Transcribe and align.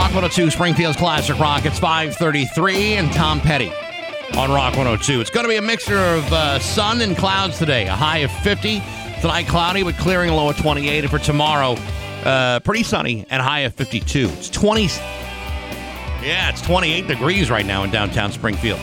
Rock 0.00 0.14
102, 0.14 0.50
Springfield's 0.50 0.96
Classic 0.96 1.38
Rock. 1.38 1.66
It's 1.66 1.78
533 1.78 2.94
and 2.94 3.12
Tom 3.12 3.38
Petty 3.38 3.70
on 4.34 4.50
Rock 4.50 4.74
102. 4.74 5.20
It's 5.20 5.28
going 5.28 5.44
to 5.44 5.48
be 5.48 5.56
a 5.56 5.62
mixture 5.62 5.98
of 5.98 6.24
uh, 6.32 6.58
sun 6.58 7.02
and 7.02 7.14
clouds 7.14 7.58
today. 7.58 7.86
A 7.86 7.94
high 7.94 8.18
of 8.18 8.32
50. 8.32 8.80
Tonight, 9.20 9.46
cloudy 9.46 9.82
with 9.82 9.98
clearing 9.98 10.30
a 10.30 10.34
low 10.34 10.48
of 10.48 10.56
28. 10.56 11.04
And 11.04 11.10
for 11.10 11.18
tomorrow, 11.18 11.76
uh, 12.24 12.60
pretty 12.60 12.82
sunny 12.82 13.26
and 13.28 13.42
high 13.42 13.60
of 13.60 13.74
52. 13.74 14.30
It's 14.30 14.48
20. 14.48 14.84
Yeah, 16.24 16.48
it's 16.48 16.62
28 16.62 17.06
degrees 17.06 17.50
right 17.50 17.66
now 17.66 17.84
in 17.84 17.90
downtown 17.90 18.32
Springfield. 18.32 18.80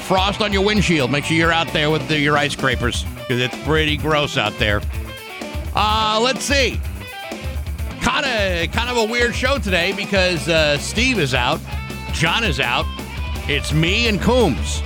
Frost 0.00 0.40
on 0.42 0.52
your 0.52 0.64
windshield. 0.64 1.12
Make 1.12 1.24
sure 1.24 1.36
you're 1.36 1.52
out 1.52 1.72
there 1.72 1.90
with 1.90 2.06
the, 2.08 2.18
your 2.18 2.36
ice 2.36 2.54
scrapers 2.54 3.04
because 3.04 3.40
it's 3.40 3.56
pretty 3.64 3.96
gross 3.96 4.36
out 4.36 4.52
there. 4.58 4.82
Uh, 5.76 6.20
let's 6.20 6.44
see. 6.44 6.80
Kind 8.24 8.64
of, 8.64 8.72
kind 8.72 8.90
of 8.90 8.96
a 8.96 9.04
weird 9.04 9.34
show 9.34 9.58
today 9.58 9.92
because 9.92 10.48
uh, 10.48 10.78
Steve 10.78 11.18
is 11.18 11.34
out, 11.34 11.60
John 12.12 12.42
is 12.42 12.58
out. 12.58 12.86
It's 13.46 13.72
me 13.74 14.08
and 14.08 14.18
Coombs. 14.18 14.82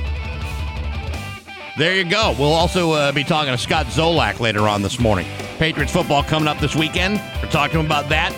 There 1.77 1.95
you 1.95 2.05
go. 2.05 2.35
We'll 2.37 2.53
also 2.53 2.91
uh, 2.91 3.13
be 3.13 3.23
talking 3.23 3.53
to 3.53 3.59
Scott 3.59 3.87
Zolak 3.87 4.41
later 4.41 4.67
on 4.67 4.83
this 4.83 4.99
morning. 4.99 5.29
Patriots 5.59 5.93
football 5.93 6.25
coming 6.25 6.49
up 6.49 6.59
this 6.59 6.75
weekend. 6.75 7.23
We're 7.41 7.51
talking 7.51 7.81
about 7.81 8.09
that 8.09 8.33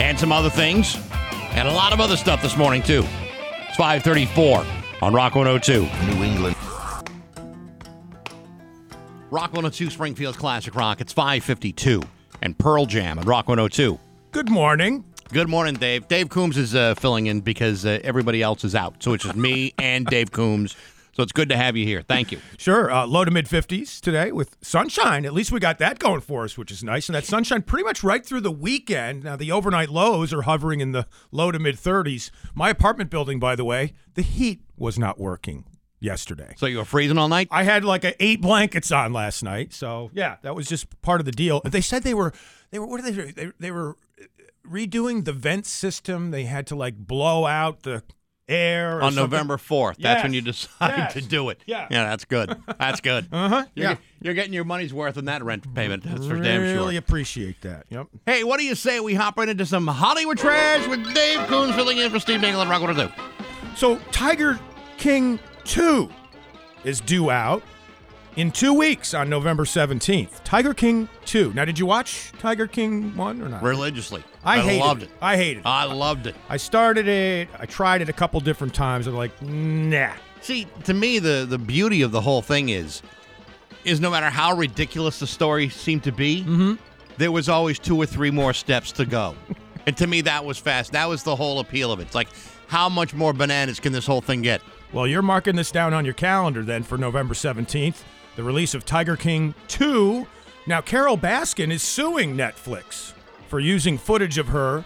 and 0.00 0.18
some 0.18 0.32
other 0.32 0.50
things 0.50 0.96
and 1.52 1.68
a 1.68 1.72
lot 1.72 1.92
of 1.92 2.00
other 2.00 2.16
stuff 2.16 2.42
this 2.42 2.56
morning 2.56 2.82
too. 2.82 3.04
It's 3.68 3.76
534 3.76 4.64
on 5.00 5.14
Rock 5.14 5.36
102. 5.36 5.82
New 6.12 6.24
England. 6.24 6.56
Rock 9.30 9.52
102 9.52 9.90
Springfield's 9.90 10.36
Classic 10.36 10.74
Rock. 10.74 11.00
It's 11.00 11.12
552 11.12 12.02
and 12.42 12.58
Pearl 12.58 12.86
Jam 12.86 13.20
at 13.20 13.26
Rock 13.26 13.46
102. 13.46 13.96
Good 14.32 14.48
morning. 14.48 15.04
Good 15.32 15.48
morning, 15.48 15.74
Dave. 15.74 16.06
Dave 16.06 16.28
Coombs 16.28 16.56
is 16.56 16.76
uh, 16.76 16.94
filling 16.94 17.26
in 17.26 17.40
because 17.40 17.84
uh, 17.84 17.98
everybody 18.04 18.42
else 18.42 18.62
is 18.62 18.76
out. 18.76 19.02
So 19.02 19.12
it's 19.12 19.24
just 19.24 19.34
me 19.34 19.74
and 19.78 20.06
Dave 20.06 20.30
Coombs. 20.30 20.76
So 21.12 21.24
it's 21.24 21.32
good 21.32 21.48
to 21.48 21.56
have 21.56 21.76
you 21.76 21.84
here. 21.84 22.02
Thank 22.02 22.30
you. 22.30 22.38
Sure. 22.56 22.92
Uh, 22.92 23.06
low 23.06 23.24
to 23.24 23.30
mid 23.32 23.46
50s 23.46 24.00
today 24.00 24.30
with 24.30 24.56
sunshine. 24.62 25.26
At 25.26 25.34
least 25.34 25.50
we 25.50 25.58
got 25.58 25.78
that 25.78 25.98
going 25.98 26.20
for 26.20 26.44
us, 26.44 26.56
which 26.56 26.70
is 26.70 26.84
nice. 26.84 27.08
And 27.08 27.16
that 27.16 27.24
sunshine 27.24 27.62
pretty 27.62 27.82
much 27.82 28.04
right 28.04 28.24
through 28.24 28.42
the 28.42 28.52
weekend. 28.52 29.24
Now, 29.24 29.34
the 29.34 29.50
overnight 29.50 29.88
lows 29.88 30.32
are 30.32 30.42
hovering 30.42 30.78
in 30.78 30.92
the 30.92 31.08
low 31.32 31.50
to 31.50 31.58
mid 31.58 31.74
30s. 31.74 32.30
My 32.54 32.70
apartment 32.70 33.10
building, 33.10 33.40
by 33.40 33.56
the 33.56 33.64
way, 33.64 33.94
the 34.14 34.22
heat 34.22 34.62
was 34.76 34.96
not 34.96 35.18
working 35.18 35.64
yesterday. 35.98 36.54
So 36.56 36.66
you 36.66 36.78
were 36.78 36.84
freezing 36.84 37.18
all 37.18 37.28
night? 37.28 37.48
I 37.50 37.64
had 37.64 37.84
like 37.84 38.04
a 38.04 38.22
eight 38.22 38.40
blankets 38.40 38.92
on 38.92 39.12
last 39.12 39.42
night. 39.42 39.72
So, 39.72 40.10
yeah, 40.14 40.36
that 40.42 40.54
was 40.54 40.68
just 40.68 41.02
part 41.02 41.20
of 41.20 41.24
the 41.24 41.32
deal. 41.32 41.60
They 41.64 41.80
said 41.80 42.04
they 42.04 42.14
were, 42.14 42.32
they 42.70 42.78
were, 42.78 42.86
what 42.86 43.00
are 43.00 43.10
they? 43.10 43.32
They, 43.32 43.52
they 43.58 43.70
were 43.70 43.96
redoing 44.70 45.24
the 45.24 45.32
vent 45.32 45.66
system. 45.66 46.30
They 46.30 46.44
had 46.44 46.66
to 46.68 46.76
like 46.76 46.96
blow 46.96 47.46
out 47.46 47.82
the 47.82 48.02
air 48.48 48.98
or 48.98 49.02
on 49.02 49.12
something. 49.12 49.30
November 49.30 49.56
4th. 49.58 49.96
That's 49.98 50.22
when 50.24 50.32
you 50.34 50.40
decide 50.42 50.96
Yes. 50.98 51.12
to 51.14 51.20
do 51.20 51.50
it. 51.50 51.60
Yeah. 51.66 51.86
Yeah, 51.90 52.04
that's 52.04 52.24
good. 52.24 52.56
That's 52.80 53.00
good. 53.00 53.28
Uh-huh. 53.32 53.64
You're, 53.74 53.90
Yeah. 53.90 53.96
you're 54.20 54.34
getting 54.34 54.52
your 54.52 54.64
money's 54.64 54.92
worth 54.92 55.16
in 55.16 55.26
that 55.26 55.42
rent 55.44 55.72
payment. 55.74 56.02
That's 56.04 56.26
for 56.26 56.36
damn 56.36 56.62
sure. 56.64 56.74
Really 56.74 56.96
appreciate 56.96 57.60
that. 57.62 57.86
Yep. 57.90 58.08
Hey, 58.26 58.42
what 58.44 58.58
do 58.58 58.64
you 58.66 58.74
say 58.74 58.98
we 59.00 59.14
hop 59.14 59.36
right 59.38 59.48
into 59.48 59.64
some 59.66 59.86
Hollywood 59.86 60.38
trash 60.38 60.86
with 60.88 61.14
Dave 61.14 61.46
Coombs 61.46 61.74
filling 61.76 61.98
in 61.98 62.10
for 62.10 62.18
Steve 62.18 62.40
Dangle 62.40 62.60
and 62.62 62.70
Rock 62.70 62.80
102? 62.82 63.76
So 63.76 63.98
Tiger 64.10 64.58
King 64.98 65.38
2 65.64 66.10
is 66.82 67.00
due 67.00 67.30
out 67.30 67.62
in 68.36 68.50
two 68.50 68.72
weeks 68.72 69.14
on 69.14 69.28
November 69.28 69.64
17th. 69.64 70.42
Tiger 70.44 70.74
King 70.74 71.08
2. 71.26 71.52
Now, 71.52 71.64
did 71.64 71.78
you 71.78 71.86
watch 71.86 72.32
Tiger 72.38 72.66
King 72.66 73.16
1 73.16 73.42
or 73.42 73.48
not? 73.48 73.62
Religiously. 73.62 74.22
I, 74.44 74.60
hated 74.60 74.80
loved 74.80 75.02
it. 75.02 75.10
I 75.20 75.36
hated 75.36 75.60
it. 75.60 75.66
I 75.66 75.84
loved 75.84 76.26
it. 76.26 76.34
I 76.48 76.56
started 76.56 77.08
it. 77.08 77.48
I 77.58 77.66
tried 77.66 78.02
it 78.02 78.08
a 78.08 78.12
couple 78.12 78.40
different 78.40 78.74
times. 78.74 79.06
I'm 79.06 79.14
like, 79.14 79.40
nah. 79.42 80.12
See, 80.40 80.66
to 80.84 80.94
me, 80.94 81.18
the 81.18 81.46
the 81.48 81.58
beauty 81.58 82.02
of 82.02 82.12
the 82.12 82.20
whole 82.20 82.40
thing 82.40 82.70
is, 82.70 83.02
is 83.84 84.00
no 84.00 84.10
matter 84.10 84.30
how 84.30 84.54
ridiculous 84.54 85.18
the 85.18 85.26
story 85.26 85.68
seemed 85.68 86.04
to 86.04 86.12
be, 86.12 86.42
mm-hmm. 86.42 86.74
there 87.18 87.30
was 87.30 87.48
always 87.48 87.78
two 87.78 87.96
or 87.96 88.06
three 88.06 88.30
more 88.30 88.54
steps 88.54 88.90
to 88.92 89.04
go, 89.04 89.36
and 89.86 89.96
to 89.98 90.06
me, 90.06 90.22
that 90.22 90.44
was 90.44 90.56
fast. 90.56 90.92
That 90.92 91.08
was 91.08 91.22
the 91.22 91.36
whole 91.36 91.60
appeal 91.60 91.92
of 91.92 92.00
it. 92.00 92.04
It's 92.04 92.14
like, 92.14 92.28
how 92.68 92.88
much 92.88 93.12
more 93.12 93.34
bananas 93.34 93.80
can 93.80 93.92
this 93.92 94.06
whole 94.06 94.22
thing 94.22 94.40
get? 94.40 94.62
Well, 94.92 95.06
you're 95.06 95.22
marking 95.22 95.56
this 95.56 95.70
down 95.70 95.92
on 95.92 96.04
your 96.04 96.14
calendar 96.14 96.62
then 96.62 96.82
for 96.82 96.96
November 96.96 97.34
17th, 97.34 98.02
the 98.40 98.46
release 98.46 98.72
of 98.72 98.86
Tiger 98.86 99.16
King 99.16 99.54
2. 99.68 100.26
Now, 100.66 100.80
Carole 100.80 101.18
Baskin 101.18 101.70
is 101.70 101.82
suing 101.82 102.38
Netflix 102.38 103.12
for 103.48 103.60
using 103.60 103.98
footage 103.98 104.38
of 104.38 104.48
her 104.48 104.82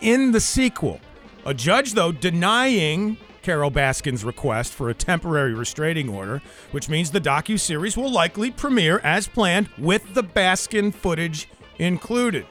in 0.00 0.32
the 0.32 0.40
sequel. 0.40 1.00
A 1.44 1.54
judge, 1.54 1.92
though, 1.92 2.10
denying 2.10 3.16
Carole 3.42 3.70
Baskin's 3.70 4.24
request 4.24 4.72
for 4.72 4.90
a 4.90 4.94
temporary 4.94 5.54
restraining 5.54 6.08
order, 6.08 6.42
which 6.72 6.88
means 6.88 7.12
the 7.12 7.20
docu-series 7.20 7.96
will 7.96 8.10
likely 8.10 8.50
premiere 8.50 8.98
as 9.04 9.28
planned 9.28 9.68
with 9.78 10.14
the 10.14 10.24
Baskin 10.24 10.92
footage 10.92 11.48
included. 11.78 12.44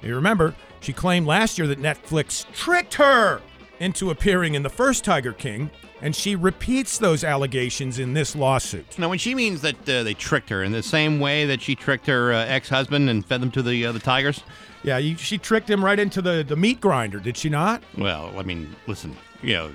You 0.00 0.14
remember, 0.14 0.54
she 0.80 0.94
claimed 0.94 1.26
last 1.26 1.58
year 1.58 1.66
that 1.66 1.82
Netflix 1.82 2.50
tricked 2.54 2.94
her 2.94 3.42
into 3.82 4.10
appearing 4.10 4.54
in 4.54 4.62
the 4.62 4.70
first 4.70 5.04
Tiger 5.04 5.32
King, 5.32 5.70
and 6.00 6.14
she 6.14 6.36
repeats 6.36 6.98
those 6.98 7.24
allegations 7.24 7.98
in 7.98 8.12
this 8.14 8.36
lawsuit. 8.36 8.98
Now, 8.98 9.08
when 9.08 9.18
she 9.18 9.34
means 9.34 9.60
that 9.62 9.88
uh, 9.88 10.02
they 10.04 10.14
tricked 10.14 10.48
her 10.50 10.62
in 10.62 10.70
the 10.72 10.82
same 10.82 11.18
way 11.20 11.46
that 11.46 11.60
she 11.60 11.74
tricked 11.74 12.06
her 12.06 12.32
uh, 12.32 12.44
ex-husband 12.46 13.10
and 13.10 13.24
fed 13.26 13.40
them 13.42 13.50
to 13.52 13.62
the 13.62 13.86
uh, 13.86 13.92
the 13.92 13.98
tigers, 13.98 14.42
Yeah, 14.84 14.98
you, 14.98 15.16
she 15.16 15.36
tricked 15.38 15.68
him 15.68 15.84
right 15.84 15.98
into 15.98 16.22
the, 16.22 16.44
the 16.46 16.56
meat 16.56 16.80
grinder, 16.80 17.18
did 17.18 17.36
she 17.36 17.48
not? 17.48 17.82
well, 17.98 18.32
I 18.38 18.42
mean, 18.42 18.74
listen, 18.86 19.16
you 19.42 19.54
know, 19.54 19.72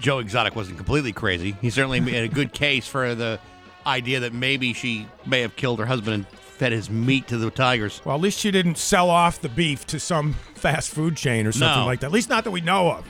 Joe 0.00 0.18
Exotic 0.18 0.54
wasn't 0.54 0.76
completely 0.76 1.12
crazy. 1.12 1.56
He 1.62 1.70
certainly 1.70 2.00
made 2.12 2.24
a 2.24 2.28
good 2.28 2.52
case 2.52 2.86
for 2.86 3.14
the 3.14 3.38
idea 3.86 4.20
that 4.20 4.34
maybe 4.34 4.74
she 4.74 5.06
may 5.26 5.40
have 5.40 5.56
killed 5.56 5.78
her 5.78 5.86
husband 5.86 6.14
and 6.14 6.26
fed 6.38 6.72
his 6.72 6.90
meat 6.90 7.26
to 7.28 7.38
the 7.38 7.50
tigers. 7.50 8.02
Well, 8.04 8.14
at 8.16 8.20
least 8.20 8.38
she 8.38 8.50
didn't 8.50 8.76
sell 8.76 9.08
off 9.08 9.40
the 9.40 9.48
beef 9.48 9.86
to 9.86 9.98
some 9.98 10.34
fast 10.54 10.90
food 10.90 11.16
chain 11.16 11.46
or 11.46 11.52
something 11.52 11.80
No. 11.80 11.86
like 11.86 12.00
that. 12.00 12.06
At 12.08 12.12
least 12.12 12.28
not 12.28 12.44
that 12.44 12.50
we 12.50 12.60
know 12.60 12.90
of. 12.92 13.06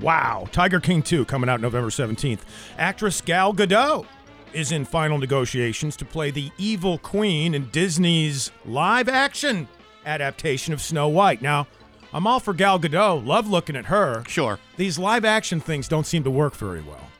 Wow. 0.00 0.48
Tiger 0.52 0.80
King 0.80 1.02
2 1.02 1.24
coming 1.24 1.48
out 1.48 1.60
November 1.60 1.88
17th. 1.88 2.40
Actress 2.78 3.20
Gal 3.20 3.54
Gadot 3.54 4.06
is 4.52 4.72
in 4.72 4.84
final 4.84 5.18
negotiations 5.18 5.96
to 5.96 6.04
play 6.04 6.30
the 6.30 6.50
evil 6.58 6.98
queen 6.98 7.54
in 7.54 7.68
Disney's 7.70 8.50
live 8.64 9.08
action 9.08 9.68
adaptation 10.04 10.72
of 10.72 10.80
Snow 10.80 11.08
White. 11.08 11.42
Now, 11.42 11.66
I'm 12.12 12.26
all 12.26 12.40
for 12.40 12.54
Gal 12.54 12.78
Gadot. 12.78 13.26
Love 13.26 13.48
looking 13.48 13.76
at 13.76 13.86
her. 13.86 14.24
Sure. 14.26 14.58
These 14.76 14.98
live 14.98 15.24
action 15.24 15.60
things 15.60 15.88
don't 15.88 16.06
seem 16.06 16.24
to 16.24 16.30
work 16.30 16.54
very 16.54 16.82
well. 16.82 17.10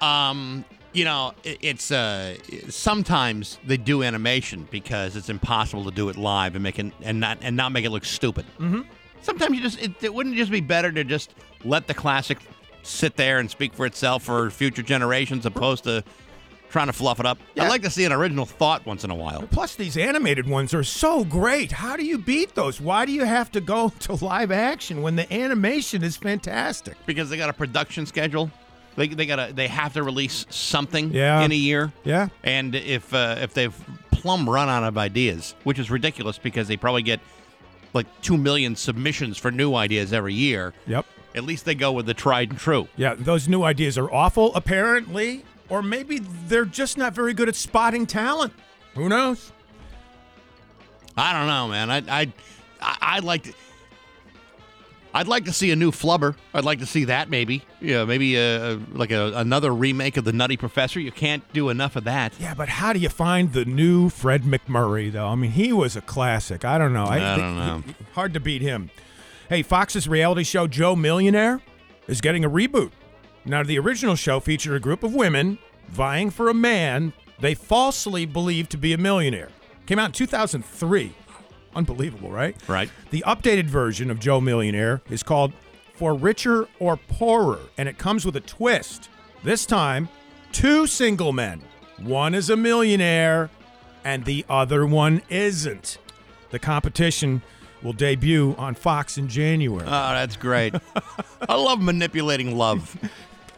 Um, 0.00 0.64
you 0.92 1.04
know, 1.04 1.34
it's 1.44 1.92
uh, 1.92 2.36
sometimes 2.68 3.58
they 3.64 3.76
do 3.76 4.02
animation 4.02 4.66
because 4.70 5.14
it's 5.14 5.28
impossible 5.28 5.84
to 5.84 5.90
do 5.90 6.08
it 6.08 6.16
live 6.16 6.54
and 6.56 6.62
make 6.62 6.78
it 6.78 6.92
and 7.02 7.20
not 7.20 7.38
and 7.42 7.56
not 7.56 7.70
make 7.70 7.84
it 7.84 7.90
look 7.90 8.04
stupid. 8.04 8.44
Mm-hmm. 8.58 8.80
Sometimes 9.22 9.56
you 9.56 9.62
just 9.62 9.80
it, 9.82 9.92
it 10.02 10.12
wouldn't 10.14 10.36
just 10.36 10.50
be 10.50 10.60
better 10.60 10.90
to 10.92 11.04
just 11.04 11.34
let 11.64 11.86
the 11.86 11.94
classic 11.94 12.38
sit 12.82 13.16
there 13.16 13.38
and 13.38 13.50
speak 13.50 13.74
for 13.74 13.84
itself 13.86 14.22
for 14.22 14.50
future 14.50 14.82
generations, 14.82 15.44
opposed 15.46 15.84
to 15.84 16.02
trying 16.70 16.86
to 16.86 16.92
fluff 16.92 17.18
it 17.20 17.26
up. 17.26 17.36
Yeah. 17.54 17.64
I'd 17.64 17.68
like 17.68 17.82
to 17.82 17.90
see 17.90 18.04
an 18.04 18.12
original 18.12 18.46
thought 18.46 18.86
once 18.86 19.02
in 19.04 19.10
a 19.10 19.14
while. 19.14 19.42
Plus, 19.50 19.74
these 19.74 19.96
animated 19.96 20.48
ones 20.48 20.72
are 20.72 20.84
so 20.84 21.24
great. 21.24 21.72
How 21.72 21.96
do 21.96 22.04
you 22.04 22.16
beat 22.16 22.54
those? 22.54 22.80
Why 22.80 23.04
do 23.04 23.12
you 23.12 23.24
have 23.24 23.50
to 23.52 23.60
go 23.60 23.88
to 24.00 24.14
live 24.24 24.50
action 24.52 25.02
when 25.02 25.16
the 25.16 25.30
animation 25.32 26.02
is 26.04 26.16
fantastic? 26.16 26.96
because 27.06 27.28
they 27.28 27.36
got 27.36 27.50
a 27.50 27.54
production 27.54 28.06
schedule. 28.06 28.50
They, 28.96 29.08
they 29.08 29.26
got 29.26 29.54
they 29.56 29.68
have 29.68 29.94
to 29.94 30.02
release 30.02 30.46
something 30.50 31.12
Yeah. 31.12 31.42
in 31.42 31.52
a 31.52 31.56
year. 31.56 31.92
Yeah. 32.04 32.28
And 32.42 32.74
if 32.74 33.12
uh, 33.14 33.36
if 33.40 33.52
they've 33.54 33.74
plumb 34.10 34.48
run 34.48 34.68
out 34.68 34.84
of 34.84 34.98
ideas, 34.98 35.54
which 35.64 35.78
is 35.78 35.90
ridiculous 35.90 36.38
because 36.38 36.68
they 36.68 36.76
probably 36.76 37.02
get 37.02 37.20
like 37.92 38.06
two 38.22 38.36
million 38.36 38.76
submissions 38.76 39.36
for 39.38 39.50
new 39.50 39.74
ideas 39.74 40.12
every 40.12 40.34
year. 40.34 40.72
Yep. 40.86 41.06
At 41.34 41.44
least 41.44 41.64
they 41.64 41.74
go 41.74 41.92
with 41.92 42.06
the 42.06 42.14
tried 42.14 42.50
and 42.50 42.58
true. 42.58 42.88
Yeah, 42.96 43.14
those 43.14 43.48
new 43.48 43.62
ideas 43.62 43.96
are 43.96 44.10
awful, 44.10 44.54
apparently, 44.54 45.44
or 45.68 45.82
maybe 45.82 46.18
they're 46.18 46.64
just 46.64 46.98
not 46.98 47.14
very 47.14 47.34
good 47.34 47.48
at 47.48 47.54
spotting 47.54 48.06
talent. 48.06 48.52
Who 48.94 49.08
knows? 49.08 49.52
I 51.16 51.32
don't 51.32 51.46
know, 51.46 51.68
man. 51.68 51.90
I 51.90 51.98
I 51.98 52.32
I 52.80 52.96
I'd 53.00 53.24
like 53.24 53.44
to. 53.44 53.52
I'd 55.12 55.28
like 55.28 55.44
to 55.46 55.52
see 55.52 55.70
a 55.70 55.76
new 55.76 55.90
Flubber. 55.90 56.36
I'd 56.54 56.64
like 56.64 56.78
to 56.80 56.86
see 56.86 57.04
that 57.04 57.28
maybe. 57.28 57.62
Yeah, 57.80 58.04
maybe 58.04 58.36
a, 58.36 58.78
like 58.92 59.10
a, 59.10 59.32
another 59.34 59.74
remake 59.74 60.16
of 60.16 60.24
the 60.24 60.32
Nutty 60.32 60.56
Professor. 60.56 61.00
You 61.00 61.10
can't 61.10 61.42
do 61.52 61.68
enough 61.68 61.96
of 61.96 62.04
that. 62.04 62.32
Yeah, 62.38 62.54
but 62.54 62.68
how 62.68 62.92
do 62.92 62.98
you 62.98 63.08
find 63.08 63.52
the 63.52 63.64
new 63.64 64.08
Fred 64.08 64.42
MacMurray, 64.42 65.10
though? 65.10 65.26
I 65.26 65.34
mean, 65.34 65.50
he 65.50 65.72
was 65.72 65.96
a 65.96 66.00
classic. 66.00 66.64
I 66.64 66.78
don't 66.78 66.92
know. 66.92 67.06
I 67.06 67.36
don't 67.36 67.56
know. 67.56 67.82
Hard 68.14 68.34
to 68.34 68.40
beat 68.40 68.62
him. 68.62 68.90
Hey, 69.48 69.62
Fox's 69.62 70.06
reality 70.06 70.44
show, 70.44 70.68
Joe 70.68 70.94
Millionaire, 70.94 71.60
is 72.06 72.20
getting 72.20 72.44
a 72.44 72.50
reboot. 72.50 72.92
Now, 73.44 73.62
the 73.64 73.78
original 73.78 74.14
show 74.14 74.38
featured 74.38 74.74
a 74.74 74.80
group 74.80 75.02
of 75.02 75.12
women 75.12 75.58
vying 75.88 76.30
for 76.30 76.48
a 76.48 76.54
man 76.54 77.12
they 77.40 77.54
falsely 77.54 78.26
believed 78.26 78.70
to 78.70 78.76
be 78.76 78.92
a 78.92 78.98
millionaire. 78.98 79.48
Came 79.86 79.98
out 79.98 80.06
in 80.06 80.12
2003. 80.12 81.14
Unbelievable, 81.74 82.30
right? 82.30 82.56
Right. 82.68 82.90
The 83.10 83.22
updated 83.26 83.66
version 83.66 84.10
of 84.10 84.18
Joe 84.18 84.40
Millionaire 84.40 85.02
is 85.08 85.22
called 85.22 85.52
For 85.94 86.14
Richer 86.14 86.68
or 86.78 86.96
Poorer, 86.96 87.60
and 87.78 87.88
it 87.88 87.98
comes 87.98 88.24
with 88.24 88.36
a 88.36 88.40
twist. 88.40 89.08
This 89.44 89.64
time, 89.66 90.08
two 90.52 90.86
single 90.86 91.32
men. 91.32 91.62
One 91.98 92.34
is 92.34 92.50
a 92.50 92.56
millionaire, 92.56 93.50
and 94.04 94.24
the 94.24 94.44
other 94.48 94.86
one 94.86 95.22
isn't. 95.28 95.98
The 96.50 96.58
competition 96.58 97.42
will 97.82 97.92
debut 97.92 98.54
on 98.58 98.74
Fox 98.74 99.16
in 99.18 99.28
January. 99.28 99.86
Oh, 99.86 100.12
that's 100.12 100.36
great. 100.36 100.74
I 101.48 101.54
love 101.54 101.80
manipulating 101.80 102.56
love. 102.56 102.96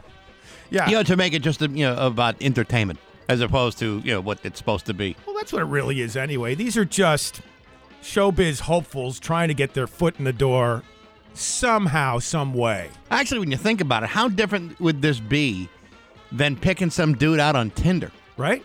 yeah. 0.71 0.89
You 0.89 0.97
know, 0.97 1.03
to 1.05 1.17
make 1.17 1.33
it 1.33 1.41
just 1.41 1.61
you 1.61 1.69
know 1.69 1.97
about 1.97 2.37
entertainment 2.41 2.99
as 3.29 3.41
opposed 3.41 3.79
to 3.79 4.01
you 4.05 4.13
know 4.13 4.21
what 4.21 4.39
it's 4.45 4.59
supposed 4.59 4.87
to 4.87 4.95
be. 4.95 5.17
Well, 5.27 5.37
that's 5.37 5.53
what 5.53 5.63
it 5.63 5.67
really 5.67 6.01
is 6.01 6.17
anyway. 6.17 6.55
These 6.55 6.77
are 6.77 6.85
just 6.85 7.41
showbiz 8.03 8.61
hopefuls 8.61 9.19
trying 9.19 9.49
to 9.49 9.55
get 9.55 9.75
their 9.75 9.87
foot 9.87 10.19
in 10.19 10.25
the 10.25 10.33
door 10.33 10.83
somehow, 11.35 12.19
some 12.19 12.53
way. 12.53 12.91
Actually, 13.11 13.41
when 13.41 13.51
you 13.51 13.57
think 13.57 13.81
about 13.81 14.03
it, 14.03 14.11
how 14.11 14.29
different 14.29 14.79
would 14.81 15.01
this 15.01 15.21
be 15.21 15.69
than 16.31 16.57
picking 16.57 16.91
some 16.91 17.15
dude 17.15 17.41
out 17.41 17.57
on 17.57 17.71
Tinder? 17.71 18.11
Right? 18.37 18.65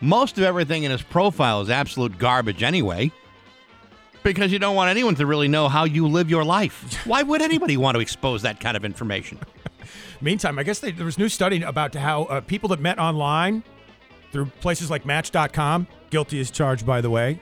Most 0.00 0.38
of 0.38 0.44
everything 0.44 0.84
in 0.84 0.90
his 0.90 1.02
profile 1.02 1.60
is 1.60 1.70
absolute 1.70 2.18
garbage 2.18 2.62
anyway. 2.62 3.10
Because 4.22 4.50
you 4.50 4.58
don't 4.58 4.74
want 4.74 4.90
anyone 4.90 5.14
to 5.16 5.26
really 5.26 5.46
know 5.46 5.68
how 5.68 5.84
you 5.84 6.08
live 6.08 6.28
your 6.28 6.44
life. 6.44 7.00
Why 7.06 7.22
would 7.22 7.42
anybody 7.42 7.76
want 7.76 7.94
to 7.94 8.00
expose 8.00 8.42
that 8.42 8.60
kind 8.60 8.76
of 8.76 8.84
information? 8.84 9.38
Meantime, 10.20 10.58
I 10.58 10.64
guess 10.64 10.80
they, 10.80 10.90
there 10.90 11.06
was 11.06 11.18
new 11.18 11.28
study 11.28 11.62
about 11.62 11.94
how 11.94 12.24
uh, 12.24 12.40
people 12.40 12.68
that 12.70 12.80
met 12.80 12.98
online 12.98 13.62
through 14.32 14.46
places 14.60 14.90
like 14.90 15.06
Match.com, 15.06 15.86
guilty 16.10 16.40
as 16.40 16.50
charged, 16.50 16.84
by 16.84 17.00
the 17.00 17.10
way, 17.10 17.40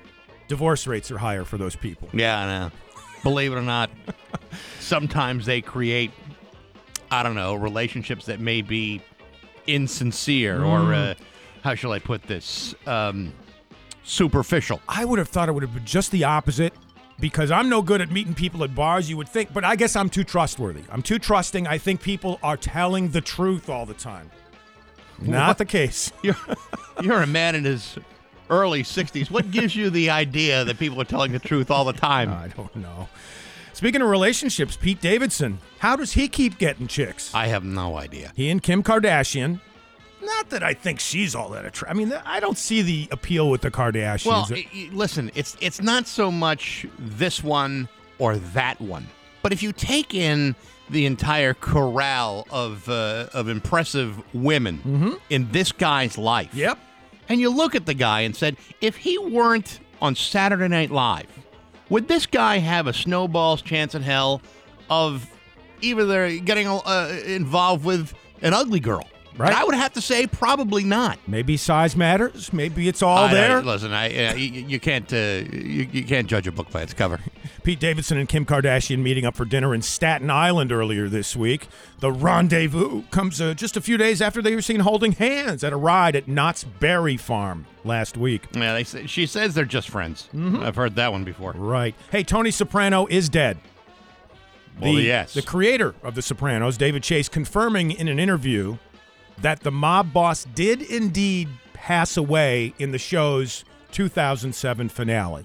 divorce 0.49 0.87
rates 0.87 1.11
are 1.11 1.19
higher 1.19 1.45
for 1.45 1.59
those 1.59 1.77
people. 1.77 2.09
Yeah, 2.13 2.39
I 2.39 2.47
know. 2.47 2.71
Believe 3.23 3.53
it 3.53 3.57
or 3.57 3.63
not, 3.63 3.91
sometimes 4.81 5.47
they 5.47 5.61
create, 5.61 6.11
I 7.11 7.23
don't 7.23 7.35
know, 7.35 7.55
relationships 7.55 8.27
that 8.27 8.41
may 8.41 8.63
be 8.63 9.03
insincere 9.67 10.63
or, 10.63 10.93
uh, 10.93 11.15
how 11.63 11.75
shall 11.75 11.93
I 11.93 11.99
put 11.99 12.23
this, 12.25 12.75
um, 12.87 13.33
superficial. 14.05 14.81
I 14.89 15.05
would 15.05 15.19
have 15.19 15.29
thought 15.29 15.49
it 15.49 15.53
would 15.53 15.63
have 15.63 15.75
been 15.75 15.87
just 15.87 16.11
the 16.11 16.25
opposite 16.25 16.75
because 17.21 17.51
I'm 17.51 17.69
no 17.69 17.81
good 17.81 18.01
at 18.01 18.11
meeting 18.11 18.35
people 18.35 18.63
at 18.65 18.75
bars, 18.75 19.09
you 19.09 19.17
would 19.17 19.29
think, 19.29 19.53
but 19.53 19.65
I 19.65 19.77
guess 19.77 19.97
I'm 19.97 20.11
too 20.11 20.25
trustworthy. 20.25 20.83
I'm 20.91 21.03
too 21.03 21.19
trusting. 21.19 21.67
I 21.67 21.79
think 21.79 22.03
people 22.03 22.39
are 22.43 22.57
telling 22.57 23.11
the 23.11 23.21
truth 23.21 23.71
all 23.71 23.87
the 23.87 23.95
time. 23.95 24.31
Not 25.21 25.59
the 25.59 25.65
case. 25.65 26.13
You're, 26.23 26.37
you're 27.01 27.23
a 27.23 27.27
man 27.27 27.55
in 27.55 27.65
his 27.65 27.97
early 28.61 28.83
60s. 28.83 29.31
What 29.31 29.51
gives 29.51 29.75
you 29.77 29.91
the 29.91 30.11
idea 30.11 30.65
that 30.65 30.79
people 30.79 31.01
are 31.01 31.07
telling 31.07 31.33
the 31.33 31.39
truth 31.39 31.71
all 31.71 31.85
the 31.85 31.93
time? 31.93 32.31
I 32.31 32.49
don't 32.49 32.75
know. 32.77 33.09
Speaking 33.73 34.03
of 34.03 34.09
relationships, 34.09 34.77
Pete 34.77 35.01
Davidson, 35.01 35.59
how 35.79 35.97
does 35.97 36.13
he 36.13 36.29
keep 36.29 36.59
getting 36.59 36.87
chicks? 36.87 37.35
I 37.35 37.49
have 37.49 37.65
no 37.65 37.97
idea. 37.97 38.33
He 38.37 38.49
and 38.49 38.63
Kim 38.63 38.83
Kardashian. 38.83 39.61
Not 40.23 40.51
that 40.51 40.63
I 40.63 40.75
think 40.75 41.01
she's 41.01 41.35
all 41.35 41.51
that 41.51 41.65
attractive. 41.65 41.97
I 41.97 41.99
mean, 41.99 42.13
I 42.25 42.41
don't 42.41 42.57
see 42.57 42.83
the 42.83 43.09
appeal 43.11 43.51
with 43.51 43.61
the 43.61 43.71
Kardashians. 43.71 44.27
Well, 44.27 44.49
listen, 44.93 45.31
it's 45.35 45.57
it's 45.61 45.83
not 45.83 46.07
so 46.07 46.31
much 46.31 46.87
this 46.99 47.43
one 47.43 47.89
or 48.19 48.37
that 48.37 48.81
one, 48.81 49.07
but 49.43 49.53
if 49.53 49.63
you 49.63 49.73
take 49.73 50.15
in 50.15 50.55
the 50.89 51.05
entire 51.05 51.53
corral 51.55 52.47
of 52.51 52.89
uh, 52.89 53.27
of 53.35 53.49
impressive 53.49 54.23
women 54.35 55.19
in 55.31 55.51
this 55.51 55.73
guy's 55.73 56.17
life, 56.17 56.55
yep. 56.55 56.79
And 57.29 57.41
you 57.41 57.51
look 57.51 57.75
at 57.75 57.87
the 57.87 57.95
guy 57.95 58.21
and 58.21 58.35
said, 58.35 58.57
if 58.81 58.97
he 58.97 59.19
weren't 59.19 59.81
on 60.01 60.15
Saturday 60.15 60.69
Night 60.69 60.91
Live, 60.91 61.29
would 61.89 62.09
this 62.09 62.27
guy 62.27 62.59
have 62.59 62.87
a 62.87 62.93
snowball's 62.93 63.63
chance 63.63 63.95
in 63.95 64.03
hell 64.03 64.43
of 64.91 65.27
either 65.81 66.39
getting 66.39 66.67
uh, 66.67 67.21
involved 67.27 67.85
with 67.85 68.15
an 68.43 68.55
ugly 68.55 68.81
girl? 68.81 69.09
Right. 69.37 69.49
And 69.49 69.57
I 69.57 69.65
would 69.65 69.75
have 69.75 69.93
to 69.95 70.01
say 70.01 70.29
probably 70.29 70.85
not. 70.85 71.19
Maybe 71.27 71.57
size 71.57 71.97
matters. 71.97 72.53
Maybe 72.53 72.87
it's 72.87 73.03
all 73.03 73.17
I- 73.25 73.31
I- 73.31 73.35
there. 73.35 73.63
listen, 73.63 73.93
I, 73.93 74.27
uh, 74.29 74.35
you, 74.35 74.47
you 74.63 74.79
can't 74.81 75.13
uh, 75.13 75.17
you, 75.17 75.89
you 75.91 76.05
can't 76.05 76.29
judge 76.29 76.47
a 76.47 76.53
book 76.53 76.71
by 76.71 76.83
its 76.83 76.95
cover. 76.95 77.19
Pete 77.65 77.81
Davidson 77.81 78.19
and 78.19 78.29
Kim 78.29 78.45
Kardashian 78.47 78.99
meeting 78.99 79.25
up 79.25 79.35
for 79.35 79.45
dinner 79.45 79.75
in 79.75 79.83
Staten 79.83 80.31
Island 80.31 80.71
earlier 80.71 81.09
this 81.09 81.35
week. 81.35 81.67
The 81.99 82.13
rendezvous 82.13 83.03
comes 83.11 83.41
uh, 83.41 83.55
just 83.55 83.77
a 83.77 83.81
few 83.81 83.97
days 83.97 84.21
after 84.23 84.41
they 84.43 84.55
were 84.55 84.63
seen 84.63 84.81
holding 84.81 85.13
hands 85.13 85.65
at 85.65 85.73
a 85.73 85.77
ride 85.77 86.15
at 86.15 86.29
Knott's 86.29 86.63
Berry 86.65 87.17
Farm 87.17 87.67
last 87.83 88.17
week. 88.17 88.45
Yeah, 88.53 88.75
they 88.75 88.85
say, 88.85 89.07
she 89.07 89.27
says 89.27 89.55
they're 89.55 89.65
just 89.65 89.89
friends. 89.89 90.29
Mm-hmm. 90.35 90.63
I've 90.63 90.77
heard 90.77 90.95
that 90.97 91.11
one 91.11 91.25
before. 91.25 91.53
Right. 91.53 91.95
Hey, 92.13 92.23
Tony 92.23 92.51
Soprano 92.51 93.07
is 93.07 93.29
dead. 93.31 93.59
Well, 94.81 94.95
the, 94.95 95.03
yes. 95.03 95.35
The 95.35 95.43
creator 95.43 95.95
of 96.03 96.15
The 96.15 96.23
Sopranos, 96.23 96.77
David 96.77 97.03
Chase, 97.03 97.29
confirming 97.29 97.93
in 97.93 98.09
an 98.09 98.19
interview 98.19 98.77
that 99.39 99.61
the 99.61 99.71
mob 99.71 100.13
boss 100.13 100.45
did 100.55 100.83
indeed 100.83 101.49
pass 101.73 102.17
away 102.17 102.75
in 102.79 102.93
the 102.93 102.99
show's 102.99 103.65
2007 103.93 104.89
finale. 104.89 105.45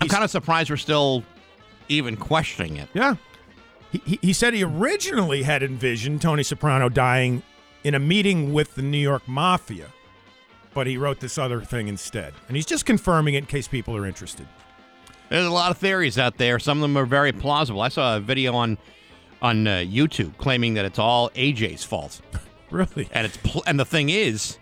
I'm 0.00 0.08
kind 0.08 0.24
of 0.24 0.30
surprised 0.30 0.70
we're 0.70 0.76
still 0.76 1.24
even 1.88 2.16
questioning 2.16 2.76
it. 2.76 2.88
Yeah. 2.94 3.16
He, 3.92 4.02
he, 4.04 4.18
he 4.22 4.32
said 4.32 4.54
he 4.54 4.62
originally 4.62 5.42
had 5.42 5.62
envisioned 5.62 6.22
Tony 6.22 6.42
Soprano 6.42 6.88
dying 6.88 7.42
in 7.84 7.94
a 7.94 7.98
meeting 7.98 8.52
with 8.52 8.74
the 8.74 8.82
New 8.82 8.98
York 8.98 9.26
Mafia, 9.26 9.86
but 10.74 10.86
he 10.86 10.96
wrote 10.96 11.20
this 11.20 11.38
other 11.38 11.60
thing 11.60 11.88
instead. 11.88 12.32
And 12.48 12.56
he's 12.56 12.66
just 12.66 12.86
confirming 12.86 13.34
it 13.34 13.38
in 13.38 13.46
case 13.46 13.68
people 13.68 13.96
are 13.96 14.06
interested. 14.06 14.46
There's 15.28 15.46
a 15.46 15.50
lot 15.50 15.70
of 15.70 15.78
theories 15.78 16.18
out 16.18 16.38
there. 16.38 16.58
Some 16.58 16.78
of 16.78 16.82
them 16.82 16.96
are 16.96 17.06
very 17.06 17.32
plausible. 17.32 17.80
I 17.80 17.88
saw 17.88 18.16
a 18.16 18.20
video 18.20 18.54
on 18.54 18.78
on 19.42 19.66
uh, 19.66 19.76
YouTube 19.78 20.36
claiming 20.36 20.74
that 20.74 20.84
it's 20.84 20.98
all 20.98 21.30
AJ's 21.30 21.82
fault, 21.82 22.20
Really? 22.72 23.08
and 23.12 23.26
it's 23.26 23.36
pl- 23.38 23.62
and 23.66 23.78
the 23.80 23.84
thing 23.84 24.08
is, 24.10 24.58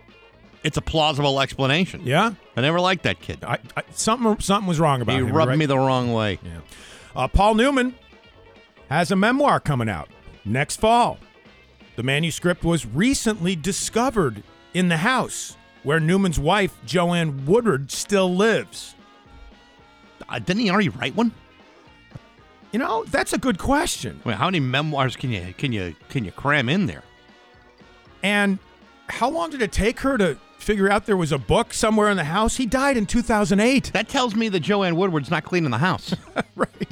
it's 0.64 0.76
a 0.76 0.82
plausible 0.82 1.40
explanation. 1.40 2.02
Yeah? 2.04 2.32
I 2.56 2.60
never 2.60 2.80
liked 2.80 3.02
that 3.04 3.20
kid. 3.20 3.44
I, 3.44 3.58
I, 3.76 3.82
something, 3.92 4.40
something 4.40 4.66
was 4.66 4.80
wrong 4.80 5.00
about 5.02 5.12
He 5.12 5.18
him. 5.18 5.26
He 5.26 5.32
rubbed 5.32 5.50
right? 5.50 5.58
me 5.58 5.66
the 5.66 5.76
wrong 5.78 6.12
way. 6.12 6.38
Yeah. 6.42 6.60
Uh, 7.14 7.28
Paul 7.28 7.54
Newman 7.54 7.94
has 8.88 9.10
a 9.10 9.16
memoir 9.16 9.60
coming 9.60 9.88
out 9.88 10.08
next 10.44 10.76
fall. 10.76 11.18
The 11.96 12.02
manuscript 12.02 12.64
was 12.64 12.86
recently 12.86 13.56
discovered 13.56 14.42
in 14.74 14.88
the 14.88 14.98
house 14.98 15.56
where 15.82 16.00
Newman's 16.00 16.38
wife, 16.38 16.76
Joanne 16.86 17.44
Woodward, 17.46 17.90
still 17.90 18.34
lives. 18.34 18.94
Uh, 20.28 20.38
didn't 20.38 20.62
he 20.62 20.70
already 20.70 20.88
write 20.90 21.14
one? 21.14 21.32
You 22.72 22.78
know, 22.78 23.04
that's 23.04 23.32
a 23.32 23.38
good 23.38 23.58
question. 23.58 24.20
Wait, 24.24 24.36
how 24.36 24.46
many 24.46 24.60
memoirs 24.60 25.16
can 25.16 25.30
you 25.30 25.54
can 25.56 25.72
you 25.72 25.94
can 26.10 26.24
you 26.24 26.32
cram 26.32 26.68
in 26.68 26.86
there? 26.86 27.02
And 28.22 28.58
how 29.08 29.28
long 29.30 29.50
did 29.50 29.62
it 29.62 29.72
take 29.72 30.00
her 30.00 30.18
to 30.18 30.36
figure 30.58 30.90
out 30.90 31.06
there 31.06 31.16
was 31.16 31.32
a 31.32 31.38
book 31.38 31.72
somewhere 31.72 32.10
in 32.10 32.16
the 32.16 32.24
house? 32.24 32.56
He 32.56 32.66
died 32.66 32.96
in 32.96 33.06
2008. 33.06 33.92
That 33.92 34.08
tells 34.08 34.34
me 34.34 34.48
that 34.48 34.60
Joanne 34.60 34.96
Woodward's 34.96 35.30
not 35.30 35.44
cleaning 35.44 35.70
the 35.70 35.78
house. 35.78 36.14
right. 36.56 36.88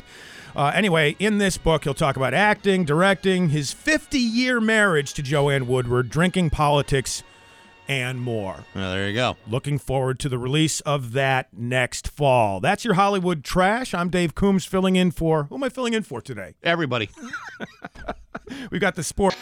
Uh, 0.54 0.73
anyway, 0.75 1.14
in 1.18 1.37
this 1.37 1.59
book, 1.59 1.85
he'll 1.85 1.92
talk 1.92 2.16
about 2.16 2.33
acting, 2.33 2.85
directing, 2.85 3.50
his 3.50 3.73
50 3.73 4.18
year 4.18 4.61
marriage 4.61 5.12
to 5.14 5.23
Joanne 5.23 5.66
Woodward, 5.66 6.09
drinking 6.09 6.49
politics, 6.50 7.23
and 7.88 8.21
more. 8.21 8.64
well, 8.75 8.90
there 8.90 9.09
you 9.09 9.14
go. 9.14 9.37
Looking 9.47 9.78
forward 9.78 10.18
to 10.21 10.28
the 10.28 10.38
release 10.38 10.80
of 10.80 11.12
that 11.12 11.49
next 11.52 12.09
fall. 12.09 12.61
That's 12.61 12.85
your 12.85 12.95
Hollywood 12.95 13.45
trash. 13.45 13.95
I'm 13.95 14.09
Dave 14.09 14.35
Coombs 14.35 14.64
filling 14.64 14.97
in 14.97 15.11
for 15.11 15.45
who 15.45 15.56
am 15.56 15.64
I 15.64 15.68
filling 15.68 15.92
in 15.92 16.02
for 16.02 16.21
today? 16.21 16.54
Everybody. 16.62 17.11
We've 18.71 18.80
got 18.80 18.95
the 18.95 19.04
sport. 19.04 19.37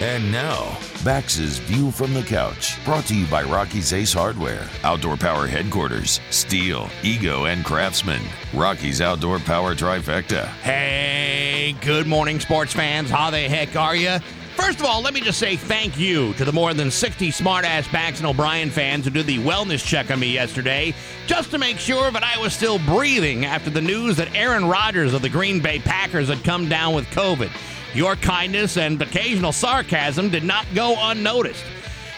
And 0.00 0.30
now, 0.30 0.78
Bax's 1.04 1.56
View 1.56 1.90
from 1.90 2.12
the 2.12 2.22
Couch, 2.22 2.84
brought 2.84 3.06
to 3.06 3.14
you 3.14 3.24
by 3.28 3.42
Rocky's 3.44 3.94
Ace 3.94 4.12
Hardware, 4.12 4.68
Outdoor 4.84 5.16
Power 5.16 5.46
Headquarters, 5.46 6.20
Stihl, 6.28 6.90
Ego, 7.02 7.46
and 7.46 7.64
Craftsman. 7.64 8.20
Rocky's 8.52 9.00
Outdoor 9.00 9.38
Power 9.38 9.74
Trifecta. 9.74 10.48
Hey, 10.60 11.74
good 11.80 12.06
morning, 12.06 12.40
sports 12.40 12.74
fans. 12.74 13.08
How 13.08 13.30
the 13.30 13.38
heck 13.38 13.74
are 13.74 13.96
you? 13.96 14.18
First 14.54 14.80
of 14.80 14.86
all, 14.86 15.00
let 15.00 15.14
me 15.14 15.22
just 15.22 15.38
say 15.38 15.56
thank 15.56 15.98
you 15.98 16.34
to 16.34 16.44
the 16.44 16.52
more 16.52 16.74
than 16.74 16.90
60 16.90 17.30
smartass 17.30 17.90
Bax 17.90 18.18
and 18.18 18.26
O'Brien 18.26 18.68
fans 18.68 19.06
who 19.06 19.10
did 19.10 19.26
the 19.26 19.38
wellness 19.38 19.82
check 19.82 20.10
on 20.10 20.20
me 20.20 20.32
yesterday, 20.32 20.94
just 21.26 21.50
to 21.52 21.58
make 21.58 21.78
sure 21.78 22.10
that 22.10 22.22
I 22.22 22.38
was 22.38 22.52
still 22.52 22.78
breathing 22.80 23.46
after 23.46 23.70
the 23.70 23.80
news 23.80 24.16
that 24.16 24.34
Aaron 24.34 24.66
Rodgers 24.66 25.14
of 25.14 25.22
the 25.22 25.28
Green 25.30 25.60
Bay 25.60 25.78
Packers 25.78 26.28
had 26.28 26.44
come 26.44 26.68
down 26.68 26.94
with 26.94 27.06
COVID. 27.06 27.50
Your 27.96 28.14
kindness 28.14 28.76
and 28.76 29.00
occasional 29.00 29.52
sarcasm 29.52 30.28
did 30.28 30.44
not 30.44 30.66
go 30.74 30.96
unnoticed. 30.98 31.64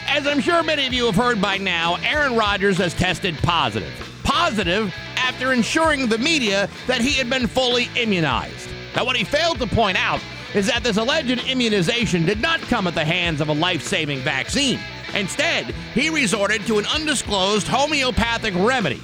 As 0.08 0.26
I'm 0.26 0.40
sure 0.40 0.64
many 0.64 0.88
of 0.88 0.92
you 0.92 1.06
have 1.06 1.14
heard 1.14 1.40
by 1.40 1.56
now, 1.56 1.98
Aaron 2.02 2.34
Rodgers 2.34 2.78
has 2.78 2.94
tested 2.94 3.38
positive. 3.44 3.92
Positive 4.24 4.92
after 5.14 5.52
ensuring 5.52 6.08
the 6.08 6.18
media 6.18 6.68
that 6.88 7.00
he 7.00 7.12
had 7.12 7.30
been 7.30 7.46
fully 7.46 7.88
immunized. 7.94 8.68
Now, 8.96 9.04
what 9.04 9.14
he 9.14 9.22
failed 9.22 9.60
to 9.60 9.68
point 9.68 9.96
out 9.96 10.20
is 10.52 10.66
that 10.66 10.82
this 10.82 10.96
alleged 10.96 11.48
immunization 11.48 12.26
did 12.26 12.42
not 12.42 12.58
come 12.62 12.88
at 12.88 12.96
the 12.96 13.04
hands 13.04 13.40
of 13.40 13.48
a 13.48 13.54
life 13.54 13.82
saving 13.82 14.18
vaccine. 14.18 14.80
Instead, 15.14 15.66
he 15.94 16.10
resorted 16.10 16.66
to 16.66 16.80
an 16.80 16.86
undisclosed 16.86 17.68
homeopathic 17.68 18.54
remedy. 18.56 19.00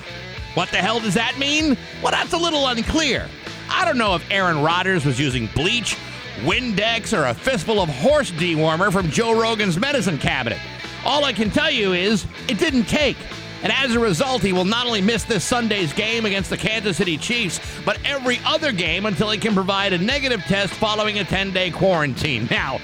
What 0.54 0.70
the 0.70 0.78
hell 0.78 0.98
does 0.98 1.14
that 1.14 1.38
mean? 1.38 1.78
Well, 2.02 2.10
that's 2.10 2.32
a 2.32 2.36
little 2.36 2.66
unclear. 2.66 3.28
I 3.70 3.84
don't 3.84 3.96
know 3.96 4.16
if 4.16 4.28
Aaron 4.28 4.60
Rodgers 4.60 5.04
was 5.04 5.20
using 5.20 5.48
bleach, 5.54 5.96
Windex, 6.42 7.16
or 7.16 7.26
a 7.26 7.34
fistful 7.34 7.80
of 7.80 7.88
horse 7.88 8.30
dewormer 8.32 8.92
from 8.92 9.10
Joe 9.10 9.38
Rogan's 9.40 9.78
medicine 9.78 10.18
cabinet. 10.18 10.58
All 11.04 11.24
I 11.24 11.32
can 11.32 11.50
tell 11.50 11.70
you 11.70 11.92
is 11.92 12.26
it 12.48 12.58
didn't 12.58 12.84
take. 12.84 13.16
And 13.62 13.72
as 13.72 13.94
a 13.94 14.00
result, 14.00 14.42
he 14.42 14.52
will 14.52 14.66
not 14.66 14.86
only 14.86 15.00
miss 15.00 15.24
this 15.24 15.42
Sunday's 15.42 15.92
game 15.94 16.26
against 16.26 16.50
the 16.50 16.56
Kansas 16.56 16.98
City 16.98 17.16
Chiefs, 17.16 17.60
but 17.84 17.98
every 18.04 18.38
other 18.44 18.72
game 18.72 19.06
until 19.06 19.30
he 19.30 19.38
can 19.38 19.54
provide 19.54 19.94
a 19.94 19.98
negative 19.98 20.42
test 20.42 20.74
following 20.74 21.18
a 21.18 21.24
10 21.24 21.52
day 21.52 21.70
quarantine. 21.70 22.46
Now, 22.50 22.78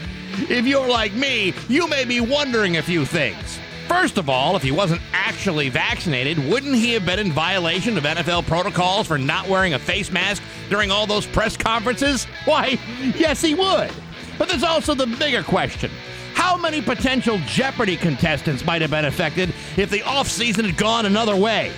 if 0.49 0.67
you're 0.67 0.89
like 0.89 1.13
me, 1.13 1.53
you 1.69 1.87
may 1.87 2.05
be 2.05 2.21
wondering 2.21 2.79
a 2.79 2.83
few 2.83 3.05
things. 3.05 3.59
First 3.91 4.19
of 4.19 4.31
all, 4.31 4.55
if 4.55 4.63
he 4.63 4.71
wasn't 4.71 5.01
actually 5.13 5.69
vaccinated, 5.69 6.39
wouldn't 6.39 6.77
he 6.77 6.93
have 6.93 7.05
been 7.05 7.19
in 7.19 7.33
violation 7.33 7.99
of 7.99 8.05
NFL 8.05 8.47
protocols 8.47 9.09
for 9.09 9.19
not 9.19 9.49
wearing 9.49 9.75
a 9.75 9.81
face 9.81 10.13
mask 10.13 10.45
during 10.69 10.93
all 10.93 11.09
those 11.09 11.27
press 11.27 11.57
conferences? 11.57 12.25
Why, 12.45 12.79
yes, 13.17 13.43
he 13.43 13.57
would. 13.57 13.91
But 14.39 14.49
there's 14.49 14.63
also 14.63 14.95
the 14.95 15.09
bigger 15.09 15.43
question. 15.43 15.91
How 16.35 16.57
many 16.57 16.81
potential 16.81 17.41
Jeopardy 17.47 17.97
contestants 17.97 18.65
might 18.65 18.81
have 18.81 18.93
been 18.93 19.07
affected 19.07 19.53
if 19.77 19.91
the 19.91 20.03
offseason 20.03 20.67
had 20.67 20.77
gone 20.77 21.05
another 21.05 21.35
way? 21.35 21.73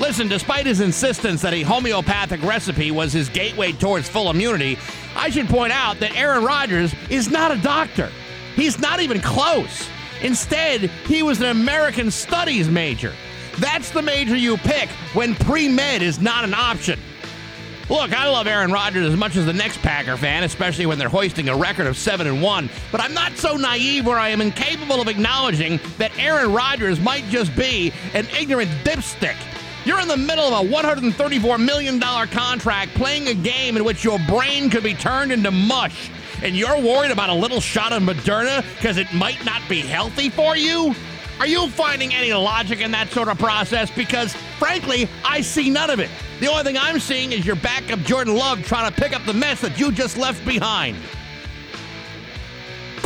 Listen, 0.00 0.28
despite 0.28 0.66
his 0.66 0.80
insistence 0.80 1.40
that 1.40 1.54
a 1.54 1.62
homeopathic 1.62 2.42
recipe 2.42 2.90
was 2.90 3.10
his 3.10 3.30
gateway 3.30 3.72
towards 3.72 4.06
full 4.06 4.28
immunity, 4.28 4.76
I 5.16 5.30
should 5.30 5.48
point 5.48 5.72
out 5.72 5.98
that 6.00 6.14
Aaron 6.14 6.44
Rodgers 6.44 6.94
is 7.08 7.30
not 7.30 7.50
a 7.52 7.62
doctor. 7.62 8.10
He's 8.54 8.78
not 8.78 9.00
even 9.00 9.22
close. 9.22 9.88
Instead, 10.22 10.82
he 11.06 11.22
was 11.22 11.40
an 11.40 11.48
American 11.48 12.10
Studies 12.10 12.68
major. 12.68 13.12
That's 13.58 13.90
the 13.90 14.02
major 14.02 14.36
you 14.36 14.56
pick 14.56 14.88
when 15.14 15.34
pre 15.34 15.68
med 15.68 16.02
is 16.02 16.20
not 16.20 16.44
an 16.44 16.54
option. 16.54 16.98
Look, 17.90 18.12
I 18.12 18.28
love 18.28 18.46
Aaron 18.46 18.72
Rodgers 18.72 19.06
as 19.06 19.18
much 19.18 19.36
as 19.36 19.44
the 19.44 19.52
next 19.52 19.78
Packer 19.82 20.16
fan, 20.16 20.44
especially 20.44 20.86
when 20.86 20.98
they're 20.98 21.08
hoisting 21.08 21.48
a 21.48 21.56
record 21.56 21.86
of 21.86 21.98
7 21.98 22.26
and 22.26 22.40
1, 22.40 22.70
but 22.90 23.00
I'm 23.00 23.12
not 23.12 23.36
so 23.36 23.56
naive 23.56 24.06
where 24.06 24.18
I 24.18 24.28
am 24.28 24.40
incapable 24.40 25.00
of 25.00 25.08
acknowledging 25.08 25.78
that 25.98 26.16
Aaron 26.18 26.52
Rodgers 26.52 27.00
might 27.00 27.24
just 27.24 27.54
be 27.56 27.92
an 28.14 28.26
ignorant 28.38 28.70
dipstick. 28.84 29.36
You're 29.84 30.00
in 30.00 30.08
the 30.08 30.16
middle 30.16 30.44
of 30.44 30.64
a 30.64 30.68
$134 30.68 31.62
million 31.62 32.00
contract 32.00 32.94
playing 32.94 33.28
a 33.28 33.34
game 33.34 33.76
in 33.76 33.84
which 33.84 34.04
your 34.04 34.18
brain 34.28 34.70
could 34.70 34.84
be 34.84 34.94
turned 34.94 35.32
into 35.32 35.50
mush, 35.50 36.08
and 36.42 36.56
you're 36.56 36.78
worried 36.80 37.10
about 37.10 37.30
a 37.30 37.34
little 37.34 37.60
shot 37.60 37.92
of 37.92 38.02
Moderna 38.02 38.64
because 38.76 38.96
it 38.96 39.12
might 39.14 39.44
not 39.44 39.62
be 39.68 39.80
healthy 39.80 40.28
for 40.28 40.56
you? 40.56 40.94
Are 41.38 41.46
you 41.46 41.68
finding 41.68 42.14
any 42.14 42.32
logic 42.32 42.80
in 42.80 42.90
that 42.92 43.08
sort 43.08 43.28
of 43.28 43.38
process? 43.38 43.90
Because, 43.90 44.34
frankly, 44.58 45.08
I 45.24 45.40
see 45.40 45.70
none 45.70 45.90
of 45.90 45.98
it. 45.98 46.10
The 46.40 46.48
only 46.48 46.64
thing 46.64 46.76
I'm 46.78 47.00
seeing 47.00 47.32
is 47.32 47.46
your 47.46 47.56
backup 47.56 48.00
Jordan 48.00 48.34
Love 48.34 48.64
trying 48.64 48.92
to 48.92 49.00
pick 49.00 49.14
up 49.14 49.24
the 49.24 49.32
mess 49.32 49.60
that 49.60 49.78
you 49.78 49.92
just 49.92 50.16
left 50.16 50.44
behind. 50.44 50.96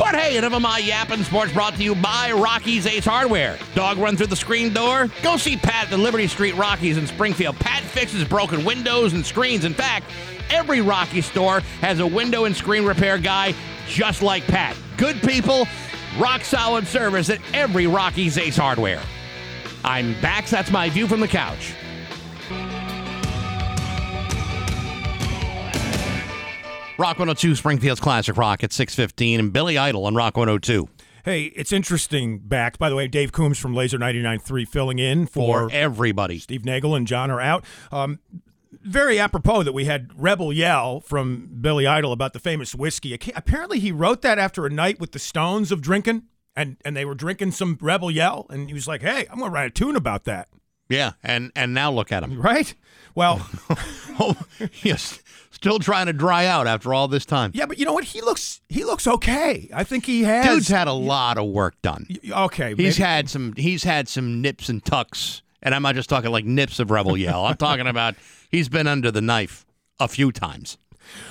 But 0.06 0.14
hey, 0.14 0.36
enough 0.36 0.52
of 0.52 0.62
my 0.62 0.78
yapping 0.78 1.24
sports 1.24 1.52
brought 1.52 1.74
to 1.74 1.82
you 1.82 1.96
by 1.96 2.30
Rocky's 2.30 2.86
Ace 2.86 3.04
Hardware. 3.04 3.58
Dog 3.74 3.98
run 3.98 4.16
through 4.16 4.28
the 4.28 4.36
screen 4.36 4.72
door? 4.72 5.08
Go 5.20 5.36
see 5.36 5.56
Pat 5.56 5.86
at 5.86 5.90
the 5.90 5.98
Liberty 5.98 6.28
Street 6.28 6.54
Rockies 6.54 6.96
in 6.96 7.08
Springfield. 7.08 7.56
Pat 7.56 7.82
fixes 7.82 8.22
broken 8.22 8.64
windows 8.64 9.14
and 9.14 9.26
screens. 9.26 9.64
In 9.64 9.74
fact, 9.74 10.06
every 10.48 10.80
Rocky 10.80 11.22
store 11.22 11.58
has 11.80 11.98
a 11.98 12.06
window 12.06 12.44
and 12.44 12.54
screen 12.54 12.84
repair 12.84 13.18
guy 13.18 13.52
just 13.88 14.22
like 14.22 14.46
Pat. 14.46 14.76
Good 14.96 15.20
people, 15.22 15.66
rock 16.20 16.44
solid 16.44 16.86
service 16.86 17.28
at 17.28 17.40
every 17.52 17.88
Rocky's 17.88 18.38
Ace 18.38 18.56
Hardware. 18.56 19.02
I'm 19.84 20.12
Bax. 20.20 20.52
That's 20.52 20.70
my 20.70 20.88
view 20.88 21.08
from 21.08 21.18
the 21.18 21.26
couch. 21.26 21.74
Rock 26.98 27.18
102, 27.18 27.56
Springfield's 27.56 28.00
Classic 28.00 28.34
Rock 28.38 28.64
at 28.64 28.72
615, 28.72 29.38
and 29.38 29.52
Billy 29.52 29.76
Idol 29.76 30.06
on 30.06 30.14
Rock 30.14 30.34
102. 30.34 30.88
Hey, 31.26 31.44
it's 31.54 31.70
interesting, 31.70 32.38
back. 32.38 32.78
By 32.78 32.88
the 32.88 32.96
way, 32.96 33.06
Dave 33.06 33.32
Coombs 33.32 33.58
from 33.58 33.74
Lazer 33.74 33.98
99.3 33.98 34.66
filling 34.66 34.98
in 34.98 35.26
for, 35.26 35.68
For 35.68 35.74
everybody. 35.74 36.38
Steve 36.38 36.64
Nagel 36.64 36.94
and 36.94 37.06
John 37.06 37.30
are 37.30 37.40
out. 37.40 37.66
Um, 37.92 38.20
very 38.80 39.18
apropos 39.18 39.64
that 39.64 39.74
we 39.74 39.84
had 39.84 40.10
Rebel 40.16 40.54
Yell 40.54 41.00
from 41.00 41.58
Billy 41.60 41.86
Idol 41.86 42.12
about 42.12 42.32
the 42.32 42.38
famous 42.38 42.74
whiskey. 42.74 43.12
Apparently, 43.34 43.78
he 43.78 43.92
wrote 43.92 44.22
that 44.22 44.38
after 44.38 44.64
a 44.64 44.70
night 44.70 44.98
with 44.98 45.12
the 45.12 45.18
Stones 45.18 45.70
of 45.70 45.82
drinking, 45.82 46.22
and, 46.54 46.78
and 46.82 46.96
they 46.96 47.04
were 47.04 47.14
drinking 47.14 47.50
some 47.50 47.76
Rebel 47.78 48.10
Yell, 48.10 48.46
and 48.48 48.68
he 48.68 48.74
was 48.74 48.88
like, 48.88 49.02
hey, 49.02 49.26
I'm 49.30 49.38
going 49.38 49.50
to 49.50 49.54
write 49.54 49.66
a 49.66 49.70
tune 49.70 49.96
about 49.96 50.24
that. 50.24 50.48
Yeah, 50.88 51.12
and 51.22 51.50
and 51.56 51.74
now 51.74 51.90
look 51.90 52.12
at 52.12 52.22
him. 52.22 52.40
Right? 52.40 52.72
Well, 53.14 53.48
oh, 54.20 54.36
yes, 54.82 55.20
still 55.66 55.78
trying 55.78 56.06
to 56.06 56.12
dry 56.12 56.46
out 56.46 56.66
after 56.66 56.94
all 56.94 57.08
this 57.08 57.26
time. 57.26 57.50
yeah, 57.54 57.66
but 57.66 57.78
you 57.78 57.84
know 57.84 57.92
what? 57.92 58.04
He 58.04 58.20
looks 58.20 58.60
he 58.68 58.84
looks 58.84 59.06
okay. 59.06 59.68
I 59.74 59.82
think 59.84 60.06
he 60.06 60.22
has. 60.22 60.46
Dude's 60.46 60.68
had 60.68 60.86
a 60.88 60.92
lot 60.92 61.38
of 61.38 61.46
work 61.48 61.74
done. 61.82 62.06
okay, 62.30 62.70
He's 62.76 62.98
maybe- 62.98 63.08
had 63.08 63.28
some. 63.28 63.52
He's 63.56 63.82
had 63.84 64.08
some 64.08 64.40
nips 64.40 64.68
and 64.68 64.84
tucks, 64.84 65.42
and 65.62 65.74
I'm 65.74 65.82
not 65.82 65.94
just 65.96 66.08
talking 66.08 66.30
like 66.30 66.44
nips 66.44 66.78
of 66.78 66.90
Rebel 66.90 67.16
Yell. 67.16 67.44
I'm 67.46 67.56
talking 67.56 67.86
about 67.86 68.14
he's 68.50 68.68
been 68.68 68.86
under 68.86 69.10
the 69.10 69.20
knife 69.20 69.66
a 69.98 70.06
few 70.08 70.30
times. 70.32 70.78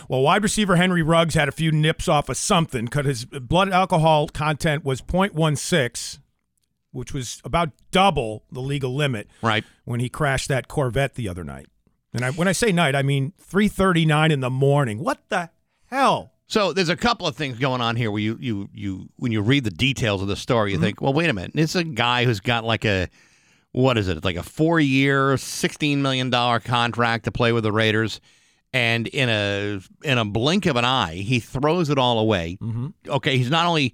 Well, 0.08 0.22
wide 0.22 0.42
receiver 0.44 0.76
Henry 0.78 1.02
Ruggs 1.02 1.34
had 1.36 1.50
a 1.50 1.52
few 1.52 1.72
nips 1.72 2.08
off 2.08 2.30
of 2.30 2.38
something 2.38 2.86
because 2.86 3.06
his 3.06 3.26
blood 3.26 3.70
alcohol 3.72 4.28
content 4.30 4.86
was 4.86 5.02
0.16, 5.02 6.20
which 6.92 7.14
was 7.14 7.42
about 7.44 7.72
double 7.92 8.44
the 8.52 8.62
legal 8.62 8.96
limit 8.96 9.28
Right. 9.42 9.66
when 9.84 10.00
he 10.00 10.08
crashed 10.08 10.48
that 10.48 10.68
Corvette 10.70 11.16
the 11.16 11.28
other 11.28 11.44
night. 11.44 11.68
And 12.16 12.26
I, 12.26 12.32
when 12.32 12.48
I 12.48 12.52
say 12.52 12.72
night, 12.72 12.96
I 12.96 13.04
mean 13.04 13.34
3:39 13.42 14.32
in 14.32 14.40
the 14.40 14.50
morning. 14.50 15.00
What 15.00 15.30
the 15.30 15.50
hell? 15.88 16.32
So 16.48 16.74
there's 16.74 16.90
a 16.90 16.96
couple 16.96 17.26
of 17.26 17.36
things 17.36 17.58
going 17.58 17.82
on 17.82 17.96
here 17.96 18.12
where 18.12 18.22
you 18.22 18.38
you 18.40 18.70
you 18.74 19.10
when 19.18 19.32
you 19.32 19.42
read 19.42 19.64
the 19.64 19.72
details 19.72 20.22
of 20.22 20.28
the 20.28 20.36
story, 20.36 20.72
you 20.72 20.78
mm-hmm. 20.78 20.86
think, 20.86 21.02
well, 21.02 21.14
wait 21.14 21.30
a 21.30 21.34
minute, 21.34 21.52
it's 21.56 21.76
a 21.76 21.84
guy 21.84 22.26
who's 22.26 22.40
got 22.40 22.64
like 22.64 22.86
a 22.86 23.10
what 23.72 23.98
is 23.98 24.08
it, 24.08 24.24
like 24.24 24.38
a 24.38 24.44
four 24.44 24.80
year, 24.80 25.38
sixteen 25.38 26.02
million 26.02 26.30
dollar 26.30 26.60
contract 26.60 27.26
to 27.26 27.32
play 27.32 27.52
with 27.52 27.64
the 27.64 27.72
Raiders, 27.72 28.22
and 28.74 29.08
in 29.08 29.30
a 29.30 29.82
in 30.04 30.18
a 30.18 30.26
blink 30.26 30.66
of 30.66 30.76
an 30.76 30.86
eye, 30.86 31.16
he 31.16 31.40
throws 31.40 31.90
it 31.90 31.98
all 31.98 32.20
away. 32.20 32.58
Mm-hmm. 32.62 32.88
Okay, 33.08 33.38
he's 33.38 33.50
not 33.50 33.66
only 33.66 33.94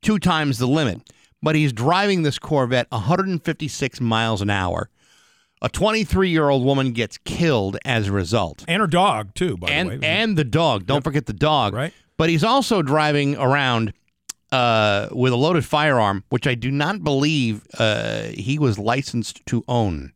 two 0.00 0.18
times 0.18 0.58
the 0.58 0.68
limit, 0.68 1.12
but 1.42 1.56
he's 1.56 1.72
driving 1.72 2.22
this 2.22 2.38
Corvette 2.38 2.86
156 2.90 4.00
miles 4.00 4.40
an 4.40 4.50
hour. 4.50 4.88
A 5.60 5.68
23 5.68 6.30
year 6.30 6.48
old 6.48 6.64
woman 6.64 6.92
gets 6.92 7.18
killed 7.18 7.78
as 7.84 8.08
a 8.08 8.12
result 8.12 8.64
And 8.68 8.80
her 8.80 8.86
dog 8.86 9.34
too, 9.34 9.56
by 9.56 9.68
and 9.68 9.90
the 9.90 9.98
way. 9.98 10.06
and 10.06 10.36
the 10.36 10.44
dog. 10.44 10.86
Don't 10.86 11.02
forget 11.02 11.26
the 11.26 11.32
dog. 11.32 11.74
Right. 11.74 11.92
But 12.16 12.28
he's 12.30 12.44
also 12.44 12.82
driving 12.82 13.36
around 13.36 13.92
uh, 14.52 15.08
with 15.12 15.32
a 15.32 15.36
loaded 15.36 15.64
firearm, 15.64 16.24
which 16.30 16.46
I 16.46 16.54
do 16.54 16.70
not 16.70 17.04
believe 17.04 17.66
uh, 17.78 18.22
he 18.24 18.58
was 18.58 18.78
licensed 18.78 19.44
to 19.46 19.64
own. 19.68 20.12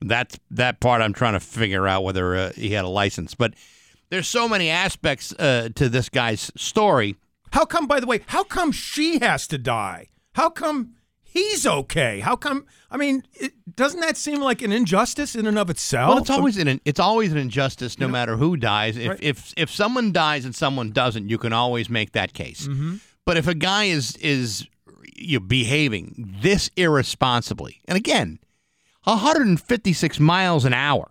That's 0.00 0.38
that 0.50 0.80
part 0.80 1.02
I'm 1.02 1.12
trying 1.12 1.34
to 1.34 1.40
figure 1.40 1.86
out 1.86 2.02
whether 2.04 2.34
uh, 2.34 2.52
he 2.52 2.70
had 2.70 2.84
a 2.84 2.88
license. 2.88 3.34
But 3.34 3.54
there's 4.08 4.26
so 4.28 4.48
many 4.48 4.70
aspects 4.70 5.32
uh, 5.38 5.68
to 5.74 5.88
this 5.88 6.08
guy's 6.08 6.50
story. 6.56 7.16
how 7.52 7.64
come? 7.64 7.86
By 7.86 8.00
the 8.00 8.06
way, 8.06 8.22
how 8.26 8.44
come 8.44 8.72
she 8.72 9.18
has 9.18 9.46
to 9.48 9.58
die? 9.58 10.08
How 10.34 10.48
come 10.50 10.94
he's 11.30 11.66
okay? 11.66 12.20
How 12.20 12.36
come? 12.36 12.66
I 12.90 12.96
mean, 12.96 13.22
it, 13.34 13.52
doesn't 13.76 14.00
that 14.00 14.16
seem 14.16 14.40
like 14.40 14.62
an 14.62 14.72
injustice 14.72 15.34
in 15.36 15.46
and 15.46 15.58
of 15.58 15.70
itself? 15.70 16.08
Well, 16.08 16.18
it's 16.18 16.30
always 16.30 16.56
an 16.58 16.80
it's 16.84 17.00
always 17.00 17.32
an 17.32 17.38
injustice, 17.38 17.98
no 17.98 18.08
matter 18.08 18.36
who 18.36 18.56
dies. 18.56 18.96
If 18.96 19.08
Right. 19.10 19.18
if 19.22 19.54
if 19.56 19.70
someone 19.70 20.12
dies 20.12 20.44
and 20.44 20.54
someone 20.54 20.90
doesn't, 20.90 21.28
you 21.28 21.38
can 21.38 21.52
always 21.52 21.88
make 21.88 22.12
that 22.12 22.32
case. 22.32 22.66
Mm-hmm. 22.66 22.96
But 23.24 23.36
if 23.36 23.46
a 23.46 23.54
guy 23.54 23.84
is 23.84 24.16
is 24.16 24.66
you 25.14 25.38
behaving 25.40 26.36
this 26.42 26.70
irresponsibly, 26.76 27.80
and 27.86 27.96
again, 27.96 28.38
156 29.04 30.18
miles 30.20 30.64
an 30.64 30.72
hour, 30.72 31.10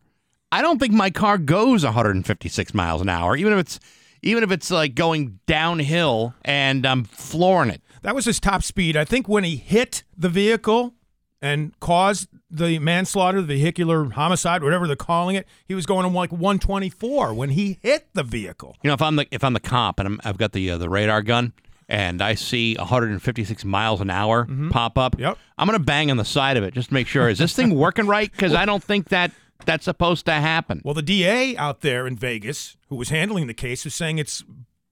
I 0.52 0.62
don't 0.62 0.80
think 0.80 0.94
my 0.94 1.10
car 1.10 1.38
goes 1.38 1.84
156 1.84 2.74
miles 2.74 3.02
an 3.02 3.10
hour, 3.10 3.36
even 3.36 3.54
if 3.54 3.60
it's 3.60 3.80
even 4.22 4.44
if 4.44 4.52
it's 4.52 4.70
like 4.72 4.96
going 4.96 5.40
downhill 5.46 6.34
and 6.44 6.86
I'm 6.86 7.04
flooring 7.06 7.70
it. 7.70 7.82
That 8.02 8.16
was 8.16 8.26
his 8.26 8.40
top 8.40 8.64
speed. 8.64 8.96
I 8.98 9.06
think 9.06 9.28
when 9.28 9.44
he 9.44 9.56
hit 9.58 10.04
the 10.18 10.30
vehicle 10.30 10.94
and 11.42 11.78
caused 11.80 12.28
the 12.52 12.80
manslaughter, 12.80 13.42
the 13.42 13.48
vehicular 13.48 14.10
homicide, 14.12 14.64
whatever 14.64 14.88
they're 14.88 14.96
calling 14.96 15.36
it, 15.36 15.48
he 15.66 15.76
was 15.76 15.86
going 15.86 16.04
to 16.04 16.10
like 16.10 16.32
124 16.32 17.34
when 17.34 17.50
he 17.52 17.80
hit 17.82 18.08
the 18.14 18.24
vehicle. 18.24 18.76
You 18.84 18.90
know, 18.90 18.94
if 18.94 19.02
I'm 19.02 19.16
the 19.16 19.28
if 19.32 19.44
I'm 19.44 19.54
the 19.54 19.60
cop 19.60 20.00
and 20.00 20.08
I'm, 20.08 20.20
I've 20.24 20.38
got 20.38 20.52
the 20.52 20.72
uh, 20.72 20.78
the 20.78 20.90
radar 20.90 21.22
gun 21.22 21.54
and 21.88 22.22
I 22.22 22.36
see 22.36 22.76
156 22.76 23.66
miles 23.66 24.00
an 24.02 24.10
hour 24.10 24.48
pop 24.70 24.98
up, 24.98 25.14
Mm-hmm. 25.14 25.22
Yep. 25.24 25.38
I'm 25.58 25.66
gonna 25.66 25.80
bang 25.80 26.12
on 26.12 26.18
the 26.18 26.26
side 26.26 26.58
of 26.58 26.64
it 26.64 26.74
just 26.74 26.90
to 26.90 26.94
make 26.94 27.08
sure 27.08 27.30
is 27.30 27.38
this 27.40 27.56
thing 27.56 27.74
working 27.76 28.06
right? 28.08 28.30
Because 28.40 28.54
I 28.54 28.66
don't 28.66 28.84
think 28.84 29.10
that 29.10 29.32
that's 29.66 29.86
supposed 29.86 30.26
to 30.28 30.34
happen. 30.34 30.82
Well, 30.86 30.94
the 30.94 31.02
DA 31.02 31.56
out 31.58 31.82
there 31.82 32.08
in 32.08 32.16
Vegas, 32.16 32.78
who 32.90 32.96
was 32.96 33.10
handling 33.10 33.48
the 33.48 33.54
case, 33.54 33.84
was 33.86 33.94
saying 33.96 34.18
it's 34.18 34.44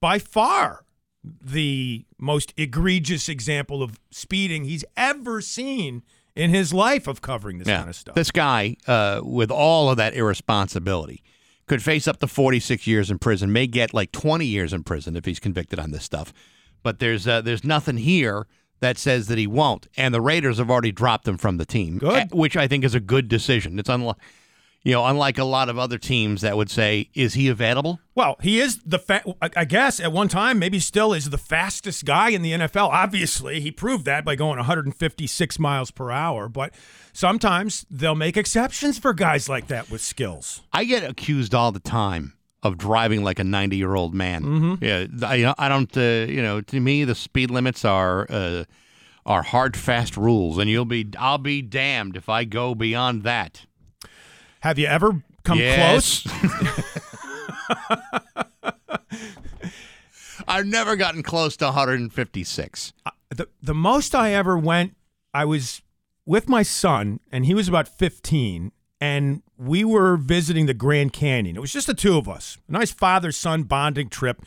by 0.01 0.19
far 0.19 0.83
the 1.41 2.05
most 2.17 2.53
egregious 2.57 3.29
example 3.29 3.81
of 3.84 4.00
speeding 4.12 4.65
he's 4.65 4.86
ever 4.96 5.41
seen 5.41 6.03
in 6.36 6.51
his 6.51 6.74
life 6.74 7.07
of 7.07 7.22
covering 7.22 7.57
this 7.60 7.67
kind 7.67 7.89
of 7.89 7.96
stuff. 7.96 8.15
This 8.15 8.31
guy, 8.31 8.77
uh, 8.88 9.22
with 9.24 9.50
all 9.51 9.89
of 9.89 9.98
that 9.98 10.13
irresponsibility, 10.13 11.24
could 11.65 11.84
face 11.84 12.07
up 12.07 12.19
to 12.19 12.27
46 12.27 12.88
years 12.88 13.12
in 13.12 13.19
prison, 13.19 13.51
may 13.51 13.67
get 13.67 13.93
like 13.93 14.12
20 14.12 14.46
years 14.46 14.72
in 14.74 14.84
prison 14.84 15.15
if 15.15 15.25
he's 15.25 15.39
convicted 15.39 15.79
on 15.79 15.91
this 15.91 16.03
stuff. 16.03 16.31
But 16.84 17.00
there's 17.00 17.27
uh, 17.27 17.41
there's 17.41 17.63
nothing 17.63 17.98
here 17.98 18.48
that 18.79 18.98
says 18.98 19.27
that 19.27 19.38
he 19.38 19.48
won't. 19.48 19.88
And 19.98 20.13
the 20.13 20.22
Raiders 20.22 20.60
have 20.60 20.69
already 20.69 20.91
dropped 20.91 21.27
him 21.27 21.38
from 21.38 21.57
the 21.57 21.65
team, 21.65 21.98
Good. 21.98 22.13
eh, 22.15 22.25
which 22.31 22.55
I 22.55 22.67
think 22.67 22.84
is 22.86 22.93
a 22.93 23.00
good 23.00 23.27
decision. 23.27 23.79
It's 23.79 23.89
unlike, 23.89 24.17
you 24.88 24.94
know, 24.94 25.06
unlike 25.06 25.38
a 25.38 25.44
lot 25.44 25.67
of 25.67 25.77
other 25.77 25.98
teams 25.98 26.39
that 26.41 26.56
would 26.56 26.70
say, 26.70 27.10
"Is 27.13 27.34
he 27.34 27.50
available?" 27.50 28.00
Well, 28.15 28.38
he 28.41 28.60
is 28.62 28.79
the 28.86 29.00
fa- 29.00 29.22
I- 29.41 29.50
I 29.58 29.65
guess 29.65 30.00
at 30.00 30.13
one 30.13 30.29
time 30.29 30.58
maybe 30.60 30.79
still 30.79 31.12
is 31.13 31.29
the 31.29 31.38
fastest 31.38 32.06
guy 32.06 32.29
in 32.29 32.41
the 32.41 32.53
NFL. 32.53 32.88
Obviously, 32.88 33.60
he 33.60 33.70
proved 33.70 34.06
that 34.06 34.24
by 34.24 34.36
going 34.36 34.58
156 34.58 35.60
miles 35.60 35.91
per 35.91 36.10
hour, 36.10 36.48
but 36.48 36.74
sometimes 37.12 37.86
they'll 37.91 38.15
make 38.15 38.38
exceptions 38.38 38.98
for 38.98 39.13
guys 39.13 39.50
like 39.50 39.67
that 39.67 39.89
with 39.89 40.00
skills. 40.01 40.62
I 40.72 40.86
get 40.86 41.03
accused 41.03 41.53
all 41.53 41.72
the 41.74 41.79
time 41.82 42.34
of 42.63 42.77
driving 42.77 43.24
like 43.24 43.39
a 43.39 43.44
90 43.44 43.75
year 43.75 43.94
old 43.96 44.13
man. 44.13 44.44
Mm-hmm. 44.44 44.84
Yeah, 44.86 45.06
I, 45.27 45.53
I 45.65 45.70
don't. 45.70 45.96
Uh, 45.98 46.32
you 46.32 46.41
know, 46.41 46.62
to 46.62 46.79
me, 46.79 47.03
the 47.03 47.15
speed 47.15 47.51
limits 47.51 47.84
are 47.84 48.25
uh, 48.29 48.63
are 49.25 49.44
hard, 49.44 49.75
fast 49.75 50.15
rules, 50.15 50.58
and 50.58 50.70
you'll 50.70 50.86
be. 50.86 51.08
I'll 51.20 51.38
be 51.38 51.62
damned 51.62 52.15
if 52.15 52.29
I 52.29 52.46
go 52.46 52.74
beyond 52.74 53.24
that. 53.24 53.65
Have 54.61 54.79
you 54.79 54.87
ever 54.87 55.21
come 55.43 55.59
Yes. 55.59 56.23
close? 56.23 56.33
I've 60.47 60.65
never 60.65 60.95
gotten 60.95 61.23
close 61.23 61.57
to 61.57 61.65
156. 61.65 62.93
Uh, 63.05 63.11
the 63.29 63.47
the 63.61 63.73
most 63.73 64.15
I 64.15 64.31
ever 64.33 64.57
went, 64.57 64.95
I 65.33 65.45
was 65.45 65.81
with 66.25 66.47
my 66.47 66.63
son, 66.63 67.19
and 67.31 67.45
he 67.45 67.53
was 67.53 67.67
about 67.67 67.87
15, 67.87 68.71
and 69.01 69.41
we 69.57 69.83
were 69.83 70.15
visiting 70.17 70.65
the 70.65 70.73
Grand 70.73 71.13
Canyon. 71.13 71.55
It 71.57 71.59
was 71.59 71.73
just 71.73 71.87
the 71.87 71.93
two 71.93 72.17
of 72.17 72.29
us, 72.29 72.57
a 72.67 72.71
nice 72.71 72.91
father 72.91 73.31
son 73.31 73.63
bonding 73.63 74.09
trip, 74.09 74.41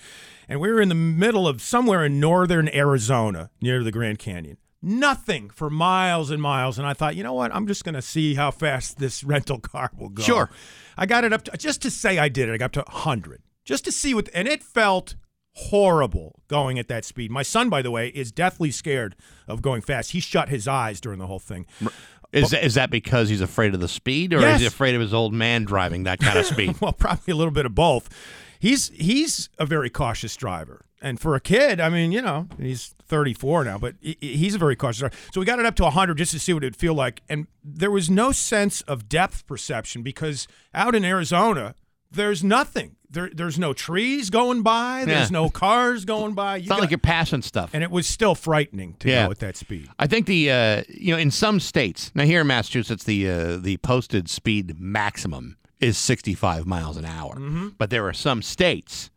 and 0.49 0.61
we 0.61 0.71
were 0.73 0.81
in 0.81 0.89
the 0.89 0.95
middle 0.95 1.47
of 1.47 1.61
somewhere 1.61 2.05
in 2.05 2.19
northern 2.21 2.69
Arizona 2.75 3.51
near 3.61 3.83
the 3.85 3.93
Grand 3.93 4.19
Canyon. 4.19 4.57
Nothing 4.83 5.51
for 5.51 5.69
miles 5.69 6.31
and 6.31 6.41
miles, 6.41 6.79
and 6.79 6.87
I 6.87 6.95
thought, 6.95 7.15
you 7.15 7.23
know 7.23 7.35
what? 7.35 7.55
I'm 7.55 7.67
just 7.67 7.85
going 7.85 7.95
to 7.95 8.03
see 8.03 8.35
how 8.35 8.51
fast 8.51 8.99
this 8.99 9.23
rental 9.35 9.59
car 9.59 9.91
will 9.99 10.09
go. 10.09 10.23
Sure. 10.23 10.51
I 10.97 11.07
got 11.07 11.25
it 11.25 11.33
up 11.33 11.45
to 11.45 11.57
just 11.57 11.83
to 11.83 11.91
say 11.91 12.19
I 12.19 12.29
did 12.29 12.49
it. 12.49 12.53
I 12.53 12.57
got 12.57 12.67
up 12.77 12.85
to 12.87 12.93
100 12.93 13.43
just 13.65 13.85
to 13.85 13.93
see 13.93 14.15
what, 14.15 14.29
and 14.33 14.49
it 14.49 14.63
felt 14.63 15.17
horrible 15.55 16.41
going 16.49 16.79
at 16.79 16.89
that 16.89 17.05
speed. 17.05 17.31
My 17.31 17.43
son, 17.43 17.69
by 17.69 17.83
the 17.83 17.91
way, 17.91 18.09
is 18.09 18.33
deathly 18.33 18.71
scared 18.71 19.17
of 19.47 19.61
going 19.63 19.83
fast. 19.83 20.13
He 20.13 20.21
shut 20.21 20.49
his 20.49 20.67
eyes 20.67 21.01
during 21.01 21.19
the 21.19 21.27
whole 21.27 21.39
thing. 21.39 21.67
Is 22.33 22.51
that, 22.51 22.65
is 22.65 22.75
that 22.75 22.91
because 22.91 23.29
he's 23.29 23.41
afraid 23.41 23.75
of 23.75 23.81
the 23.81 23.89
speed, 23.89 24.33
or 24.33 24.41
Yes. 24.41 24.57
is 24.57 24.61
he 24.61 24.67
afraid 24.67 24.95
of 24.95 25.01
his 25.01 25.13
old 25.13 25.35
man 25.35 25.65
driving 25.65 26.05
that 26.05 26.21
kind 26.21 26.39
of 26.39 26.47
speed? 26.55 26.81
well, 26.81 26.93
probably 26.93 27.33
a 27.33 27.37
little 27.37 27.53
bit 27.53 27.67
of 27.67 27.75
both. 27.75 28.09
He's 28.61 28.89
he's 28.91 29.49
a 29.59 29.67
very 29.67 29.91
cautious 29.91 30.37
driver, 30.37 30.85
and 31.01 31.19
for 31.21 31.35
a 31.35 31.41
kid, 31.41 31.81
I 31.81 31.89
mean, 31.89 32.13
you 32.13 32.23
know, 32.23 32.49
he's 32.59 32.95
34 33.07 33.65
now, 33.65 33.79
but 33.79 33.95
he's 34.01 34.55
a 34.55 34.59
very 34.59 34.77
cautious. 34.77 35.11
So 35.33 35.41
we 35.41 35.47
got 35.47 35.59
it 35.59 35.67
up 35.67 35.75
to 35.77 35.85
100 35.85 36.17
just 36.19 36.33
to 36.33 36.39
see 36.39 36.53
what 36.53 36.63
it'd 36.65 36.77
feel 36.77 36.95
like, 36.95 37.23
and 37.29 37.47
there 37.65 37.91
was 37.91 38.09
no 38.11 38.33
sense 38.33 38.83
of 38.83 39.09
depth 39.09 39.47
perception 39.47 40.03
because 40.03 40.47
out 40.75 40.95
in 40.95 41.05
Arizona, 41.05 41.75
there's 42.11 42.43
nothing. 42.45 42.97
There, 43.13 43.29
there's 43.33 43.59
no 43.59 43.73
trees 43.73 44.31
going 44.31 44.63
by. 44.63 45.05
There's 45.05 45.31
Yeah. 45.31 45.35
no 45.41 45.49
cars 45.49 46.05
going 46.05 46.35
by. 46.35 46.57
You 46.57 46.61
It's 46.61 46.69
not 46.69 46.77
got- 46.77 46.81
like 46.83 46.91
you're 46.91 46.99
passing 46.99 47.43
stuff. 47.43 47.71
and 47.73 47.83
it 47.83 47.91
was 47.91 48.07
still 48.07 48.37
frightening 48.37 48.95
to 49.01 49.09
Yeah. 49.09 49.27
go 49.27 49.33
at 49.33 49.39
that 49.41 49.57
speed. 49.57 49.89
I 49.99 50.07
think 50.07 50.27
the 50.27 50.51
uh, 50.51 50.83
you 50.89 51.13
know 51.13 51.19
in 51.19 51.31
some 51.33 51.59
states 51.59 52.13
now 52.15 52.25
here 52.25 52.43
in 52.43 52.47
Massachusetts 52.47 53.03
the 53.05 53.29
uh, 53.29 53.57
the 53.57 53.79
posted 53.79 54.29
speed 54.29 54.79
maximum 54.79 55.57
is 55.81 55.99
65 55.99 56.67
miles 56.67 56.97
an 56.97 57.05
hour, 57.05 57.35
Mm-hmm. 57.35 57.69
but 57.79 57.91
there 57.91 58.07
are 58.07 58.13
some 58.13 58.43
states 58.43 59.11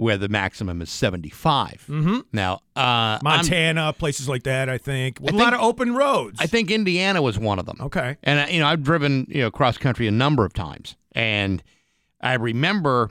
where 0.00 0.16
the 0.16 0.28
maximum 0.30 0.80
is 0.80 0.88
75. 0.88 1.84
Mm-hmm. 1.88 2.20
Now, 2.32 2.54
uh, 2.74 2.80
I'm- 2.80 3.20
Montana, 3.22 3.92
places 3.92 4.28
like 4.30 4.44
that. 4.44 4.68
I 4.70 4.78
think 4.78 5.18
I 5.22 5.28
a 5.28 5.36
lot 5.36 5.52
of 5.52 5.60
open 5.60 5.94
roads. 5.94 6.38
I 6.40 6.46
think 6.46 6.70
Indiana 6.70 7.20
was 7.20 7.38
one 7.38 7.58
of 7.58 7.66
them. 7.66 7.76
Okay. 7.80 8.16
And 8.22 8.40
uh, 8.40 8.46
you 8.50 8.60
know, 8.60 8.66
I've 8.66 8.82
driven 8.82 9.26
you 9.28 9.42
know 9.42 9.50
cross 9.50 9.76
country 9.76 10.06
a 10.06 10.10
number 10.10 10.44
of 10.46 10.54
times, 10.54 10.96
and 11.12 11.62
I 12.20 12.34
remember 12.34 13.10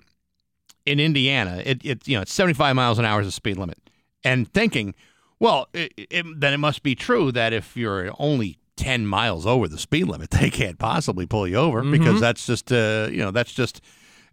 in 0.86 1.00
Indiana, 1.00 1.62
it, 1.64 1.86
it 1.86 2.08
you 2.08 2.16
know 2.18 2.22
it's 2.24 2.34
75 2.34 2.76
miles 2.76 2.98
an 2.98 3.06
hour 3.06 3.22
is 3.22 3.28
the 3.28 3.32
speed 3.32 3.58
limit, 3.58 3.78
and 4.24 4.52
thinking, 4.52 4.96
well, 5.40 5.68
it, 5.74 5.94
it, 5.96 6.26
then 6.40 6.54
it 6.54 6.58
must 6.58 6.82
be 6.82 6.96
true 6.96 7.32
that 7.34 7.54
if 7.54 7.78
you're 7.78 8.12
only 8.18 8.58
10 8.78 9.06
miles 9.06 9.46
over 9.46 9.68
the 9.68 9.78
speed 9.78 10.06
limit, 10.08 10.30
they 10.40 10.50
can't 10.50 10.80
possibly 10.80 11.28
pull 11.28 11.48
you 11.48 11.58
over 11.58 11.82
Mm-hmm. 11.82 11.92
because 11.92 12.20
that's 12.20 12.48
just 12.48 12.72
uh, 12.72 13.10
you 13.12 13.20
know 13.20 13.30
that's 13.30 13.54
just. 13.54 13.80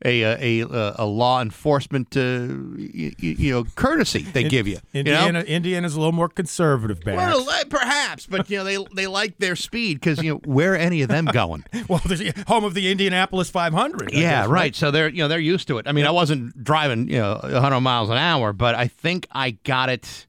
A, 0.04 0.22
a, 0.22 0.66
a, 0.66 0.94
a 0.98 1.06
law 1.06 1.40
enforcement 1.40 2.14
uh, 2.16 2.20
you, 2.20 3.12
you 3.18 3.50
know 3.50 3.64
courtesy 3.76 4.22
they 4.22 4.44
give 4.44 4.68
you 4.68 4.78
you 4.92 5.04
know? 5.04 5.26
Indiana, 5.26 5.40
Indiana's 5.40 5.94
a 5.94 5.98
little 5.98 6.12
more 6.12 6.28
conservative, 6.28 7.00
back. 7.02 7.16
Well, 7.16 7.48
uh, 7.48 7.64
perhaps, 7.70 8.26
but 8.26 8.50
you 8.50 8.58
know 8.58 8.64
they 8.64 8.76
they 8.94 9.06
like 9.06 9.38
their 9.38 9.56
speed 9.56 9.98
because 9.98 10.22
you 10.22 10.34
know 10.34 10.40
where 10.44 10.74
are 10.74 10.76
any 10.76 11.00
of 11.02 11.08
them 11.08 11.24
going? 11.24 11.64
Well, 11.88 12.00
there's 12.04 12.22
home 12.46 12.64
of 12.64 12.74
the 12.74 12.90
Indianapolis 12.90 13.48
500. 13.48 14.14
I 14.14 14.18
yeah, 14.18 14.42
guess, 14.42 14.48
right. 14.48 14.74
So 14.74 14.90
they're 14.90 15.08
you 15.08 15.18
know 15.18 15.28
they're 15.28 15.38
used 15.38 15.68
to 15.68 15.78
it. 15.78 15.86
I 15.88 15.92
mean, 15.92 16.04
I 16.04 16.10
wasn't 16.10 16.62
driving 16.62 17.08
you 17.08 17.18
know 17.18 17.38
100 17.42 17.80
miles 17.80 18.10
an 18.10 18.18
hour, 18.18 18.52
but 18.52 18.74
I 18.74 18.88
think 18.88 19.26
I 19.32 19.52
got 19.52 19.88
it. 19.88 20.26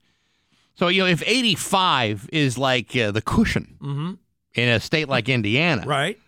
So 0.76 0.88
you 0.88 1.02
know, 1.02 1.08
if 1.08 1.24
85 1.26 2.30
is 2.32 2.58
like 2.58 2.96
uh, 2.96 3.12
the 3.12 3.22
cushion 3.22 4.18
in 4.54 4.70
a 4.70 4.80
state 4.80 5.10
like 5.10 5.28
Indiana, 5.30 5.84
Right. 5.86 6.20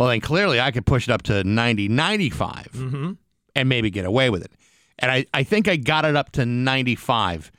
Well 0.00 0.08
then 0.08 0.20
clearly 0.22 0.58
I 0.58 0.70
could 0.70 0.86
push 0.86 1.06
it 1.06 1.12
up 1.12 1.20
to 1.24 1.44
90, 1.44 1.88
95 1.88 2.68
Mm-hmm. 2.72 3.12
and 3.54 3.68
maybe 3.68 3.90
get 3.90 4.06
away 4.06 4.30
with 4.30 4.42
it. 4.42 4.50
And 4.98 5.10
I, 5.10 5.26
I 5.34 5.42
think 5.42 5.68
I 5.68 5.76
got 5.76 6.06
it 6.06 6.16
up 6.16 6.30
to 6.32 6.46
95 6.46 7.52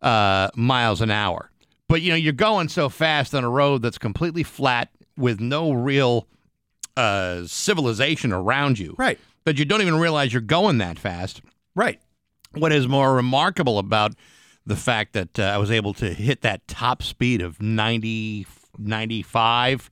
uh, 0.00 0.48
miles 0.54 1.00
an 1.00 1.10
hour. 1.10 1.50
But, 1.88 2.02
you 2.02 2.10
know, 2.10 2.16
you're 2.16 2.32
going 2.32 2.68
so 2.68 2.88
fast 2.88 3.34
on 3.34 3.42
a 3.44 3.50
road 3.50 3.82
that's 3.82 3.98
completely 3.98 4.44
flat 4.44 4.90
with 5.16 5.40
no 5.40 5.72
real 5.72 6.26
uh, 6.96 7.42
civilization 7.46 8.32
around 8.32 8.78
you 8.78 8.94
Right. 8.98 9.18
that 9.44 9.58
you 9.58 9.64
don't 9.64 9.80
even 9.82 9.96
realize 9.96 10.32
you're 10.32 10.40
going 10.42 10.78
that 10.78 10.98
fast. 11.00 11.40
Right. 11.74 12.00
What 12.54 12.72
is 12.72 12.86
more 12.86 13.14
remarkable 13.14 13.78
about 13.78 14.14
the 14.66 14.76
fact 14.76 15.14
that 15.14 15.38
uh, 15.38 15.42
I 15.44 15.58
was 15.58 15.70
able 15.70 15.94
to 15.94 16.12
hit 16.14 16.42
that 16.42 16.66
top 16.68 17.02
speed 17.02 17.42
of 17.42 17.60
90, 17.60 18.46
95 18.78 19.90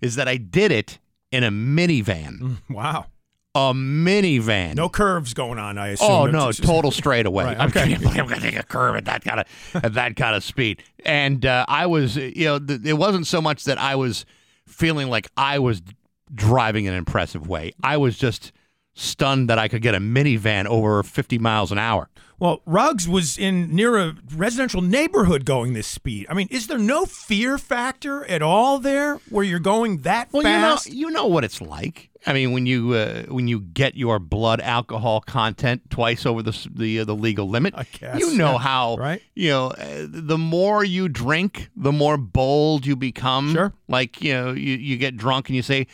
is 0.00 0.14
that 0.16 0.28
I 0.28 0.36
did 0.38 0.72
it 0.72 0.98
in 1.32 1.44
a 1.44 1.50
minivan. 1.50 2.58
Wow. 2.70 3.06
A 3.54 3.72
minivan. 3.72 4.74
No 4.74 4.90
curves 4.90 5.32
going 5.32 5.58
on, 5.58 5.78
I 5.78 5.88
assume. 5.88 6.10
Oh 6.10 6.26
no, 6.26 6.52
total 6.52 6.90
straightaway. 6.90 7.44
Right, 7.44 7.58
I'm, 7.58 7.68
okay. 7.70 7.94
I'm 7.94 8.26
gonna 8.28 8.38
take 8.38 8.58
a 8.58 8.62
curve 8.62 8.96
at 8.96 9.06
that 9.06 9.24
kind 9.24 9.40
of 9.40 9.46
at 9.84 9.94
that 9.94 10.16
kind 10.16 10.36
of 10.36 10.44
speed. 10.44 10.82
And 11.06 11.46
uh, 11.46 11.64
I 11.66 11.86
was, 11.86 12.16
you 12.16 12.44
know, 12.44 12.58
th- 12.58 12.80
it 12.84 12.92
wasn't 12.94 13.26
so 13.26 13.40
much 13.40 13.64
that 13.64 13.78
I 13.78 13.94
was 13.94 14.26
feeling 14.66 15.08
like 15.08 15.30
I 15.38 15.58
was 15.58 15.80
driving 16.34 16.84
in 16.84 16.92
an 16.92 16.98
impressive 16.98 17.48
way. 17.48 17.72
I 17.82 17.96
was 17.96 18.18
just 18.18 18.52
stunned 18.94 19.48
that 19.48 19.58
I 19.58 19.68
could 19.68 19.82
get 19.82 19.94
a 19.94 20.00
minivan 20.00 20.66
over 20.66 21.02
50 21.02 21.38
miles 21.38 21.72
an 21.72 21.78
hour. 21.78 22.08
Well, 22.38 22.60
Ruggs 22.66 23.08
was 23.08 23.38
in 23.38 23.74
near 23.74 23.96
a 23.96 24.14
residential 24.34 24.82
neighborhood 24.82 25.44
going 25.46 25.72
this 25.72 25.86
speed. 25.86 26.26
I 26.28 26.34
mean, 26.34 26.48
is 26.50 26.66
there 26.66 26.78
no 26.78 27.06
fear 27.06 27.56
factor 27.56 28.26
at 28.26 28.42
all 28.42 28.78
there 28.78 29.16
where 29.30 29.44
you're 29.44 29.58
going 29.58 29.98
that 30.02 30.28
Well, 30.32 30.42
fast? 30.42 30.86
you 30.86 30.92
know, 30.92 31.08
you 31.08 31.10
know 31.14 31.26
what 31.26 31.44
it's 31.44 31.62
like. 31.62 32.10
I 32.26 32.32
mean, 32.32 32.52
when 32.52 32.66
you 32.66 32.92
uh, 32.92 33.22
when 33.28 33.46
you 33.46 33.60
get 33.60 33.96
your 33.96 34.18
blood 34.18 34.60
alcohol 34.60 35.20
content 35.20 35.88
twice 35.90 36.26
over 36.26 36.42
the 36.42 36.68
the 36.74 37.00
uh, 37.00 37.04
the 37.04 37.14
legal 37.14 37.48
limit, 37.48 37.74
you 38.18 38.34
know 38.36 38.52
yeah. 38.52 38.58
how 38.58 38.96
Right. 38.96 39.22
You 39.34 39.50
know, 39.50 39.66
uh, 39.68 40.06
the 40.08 40.36
more 40.36 40.84
you 40.84 41.08
drink, 41.08 41.70
the 41.76 41.92
more 41.92 42.16
bold 42.16 42.84
you 42.84 42.96
become. 42.96 43.52
Sure. 43.54 43.72
Like 43.88 44.20
you 44.20 44.34
know, 44.34 44.52
you, 44.52 44.74
you 44.74 44.96
get 44.98 45.16
drunk 45.16 45.48
and 45.48 45.56
you 45.56 45.62
say, 45.62 45.86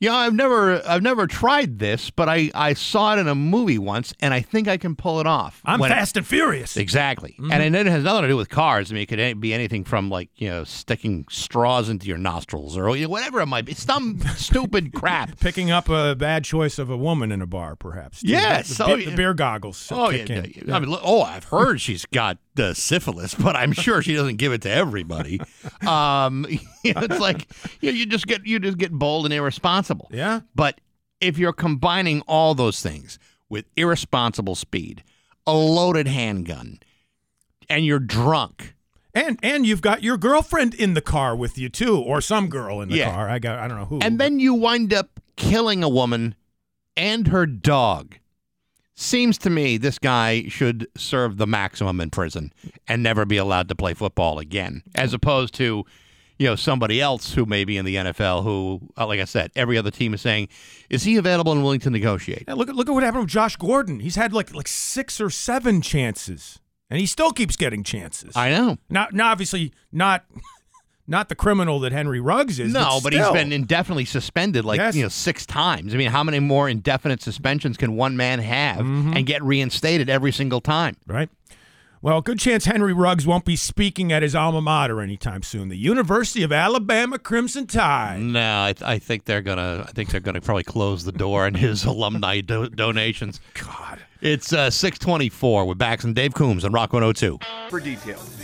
"Yeah, 0.00 0.14
I've 0.14 0.34
never 0.34 0.82
I've 0.86 1.02
never 1.02 1.26
tried 1.26 1.78
this, 1.78 2.10
but 2.10 2.28
I 2.28 2.50
I 2.54 2.74
saw 2.74 3.14
it 3.16 3.18
in 3.18 3.28
a 3.28 3.34
movie 3.34 3.78
once, 3.78 4.14
and 4.20 4.32
I 4.34 4.40
think 4.40 4.68
I 4.68 4.76
can 4.76 4.94
pull 4.96 5.20
it 5.20 5.26
off." 5.26 5.60
I'm 5.64 5.80
When 5.80 5.90
it- 5.90 5.94
fast 5.94 6.16
and 6.16 6.26
furious. 6.26 6.76
Exactly, 6.76 7.36
Mm-hmm. 7.38 7.52
and 7.52 7.74
it 7.76 7.86
has 7.86 8.04
nothing 8.04 8.22
to 8.22 8.28
do 8.28 8.36
with 8.36 8.48
cars. 8.48 8.90
I 8.90 8.94
mean, 8.94 9.02
it 9.02 9.06
could 9.06 9.40
be 9.40 9.52
anything 9.54 9.84
from 9.84 10.08
like 10.10 10.28
you 10.36 10.48
know 10.48 10.64
sticking 10.64 11.24
straws 11.30 11.88
into 11.88 12.06
your 12.06 12.18
nostrils 12.18 12.76
or 12.76 12.94
you 12.96 13.04
know, 13.04 13.08
whatever 13.10 13.40
it 13.40 13.46
might 13.46 13.64
be, 13.64 13.74
some 13.74 14.20
stupid 14.36 14.92
crap. 14.92 15.38
Picking 15.40 15.70
up 15.70 15.88
a 15.88 16.14
bad 16.14 16.44
choice 16.44 16.78
of 16.78 16.90
a 16.90 16.96
woman 16.96 17.32
in 17.32 17.42
a 17.42 17.46
bar, 17.46 17.76
perhaps. 17.76 18.20
too. 18.22 18.28
Yes, 18.28 18.76
The, 18.78 18.84
oh, 18.84 18.96
the 18.96 19.04
yeah. 19.10 19.14
beer 19.16 19.34
goggles. 19.34 19.88
Oh 19.90 20.10
yeah, 20.10 20.24
yeah. 20.54 20.74
I 20.76 20.78
mean, 20.80 20.96
oh, 21.02 21.22
I've 21.22 21.44
heard 21.44 21.80
she's 21.80 22.04
got 22.06 22.38
uh, 22.58 22.74
syphilis, 22.74 23.34
but 23.34 23.56
I'm 23.56 23.72
sure 23.84 24.02
she 24.02 24.14
doesn't 24.14 24.36
give 24.36 24.52
it 24.52 24.62
to 24.62 24.70
everybody. 24.70 25.40
Um, 25.86 26.46
you 26.84 26.94
know, 26.94 27.02
it's 27.02 27.20
like 27.20 27.48
you, 27.80 27.90
know, 27.92 27.96
you 27.98 28.06
just 28.06 28.26
get 28.26 28.46
you 28.46 28.58
just 28.58 28.78
get 28.78 28.92
bold 28.92 29.24
and 29.26 29.34
irresponsible. 29.34 29.87
Yeah. 30.10 30.40
But 30.54 30.80
if 31.20 31.38
you're 31.38 31.52
combining 31.52 32.20
all 32.22 32.54
those 32.54 32.82
things 32.82 33.18
with 33.48 33.64
irresponsible 33.76 34.54
speed, 34.54 35.02
a 35.46 35.52
loaded 35.54 36.06
handgun, 36.06 36.78
and 37.68 37.84
you're 37.84 37.98
drunk. 37.98 38.74
And 39.14 39.38
and 39.42 39.66
you've 39.66 39.80
got 39.80 40.02
your 40.02 40.16
girlfriend 40.16 40.74
in 40.74 40.94
the 40.94 41.00
car 41.00 41.34
with 41.34 41.58
you 41.58 41.68
too, 41.68 41.98
or 41.98 42.20
some 42.20 42.48
girl 42.48 42.80
in 42.80 42.88
the 42.90 42.96
Yeah. 42.98 43.10
car. 43.10 43.28
I 43.28 43.38
got 43.38 43.58
I 43.58 43.66
don't 43.66 43.78
know 43.78 43.86
who. 43.86 43.98
And 44.00 44.18
then 44.18 44.38
you 44.38 44.54
wind 44.54 44.92
up 44.92 45.18
killing 45.36 45.82
a 45.82 45.88
woman 45.88 46.34
and 46.96 47.28
her 47.28 47.46
dog. 47.46 48.16
Seems 48.94 49.38
to 49.38 49.50
me 49.50 49.76
this 49.76 49.98
guy 49.98 50.48
should 50.48 50.86
serve 50.96 51.36
the 51.36 51.46
maximum 51.46 52.00
in 52.00 52.10
prison 52.10 52.52
and 52.86 53.02
never 53.02 53.24
be 53.24 53.36
allowed 53.36 53.68
to 53.68 53.74
play 53.74 53.94
football 53.94 54.38
again, 54.40 54.82
as 54.94 55.14
opposed 55.14 55.54
to, 55.54 55.84
you 56.38 56.46
know, 56.46 56.54
somebody 56.56 57.00
else 57.00 57.34
who 57.34 57.44
may 57.46 57.64
be 57.64 57.76
in 57.76 57.84
the 57.84 57.96
NFL 57.96 58.44
who, 58.44 58.80
uh, 58.96 59.06
like 59.06 59.20
I 59.20 59.24
said, 59.24 59.50
every 59.56 59.76
other 59.76 59.90
team 59.90 60.14
is 60.14 60.20
saying, 60.20 60.48
is 60.88 61.02
he 61.02 61.16
available 61.16 61.52
and 61.52 61.62
willing 61.62 61.80
to 61.80 61.90
negotiate? 61.90 62.44
Yeah, 62.46 62.54
look 62.54 62.68
at 62.68 62.76
look 62.76 62.88
at 62.88 62.92
what 62.92 63.02
happened 63.02 63.22
with 63.24 63.30
Josh 63.30 63.56
Gordon. 63.56 64.00
He's 64.00 64.16
had 64.16 64.32
like 64.32 64.54
like 64.54 64.68
six 64.68 65.20
or 65.20 65.30
seven 65.30 65.80
chances, 65.82 66.60
and 66.90 67.00
he 67.00 67.06
still 67.06 67.32
keeps 67.32 67.56
getting 67.56 67.82
chances. 67.82 68.36
I 68.36 68.50
know. 68.50 68.78
Not, 68.88 69.12
not 69.14 69.32
obviously 69.32 69.72
not 69.90 70.24
not 71.06 71.28
the 71.30 71.34
criminal 71.34 71.80
that 71.80 71.90
Henry 71.92 72.20
Ruggs 72.20 72.60
is. 72.60 72.72
No, 72.72 73.00
but, 73.02 73.12
he's 73.14 73.22
still. 73.22 73.32
been 73.32 73.50
indefinitely 73.52 74.04
suspended 74.04 74.64
like 74.64 74.78
Yes. 74.78 74.94
you 74.94 75.02
know 75.02 75.08
six 75.08 75.44
times. 75.46 75.94
I 75.94 75.96
mean, 75.96 76.10
how 76.10 76.22
many 76.22 76.38
more 76.38 76.68
indefinite 76.68 77.20
suspensions 77.22 77.76
can 77.76 77.96
one 77.96 78.16
man 78.16 78.38
have 78.40 78.78
Mm-hmm. 78.78 79.16
and 79.16 79.26
get 79.26 79.42
reinstated 79.42 80.08
every 80.08 80.32
single 80.32 80.60
time? 80.60 80.96
right. 81.06 81.30
Well, 82.00 82.20
good 82.20 82.38
chance 82.38 82.64
Henry 82.64 82.92
Ruggs 82.92 83.26
won't 83.26 83.44
be 83.44 83.56
speaking 83.56 84.12
at 84.12 84.22
his 84.22 84.34
alma 84.34 84.60
mater 84.60 85.00
anytime 85.00 85.42
soon. 85.42 85.68
The 85.68 85.76
University 85.76 86.44
of 86.44 86.52
Alabama 86.52 87.18
Crimson 87.18 87.66
Tide. 87.66 88.20
No, 88.20 88.40
I, 88.40 88.74
I 88.84 88.98
think 89.00 89.24
they're 89.24 89.42
gonna. 89.42 89.84
I 89.88 89.92
think 89.92 90.10
they're 90.10 90.20
gonna 90.20 90.40
probably 90.40 90.62
close 90.62 91.02
the 91.04 91.10
door 91.12 91.46
on 91.46 91.54
his 91.54 91.84
alumni 91.86 92.40
do- 92.40 92.68
donations. 92.68 93.40
God. 93.54 94.00
It's 94.20 94.52
uh, 94.52 94.70
six 94.70 94.98
twenty 94.98 95.28
four 95.28 95.64
with 95.64 95.78
Bax 95.78 96.04
and 96.04 96.14
Dave 96.14 96.34
Coombs 96.34 96.64
on 96.64 96.72
Rock 96.72 96.92
one 96.92 97.02
hundred 97.02 97.16
two. 97.16 97.38
for 97.68 97.80
details. 97.80 98.36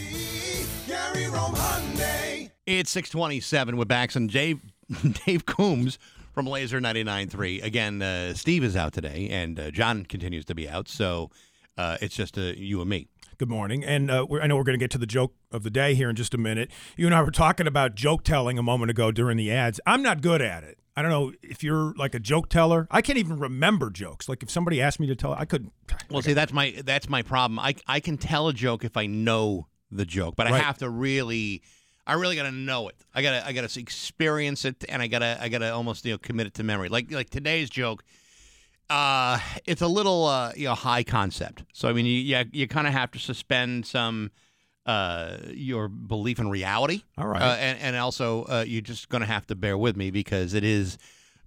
It's 2.66 2.90
six 2.90 3.10
twenty 3.10 3.40
seven 3.40 3.76
with 3.76 3.88
Bax 3.88 4.16
and 4.16 4.30
Dave 4.30 4.60
Dave 5.26 5.46
Coombs 5.46 5.98
from 6.32 6.46
Lazer 6.46 6.80
99.3. 6.82 7.62
Again, 7.62 8.02
uh, 8.02 8.34
Steve 8.34 8.64
is 8.64 8.74
out 8.74 8.92
today, 8.92 9.28
and 9.30 9.60
uh, 9.60 9.70
John 9.70 10.04
continues 10.04 10.44
to 10.46 10.54
be 10.54 10.68
out. 10.68 10.88
So 10.88 11.30
uh, 11.78 11.96
it's 12.00 12.16
just 12.16 12.36
uh, 12.36 12.52
you 12.56 12.80
and 12.80 12.90
me. 12.90 13.06
Good 13.36 13.48
morning. 13.48 13.84
And 13.84 14.10
uh, 14.10 14.26
we're, 14.28 14.40
I 14.40 14.46
know 14.46 14.56
we're 14.56 14.62
going 14.62 14.78
to 14.78 14.82
get 14.82 14.92
to 14.92 14.98
the 14.98 15.06
joke 15.06 15.34
of 15.50 15.64
the 15.64 15.70
day 15.70 15.94
here 15.94 16.08
in 16.08 16.14
just 16.14 16.34
a 16.34 16.38
minute. 16.38 16.70
You 16.96 17.06
and 17.06 17.14
I 17.14 17.20
were 17.20 17.32
talking 17.32 17.66
about 17.66 17.96
joke 17.96 18.22
telling 18.22 18.58
a 18.58 18.62
moment 18.62 18.90
ago 18.90 19.10
during 19.10 19.36
the 19.36 19.50
ads. 19.50 19.80
I'm 19.86 20.02
not 20.02 20.20
good 20.20 20.40
at 20.40 20.62
it. 20.62 20.78
I 20.96 21.02
don't 21.02 21.10
know 21.10 21.32
if 21.42 21.64
you're 21.64 21.92
like 21.96 22.14
a 22.14 22.20
joke 22.20 22.48
teller. 22.48 22.86
I 22.92 23.02
can't 23.02 23.18
even 23.18 23.40
remember 23.40 23.90
jokes. 23.90 24.28
Like 24.28 24.44
if 24.44 24.50
somebody 24.50 24.80
asked 24.80 25.00
me 25.00 25.08
to 25.08 25.16
tell, 25.16 25.32
I 25.32 25.44
couldn't. 25.44 25.72
Well, 26.08 26.22
see, 26.22 26.34
that's 26.34 26.52
my 26.52 26.80
that's 26.84 27.08
my 27.08 27.22
problem. 27.22 27.58
I 27.58 27.74
I 27.88 27.98
can 27.98 28.16
tell 28.16 28.46
a 28.46 28.52
joke 28.52 28.84
if 28.84 28.96
I 28.96 29.06
know 29.06 29.66
the 29.90 30.04
joke, 30.04 30.36
but 30.36 30.46
I 30.46 30.56
have 30.58 30.78
to 30.78 30.88
really, 30.88 31.62
I 32.06 32.14
really 32.14 32.36
got 32.36 32.44
to 32.44 32.52
know 32.52 32.88
it. 32.88 32.94
I 33.12 33.22
gotta 33.22 33.44
I 33.44 33.52
gotta 33.52 33.80
experience 33.80 34.64
it, 34.64 34.84
and 34.88 35.02
I 35.02 35.08
gotta 35.08 35.36
I 35.40 35.48
gotta 35.48 35.72
almost 35.72 36.04
you 36.04 36.12
know 36.12 36.18
commit 36.18 36.46
it 36.46 36.54
to 36.54 36.62
memory. 36.62 36.88
Like 36.88 37.10
like 37.10 37.30
today's 37.30 37.70
joke, 37.70 38.04
uh, 38.90 39.38
it's 39.64 39.82
a 39.82 39.86
little 39.88 40.26
uh 40.26 40.52
you 40.56 40.64
know 40.66 40.74
high 40.74 41.02
concept. 41.04 41.64
So 41.72 41.88
I 41.88 41.92
mean, 41.92 42.06
you 42.06 42.12
you, 42.12 42.44
you 42.52 42.68
kind 42.68 42.86
of 42.86 42.92
have 42.92 43.10
to 43.12 43.18
suspend 43.18 43.86
some 43.86 44.30
uh 44.86 45.38
your 45.52 45.88
belief 45.88 46.38
in 46.38 46.48
reality. 46.50 47.02
All 47.16 47.26
right. 47.26 47.42
uh, 47.42 47.56
and 47.58 47.78
and 47.80 47.96
also 47.96 48.44
uh, 48.44 48.64
you're 48.66 48.82
just 48.82 49.08
gonna 49.08 49.26
have 49.26 49.46
to 49.46 49.54
bear 49.54 49.78
with 49.78 49.96
me 49.96 50.10
because 50.10 50.52
it 50.54 50.64
is 50.64 50.98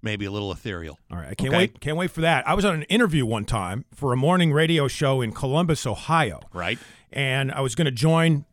maybe 0.02 0.26
a 0.26 0.32
little 0.32 0.52
ethereal. 0.52 0.97
All 1.12 1.17
right, 1.17 1.30
I 1.30 1.36
can't 1.36 1.50
Okay. 1.50 1.58
wait. 1.58 1.80
Can't 1.80 1.97
wait 1.97 2.12
for 2.12 2.21
that. 2.21 2.47
I 2.47 2.54
was 2.54 2.65
on 2.65 2.76
an 2.76 2.84
interview 2.84 3.26
one 3.26 3.45
time 3.45 3.86
for 3.93 4.13
a 4.13 4.15
morning 4.17 4.54
radio 4.54 4.88
show 4.88 5.21
in 5.21 5.32
Columbus, 5.32 5.86
Ohio, 5.88 6.39
Right. 6.54 6.78
and 7.12 7.52
I 7.52 7.62
was 7.62 7.73
going 7.76 7.86
to 7.86 7.91
join 7.91 8.45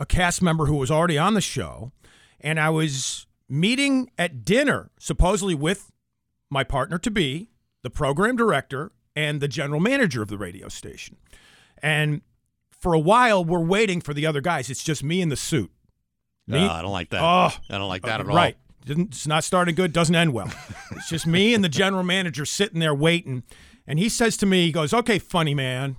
a 0.00 0.06
cast 0.06 0.40
member 0.40 0.66
who 0.66 0.76
was 0.76 0.90
already 0.90 1.18
on 1.18 1.34
the 1.34 1.40
show, 1.40 1.90
and 2.40 2.60
I 2.60 2.70
was 2.70 3.26
meeting 3.48 4.10
at 4.16 4.44
dinner, 4.44 4.90
supposedly 5.00 5.54
with 5.56 5.90
my 6.48 6.62
partner 6.62 6.96
to 6.98 7.10
be, 7.10 7.50
the 7.82 7.90
program 7.90 8.36
director, 8.36 8.92
and 9.16 9.40
the 9.40 9.48
general 9.48 9.80
manager 9.80 10.22
of 10.22 10.28
the 10.28 10.38
radio 10.38 10.68
station. 10.68 11.16
And 11.82 12.22
for 12.70 12.92
a 12.94 12.98
while, 12.98 13.44
we're 13.44 13.58
waiting 13.64 14.00
for 14.00 14.14
the 14.14 14.26
other 14.26 14.40
guys. 14.40 14.70
It's 14.70 14.84
just 14.84 15.02
me 15.02 15.20
in 15.20 15.28
the 15.28 15.36
suit. 15.36 15.70
Me? 16.46 16.64
Uh, 16.64 16.72
I 16.72 16.82
don't 16.82 16.92
like 16.92 17.10
that. 17.10 17.20
Oh, 17.22 17.50
I 17.70 17.78
don't 17.78 17.88
like 17.88 18.02
that 18.02 18.20
at 18.20 18.28
all. 18.28 18.36
Right. 18.36 18.56
Didn't, 18.84 19.08
it's 19.08 19.26
not 19.26 19.44
starting 19.44 19.74
good, 19.74 19.92
doesn't 19.92 20.14
end 20.14 20.32
well. 20.32 20.50
it's 20.92 21.08
just 21.08 21.26
me 21.26 21.52
and 21.52 21.62
the 21.62 21.68
general 21.68 22.02
manager 22.04 22.44
sitting 22.46 22.80
there 22.80 22.94
waiting. 22.94 23.42
And 23.86 23.98
he 23.98 24.08
says 24.08 24.36
to 24.38 24.46
me, 24.46 24.66
he 24.66 24.72
goes, 24.72 24.94
Okay, 24.94 25.18
funny 25.18 25.54
man. 25.54 25.96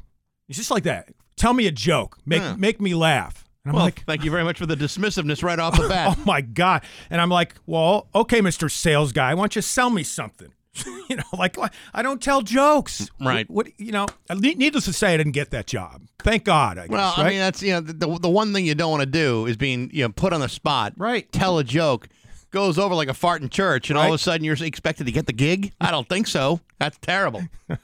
He's 0.48 0.58
just 0.58 0.72
like 0.72 0.84
that. 0.84 1.10
Tell 1.36 1.54
me 1.54 1.68
a 1.68 1.72
joke. 1.72 2.18
Make 2.26 2.42
Yeah. 2.42 2.56
make 2.56 2.82
me 2.82 2.96
laugh. 2.96 3.46
And 3.64 3.72
I'm 3.72 3.76
Well, 3.76 3.86
like, 3.86 4.04
thank 4.06 4.24
you 4.24 4.32
very 4.32 4.44
much 4.44 4.58
for 4.58 4.66
the 4.66 4.76
dismissiveness 4.76 5.44
right 5.44 5.60
off 5.60 5.78
the 5.80 5.88
bat. 5.90 6.18
Oh 6.18 6.24
my 6.26 6.42
God. 6.42 6.84
And 7.10 7.20
I'm 7.22 7.30
like, 7.30 7.56
Well, 7.68 8.08
okay, 8.16 8.40
Mr. 8.42 8.72
Sales 8.72 9.12
Guy, 9.12 9.34
why 9.36 9.42
don't 9.44 9.56
you 9.56 9.62
sell 9.62 9.90
me 9.90 10.02
something? 10.04 10.54
you 11.10 11.16
know, 11.16 11.24
like 11.38 11.58
I 11.94 12.02
don't 12.02 12.22
tell 12.22 12.42
jokes. 12.42 13.10
Right. 13.22 13.50
What, 13.50 13.68
what- 13.68 13.80
you 13.80 13.92
know, 13.92 14.08
needless 14.34 14.86
to 14.86 14.94
say, 14.94 15.14
I 15.14 15.18
didn't 15.18 15.34
get 15.34 15.52
that 15.52 15.68
job. 15.68 16.02
Thank 16.20 16.44
God, 16.44 16.78
I 16.78 16.82
guess. 16.88 16.90
Well, 16.92 17.14
right? 17.18 17.26
I 17.26 17.30
mean, 17.30 17.40
that's 17.40 17.62
you 17.64 17.74
know 17.74 17.82
the, 17.82 17.94
the 17.94 18.20
the 18.20 18.30
one 18.30 18.54
thing 18.54 18.66
you 18.66 18.76
don't 18.76 18.92
want 18.92 19.02
to 19.02 19.06
do 19.10 19.46
is 19.46 19.56
being 19.58 19.90
you 19.94 20.04
know 20.04 20.10
put 20.10 20.34
on 20.34 20.42
the 20.42 20.50
spot, 20.50 20.94
Right. 20.98 21.32
Tell 21.32 21.58
a 21.60 21.64
joke, 21.64 22.08
goes 22.52 22.78
over 22.78 22.94
like 22.96 23.08
a 23.10 23.14
fart 23.14 23.42
in 23.42 23.50
church, 23.50 23.90
and 23.90 23.98
all 23.98 24.08
of 24.10 24.14
a 24.14 24.18
sudden 24.18 24.44
you're 24.44 24.56
expected 24.62 25.06
to 25.06 25.12
get 25.12 25.26
the 25.28 25.34
gig. 25.34 25.72
I 25.80 25.92
don't 25.92 26.08
think 26.10 26.28
so. 26.28 26.60
That's 26.80 26.98
terrible. 27.02 27.44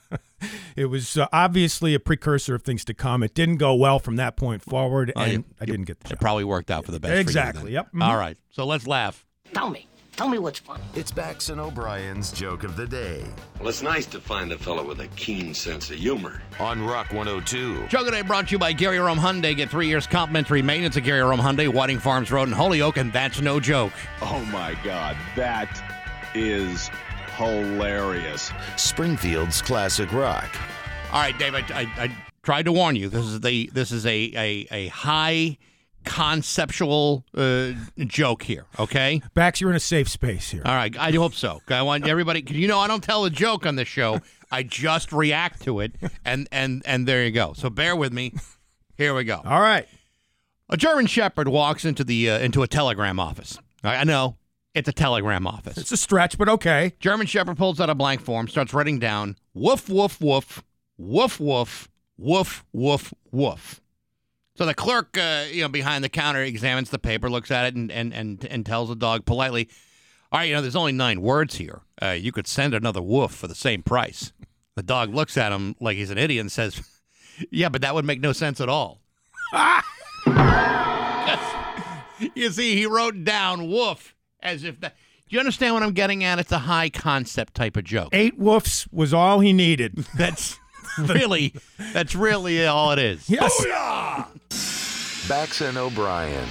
It 0.75 0.85
was 0.87 1.17
uh, 1.17 1.27
obviously 1.33 1.95
a 1.95 1.99
precursor 1.99 2.53
of 2.53 2.61
things 2.61 2.85
to 2.85 2.93
come. 2.93 3.23
It 3.23 3.33
didn't 3.33 3.55
go 3.57 3.73
well 3.73 3.97
from 3.97 4.17
that 4.17 4.35
point 4.35 4.61
forward, 4.61 5.11
and 5.15 5.31
you- 5.31 5.43
I 5.59 5.65
didn't 5.65 5.85
get 5.85 6.01
the 6.01 6.09
job. 6.09 6.13
It 6.17 6.19
probably 6.19 6.43
worked 6.43 6.69
out 6.69 6.85
for 6.85 6.91
the 6.91 6.99
best. 6.99 7.11
for 7.11 7.15
you 7.15 7.21
Exactly, 7.21 7.63
then. 7.63 7.71
yep. 7.71 7.91
Mhm. 7.93 8.03
All 8.03 8.17
right. 8.17 8.37
So 8.51 8.65
let's 8.65 8.85
laugh. 8.85 9.25
Tell 9.53 9.69
me. 9.71 9.87
Tell 10.15 10.29
me 10.29 10.39
what's 10.39 10.59
funny. 10.59 10.81
It's 10.95 11.11
Bax 11.11 11.49
and 11.49 11.59
O'Brien's 11.59 12.31
joke 12.31 12.63
of 12.63 12.77
the 12.77 12.87
day 12.87 13.25
Well, 13.59 13.67
it's 13.67 13.81
nice 13.81 14.05
to 14.07 14.19
find 14.21 14.51
a 14.53 14.57
fellow 14.57 14.81
with 14.87 15.01
a 15.01 15.07
keen 15.09 15.53
sense 15.53 15.89
of 15.89 15.97
humor. 15.97 16.41
on 16.57 16.81
Rock 16.85 17.11
102. 17.11 17.87
Joke 17.87 17.99
of 18.01 18.05
the 18.05 18.11
day 18.11 18.21
brought 18.21 18.47
to 18.47 18.51
you 18.53 18.59
by 18.59 18.71
Gary 18.71 18.97
Rome 18.99 19.17
Hyundai. 19.17 19.55
Get 19.55 19.69
three 19.69 19.87
years 19.87 20.07
complimentary 20.07 20.61
maintenance 20.61 20.95
at 20.95 21.03
Gary 21.03 21.19
Rome 21.21 21.39
Hyundai, 21.41 21.67
Whiting 21.67 21.99
Farms 21.99 22.31
Road 22.31 22.47
in 22.47 22.53
Holyoke, 22.53 22.95
and 22.95 23.11
that's 23.11 23.41
no 23.41 23.59
joke. 23.59 23.91
Oh 24.21 24.39
my 24.53 24.77
God, 24.85 25.17
that 25.35 25.69
is 26.33 26.89
hilarious. 27.35 28.51
Springfield's 28.77 29.61
classic 29.61 30.13
rock. 30.13 30.49
All 31.11 31.19
right, 31.21 31.37
Dave. 31.37 31.55
I, 31.55 31.59
I, 31.73 32.03
I 32.03 32.17
tried 32.41 32.63
to 32.63 32.71
warn 32.71 32.95
you. 32.95 33.09
This 33.09 33.25
is 33.25 33.41
the 33.41 33.69
this 33.73 33.91
is 33.91 34.05
a 34.05 34.09
a, 34.35 34.67
a 34.71 34.87
high 34.87 35.57
conceptual 36.05 37.25
uh, 37.35 37.71
joke 37.99 38.43
here. 38.43 38.65
Okay. 38.79 39.21
Bax, 39.33 39.59
you're 39.61 39.69
in 39.69 39.75
a 39.75 39.79
safe 39.79 40.07
space 40.09 40.51
here. 40.51 40.61
All 40.65 40.75
right. 40.75 40.95
I 40.97 41.11
hope 41.11 41.33
so. 41.33 41.61
I 41.69 41.81
want 41.81 42.07
everybody. 42.07 42.41
'cause 42.41 42.55
you 42.55 42.67
know, 42.67 42.79
I 42.79 42.87
don't 42.87 43.03
tell 43.03 43.25
a 43.25 43.29
joke 43.29 43.65
on 43.65 43.75
this 43.75 43.87
show. 43.87 44.21
I 44.51 44.63
just 44.63 45.11
react 45.11 45.63
to 45.63 45.79
it, 45.79 45.93
and 46.23 46.47
and 46.51 46.81
and 46.85 47.07
there 47.07 47.25
you 47.25 47.31
go. 47.31 47.53
So 47.53 47.69
bear 47.69 47.95
with 47.95 48.13
me. 48.13 48.33
Here 48.97 49.13
we 49.13 49.23
go. 49.23 49.41
All 49.43 49.59
right. 49.59 49.87
A 50.69 50.77
German 50.77 51.07
Shepherd 51.07 51.47
walks 51.47 51.83
into 51.85 52.03
the 52.03 52.29
uh, 52.29 52.39
into 52.39 52.63
a 52.63 52.67
telegram 52.67 53.19
office. 53.19 53.57
I 53.83 53.97
I 53.97 54.03
know 54.03 54.37
it's 54.73 54.87
a 54.87 54.93
telegram 54.93 55.47
office. 55.47 55.77
It's 55.77 55.91
a 55.91 55.97
stretch, 55.97 56.37
but 56.37 56.47
okay. 56.49 56.93
German 56.99 57.27
Shepherd 57.27 57.57
pulls 57.57 57.79
out 57.79 57.89
a 57.89 57.95
blank 57.95 58.21
form, 58.21 58.47
starts 58.47 58.73
writing 58.73 58.99
down 58.99 59.35
woof, 59.53 59.89
woof, 59.89 60.21
woof, 60.21 60.63
woof, 60.97 61.39
woof, 61.39 61.89
woof, 62.17 62.63
woof, 62.71 63.13
woof. 63.31 63.81
So 64.55 64.65
the 64.65 64.73
clerk, 64.73 65.17
uh, 65.17 65.45
you 65.51 65.63
know, 65.63 65.67
behind 65.67 66.03
the 66.03 66.09
counter 66.09 66.41
examines 66.41 66.89
the 66.89 66.99
paper, 66.99 67.29
looks 67.29 67.51
at 67.51 67.65
it, 67.65 67.75
and 67.75 67.91
and 67.91 68.13
and, 68.13 68.45
and 68.45 68.65
tells 68.65 68.89
the 68.89 68.95
dog 68.95 69.25
politely, 69.25 69.67
"All 70.31 70.39
right, 70.39 70.45
you 70.45 70.55
know, 70.55 70.61
there's 70.61 70.75
only 70.75 70.93
nine 70.93 71.21
words 71.21 71.55
here. 71.55 71.81
Uh, 72.01 72.11
you 72.11 72.31
could 72.31 72.47
send 72.47 72.73
another 72.73 73.01
woof 73.01 73.31
for 73.31 73.47
the 73.47 73.55
same 73.55 73.83
price." 73.83 74.31
The 74.75 74.83
dog 74.83 75.13
looks 75.13 75.37
at 75.37 75.51
him 75.51 75.75
like 75.79 75.97
he's 75.97 76.09
an 76.09 76.17
idiot 76.17 76.41
and 76.41 76.51
says, 76.51 76.81
"Yeah, 77.51 77.69
but 77.69 77.81
that 77.81 77.95
would 77.95 78.05
make 78.05 78.21
no 78.21 78.31
sense 78.31 78.61
at 78.61 78.69
all." 78.69 79.01
you 82.35 82.49
see, 82.49 82.75
he 82.75 82.85
wrote 82.85 83.23
down 83.23 83.69
woof 83.69 84.15
as 84.41 84.63
if 84.63 84.79
that. 84.79 84.95
Do 85.27 85.35
you 85.35 85.39
understand 85.39 85.73
what 85.73 85.81
I'm 85.81 85.93
getting 85.93 86.23
at? 86.23 86.37
It's 86.37 86.51
a 86.51 86.59
high 86.59 86.89
concept 86.89 87.55
type 87.55 87.77
of 87.77 87.83
joke. 87.83 88.09
Eight 88.13 88.39
woofs 88.39 88.87
was 88.93 89.11
all 89.11 89.39
he 89.39 89.53
needed. 89.53 90.05
That's 90.15 90.59
really, 90.99 91.53
that's 91.93 92.15
really 92.15 92.65
all 92.65 92.91
it 92.91 92.99
is. 92.99 93.29
Yes. 93.29 93.51
Bax 95.27 95.61
and 95.61 95.77
O'Brien. 95.77 96.47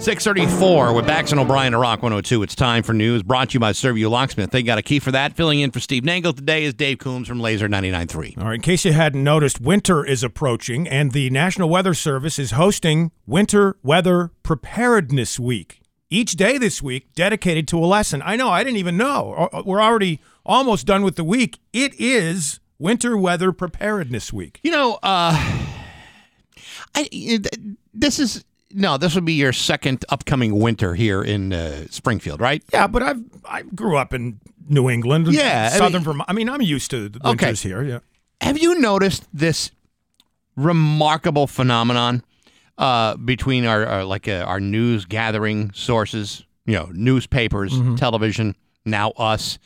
634 0.00 0.92
with 0.94 1.06
Bax 1.06 1.30
and 1.30 1.40
O'Brien 1.40 1.72
to 1.72 1.78
Rock 1.78 2.02
102. 2.02 2.42
It's 2.42 2.54
time 2.54 2.82
for 2.82 2.92
news 2.92 3.22
brought 3.22 3.50
to 3.50 3.54
you 3.54 3.60
by 3.60 3.72
Serviu 3.72 4.08
Locksmith. 4.08 4.50
They 4.50 4.62
got 4.62 4.78
a 4.78 4.82
key 4.82 4.98
for 4.98 5.12
that. 5.12 5.36
Filling 5.36 5.60
in 5.60 5.70
for 5.70 5.78
Steve 5.78 6.02
Nangle 6.04 6.34
today 6.34 6.64
is 6.64 6.74
Dave 6.74 6.98
Coombs 6.98 7.28
from 7.28 7.38
Lazer 7.38 7.68
99.3. 7.68 8.38
All 8.38 8.44
right. 8.46 8.54
In 8.54 8.60
case 8.60 8.84
you 8.84 8.92
hadn't 8.92 9.22
noticed, 9.22 9.60
winter 9.60 10.04
is 10.04 10.24
approaching, 10.24 10.88
and 10.88 11.12
the 11.12 11.28
National 11.30 11.68
Weather 11.68 11.94
Service 11.94 12.38
is 12.38 12.52
hosting 12.52 13.12
Winter 13.26 13.76
Weather 13.82 14.30
Preparedness 14.42 15.38
Week. 15.38 15.80
Each 16.08 16.32
day 16.32 16.58
this 16.58 16.82
week 16.82 17.12
dedicated 17.14 17.68
to 17.68 17.78
a 17.78 17.86
lesson. 17.86 18.20
I 18.24 18.34
know, 18.36 18.48
I 18.48 18.64
didn't 18.64 18.78
even 18.78 18.96
know. 18.96 19.48
Uh, 19.52 19.62
We're 19.64 19.82
already 19.82 20.20
almost 20.44 20.86
done 20.86 21.02
with 21.04 21.14
the 21.14 21.22
week. 21.24 21.58
It 21.72 21.92
is 22.00 22.58
Winter 22.80 23.16
Weather 23.16 23.52
Preparedness 23.52 24.32
Week. 24.32 24.58
You 24.64 24.72
know, 24.72 24.98
uh, 25.04 25.36
I, 26.94 27.40
this 27.94 28.18
is 28.18 28.44
no. 28.72 28.96
This 28.98 29.14
would 29.14 29.24
be 29.24 29.32
your 29.34 29.52
second 29.52 30.04
upcoming 30.08 30.58
winter 30.58 30.94
here 30.94 31.22
in 31.22 31.52
uh, 31.52 31.86
Springfield, 31.90 32.40
right? 32.40 32.62
Yeah, 32.72 32.86
but 32.86 33.02
I've 33.02 33.22
I 33.44 33.62
grew 33.62 33.96
up 33.96 34.12
in 34.14 34.40
New 34.68 34.88
England, 34.90 35.28
Yeah, 35.28 35.70
I 35.72 35.76
southern 35.78 35.92
mean- 36.00 36.02
Vermont. 36.04 36.30
I 36.30 36.32
mean, 36.32 36.48
I'm 36.48 36.62
used 36.62 36.90
to 36.92 37.08
the 37.08 37.18
Okay. 37.20 37.46
winters 37.46 37.62
here. 37.62 37.82
Yeah. 37.82 37.98
Have 38.40 38.58
you 38.58 38.78
noticed 38.80 39.26
this 39.32 39.70
remarkable 40.56 41.46
phenomenon 41.46 42.22
uh, 42.78 43.16
between 43.16 43.64
our, 43.66 43.86
our 43.86 44.04
like 44.04 44.28
uh, 44.28 44.44
our 44.46 44.60
news 44.60 45.04
gathering 45.04 45.70
sources, 45.74 46.44
you 46.66 46.74
know, 46.74 46.88
newspapers, 46.92 47.72
television, 47.96 48.56
now 48.84 49.10
us, 49.12 49.58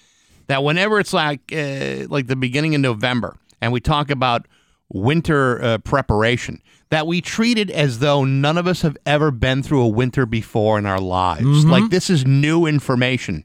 that 0.49 0.63
whenever 0.65 0.99
it's 1.01 1.13
like 1.13 1.53
uh, 1.53 2.07
like 2.09 2.27
the 2.27 2.37
beginning 2.37 2.75
of 2.75 2.81
November 2.81 3.37
and 3.61 3.73
we 3.73 3.81
talk 3.81 4.11
about 4.11 4.47
winter 4.89 5.63
uh, 5.63 5.79
preparation, 5.79 6.61
that 6.95 7.09
we 7.09 7.21
treat 7.21 7.59
it 7.59 7.71
as 7.71 7.99
though 7.99 8.23
none 8.23 8.57
of 8.57 8.69
us 8.69 8.83
have 8.83 8.97
ever 9.05 9.33
been 9.33 9.65
through 9.65 9.83
a 9.83 9.89
winter 9.89 10.25
before 10.25 10.79
in 10.79 10.87
our 10.87 11.01
lives. 11.01 11.65
Like 11.65 11.91
this 11.91 12.09
is 12.09 12.25
new 12.25 12.67
information 12.67 13.45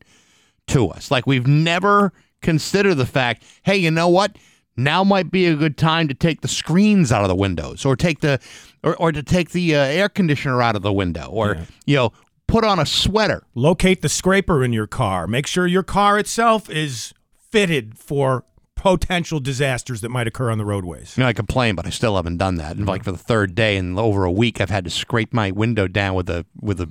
to 0.67 0.89
us. 0.89 1.09
Like 1.09 1.25
we've 1.25 1.47
never 1.47 2.13
considered 2.43 2.93
the 2.93 3.07
fact, 3.07 3.43
hey, 3.63 3.75
you 3.75 3.89
know 3.89 4.07
what? 4.07 4.37
Now 4.77 5.03
might 5.03 5.31
be 5.31 5.47
a 5.47 5.55
good 5.55 5.79
time 5.79 6.07
to 6.09 6.13
take 6.13 6.41
the 6.41 6.47
screens 6.47 7.11
out 7.11 7.23
of 7.23 7.27
the 7.27 7.35
windows, 7.35 7.85
or 7.85 7.95
take 7.95 8.19
the, 8.19 8.39
or, 8.83 8.95
or 8.97 9.11
to 9.11 9.23
take 9.23 9.49
the 9.49 9.75
uh, 9.75 9.79
air 9.79 10.09
conditioner 10.09 10.61
out 10.61 10.75
of 10.75 10.83
the 10.83 10.93
window, 10.93 11.27
or 11.31 11.57
you 11.87 11.95
know, 11.95 12.13
put 12.47 12.63
on 12.63 12.77
a 12.77 12.85
sweater. 12.85 13.41
Locate 13.55 14.03
the 14.03 14.09
scraper 14.09 14.63
in 14.63 14.73
your 14.73 14.85
car. 14.85 15.25
Make 15.25 15.47
sure 15.47 15.65
your 15.65 15.81
car 15.81 16.19
itself 16.19 16.69
is 16.69 17.15
fitted 17.49 17.97
for 17.97 18.45
potential 18.79 19.41
disasters 19.41 19.99
that 19.99 20.09
might 20.09 20.25
occur 20.25 20.49
on 20.49 20.57
the 20.57 20.63
roadways. 20.63 21.17
You 21.17 21.23
know, 21.23 21.27
I 21.27 21.33
complain, 21.33 21.75
but 21.75 21.85
I 21.85 21.89
still 21.89 22.15
haven't 22.15 22.37
done 22.37 22.55
that. 22.55 22.77
And 22.77 22.85
like 22.87 23.03
for 23.03 23.11
the 23.11 23.17
third 23.17 23.53
day 23.53 23.75
in 23.75 23.99
over 23.99 24.23
a 24.23 24.31
week, 24.31 24.61
I've 24.61 24.69
had 24.69 24.85
to 24.85 24.89
scrape 24.89 25.33
my 25.33 25.51
window 25.51 25.85
down 25.85 26.15
with 26.15 26.29
a 26.29 26.45
with 26.61 26.79
a 26.79 26.89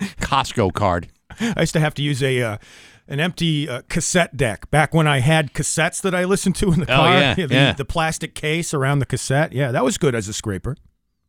Costco 0.00 0.72
card. 0.74 1.06
I 1.38 1.60
used 1.60 1.72
to 1.74 1.80
have 1.80 1.94
to 1.94 2.02
use 2.02 2.20
a 2.20 2.42
uh, 2.42 2.58
an 3.06 3.20
empty 3.20 3.68
uh, 3.68 3.82
cassette 3.88 4.36
deck 4.36 4.68
back 4.72 4.92
when 4.92 5.06
I 5.06 5.20
had 5.20 5.54
cassettes 5.54 6.02
that 6.02 6.16
I 6.16 6.24
listened 6.24 6.56
to 6.56 6.72
in 6.72 6.80
the 6.80 6.86
car. 6.86 7.08
Oh, 7.08 7.12
car. 7.12 7.20
yeah, 7.20 7.34
the, 7.46 7.54
yeah. 7.54 7.72
the 7.74 7.84
plastic 7.84 8.34
case 8.34 8.74
around 8.74 8.98
the 8.98 9.06
cassette. 9.06 9.52
Yeah, 9.52 9.70
that 9.70 9.84
was 9.84 9.98
good 9.98 10.16
as 10.16 10.26
a 10.26 10.32
scraper. 10.32 10.76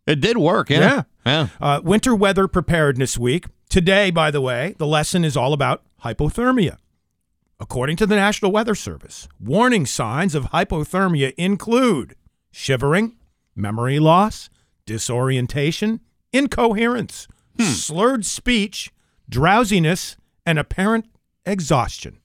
It 0.07 0.19
did 0.19 0.37
work, 0.37 0.71
yeah. 0.71 1.03
Yeah. 1.23 1.49
Uh, 1.61 1.79
winter 1.83 2.15
weather 2.15 2.47
preparedness 2.47 3.19
week. 3.19 3.45
Today, 3.69 4.09
by 4.09 4.31
the 4.31 4.41
way, 4.41 4.73
the 4.79 4.87
lesson 4.87 5.23
is 5.23 5.37
all 5.37 5.53
about 5.53 5.83
hypothermia. 6.03 6.77
According 7.61 7.97
to 7.97 8.07
the 8.07 8.15
National 8.15 8.51
Weather 8.51 8.73
Service, 8.73 9.27
warning 9.39 9.85
signs 9.85 10.33
of 10.33 10.45
hypothermia 10.45 11.31
include 11.37 12.15
shivering, 12.51 13.17
memory 13.55 13.99
loss, 13.99 14.49
disorientation, 14.87 15.99
incoherence, 16.33 17.27
hmm. 17.59 17.65
slurred 17.65 18.25
speech, 18.25 18.91
drowsiness, 19.29 20.17
and 20.43 20.57
apparent 20.57 21.05
exhaustion. 21.45 22.20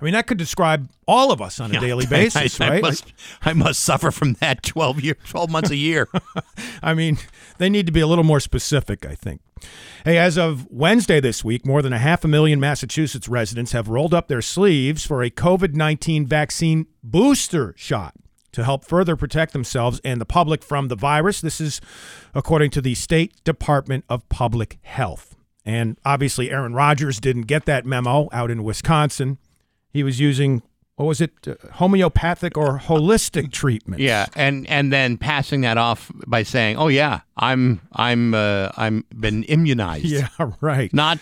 I 0.00 0.04
mean, 0.04 0.14
that 0.14 0.26
could 0.26 0.38
describe 0.38 0.88
all 1.06 1.30
of 1.30 1.42
us 1.42 1.60
on 1.60 1.74
a 1.74 1.80
daily 1.80 2.06
basis, 2.10 2.60
I, 2.60 2.66
I 2.66 2.70
right? 2.70 2.82
must, 2.82 3.12
I 3.42 3.52
must 3.52 3.80
suffer 3.80 4.10
from 4.10 4.34
that 4.34 4.62
12 4.64 5.00
years, 5.00 5.16
12 5.28 5.50
months 5.50 5.70
a 5.70 5.76
year. 5.76 6.08
I 6.82 6.94
mean, 6.94 7.18
they 7.58 7.68
need 7.68 7.86
to 7.86 7.92
be 7.92 8.00
a 8.00 8.06
little 8.06 8.24
more 8.24 8.40
specific, 8.40 9.04
I 9.04 9.14
think. 9.14 9.40
Hey, 10.04 10.16
as 10.16 10.38
of 10.38 10.66
Wednesday 10.70 11.20
this 11.20 11.44
week, 11.44 11.66
more 11.66 11.82
than 11.82 11.92
a 11.92 11.98
half 11.98 12.24
a 12.24 12.28
million 12.28 12.58
Massachusetts 12.60 13.28
residents 13.28 13.72
have 13.72 13.88
rolled 13.88 14.14
up 14.14 14.28
their 14.28 14.40
sleeves 14.40 15.04
for 15.04 15.22
a 15.22 15.30
COVID 15.30 15.74
19 15.74 16.26
vaccine 16.26 16.86
booster 17.02 17.74
shot 17.76 18.14
to 18.52 18.64
help 18.64 18.84
further 18.84 19.16
protect 19.16 19.52
themselves 19.52 20.00
and 20.02 20.20
the 20.20 20.24
public 20.24 20.62
from 20.62 20.88
the 20.88 20.96
virus. 20.96 21.42
This 21.42 21.60
is 21.60 21.80
according 22.34 22.70
to 22.70 22.80
the 22.80 22.94
State 22.94 23.44
Department 23.44 24.04
of 24.08 24.28
Public 24.30 24.78
Health. 24.82 25.36
And 25.64 25.98
obviously, 26.04 26.50
Aaron 26.50 26.74
Rodgers 26.74 27.20
didn't 27.20 27.42
get 27.42 27.66
that 27.66 27.84
memo 27.84 28.28
out 28.32 28.50
in 28.50 28.64
Wisconsin. 28.64 29.38
He 29.92 30.02
was 30.02 30.20
using, 30.20 30.62
what 30.96 31.06
was 31.06 31.20
it, 31.20 31.32
uh, 31.46 31.54
homeopathic 31.72 32.56
or 32.56 32.78
holistic 32.78 33.52
treatment. 33.62 34.00
Yeah, 34.00 34.26
and 34.36 34.66
and 34.68 34.92
then 34.92 35.16
passing 35.18 35.62
that 35.62 35.78
off 35.78 36.10
by 36.26 36.42
saying, 36.42 36.76
"Oh 36.76 36.88
yeah, 36.88 37.20
I'm 37.36 37.80
I'm 37.92 38.34
uh, 38.34 38.70
I'm 38.76 39.04
been 39.18 39.42
immunized, 39.44 40.04
Yeah, 40.06 40.28
right. 40.60 40.92
not 40.92 41.18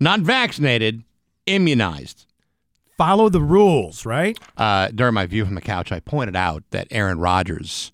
not 0.00 0.20
vaccinated, 0.20 1.02
immunized." 1.46 2.26
Follow 2.98 3.28
the 3.28 3.40
rules, 3.40 4.06
right? 4.06 4.38
Uh, 4.56 4.88
during 4.94 5.14
my 5.14 5.26
view 5.26 5.44
from 5.44 5.54
the 5.56 5.60
couch, 5.60 5.90
I 5.90 5.98
pointed 5.98 6.36
out 6.36 6.62
that 6.70 6.86
Aaron 6.92 7.18
Rodgers, 7.18 7.90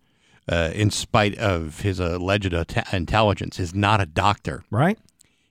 uh, 0.51 0.71
in 0.75 0.91
spite 0.91 1.39
of 1.39 1.81
his 1.81 1.99
alleged 2.01 2.53
ate- 2.53 2.93
intelligence, 2.93 3.59
is 3.59 3.75
not 3.75 4.01
a 4.03 4.07
doctor. 4.07 4.65
Right? 4.71 4.99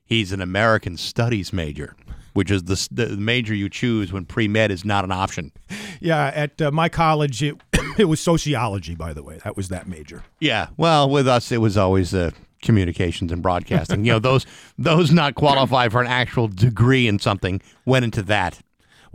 He's 0.05 0.31
an 0.31 0.41
American 0.41 0.95
Studies 0.97 1.51
major, 1.51 1.95
which 2.37 2.51
is 2.51 2.65
the, 2.65 2.87
the 2.91 3.17
major 3.17 3.55
you 3.55 3.67
choose 3.67 4.13
when 4.13 4.23
pre 4.23 4.47
med 4.47 4.69
is 4.69 4.85
not 4.85 5.03
an 5.03 5.11
option. 5.11 5.51
Yeah, 5.99 6.31
at 6.35 6.61
uh, 6.61 6.69
my 6.69 6.87
college, 6.87 7.41
it, 7.41 7.55
it 7.97 8.05
was 8.05 8.19
sociology, 8.19 8.93
by 8.93 9.11
the 9.11 9.23
way. 9.23 9.39
That 9.43 9.57
was 9.57 9.69
that 9.69 9.87
major. 9.87 10.23
Yeah, 10.39 10.67
well, 10.77 11.09
with 11.09 11.27
us, 11.27 11.51
it 11.51 11.57
was 11.57 11.77
always 11.77 12.13
uh, 12.13 12.29
communications 12.61 13.31
and 13.31 13.41
broadcasting. 13.41 14.05
you 14.05 14.11
know, 14.11 14.19
those 14.19 14.45
those 14.77 15.11
not 15.11 15.33
qualified 15.33 15.91
for 15.91 15.99
an 15.99 16.05
actual 16.05 16.47
degree 16.47 17.07
in 17.07 17.17
something 17.17 17.59
went 17.85 18.05
into 18.05 18.21
that. 18.21 18.59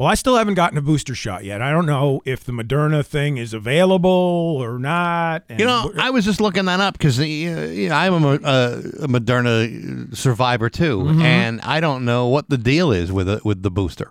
Well, 0.02 0.10
I 0.10 0.14
still 0.14 0.36
haven't 0.36 0.54
gotten 0.54 0.76
a 0.76 0.82
booster 0.82 1.14
shot 1.14 1.44
yet. 1.44 1.62
I 1.62 1.70
don't 1.70 1.86
know 1.86 2.22
if 2.24 2.42
the 2.42 2.50
Moderna 2.50 3.06
thing 3.06 3.36
is 3.36 3.54
available 3.54 4.10
or 4.60 4.76
not. 4.80 5.44
and 5.48 5.60
You 5.60 5.64
know, 5.66 5.92
I 5.96 6.10
was 6.10 6.24
just 6.24 6.40
looking 6.40 6.64
that 6.64 6.80
up 6.80 6.94
because 6.98 7.20
you 7.20 7.88
know, 7.88 7.94
I'm 7.94 8.24
a, 8.24 8.28
uh, 8.30 8.82
a 9.02 9.06
Moderna 9.06 10.12
survivor 10.16 10.68
too, 10.68 11.06
and 11.20 11.60
I 11.60 11.78
don't 11.78 12.04
know 12.04 12.26
what 12.26 12.48
the 12.48 12.58
deal 12.58 12.90
is 12.90 13.12
with 13.12 13.28
it, 13.28 13.44
with 13.44 13.62
the 13.62 13.70
booster. 13.70 14.10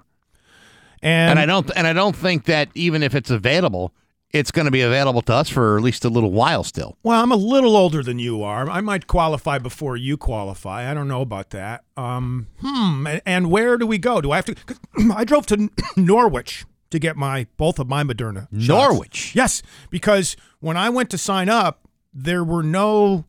and, 1.01 1.31
And 1.31 1.39
I 1.39 1.45
don't 1.45 1.69
and 1.75 1.85
I 1.85 1.91
don't 1.91 2.15
think 2.15 2.45
that 2.45 2.69
even 2.73 3.03
if 3.03 3.13
it's 3.13 3.29
available, 3.29 3.91
it's 4.33 4.51
going 4.51 4.65
to 4.65 4.71
be 4.71 4.81
available 4.81 5.21
to 5.23 5.33
us 5.33 5.49
for 5.49 5.77
at 5.77 5.83
least 5.83 6.05
a 6.05 6.09
little 6.09 6.31
while 6.31 6.63
still. 6.63 6.97
well, 7.03 7.21
I'm 7.21 7.31
a 7.31 7.35
little 7.35 7.75
older 7.75 8.01
than 8.03 8.19
you 8.19 8.43
are. 8.43 8.69
I 8.69 8.81
might 8.81 9.07
qualify 9.07 9.57
before 9.57 9.97
you 9.97 10.17
qualify. 10.17 10.89
I 10.89 10.93
don't 10.93 11.07
know 11.07 11.21
about 11.21 11.49
that. 11.51 11.83
Um, 11.97 12.47
hmm. 12.59 13.07
And, 13.25 13.51
where 13.51 13.77
do 13.77 13.85
we 13.85 13.97
go? 13.97 14.21
Do 14.21 14.31
I 14.31 14.37
have 14.37 14.45
to? 14.45 14.55
I 15.15 15.23
drove 15.23 15.45
to 15.47 15.69
Norwich 15.97 16.65
to 16.91 16.99
get 16.99 17.17
my 17.17 17.47
both 17.57 17.79
of 17.79 17.87
my 17.87 18.03
Moderna. 18.03 18.47
shots. 18.51 18.67
Norwich. 18.67 19.35
Yes, 19.35 19.61
because 19.89 20.35
when 20.59 20.77
I 20.77 20.89
went 20.89 21.09
to 21.11 21.17
sign 21.17 21.49
up, 21.49 21.87
there 22.13 22.43
were 22.43 22.63
no 22.63 23.25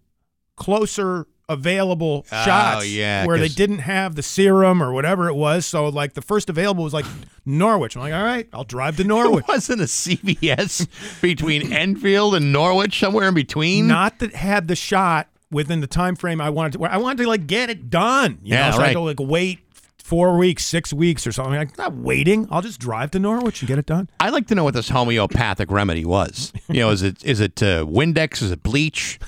closer 0.56 1.26
available 1.52 2.26
Oh, 2.32 2.44
shots 2.44 2.88
yeah, 2.88 3.24
where 3.26 3.38
they 3.38 3.48
didn't 3.48 3.78
have 3.78 4.16
the 4.16 4.22
serum 4.22 4.82
or 4.82 4.92
whatever 4.92 5.28
it 5.28 5.34
was. 5.34 5.66
So 5.66 5.88
like 5.88 6.14
the 6.14 6.22
first 6.22 6.50
available 6.50 6.82
was 6.84 6.92
like 6.94 7.06
Norwich. 7.46 7.94
I'm 7.96 8.02
like, 8.02 8.12
all 8.14 8.24
right, 8.24 8.48
I'll 8.52 8.64
drive 8.64 8.96
to 8.96 9.04
Norwich. 9.14 9.44
Wasn't 9.46 9.80
a 9.80 9.84
CVS 9.84 10.88
between 11.20 11.72
Enfield 11.72 12.34
and 12.34 12.52
Norwich 12.52 12.98
somewhere 12.98 13.28
in 13.28 13.34
between? 13.34 13.86
Not 13.86 14.18
that 14.18 14.34
had 14.34 14.66
the 14.68 14.76
shot 14.76 15.28
within 15.50 15.80
the 15.80 15.86
time 15.86 16.16
frame 16.16 16.40
I 16.40 16.50
wanted 16.50 16.72
to. 16.72 16.78
Where 16.80 16.90
I 16.90 16.96
wanted 16.96 17.22
to 17.22 17.28
like 17.28 17.46
get 17.46 17.70
it 17.70 17.90
done. 17.90 18.38
You 18.42 18.54
Yeah, 18.54 18.70
know, 18.70 18.76
so 18.76 18.82
I 18.82 18.86
had 18.86 18.86
right. 18.88 18.92
to 18.94 19.00
like 19.00 19.20
wait 19.20 19.60
four 20.02 20.36
weeks, 20.36 20.66
six 20.66 20.92
weeks 20.92 21.26
or 21.26 21.32
something. 21.32 21.54
I'm 21.54 21.60
like, 21.60 21.78
not 21.78 21.94
waiting. 21.94 22.46
I'll 22.50 22.60
just 22.62 22.80
drive 22.80 23.12
to 23.12 23.18
Norwich 23.18 23.62
and 23.62 23.68
get 23.68 23.78
it 23.78 23.86
done. 23.86 24.08
I'd 24.20 24.32
like 24.32 24.46
to 24.48 24.54
know 24.54 24.64
what 24.64 24.74
this 24.74 24.88
homeopathic 24.88 25.70
remedy 25.70 26.04
was. 26.04 26.52
You 26.68 26.80
know, 26.80 26.90
is 26.90 27.02
it 27.02 27.24
is 27.24 27.40
it 27.40 27.62
uh, 27.62 27.84
Windex? 27.84 28.42
Is 28.42 28.50
it 28.50 28.62
bleach? 28.62 29.18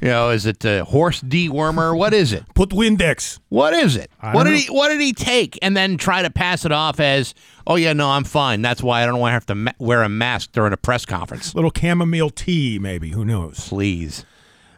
You 0.00 0.08
know, 0.08 0.30
is 0.30 0.46
it 0.46 0.64
uh, 0.64 0.84
horse 0.84 1.20
dewormer? 1.20 1.96
What 1.96 2.14
is 2.14 2.32
it? 2.32 2.44
Put 2.54 2.70
Windex. 2.70 3.38
What 3.50 3.74
is 3.74 3.96
it? 3.96 4.10
I 4.20 4.34
What 4.34 4.44
did 4.44 4.56
he 4.56 4.66
What 4.72 4.88
did 4.88 5.00
he 5.00 5.12
take 5.12 5.58
and 5.60 5.76
then 5.76 5.98
try 5.98 6.22
to 6.22 6.30
pass 6.30 6.64
it 6.64 6.72
off 6.72 7.00
as, 7.00 7.34
oh 7.66 7.76
yeah, 7.76 7.92
no, 7.92 8.08
I'm 8.08 8.24
fine. 8.24 8.62
That's 8.62 8.82
why 8.82 9.02
I 9.02 9.06
don't 9.06 9.18
want 9.20 9.30
to 9.30 9.34
have 9.34 9.46
to 9.46 9.54
ma- 9.54 9.72
wear 9.78 10.02
a 10.02 10.08
mask 10.08 10.52
during 10.52 10.72
a 10.72 10.78
press 10.78 11.04
conference. 11.04 11.54
Little 11.54 11.72
chamomile 11.76 12.30
tea, 12.30 12.78
maybe. 12.78 13.10
Who 13.10 13.24
knows? 13.26 13.68
Please. 13.68 14.24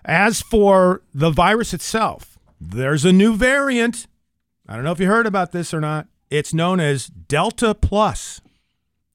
As 0.05 0.43
for 0.43 1.03
the 1.15 1.31
virus 1.31 1.73
itself, 1.73 2.37
there's 2.61 3.05
a 3.05 3.13
new 3.13 3.37
variant. 3.37 4.09
I 4.69 4.75
don't 4.75 4.85
know 4.85 4.93
if 4.93 4.99
you 4.99 5.07
heard 5.07 5.27
about 5.27 5.53
this 5.53 5.73
or 5.73 5.81
not. 5.81 6.09
It's 6.31 6.53
known 6.53 6.81
as 6.81 7.07
Delta 7.07 7.75
Plus. 7.75 8.41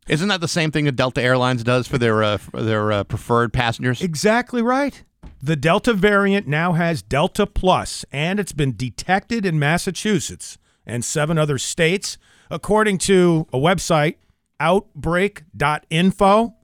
Isn't 0.08 0.30
that 0.30 0.40
the 0.40 0.48
same 0.48 0.72
thing 0.72 0.86
that 0.86 0.96
Delta 0.96 1.22
Airlines 1.22 1.64
does 1.66 1.86
for 1.86 1.98
their 1.98 2.24
uh, 2.24 2.38
for 2.38 2.62
their 2.62 2.94
uh, 2.94 3.04
preferred 3.04 3.52
passengers? 3.52 4.02
Exactly 4.02 4.62
right. 4.62 5.04
The 5.42 5.56
Delta 5.56 5.94
variant 5.94 6.48
now 6.48 6.74
has 6.74 7.04
Delta 7.04 7.46
Plus, 7.46 8.04
and 8.12 8.40
it's 8.40 8.54
been 8.54 8.76
detected 8.76 9.46
in 9.46 9.60
Massachusetts 9.60 10.58
and 10.86 11.06
seven 11.06 11.38
other 11.38 11.60
states, 11.60 12.18
according 12.50 12.98
to 13.00 13.46
a 13.54 13.58
website, 13.58 14.16
outbreak.info. 14.60 16.56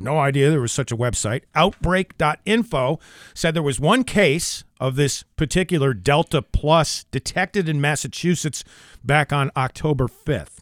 No 0.00 0.18
idea 0.20 0.50
there 0.50 0.60
was 0.60 0.70
such 0.70 0.92
a 0.92 0.96
website. 0.96 1.42
Outbreak.info 1.56 3.00
said 3.34 3.54
there 3.54 3.62
was 3.64 3.80
one 3.80 4.04
case 4.04 4.62
of 4.78 4.94
this 4.94 5.24
particular 5.34 5.92
Delta 5.92 6.40
Plus 6.40 7.04
detected 7.10 7.68
in 7.68 7.80
Massachusetts 7.80 8.62
back 9.02 9.32
on 9.32 9.50
October 9.56 10.06
5th. 10.06 10.60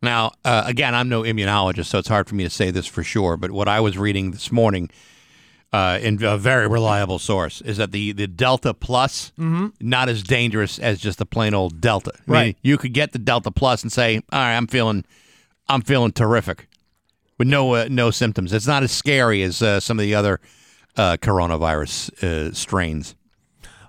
Now, 0.00 0.32
uh, 0.44 0.62
again, 0.64 0.94
I'm 0.94 1.08
no 1.08 1.22
immunologist, 1.22 1.86
so 1.86 1.98
it's 1.98 2.08
hard 2.08 2.28
for 2.28 2.36
me 2.36 2.44
to 2.44 2.50
say 2.50 2.70
this 2.70 2.86
for 2.86 3.02
sure. 3.02 3.36
But 3.36 3.50
what 3.50 3.66
I 3.66 3.80
was 3.80 3.98
reading 3.98 4.30
this 4.30 4.52
morning 4.52 4.90
uh, 5.72 5.98
in 6.02 6.22
a 6.22 6.36
very 6.36 6.68
reliable 6.68 7.18
source, 7.18 7.60
is 7.62 7.76
that 7.78 7.92
the 7.92 8.12
the 8.12 8.26
Delta 8.26 8.74
Plus 8.74 9.32
not 9.80 10.08
as 10.08 10.22
dangerous 10.22 10.78
as 10.78 10.98
just 11.00 11.18
the 11.18 11.26
plain 11.26 11.54
old 11.54 11.80
Delta. 11.80 12.12
I 12.14 12.18
mean, 12.30 12.32
Right. 12.40 12.56
you 12.62 12.76
could 12.78 12.92
get 12.92 13.12
the 13.12 13.18
Delta 13.18 13.50
Plus 13.50 13.82
and 13.82 13.90
say, 13.90 14.16
"All 14.32 14.38
right, 14.40 14.56
I'm 14.56 14.66
feeling, 14.66 15.04
I'm 15.68 15.82
feeling 15.82 16.12
terrific," 16.12 16.68
with 17.38 17.48
no 17.48 17.74
uh, 17.74 17.86
no 17.90 18.10
symptoms. 18.10 18.52
It's 18.52 18.66
not 18.66 18.82
as 18.82 18.92
scary 18.92 19.42
as 19.42 19.62
uh, 19.62 19.80
some 19.80 19.98
of 19.98 20.02
the 20.02 20.14
other 20.14 20.40
uh, 20.96 21.16
coronavirus 21.20 22.22
uh, 22.22 22.52
strains. 22.52 23.14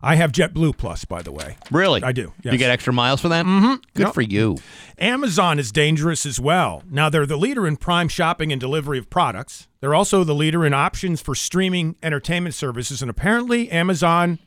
I 0.06 0.16
have 0.16 0.32
JetBlue 0.34 0.76
Plus, 0.78 1.06
by 1.06 1.22
the 1.22 1.32
way. 1.32 1.56
Really, 1.72 2.04
I 2.04 2.12
do, 2.12 2.34
You 2.44 2.58
get 2.58 2.70
extra 2.70 2.92
miles 2.92 3.22
for 3.22 3.30
that. 3.30 3.46
Mm-hmm. 3.46 3.76
Good 3.94 4.08
Yep. 4.08 4.14
for 4.14 4.22
you. 4.22 4.58
Amazon 5.00 5.60
is 5.60 5.72
dangerous 5.72 6.26
as 6.26 6.40
well. 6.42 6.84
Now, 6.90 7.10
they're 7.10 7.26
the 7.26 7.38
leader 7.38 7.66
in 7.66 7.78
prime 7.78 8.10
shopping 8.10 8.52
and 8.52 8.60
delivery 8.60 9.00
of 9.00 9.10
products. 9.10 9.70
They're 9.80 9.96
also 9.96 10.24
the 10.26 10.36
leader 10.36 10.66
in 10.66 10.74
options 10.74 11.22
for 11.22 11.34
streaming 11.36 11.96
entertainment 12.04 12.54
services. 12.54 13.02
And 13.02 13.10
apparently, 13.10 13.72
Amazon 13.72 14.40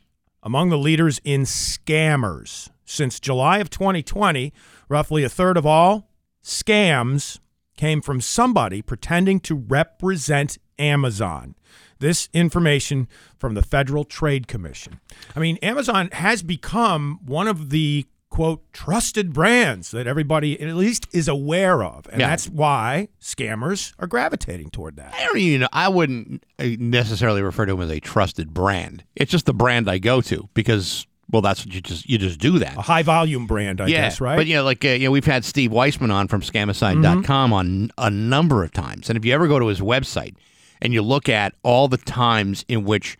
among 0.43 0.69
the 0.69 0.77
leaders 0.77 1.19
in 1.23 1.41
scammers. 1.41 2.69
Since 2.85 3.19
July 3.19 3.57
of 3.57 3.69
2020, 3.69 4.53
roughly 4.87 5.23
a 5.23 5.29
third 5.29 5.57
of 5.57 5.65
all 5.65 6.09
scams 6.43 7.39
came 7.75 8.01
from 8.01 8.21
somebody 8.21 8.81
pretending 8.81 9.39
to 9.41 9.55
represent 9.55 10.57
Amazon. 10.79 11.55
This 11.99 12.29
information 12.33 13.07
from 13.39 13.55
the 13.55 13.63
Federal 13.63 14.03
Trade 14.03 14.47
Commission. 14.47 14.99
I 15.35 15.39
mean, 15.39 15.57
Amazon 15.63 16.09
has 16.11 16.43
become 16.43 17.19
one 17.25 17.47
of 17.47 17.71
the 17.71 18.05
quote 18.29 18.61
trusted 18.73 19.33
brands 19.33 19.89
that 19.91 20.05
everybody 20.05 20.59
at 20.61 20.75
least 20.75 21.07
is 21.11 21.27
aware 21.27 21.81
of. 21.83 22.05
And 22.11 22.19
Yeah. 22.19 22.27
that's 22.29 22.47
why 22.49 23.07
scammers 23.21 23.93
are 23.97 24.05
gravitating 24.05 24.69
toward 24.69 24.97
that. 24.97 25.13
I 25.17 25.25
don't 25.25 25.37
even 25.37 25.61
know. 25.61 25.67
I 25.73 25.87
wouldn't 25.87 26.43
uh, 26.59 26.65
necessarily 26.77 27.41
refer 27.41 27.65
to 27.65 27.73
them 27.73 27.81
as 27.81 27.89
a 27.89 27.99
trusted 27.99 28.53
brand. 28.53 29.03
It's 29.15 29.31
just 29.31 29.45
the 29.47 29.53
brand 29.53 29.89
I 29.89 29.97
go 29.97 30.21
to 30.21 30.49
because, 30.53 31.07
well, 31.31 31.41
that's 31.41 31.65
what 31.65 31.73
you 31.73 31.81
just 31.81 32.07
you 32.07 32.17
just 32.19 32.37
do 32.39 32.59
that. 32.59 32.77
A 32.77 32.81
high 32.81 33.01
volume 33.01 33.47
brand, 33.47 33.81
I 33.81 33.87
yeah, 33.87 34.01
guess, 34.01 34.21
right? 34.21 34.35
But 34.35 34.45
you 34.45 34.55
know, 34.55 34.63
like 34.63 34.85
uh, 34.85 34.89
you 34.89 35.05
know, 35.07 35.11
we've 35.11 35.25
had 35.25 35.43
Steve 35.45 35.71
Weisman 35.71 36.11
on 36.13 36.27
from 36.27 36.41
Scamicide.com 36.41 37.53
on 37.53 37.89
a 37.97 38.09
number 38.11 38.63
of 38.63 38.71
times, 38.71 39.09
and 39.09 39.17
if 39.17 39.25
you 39.25 39.33
ever 39.33 39.47
go 39.47 39.57
to 39.57 39.67
his 39.67 39.79
website 39.79 40.35
and 40.81 40.93
you 40.93 41.01
look 41.01 41.29
at 41.29 41.53
all 41.63 41.87
the 41.87 41.97
times 41.97 42.63
in 42.67 42.83
which 42.85 43.17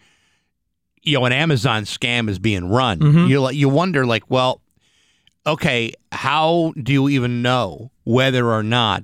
you 1.03 1.17
know 1.17 1.25
an 1.25 1.31
Amazon 1.33 1.83
scam 1.83 2.29
is 2.29 2.39
being 2.39 2.69
run, 2.69 2.99
you 3.27 3.39
like 3.41 3.55
you 3.55 3.69
wonder 3.69 4.05
like, 4.05 4.23
well, 4.29 4.61
okay, 5.45 5.93
how 6.11 6.73
do 6.81 6.91
you 6.93 7.09
even 7.09 7.41
know 7.41 7.91
whether 8.03 8.51
or 8.51 8.63
not 8.63 9.03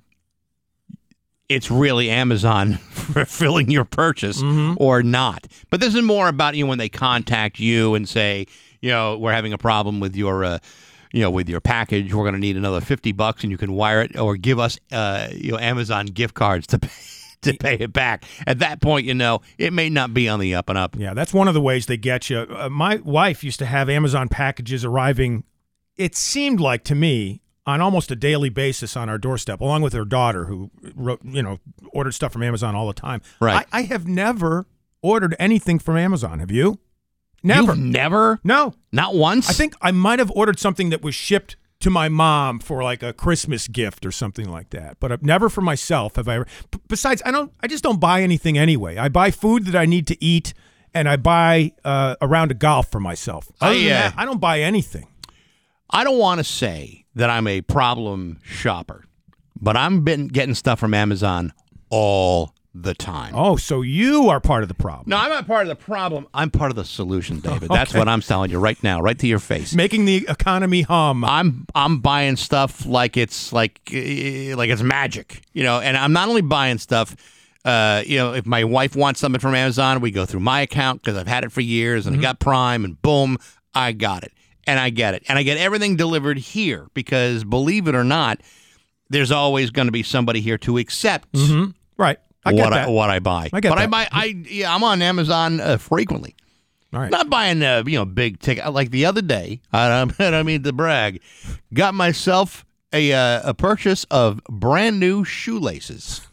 it's 1.49 1.69
really 1.69 2.09
Amazon 2.09 2.73
fulfilling 2.91 3.69
your 3.69 3.85
purchase 3.85 4.41
or 4.77 5.03
not? 5.03 5.47
But 5.69 5.79
this 5.81 5.95
is 5.95 6.01
more 6.01 6.27
about 6.27 6.55
you 6.55 6.63
know, 6.63 6.69
when 6.69 6.77
they 6.77 6.89
contact 6.89 7.59
you 7.59 7.95
and 7.95 8.07
say, 8.07 8.47
you 8.81 8.89
know, 8.89 9.17
we're 9.17 9.33
having 9.33 9.53
a 9.53 9.57
problem 9.57 9.99
with 9.99 10.15
your. 10.15 10.43
Uh, 10.43 10.59
you 11.15 11.21
know, 11.21 11.29
with 11.29 11.47
your 11.47 11.61
package, 11.61 12.11
we're 12.11 12.23
going 12.23 12.33
to 12.33 12.39
need 12.39 12.57
another 12.57 12.81
fifty 12.81 13.11
bucks, 13.11 13.43
and 13.43 13.51
you 13.51 13.57
can 13.59 13.73
wire 13.73 14.01
it 14.01 14.17
or 14.17 14.35
give 14.35 14.57
us, 14.57 14.79
uh, 14.91 15.27
you 15.31 15.51
know, 15.51 15.59
Amazon 15.59 16.07
gift 16.07 16.33
cards 16.33 16.65
to 16.65 16.79
pay, 16.79 16.89
to 17.43 17.58
pay 17.58 17.75
it 17.75 17.93
back. 17.93 18.25
At 18.47 18.60
that 18.60 18.82
point, 18.82 19.06
you 19.06 19.13
know, 19.13 19.41
it 19.58 19.73
may 19.73 19.89
not 19.89 20.13
be 20.13 20.27
on 20.27 20.39
the 20.39 20.56
up 20.56 20.69
and 20.69 20.77
up. 20.77 20.95
Yeah, 20.97 21.13
that's 21.13 21.34
one 21.34 21.47
of 21.47 21.53
the 21.53 21.62
ways 21.62 21.86
they 21.86 21.97
get 21.97 22.29
you. 22.29 22.39
Uh, 22.39 22.69
my 22.69 22.97
wife 22.97 23.43
used 23.43 23.60
to 23.60 23.65
have 23.65 23.89
Amazon 23.89 24.29
packages 24.29 24.84
arriving, 24.84 25.43
it 25.95 26.15
seemed 26.15 26.60
like 26.60 26.84
to 26.86 26.95
me, 26.95 27.41
on 27.65 27.79
almost 27.79 28.12
a 28.12 28.15
daily 28.15 28.49
basis 28.49 28.97
on 28.97 29.08
our 29.10 29.17
doorstep, 29.17 29.62
along 29.62 29.82
with 29.82 29.93
her 29.93 30.06
daughter, 30.06 30.45
who 30.45 30.69
wrote, 30.95 31.21
you 31.23 31.41
know, 31.41 31.60
ordered 31.91 32.12
stuff 32.13 32.34
from 32.34 32.43
Amazon 32.43 32.75
all 32.75 32.88
the 32.88 32.93
time. 32.93 33.21
Right. 33.39 33.65
I, 33.71 33.79
I 33.79 33.82
have 33.84 34.08
never 34.08 34.65
ordered 35.01 35.36
anything 35.39 35.79
from 35.79 35.95
Amazon. 35.97 36.39
Have 36.39 36.51
you? 36.51 36.79
Never. 37.41 37.73
You've 37.73 37.84
never, 37.84 38.39
no. 38.43 38.73
not 38.91 39.15
once. 39.15 39.49
I 39.49 39.53
think 39.53 39.75
I 39.82 39.91
might 39.91 40.19
have 40.19 40.32
ordered 40.32 40.60
something 40.60 40.89
that 40.89 41.01
was 41.01 41.13
shipped 41.15 41.58
to 41.83 41.89
my 41.89 42.07
mom 42.07 42.59
for 42.59 42.81
like 42.81 43.03
a 43.03 43.11
Christmas 43.11 43.67
gift 43.67 44.05
or 44.05 44.11
something 44.11 44.49
like 44.49 44.69
that, 44.69 44.97
but 44.99 45.11
I've 45.11 45.21
never 45.21 45.49
for 45.49 45.61
myself 45.61 46.15
have 46.15 46.27
I 46.29 46.35
ever. 46.35 46.47
Besides, 46.87 47.21
I 47.25 47.31
don't. 47.31 47.51
I 47.61 47.67
just 47.67 47.83
don't 47.83 47.99
buy 47.99 48.21
anything 48.21 48.57
anyway. 48.57 48.97
I 48.97 49.09
buy 49.09 49.31
food 49.31 49.65
that 49.65 49.75
I 49.75 49.85
need 49.85 50.07
to 50.07 50.23
eat, 50.23 50.53
and 50.93 51.09
I 51.09 51.17
buy 51.17 51.73
uh, 51.83 52.15
a 52.21 52.27
round 52.27 52.51
of 52.51 52.59
golf 52.59 52.89
for 52.89 53.01
myself. 53.01 53.51
Other 53.59 53.75
I, 53.75 53.85
uh, 53.85 53.89
that, 53.89 54.13
I 54.17 54.25
don't 54.25 54.39
buy 54.39 54.61
anything. 54.61 55.07
I 55.89 56.05
don't 56.05 56.17
want 56.17 56.39
to 56.39 56.45
say 56.45 57.05
that 57.15 57.29
I'm 57.29 57.47
a 57.47 57.61
problem 57.61 58.39
shopper, 58.43 59.03
but 59.59 59.75
I'm 59.75 60.01
been 60.01 60.29
getting 60.29 60.55
stuff 60.55 60.79
from 60.79 60.93
Amazon 60.93 61.51
all 61.89 62.55
the 62.73 62.93
time. 62.93 63.33
Oh, 63.36 63.55
so 63.55 63.81
you 63.81 64.29
are 64.29 64.39
part 64.39 64.63
of 64.63 64.67
the 64.69 64.73
problem. 64.73 65.09
No, 65.09 65.17
I'm 65.17 65.29
not 65.29 65.45
part 65.45 65.63
of 65.63 65.67
the 65.67 65.75
problem. 65.75 66.27
I'm 66.33 66.49
part 66.49 66.71
of 66.71 66.75
the 66.75 66.86
solution, 66.86 67.39
David. 67.41 67.69
That's 67.69 67.93
what 67.93 68.07
I'm 68.07 68.21
telling 68.21 68.49
you 68.51 68.59
right 68.59 68.81
now, 68.83 69.01
right 69.01 69.17
to 69.19 69.27
your 69.27 69.39
face. 69.39 69.73
Making 69.75 70.05
the 70.05 70.25
economy 70.27 70.81
hum. 70.81 71.23
I'm 71.23 71.65
I'm 71.75 71.99
buying 71.99 72.36
stuff 72.36 72.86
like 72.86 73.15
it's 73.17 73.53
like 73.53 73.79
uh, 73.93 74.57
like 74.57 74.69
it's 74.69 74.81
magic, 74.81 75.41
you 75.53 75.63
know. 75.63 75.79
And 75.79 75.95
I'm 75.95 76.13
not 76.13 76.29
only 76.29 76.41
buying 76.41 76.77
stuff. 76.77 77.15
Uh, 77.65 78.03
you 78.05 78.17
know, 78.17 78.33
if 78.33 78.45
my 78.45 78.65
wife 78.65 78.93
wants 78.93 79.21
something 79.21 79.39
from 79.39 79.55
Amazon, 79.55 80.01
we 80.01 80.12
go 80.12 80.25
through 80.25 80.41
my 80.41 80.59
account 80.59 81.01
because 81.01 81.17
I've 81.17 81.27
had 81.29 81.45
it 81.45 81.51
for 81.53 81.62
years, 81.62 82.05
and 82.05 82.17
I 82.17 82.19
got 82.19 82.38
Prime, 82.39 82.83
and 82.83 83.01
boom, 83.01 83.38
I 83.73 83.93
got 83.93 84.23
it, 84.23 84.33
and 84.67 84.77
I 84.77 84.89
get 84.89 85.13
it, 85.13 85.23
and 85.29 85.39
I 85.39 85.43
get 85.43 85.57
everything 85.57 85.95
delivered 85.95 86.38
here 86.38 86.88
because 86.93 87.45
believe 87.45 87.88
it 87.88 87.95
or 87.95 88.03
not, 88.03 88.41
there's 89.09 89.31
always 89.31 89.69
going 89.69 89.86
to 89.88 89.93
be 89.93 90.03
somebody 90.03 90.41
here 90.41 90.57
to 90.57 90.77
accept 90.77 91.29
right. 91.95 92.17
I 92.45 92.53
what. 92.53 92.73
I 92.73 92.88
what 92.88 93.10
I 93.10 93.19
buy. 93.19 93.49
I 93.53 93.60
get 93.62 93.69
but 93.69 93.77
I 93.79 93.88
buy 93.88 94.08
I 94.12 94.25
yeah, 94.49 94.73
I'm 94.73 94.84
on 94.84 95.01
Amazon 95.01 95.60
uh, 95.60 95.77
frequently. 95.77 96.36
All 96.93 96.99
right. 96.99 97.10
Not 97.12 97.29
buying 97.29 97.63
uh, 97.63 97.84
you 97.86 97.97
know 97.97 98.06
big 98.06 98.39
ticket 98.39 98.71
like 98.73 98.91
the 98.91 99.06
other 99.06 99.21
day. 99.21 99.62
I 99.73 99.88
don't, 99.89 100.19
I 100.21 100.32
don't 100.32 100.45
mean 100.45 100.63
to 100.63 100.73
brag. 100.73 101.21
Got 101.73 101.93
myself 101.93 102.65
a 102.91 103.13
uh, 103.13 103.49
a 103.49 103.53
purchase 103.53 104.03
of 104.12 104.43
brand 104.49 104.99
new 104.99 105.23
shoelaces. 105.23 106.21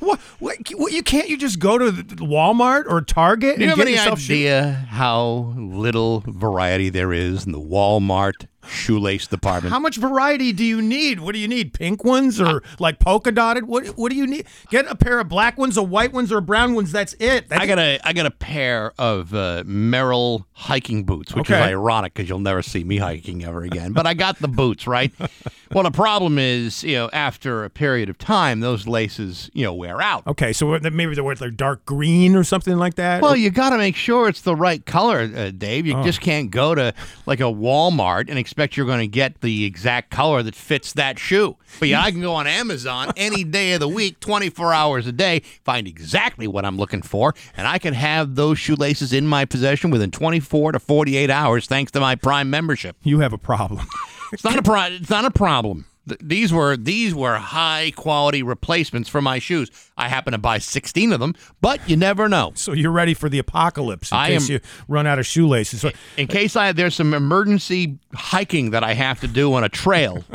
What, 0.00 0.18
what, 0.40 0.58
what? 0.76 0.92
You 0.92 1.02
can't. 1.02 1.30
You 1.30 1.38
just 1.38 1.58
go 1.58 1.78
to 1.78 1.90
the 1.90 2.02
Walmart 2.16 2.84
or 2.86 3.00
Target 3.00 3.56
Do 3.56 3.64
you 3.64 3.70
and 3.70 3.70
have 3.70 3.78
get 3.78 3.86
any 3.86 3.96
yourself 3.96 4.20
shoe- 4.20 4.34
idea 4.34 4.72
how 4.90 5.54
little 5.56 6.22
variety 6.26 6.90
there 6.90 7.14
is 7.14 7.46
in 7.46 7.52
the 7.52 7.60
Walmart 7.60 8.46
shoelace 8.66 9.26
department? 9.26 9.72
How 9.72 9.78
much 9.78 9.96
variety 9.96 10.52
do 10.52 10.64
you 10.64 10.82
need? 10.82 11.20
What 11.20 11.32
do 11.32 11.38
you 11.38 11.48
need? 11.48 11.72
Pink 11.72 12.04
ones 12.04 12.40
or 12.40 12.62
like 12.78 12.98
polka 12.98 13.32
dotted? 13.32 13.66
What 13.66 13.86
What 13.98 14.10
do 14.10 14.16
you 14.16 14.26
need? 14.26 14.46
Get 14.70 14.86
a 14.86 14.94
pair 14.94 15.20
of 15.20 15.28
black 15.28 15.58
ones, 15.58 15.76
a 15.76 15.82
white 15.82 16.12
ones, 16.12 16.32
or 16.32 16.40
brown 16.40 16.74
ones. 16.74 16.92
That's 16.92 17.14
it. 17.14 17.48
That's 17.48 17.62
I 17.62 17.66
got 17.66 17.78
a 17.78 17.98
I 18.04 18.12
got 18.12 18.26
a 18.26 18.30
pair 18.30 18.92
of 18.98 19.34
uh, 19.34 19.64
Merrell 19.64 20.44
hiking 20.52 21.04
boots, 21.04 21.34
which 21.34 21.50
is 21.50 21.56
ironic 21.56 22.14
because 22.14 22.28
you'll 22.28 22.38
never 22.38 22.62
see 22.62 22.84
me 22.84 22.98
hiking 22.98 23.44
ever 23.44 23.62
again. 23.62 23.92
But 23.92 24.06
I 24.06 24.14
got 24.14 24.38
the 24.38 24.48
boots, 24.48 24.86
right? 24.86 25.12
well, 25.72 25.84
the 25.84 25.90
problem 25.90 26.38
is, 26.38 26.84
you 26.84 26.96
know, 26.96 27.10
after 27.12 27.64
a 27.64 27.70
period 27.70 28.08
of 28.08 28.18
time, 28.18 28.60
those 28.60 28.86
laces, 28.86 29.50
you 29.52 29.64
know, 29.64 29.72
wear 29.72 30.00
out. 30.00 30.26
Okay, 30.26 30.52
so 30.52 30.78
maybe 30.78 31.14
they're 31.14 31.34
they're 31.34 31.50
dark 31.50 31.84
green 31.84 32.36
or 32.36 32.44
something 32.44 32.76
like 32.76 32.94
that. 32.96 33.22
Well, 33.22 33.36
you 33.36 33.50
got 33.50 33.70
to 33.70 33.78
make 33.78 33.96
sure 33.96 34.28
it's 34.28 34.42
the 34.42 34.56
right 34.56 34.84
color, 34.84 35.30
uh, 35.34 35.50
Dave. 35.50 35.84
Oh. 35.86 35.98
You 35.98 36.04
just 36.04 36.20
can't 36.20 36.50
go 36.50 36.74
to 36.74 36.94
like 37.26 37.40
a 37.40 37.44
Walmart 37.44 38.28
and 38.28 38.38
expect 38.50 38.76
you're 38.76 38.84
going 38.84 38.98
to 38.98 39.06
get 39.06 39.42
the 39.42 39.64
exact 39.64 40.10
color 40.10 40.42
that 40.42 40.56
fits 40.56 40.92
that 40.94 41.20
shoe. 41.20 41.56
But 41.78 41.88
yeah, 41.88 42.02
I 42.02 42.10
can 42.10 42.20
go 42.20 42.34
on 42.34 42.48
Amazon 42.48 43.12
any 43.16 43.44
day 43.44 43.74
of 43.74 43.80
the 43.80 43.86
week, 43.86 44.18
24 44.18 44.74
hours 44.74 45.06
a 45.06 45.12
day, 45.12 45.42
find 45.64 45.86
exactly 45.86 46.48
what 46.48 46.64
I'm 46.64 46.76
looking 46.76 47.00
for, 47.00 47.32
and 47.56 47.68
I 47.68 47.78
can 47.78 47.94
have 47.94 48.34
those 48.34 48.58
shoelaces 48.58 49.12
in 49.12 49.24
my 49.24 49.44
possession 49.44 49.92
within 49.92 50.10
24 50.10 50.72
to 50.72 50.80
48 50.80 51.30
hours 51.30 51.66
thanks 51.66 51.92
to 51.92 52.00
my 52.00 52.16
Prime 52.16 52.50
membership. 52.50 52.96
you 53.04 53.20
have 53.20 53.32
a 53.32 53.38
problem. 53.38 53.86
It's 54.32 54.42
not 54.42 54.58
a 54.58 54.62
pro- 54.62 54.84
it's 54.84 55.10
not 55.10 55.24
a 55.24 55.30
problem. 55.30 55.86
Th- 56.08 56.20
These 56.22 56.52
were 56.52 56.76
these 56.76 57.14
were 57.14 57.36
high 57.36 57.92
quality 57.94 58.42
replacements 58.42 59.08
for 59.08 59.20
my 59.20 59.38
shoes. 59.38 59.70
I 59.96 60.08
happen 60.08 60.32
to 60.32 60.38
buy 60.38 60.58
16 60.58 61.12
of 61.12 61.20
them, 61.20 61.34
but 61.60 61.86
you 61.88 61.96
never 61.96 62.28
know. 62.28 62.52
so 62.54 62.72
you're 62.72 62.90
ready 62.92 63.14
for 63.14 63.28
the 63.28 63.38
apocalypse 63.38 64.10
in 64.10 64.16
I 64.18 64.28
case 64.28 64.48
am- 64.48 64.54
you 64.54 64.60
run 64.88 65.06
out 65.06 65.18
of 65.18 65.26
shoelaces. 65.26 65.80
So, 65.82 65.90
in 66.16 66.26
case 66.26 66.56
I 66.56 66.72
there's 66.72 66.94
some 66.94 67.12
emergency 67.14 67.98
hiking 68.14 68.70
that 68.70 68.82
I 68.82 68.94
have 68.94 69.20
to 69.20 69.28
do 69.28 69.52
on 69.54 69.62
a 69.64 69.68
trail. 69.68 70.24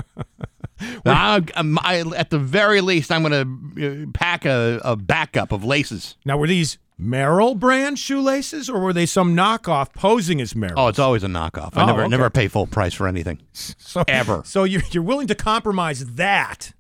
I, 1.05 1.41
I'm- 1.55 1.78
I, 1.82 2.01
at 2.18 2.30
the 2.30 2.39
very 2.39 2.82
least, 2.82 3.11
I'm 3.11 3.24
going 3.24 3.76
to 3.78 4.05
uh, 4.05 4.11
pack 4.13 4.45
a, 4.45 4.82
a 4.84 4.95
backup 4.95 5.51
of 5.51 5.63
laces. 5.63 6.16
now, 6.26 6.38
were 6.38 6.47
these 6.47 6.78
Merrell 7.00 7.60
brand 7.60 8.00
shoelaces, 8.00 8.70
or 8.70 8.80
were 8.80 8.93
they 8.93 9.06
some 9.06 9.36
knockoff 9.36 9.93
posing 9.93 10.39
as 10.39 10.54
Merrell? 10.54 10.74
Oh, 10.78 10.88
it's 10.88 11.00
always 11.00 11.24
a 11.24 11.28
knockoff. 11.28 11.76
I 11.76 11.84
Oh, 11.84 11.86
never 11.88 12.02
okay. 12.04 12.10
never 12.10 12.30
pay 12.30 12.48
full 12.48 12.68
price 12.68 12.93
for 12.93 13.08
anything. 13.08 13.39
so, 13.54 14.04
ever. 14.08 14.43
So 14.46 14.64
you're 14.64 14.84
you're 14.91 15.04
willing 15.04 15.28
to 15.28 15.36
compromise 15.36 16.06
that, 16.16 16.72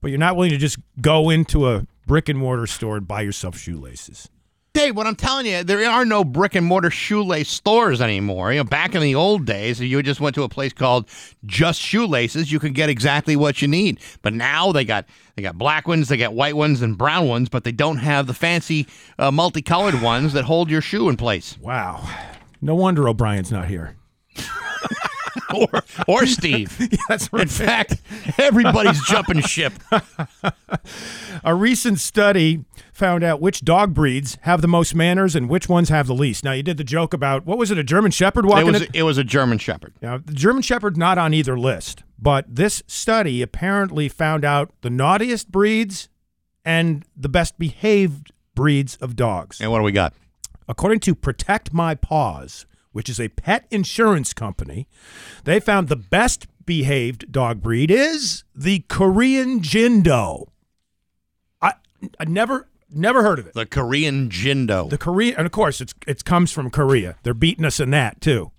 but 0.00 0.10
you're 0.10 0.18
not 0.18 0.36
willing 0.36 0.50
to 0.52 0.58
just 0.58 0.78
go 1.00 1.28
into 1.28 1.68
a 1.68 1.86
brick 2.06 2.28
and 2.28 2.38
mortar 2.38 2.66
store 2.68 2.96
and 2.96 3.08
buy 3.08 3.22
yourself 3.22 3.58
shoelaces. 3.58 4.28
Dave, 4.74 4.96
what 4.96 5.06
I'm 5.06 5.16
telling 5.16 5.44
you, 5.44 5.62
there 5.62 5.86
are 5.90 6.06
no 6.06 6.24
brick 6.24 6.54
and 6.54 6.64
mortar 6.64 6.90
shoelace 6.90 7.50
stores 7.50 8.00
anymore. 8.00 8.52
You 8.52 8.60
know, 8.60 8.64
back 8.64 8.94
in 8.94 9.02
the 9.02 9.14
old 9.14 9.44
days, 9.44 9.78
you 9.78 10.02
just 10.02 10.18
went 10.18 10.34
to 10.36 10.44
a 10.44 10.48
place 10.48 10.72
called 10.72 11.10
Just 11.44 11.78
Shoelaces, 11.78 12.50
you 12.50 12.58
could 12.58 12.74
get 12.74 12.88
exactly 12.88 13.36
what 13.36 13.60
you 13.60 13.68
need. 13.68 14.00
But 14.22 14.32
now 14.32 14.72
they 14.72 14.86
got 14.86 15.04
they 15.36 15.42
got 15.42 15.58
black 15.58 15.86
ones, 15.86 16.08
they 16.08 16.16
got 16.16 16.32
white 16.32 16.56
ones, 16.56 16.80
and 16.80 16.96
brown 16.96 17.28
ones, 17.28 17.50
but 17.50 17.64
they 17.64 17.72
don't 17.72 17.98
have 17.98 18.26
the 18.26 18.34
fancy 18.34 18.86
uh, 19.18 19.30
multicolored 19.30 20.00
ones 20.00 20.32
that 20.32 20.44
hold 20.44 20.70
your 20.70 20.80
shoe 20.80 21.10
in 21.10 21.18
place. 21.18 21.58
Wow. 21.58 22.08
No 22.62 22.74
wonder 22.74 23.06
O'Brien's 23.08 23.52
not 23.52 23.68
here. 23.68 23.96
Or, 25.54 25.82
or 26.08 26.26
Steve. 26.26 26.76
That's 27.08 27.28
In 27.28 27.48
fact, 27.48 27.96
everybody's 28.38 29.02
jumping 29.04 29.40
ship. 29.40 29.72
A 31.44 31.54
recent 31.54 31.98
study 31.98 32.64
found 32.92 33.24
out 33.24 33.40
which 33.40 33.62
dog 33.64 33.94
breeds 33.94 34.38
have 34.42 34.60
the 34.62 34.68
most 34.68 34.94
manners 34.94 35.34
and 35.34 35.48
which 35.48 35.68
ones 35.68 35.88
have 35.88 36.06
the 36.06 36.14
least. 36.14 36.44
Now, 36.44 36.52
you 36.52 36.62
did 36.62 36.76
the 36.76 36.84
joke 36.84 37.12
about 37.14 37.44
what 37.46 37.58
was 37.58 37.70
it, 37.70 37.78
a 37.78 37.84
German 37.84 38.10
Shepherd 38.10 38.44
It 38.44 38.48
walking 38.48 38.72
was 38.72 38.82
it? 38.82 38.90
it 38.94 39.02
was 39.02 39.18
a 39.18 39.24
German 39.24 39.58
Shepherd. 39.58 39.94
Now, 40.00 40.18
the 40.18 40.34
German 40.34 40.62
Shepherd 40.62 40.96
not 40.96 41.18
on 41.18 41.34
either 41.34 41.58
list, 41.58 42.04
but 42.18 42.44
this 42.54 42.82
study 42.86 43.42
apparently 43.42 44.08
found 44.08 44.44
out 44.44 44.70
the 44.82 44.90
naughtiest 44.90 45.50
breeds 45.50 46.08
and 46.64 47.04
the 47.16 47.28
best 47.28 47.58
behaved 47.58 48.30
breeds 48.54 48.96
of 48.96 49.16
dogs. 49.16 49.60
And 49.60 49.70
what 49.72 49.78
do 49.78 49.84
we 49.84 49.92
got? 49.92 50.14
According 50.68 51.00
to 51.00 51.14
Protect 51.14 51.72
My 51.72 51.94
Paws, 51.94 52.66
which 52.92 53.08
is 53.08 53.18
a 53.20 53.28
pet 53.28 53.66
insurance 53.70 54.32
company, 54.32 54.86
they 55.44 55.58
found 55.60 55.88
the 55.88 55.96
best 55.96 56.46
behaved 56.64 57.30
dog 57.32 57.60
breed 57.60 57.90
is 57.90 58.44
the 58.54 58.84
Korean 58.88 59.60
Jindo. 59.60 60.48
I, 61.60 61.72
I 62.20 62.24
never 62.26 62.68
never 62.90 63.22
heard 63.22 63.38
of 63.38 63.46
it. 63.46 63.54
The 63.54 63.66
Korean 63.66 64.28
Jindo. 64.28 64.88
The 64.88 64.98
Korean, 64.98 65.34
and 65.36 65.46
of 65.46 65.52
course, 65.52 65.80
it's 65.80 65.94
it 66.06 66.24
comes 66.24 66.52
from 66.52 66.70
Korea. 66.70 67.16
They're 67.22 67.34
beating 67.34 67.64
us 67.64 67.80
in 67.80 67.90
that 67.90 68.20
too. 68.20 68.50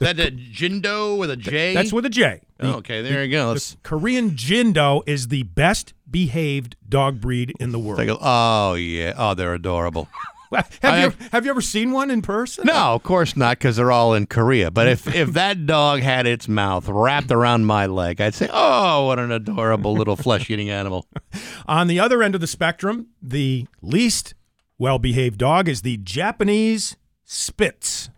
Is 0.00 0.08
that 0.16 0.20
a 0.20 0.30
Jindo 0.32 1.16
with 1.18 1.30
a 1.30 1.36
J? 1.36 1.72
That's 1.72 1.92
with 1.92 2.04
a 2.04 2.10
J. 2.10 2.40
The- 2.58 2.66
Oh, 2.66 2.72
okay, 2.78 3.02
there 3.02 3.24
you 3.24 3.30
go. 3.32 3.54
the 3.54 3.76
Korean 3.82 4.30
Jindo 4.32 5.02
is 5.06 5.28
the 5.28 5.42
best 5.42 5.92
behaved 6.08 6.76
dog 6.88 7.20
breed 7.20 7.52
in 7.58 7.72
the 7.72 7.78
world. 7.78 8.00
Oh 8.20 8.74
yeah. 8.74 9.12
Oh, 9.16 9.34
they're 9.34 9.54
adorable. 9.54 10.08
have 10.82 10.94
I- 10.94 11.04
you 11.04 11.12
have 11.32 11.44
you 11.44 11.50
ever 11.50 11.60
seen 11.60 11.92
one 11.92 12.10
in 12.10 12.22
person? 12.22 12.66
No, 12.66 12.94
of 12.94 13.02
course 13.02 13.36
not, 13.36 13.58
because 13.58 13.76
they're 13.76 13.92
all 13.92 14.14
in 14.14 14.26
Korea. 14.26 14.70
But 14.70 14.88
if 14.88 15.12
if 15.14 15.32
that 15.32 15.66
dog 15.66 16.00
had 16.00 16.26
its 16.26 16.48
mouth 16.48 16.88
wrapped 16.88 17.30
around 17.30 17.66
my 17.66 17.86
leg, 17.86 18.20
I'd 18.20 18.34
say, 18.34 18.48
"Oh, 18.52 19.06
what 19.06 19.18
an 19.18 19.32
adorable 19.32 19.94
little 19.94 20.16
flesh-eating 20.16 20.70
animal." 20.70 21.06
On 21.66 21.86
the 21.86 22.00
other 22.00 22.22
end 22.22 22.34
of 22.34 22.40
the 22.40 22.46
spectrum, 22.46 23.08
the 23.22 23.66
least 23.82 24.34
well 24.78 24.98
behaved 24.98 25.38
dog 25.38 25.68
is 25.68 25.82
the 25.82 25.96
Japanese 25.98 26.96
Spitz. 27.24 28.10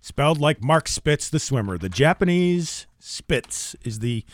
Spelled 0.00 0.40
like 0.40 0.62
Mark 0.62 0.88
Spitz, 0.88 1.30
the 1.30 1.38
swimmer. 1.38 1.78
The 1.78 1.88
Japanese 1.88 2.86
Spitz 2.98 3.76
is 3.82 4.00
the 4.00 4.24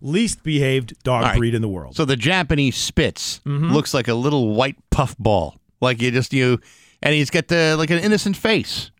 least 0.00 0.42
behaved 0.42 0.94
dog 1.02 1.22
right. 1.24 1.38
breed 1.38 1.54
in 1.54 1.62
the 1.62 1.68
world. 1.68 1.96
So 1.96 2.04
the 2.04 2.16
Japanese 2.16 2.76
Spitz 2.76 3.40
mm-hmm. 3.40 3.70
looks 3.72 3.94
like 3.94 4.08
a 4.08 4.14
little 4.14 4.54
white 4.54 4.76
puff 4.90 5.16
ball, 5.18 5.56
like 5.82 6.00
you 6.00 6.10
just 6.10 6.32
you, 6.32 6.58
and 7.02 7.14
he's 7.14 7.28
got 7.28 7.48
the 7.48 7.74
like 7.76 7.90
an 7.90 7.98
innocent 7.98 8.36
face, 8.36 8.90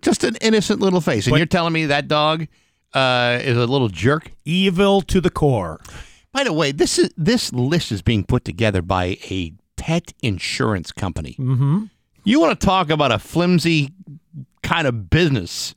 just 0.00 0.24
an 0.24 0.36
innocent 0.40 0.80
little 0.80 1.00
face. 1.02 1.26
And 1.26 1.32
But- 1.32 1.38
you're 1.38 1.46
telling 1.46 1.72
me 1.74 1.86
that 1.86 2.08
dog 2.08 2.46
uh, 2.94 3.38
is 3.42 3.56
a 3.56 3.66
little 3.66 3.88
jerk? 3.88 4.30
Evil 4.44 5.02
to 5.02 5.20
the 5.20 5.30
core. 5.30 5.80
By 6.32 6.44
the 6.44 6.52
way, 6.52 6.72
this 6.72 6.98
is 6.98 7.10
this 7.16 7.52
list 7.52 7.92
is 7.92 8.00
being 8.02 8.24
put 8.24 8.44
together 8.44 8.80
by 8.82 9.18
a 9.30 9.52
pet 9.76 10.12
insurance 10.22 10.92
company. 10.92 11.36
Mm-hmm. 11.38 11.84
You 12.24 12.40
want 12.40 12.58
to 12.58 12.66
talk 12.66 12.90
about 12.90 13.12
a 13.12 13.18
flimsy 13.18 13.90
kind 14.62 14.86
of 14.86 15.08
business? 15.10 15.74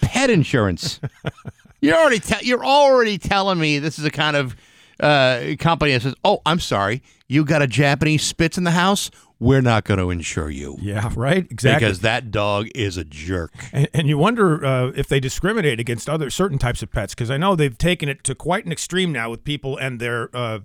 Pet 0.00 0.30
insurance. 0.30 1.00
you're 1.80 1.96
already 1.96 2.20
te- 2.20 2.46
you're 2.46 2.64
already 2.64 3.18
telling 3.18 3.58
me 3.58 3.78
this 3.78 3.98
is 3.98 4.04
a 4.04 4.10
kind 4.10 4.36
of 4.36 4.54
uh, 5.00 5.54
company 5.58 5.92
that 5.92 6.02
says, 6.02 6.14
"Oh, 6.24 6.42
I'm 6.46 6.60
sorry, 6.60 7.02
you 7.28 7.44
got 7.44 7.62
a 7.62 7.66
Japanese 7.66 8.22
Spitz 8.22 8.56
in 8.58 8.64
the 8.64 8.70
house. 8.72 9.10
We're 9.40 9.60
not 9.60 9.84
going 9.84 9.98
to 10.00 10.10
insure 10.10 10.50
you 10.50 10.76
Yeah, 10.80 11.12
right? 11.14 11.46
Exactly. 11.48 11.86
because 11.86 12.00
that 12.00 12.30
dog 12.32 12.66
is 12.74 12.96
a 12.96 13.04
jerk." 13.04 13.52
And, 13.72 13.88
and 13.94 14.08
you 14.08 14.18
wonder 14.18 14.64
uh, 14.64 14.86
if 14.96 15.06
they 15.08 15.20
discriminate 15.20 15.78
against 15.78 16.08
other 16.08 16.28
certain 16.30 16.58
types 16.58 16.82
of 16.82 16.90
pets 16.90 17.14
because 17.14 17.30
I 17.30 17.36
know 17.36 17.54
they've 17.54 17.76
taken 17.78 18.08
it 18.08 18.24
to 18.24 18.34
quite 18.34 18.66
an 18.66 18.72
extreme 18.72 19.12
now 19.12 19.30
with 19.30 19.44
people 19.44 19.76
and 19.76 20.00
their 20.00 20.28
uh, 20.34 20.58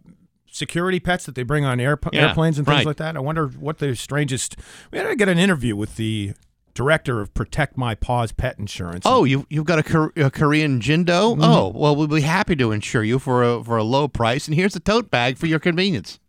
security 0.52 1.00
pets 1.00 1.26
that 1.26 1.36
they 1.36 1.44
bring 1.44 1.66
on 1.66 1.80
air, 1.80 2.00
Yeah, 2.12 2.28
airplanes 2.30 2.58
and 2.58 2.66
things 2.66 2.78
right. 2.78 2.86
like 2.86 2.98
that. 2.98 3.16
I 3.16 3.20
wonder 3.20 3.48
what 3.48 3.78
the 3.78 3.96
strangest. 3.96 4.56
We 4.92 4.98
had 4.98 5.08
to 5.08 5.16
get 5.16 5.30
an 5.30 5.38
interview 5.38 5.76
with 5.76 5.96
the 5.98 6.34
director 6.74 7.22
of 7.22 7.32
Protect 7.36 7.78
My 7.78 7.94
Paws 7.94 8.32
Pet 8.32 8.58
Insurance. 8.58 9.04
Oh, 9.06 9.24
you 9.24 9.46
you've 9.52 9.66
got 9.66 9.88
a, 9.88 10.26
a 10.26 10.32
Korean 10.32 10.80
Jindo? 10.80 11.38
Oh, 11.40 11.68
well, 11.76 11.96
we'll 11.96 12.08
be 12.08 12.22
happy 12.22 12.56
to 12.56 12.72
insure 12.72 13.04
you 13.04 13.20
for 13.20 13.44
a 13.44 13.64
for 13.64 13.78
a 13.78 13.84
low 13.84 14.08
price, 14.08 14.48
and 14.48 14.56
here's 14.56 14.76
a 14.76 14.80
tote 14.80 15.12
bag 15.12 15.38
for 15.38 15.46
your 15.46 15.60
convenience. 15.60 16.20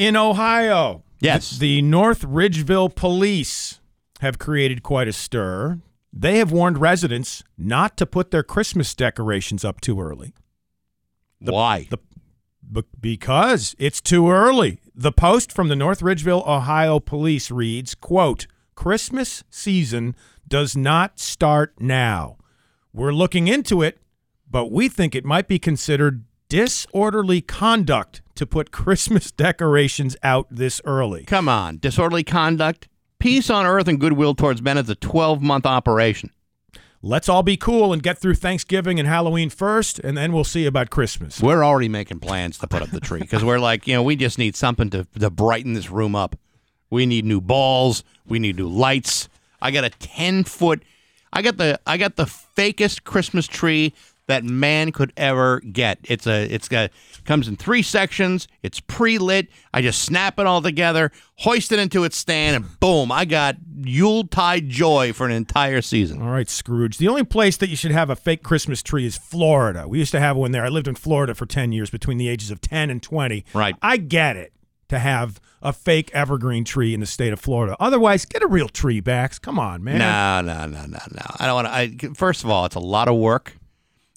In 0.00 0.16
Ohio. 0.16 1.04
Yes. 1.20 1.50
The, 1.50 1.76
the 1.76 1.82
North 1.82 2.22
Ridgeville 2.22 2.94
Police 2.94 3.80
have 4.20 4.38
created 4.38 4.82
quite 4.82 5.06
a 5.06 5.12
stir. 5.12 5.78
They 6.12 6.38
have 6.38 6.50
warned 6.50 6.78
residents 6.78 7.44
not 7.58 7.96
to 7.98 8.06
put 8.06 8.30
their 8.30 8.42
Christmas 8.42 8.94
decorations 8.94 9.64
up 9.64 9.80
too 9.80 10.00
early. 10.00 10.32
Why? 11.38 11.86
The 11.90 11.98
because 13.00 13.74
it's 13.78 14.00
too 14.00 14.30
early. 14.30 14.80
The 14.94 15.12
post 15.12 15.50
from 15.52 15.68
the 15.68 15.76
North 15.76 16.00
Ridgeville, 16.00 16.46
Ohio 16.46 17.00
police 17.00 17.50
reads, 17.50 17.94
quote, 17.96 18.46
Christmas 18.76 19.42
season 19.50 20.14
does 20.46 20.76
not 20.76 21.18
start 21.18 21.74
now. 21.80 22.36
We're 22.92 23.12
looking 23.12 23.48
into 23.48 23.82
it, 23.82 23.98
but 24.48 24.70
we 24.70 24.88
think 24.88 25.14
it 25.14 25.24
might 25.24 25.48
be 25.48 25.58
considered 25.58 26.24
disorderly 26.50 27.40
conduct 27.40 28.20
to 28.34 28.44
put 28.44 28.72
Christmas 28.72 29.30
decorations 29.46 30.16
out 30.22 30.46
this 30.50 30.82
early. 30.84 31.24
Come 31.24 31.48
on, 31.48 31.78
disorderly 31.78 32.24
conduct. 32.24 32.88
Peace 33.18 33.48
on 33.48 33.64
earth 33.64 33.88
and 33.88 34.00
goodwill 34.00 34.34
towards 34.34 34.60
men 34.60 34.76
is 34.76 34.90
a 34.90 34.94
12 34.94 35.40
month 35.40 35.64
operation. 35.64 36.30
Let's 37.02 37.30
all 37.30 37.42
be 37.42 37.56
cool 37.56 37.94
and 37.94 38.02
get 38.02 38.18
through 38.18 38.34
Thanksgiving 38.34 38.98
and 38.98 39.08
Halloween 39.08 39.48
first, 39.48 39.98
and 40.00 40.18
then 40.18 40.32
we'll 40.32 40.44
see 40.44 40.66
about 40.66 40.90
Christmas. 40.90 41.40
We're 41.40 41.64
already 41.64 41.88
making 41.88 42.20
plans 42.20 42.58
to 42.58 42.66
put 42.66 42.82
up 42.82 42.90
the 42.90 43.00
tree 43.00 43.20
because 43.20 43.42
we're 43.42 43.58
like, 43.58 43.86
you 43.86 43.94
know, 43.94 44.02
we 44.02 44.16
just 44.16 44.36
need 44.36 44.54
something 44.54 44.90
to, 44.90 45.06
to 45.18 45.30
brighten 45.30 45.72
this 45.72 45.88
room 45.88 46.14
up. 46.14 46.36
We 46.90 47.06
need 47.06 47.24
new 47.24 47.40
balls. 47.40 48.04
We 48.26 48.38
need 48.38 48.56
new 48.56 48.68
lights. 48.68 49.30
I 49.62 49.70
got 49.70 49.84
a 49.84 49.90
10 49.90 50.44
foot. 50.44 50.82
I 51.32 51.42
got 51.42 51.56
the 51.58 51.80
I 51.86 51.96
got 51.96 52.16
the 52.16 52.24
fakest 52.24 53.04
Christmas 53.04 53.46
tree 53.46 53.94
that 54.30 54.44
man 54.44 54.92
could 54.92 55.12
ever 55.16 55.60
get. 55.60 55.98
It's 56.04 56.26
a 56.26 56.52
it's 56.52 56.68
got 56.68 56.90
comes 57.24 57.48
in 57.48 57.56
three 57.56 57.82
sections. 57.82 58.48
It's 58.62 58.80
pre-lit. 58.80 59.48
I 59.74 59.82
just 59.82 60.02
snap 60.02 60.38
it 60.38 60.46
all 60.46 60.62
together, 60.62 61.12
hoist 61.36 61.72
it 61.72 61.78
into 61.78 62.04
its 62.04 62.16
stand, 62.16 62.56
and 62.56 62.80
boom! 62.80 63.12
I 63.12 63.24
got 63.24 63.56
Yuletide 63.82 64.68
joy 64.68 65.12
for 65.12 65.26
an 65.26 65.32
entire 65.32 65.82
season. 65.82 66.22
All 66.22 66.30
right, 66.30 66.48
Scrooge. 66.48 66.98
The 66.98 67.08
only 67.08 67.24
place 67.24 67.56
that 67.58 67.68
you 67.68 67.76
should 67.76 67.90
have 67.90 68.10
a 68.10 68.16
fake 68.16 68.42
Christmas 68.42 68.82
tree 68.82 69.06
is 69.06 69.18
Florida. 69.18 69.86
We 69.88 69.98
used 69.98 70.12
to 70.12 70.20
have 70.20 70.36
one 70.36 70.52
there. 70.52 70.64
I 70.64 70.68
lived 70.68 70.88
in 70.88 70.94
Florida 70.94 71.34
for 71.34 71.46
10 71.46 71.72
years 71.72 71.90
between 71.90 72.18
the 72.18 72.28
ages 72.28 72.50
of 72.50 72.60
10 72.60 72.90
and 72.90 73.02
20. 73.02 73.44
Right. 73.54 73.74
I 73.82 73.96
get 73.96 74.36
it 74.36 74.52
to 74.88 74.98
have 74.98 75.40
a 75.62 75.72
fake 75.72 76.10
evergreen 76.12 76.64
tree 76.64 76.94
in 76.94 77.00
the 77.00 77.06
state 77.06 77.32
of 77.32 77.40
Florida. 77.40 77.76
Otherwise, 77.80 78.24
get 78.24 78.42
a 78.42 78.46
real 78.46 78.68
tree, 78.68 79.00
Bax. 79.00 79.38
Come 79.38 79.58
on, 79.58 79.82
man. 79.84 79.98
No, 79.98 80.40
no, 80.40 80.66
no, 80.66 80.86
no, 80.86 80.98
no. 81.10 81.36
I 81.38 81.46
don't 81.46 81.54
want 81.54 81.66
to. 81.68 82.08
I, 82.08 82.14
first 82.14 82.44
of 82.44 82.50
all, 82.50 82.64
it's 82.64 82.76
a 82.76 82.80
lot 82.80 83.08
of 83.08 83.16
work 83.16 83.56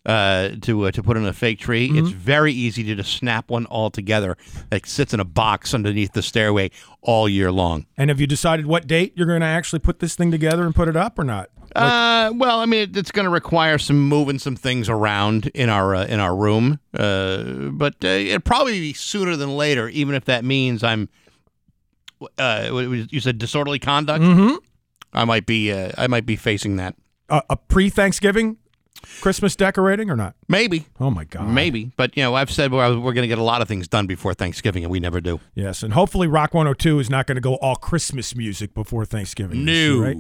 uh, 0.05 0.49
to 0.61 0.87
uh, 0.87 0.91
to 0.91 1.03
put 1.03 1.17
in 1.17 1.25
a 1.25 1.33
fake 1.33 1.59
tree. 1.59 1.89
It's 1.93 2.09
very 2.09 2.51
easy 2.51 2.83
to 2.83 2.95
just 2.95 3.13
snap 3.13 3.49
one 3.49 3.65
all 3.67 3.89
together 3.89 4.37
that 4.69 4.85
sits 4.85 5.13
in 5.13 5.19
a 5.19 5.25
box 5.25 5.73
underneath 5.73 6.13
the 6.13 6.21
stairway 6.21 6.71
all 7.01 7.29
year 7.29 7.51
long. 7.51 7.85
And 7.97 8.09
have 8.09 8.19
you 8.19 8.27
decided 8.27 8.65
what 8.65 8.87
date 8.87 9.13
you're 9.15 9.27
going 9.27 9.41
to 9.41 9.45
actually 9.45 9.79
put 9.79 9.99
this 9.99 10.15
thing 10.15 10.31
together 10.31 10.65
and 10.65 10.75
put 10.75 10.87
it 10.87 10.97
up 10.97 11.17
or 11.17 11.23
not? 11.23 11.49
Uh, 11.75 12.31
well, 12.35 12.59
I 12.59 12.65
mean, 12.65 12.81
it, 12.81 12.97
it's 12.97 13.11
going 13.11 13.23
to 13.23 13.31
require 13.31 13.77
some 13.77 13.99
moving 14.07 14.39
some 14.39 14.55
things 14.55 14.89
around 14.89 15.47
in 15.55 15.69
our 15.69 15.95
uh, 15.95 16.05
in 16.05 16.19
our 16.19 16.35
room, 16.35 16.79
uh, 16.97 17.43
but 17.71 17.95
uh, 18.03 18.07
it'll 18.07 18.41
probably 18.41 18.79
be 18.79 18.93
sooner 18.93 19.35
than 19.35 19.55
later, 19.55 19.89
even 19.89 20.15
if 20.15 20.25
that 20.25 20.43
means 20.43 20.83
I'm. 20.83 21.09
Uh, 22.37 22.69
you 23.09 23.19
said 23.19 23.37
disorderly 23.37 23.79
conduct. 23.79 24.23
Mm-hmm. 24.23 24.55
I 25.13 25.25
might 25.25 25.45
be. 25.45 25.71
Uh, 25.71 25.91
I 25.97 26.07
might 26.07 26.25
be 26.25 26.35
facing 26.35 26.75
that. 26.75 26.95
A, 27.29 27.41
a 27.49 27.57
pre 27.57 27.89
Thanksgiving 27.89 28.57
Christmas 29.21 29.55
decorating 29.55 30.09
or 30.09 30.15
not? 30.15 30.35
Maybe. 30.47 30.87
Oh, 30.99 31.09
my 31.09 31.23
God. 31.23 31.47
Maybe, 31.49 31.91
but 31.97 32.15
you 32.15 32.23
know, 32.23 32.35
I've 32.35 32.51
said 32.51 32.71
we're, 32.71 32.99
we're 32.99 33.13
going 33.13 33.23
to 33.23 33.27
get 33.27 33.37
a 33.37 33.43
lot 33.43 33.61
of 33.61 33.67
things 33.67 33.87
done 33.87 34.07
before 34.07 34.33
Thanksgiving, 34.33 34.83
and 34.83 34.91
we 34.91 34.99
never 34.99 35.21
do. 35.21 35.39
Yes. 35.55 35.83
And 35.83 35.93
hopefully, 35.93 36.27
Rock 36.27 36.53
102 36.53 36.99
is 36.99 37.09
not 37.09 37.27
going 37.27 37.35
to 37.35 37.41
go 37.41 37.55
all 37.55 37.75
Christmas 37.75 38.35
music 38.35 38.73
before 38.73 39.05
Thanksgiving. 39.05 39.67
year, 39.67 40.03
right? 40.03 40.17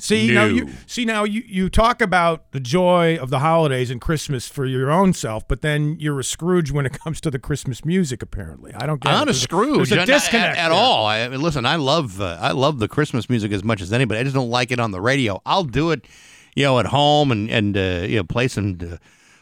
See 0.00 0.32
now 0.32 0.46
you 0.46 0.70
see 0.86 1.04
now 1.04 1.24
you, 1.24 1.42
you 1.46 1.68
talk 1.68 2.00
about 2.00 2.52
the 2.52 2.60
joy 2.60 3.18
of 3.18 3.28
the 3.28 3.40
holidays 3.40 3.90
and 3.90 4.00
Christmas 4.00 4.48
for 4.48 4.64
your 4.64 4.90
own 4.90 5.12
self, 5.12 5.46
but 5.46 5.60
then 5.60 5.96
you're 6.00 6.18
a 6.18 6.24
Scrooge 6.24 6.72
when 6.72 6.86
it 6.86 6.98
comes 7.04 7.20
to 7.20 7.30
the 7.30 7.38
Christmas 7.38 7.84
music. 7.84 8.22
Apparently, 8.22 8.72
I 8.72 8.86
don't 8.86 9.00
get. 9.02 9.10
I'm 9.10 9.16
it. 9.16 9.18
not 9.18 9.28
a 9.28 9.34
Scrooge 9.34 9.90
There's 9.90 10.02
a 10.02 10.06
disconnect 10.06 10.56
at, 10.56 10.66
at 10.66 10.72
all. 10.72 11.04
I, 11.04 11.20
I 11.20 11.28
mean, 11.28 11.42
listen, 11.42 11.66
I 11.66 11.76
love 11.76 12.18
uh, 12.18 12.38
I 12.40 12.52
love 12.52 12.78
the 12.78 12.88
Christmas 12.88 13.28
music 13.28 13.52
as 13.52 13.62
much 13.62 13.82
as 13.82 13.92
anybody. 13.92 14.20
I 14.20 14.22
just 14.22 14.34
don't 14.34 14.48
like 14.48 14.70
it 14.70 14.80
on 14.80 14.90
the 14.90 15.02
radio. 15.02 15.42
I'll 15.44 15.64
do 15.64 15.90
it, 15.90 16.06
you 16.54 16.64
know, 16.64 16.78
at 16.78 16.86
home 16.86 17.30
and 17.32 17.50
and 17.50 17.76
uh, 17.76 18.06
you 18.06 18.16
know 18.16 18.24
play 18.24 18.48
some 18.48 18.78
uh, 18.82 18.96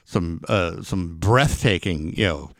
some 0.04 0.42
uh, 0.48 0.82
some 0.82 1.16
breathtaking 1.18 2.14
you 2.16 2.24
know 2.24 2.50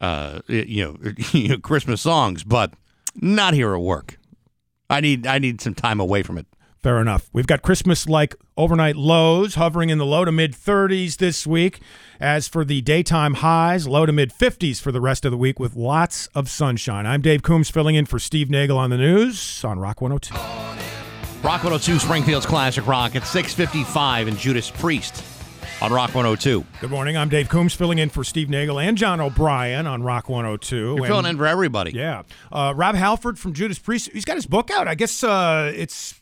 uh, 0.00 0.40
you 0.48 0.84
know 0.84 1.12
you 1.32 1.48
know 1.48 1.58
Christmas 1.58 2.00
songs, 2.00 2.44
but 2.44 2.72
not 3.16 3.54
here 3.54 3.74
at 3.74 3.80
work. 3.80 4.18
I 4.90 5.00
need 5.00 5.26
I 5.26 5.38
need 5.38 5.60
some 5.60 5.74
time 5.74 6.00
away 6.00 6.22
from 6.22 6.38
it. 6.38 6.46
Fair 6.82 7.00
enough. 7.00 7.28
We've 7.32 7.46
got 7.46 7.62
Christmas 7.62 8.08
like 8.08 8.36
overnight 8.56 8.94
lows 8.94 9.56
hovering 9.56 9.90
in 9.90 9.98
the 9.98 10.06
low 10.06 10.24
to 10.24 10.30
mid 10.30 10.52
30s 10.52 11.16
this 11.16 11.46
week. 11.46 11.80
As 12.20 12.46
for 12.48 12.64
the 12.64 12.80
daytime 12.82 13.34
highs, 13.34 13.88
low 13.88 14.06
to 14.06 14.12
mid 14.12 14.30
50s 14.32 14.80
for 14.80 14.92
the 14.92 15.00
rest 15.00 15.24
of 15.24 15.32
the 15.32 15.36
week 15.36 15.58
with 15.58 15.74
lots 15.74 16.28
of 16.28 16.48
sunshine. 16.48 17.04
I'm 17.04 17.20
Dave 17.20 17.42
Coombs 17.42 17.68
filling 17.68 17.96
in 17.96 18.06
for 18.06 18.18
Steve 18.18 18.48
Nagel 18.48 18.78
on 18.78 18.90
the 18.90 18.96
news 18.96 19.64
on 19.64 19.80
Rock 19.80 20.00
102. 20.00 20.97
Rock 21.42 21.62
102 21.64 21.98
Springfield's 21.98 22.46
classic 22.46 22.86
rock 22.86 23.14
at 23.16 23.22
6:55 23.22 24.28
and 24.28 24.36
Judas 24.36 24.70
Priest 24.70 25.24
on 25.80 25.92
Rock 25.92 26.14
102. 26.14 26.64
Good 26.80 26.90
morning. 26.90 27.16
I'm 27.16 27.28
Dave 27.28 27.48
Coombs 27.48 27.74
filling 27.74 27.98
in 27.98 28.08
for 28.10 28.24
Steve 28.24 28.50
Nagel 28.50 28.78
and 28.80 28.98
John 28.98 29.20
O'Brien 29.20 29.86
on 29.86 30.02
Rock 30.02 30.28
102. 30.28 30.76
You're 30.76 30.96
And- 30.98 31.06
filling 31.06 31.26
in 31.26 31.36
for 31.36 31.46
everybody. 31.46 31.92
Yeah. 31.92 32.22
Uh, 32.50 32.72
Rob 32.76 32.96
Halford 32.96 33.38
from 33.38 33.52
Judas 33.54 33.78
Priest, 33.78 34.10
he's 34.12 34.24
got 34.24 34.36
his 34.36 34.46
book 34.46 34.70
out. 34.70 34.88
I 34.88 34.94
guess 34.96 35.22
uh, 35.22 35.72
it's 35.74 36.20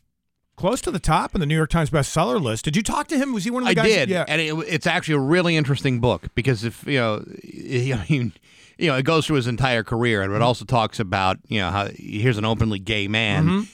close 0.56 0.80
to 0.82 0.90
the 0.90 1.00
top 1.00 1.34
in 1.34 1.40
the 1.40 1.46
New 1.46 1.56
York 1.56 1.70
Times 1.70 1.90
bestseller 1.90 2.40
list. 2.40 2.64
Did 2.66 2.76
you 2.76 2.82
talk 2.82 3.08
to 3.08 3.16
him? 3.18 3.32
Was 3.32 3.44
he 3.44 3.50
one 3.50 3.62
of 3.62 3.66
the 3.66 3.70
I 3.70 3.74
guys? 3.74 3.84
I 3.86 3.88
did, 3.88 4.08
Yeah. 4.10 4.24
and 4.28 4.40
it, 4.40 4.54
it's 4.68 4.86
actually 4.86 5.14
a 5.14 5.20
really 5.20 5.56
interesting 5.56 5.98
book 5.98 6.26
because 6.34 6.62
if 6.62 6.86
you 6.86 6.98
know, 6.98 7.24
he, 7.42 7.92
he- 7.94 8.32
you 8.78 8.88
know, 8.88 8.96
it 8.96 9.04
goes 9.04 9.26
through 9.26 9.36
his 9.36 9.46
entire 9.46 9.82
career, 9.82 10.22
and 10.22 10.32
it 10.34 10.42
also 10.42 10.64
talks 10.64 11.00
about 11.00 11.38
you 11.48 11.58
know 11.60 11.70
how 11.70 11.88
here's 11.94 12.38
an 12.38 12.44
openly 12.44 12.78
gay 12.78 13.08
man 13.08 13.66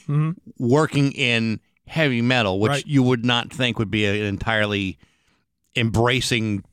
working 0.57 1.11
in 1.11 1.59
heavy 1.87 2.21
metal, 2.21 2.59
which 2.59 2.69
Right. 2.69 2.87
you 2.87 3.03
would 3.03 3.25
not 3.25 3.51
think 3.51 3.77
would 3.79 3.91
be 3.91 4.05
an 4.05 4.15
entirely 4.25 4.97
embracing 5.75 6.63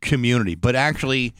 community, 0.00 0.54
but 0.54 0.76
actually. 0.76 1.34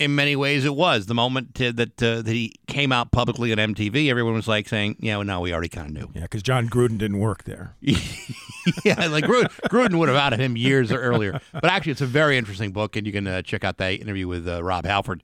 In 0.00 0.16
many 0.16 0.34
ways, 0.34 0.64
it 0.64 0.74
was 0.74 1.06
the 1.06 1.14
moment 1.14 1.54
to, 1.54 1.72
that 1.74 2.02
uh, 2.02 2.16
that 2.22 2.26
he 2.26 2.52
came 2.66 2.90
out 2.90 3.12
publicly 3.12 3.52
on 3.52 3.58
MTV. 3.58 4.10
Everyone 4.10 4.34
was 4.34 4.48
like 4.48 4.66
saying, 4.68 4.96
"Yeah, 4.98 5.18
well, 5.18 5.24
no, 5.24 5.40
we 5.40 5.52
already 5.52 5.68
kind 5.68 5.86
of 5.86 5.94
knew." 5.94 6.10
yeah, 6.16 6.22
because 6.22 6.42
Jon 6.42 6.68
Gruden 6.68 6.98
didn't 6.98 7.20
work 7.20 7.44
there. 7.44 7.76
yeah, 7.80 9.06
like 9.06 9.22
Gruden, 9.24 9.48
Gruden 9.70 9.94
would 10.00 10.08
have 10.08 10.18
outed 10.18 10.40
him 10.40 10.56
years 10.56 10.90
earlier. 10.90 11.40
But 11.52 11.66
actually, 11.66 11.92
it's 11.92 12.00
a 12.00 12.06
very 12.06 12.36
interesting 12.36 12.72
book, 12.72 12.96
and 12.96 13.06
you 13.06 13.12
can 13.12 13.28
uh, 13.28 13.42
check 13.42 13.62
out 13.62 13.76
that 13.76 13.92
interview 14.00 14.26
with 14.26 14.48
uh, 14.48 14.64
Rob 14.64 14.84
Halford 14.84 15.22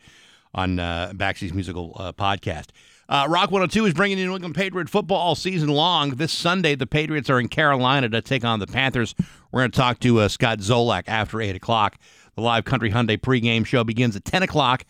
on 0.54 0.78
uh, 0.78 1.12
Baxy's 1.14 1.52
musical 1.52 1.96
uh, 1.96 2.12
podcast. 2.12 2.66
Uh, 3.08 3.26
Rock 3.28 3.50
102 3.50 3.86
is 3.86 3.94
bringing 3.94 4.18
you 4.18 4.26
New 4.26 4.34
England 4.34 4.54
Patriot 4.54 4.88
football 4.88 5.18
all 5.18 5.34
season 5.34 5.68
long. 5.68 6.10
This 6.10 6.32
Sunday, 6.32 6.76
the 6.76 6.86
Patriots 6.86 7.28
are 7.28 7.40
in 7.40 7.48
Carolina 7.48 8.08
to 8.08 8.22
take 8.22 8.44
on 8.44 8.60
the 8.60 8.68
Panthers. 8.68 9.14
We're 9.50 9.62
going 9.62 9.72
to 9.72 9.76
talk 9.76 9.98
to 10.00 10.20
uh, 10.20 10.28
Scott 10.28 10.60
Zolak 10.60 11.04
after 11.08 11.40
8 11.40 11.56
o'clock. 11.56 11.98
The 12.36 12.42
live 12.42 12.64
Country 12.64 12.92
Hyundai 12.92 13.18
pregame 13.18 13.66
show 13.66 13.82
begins 13.82 14.14
at 14.14 14.24
10 14.24 14.44
o'clock 14.44 14.84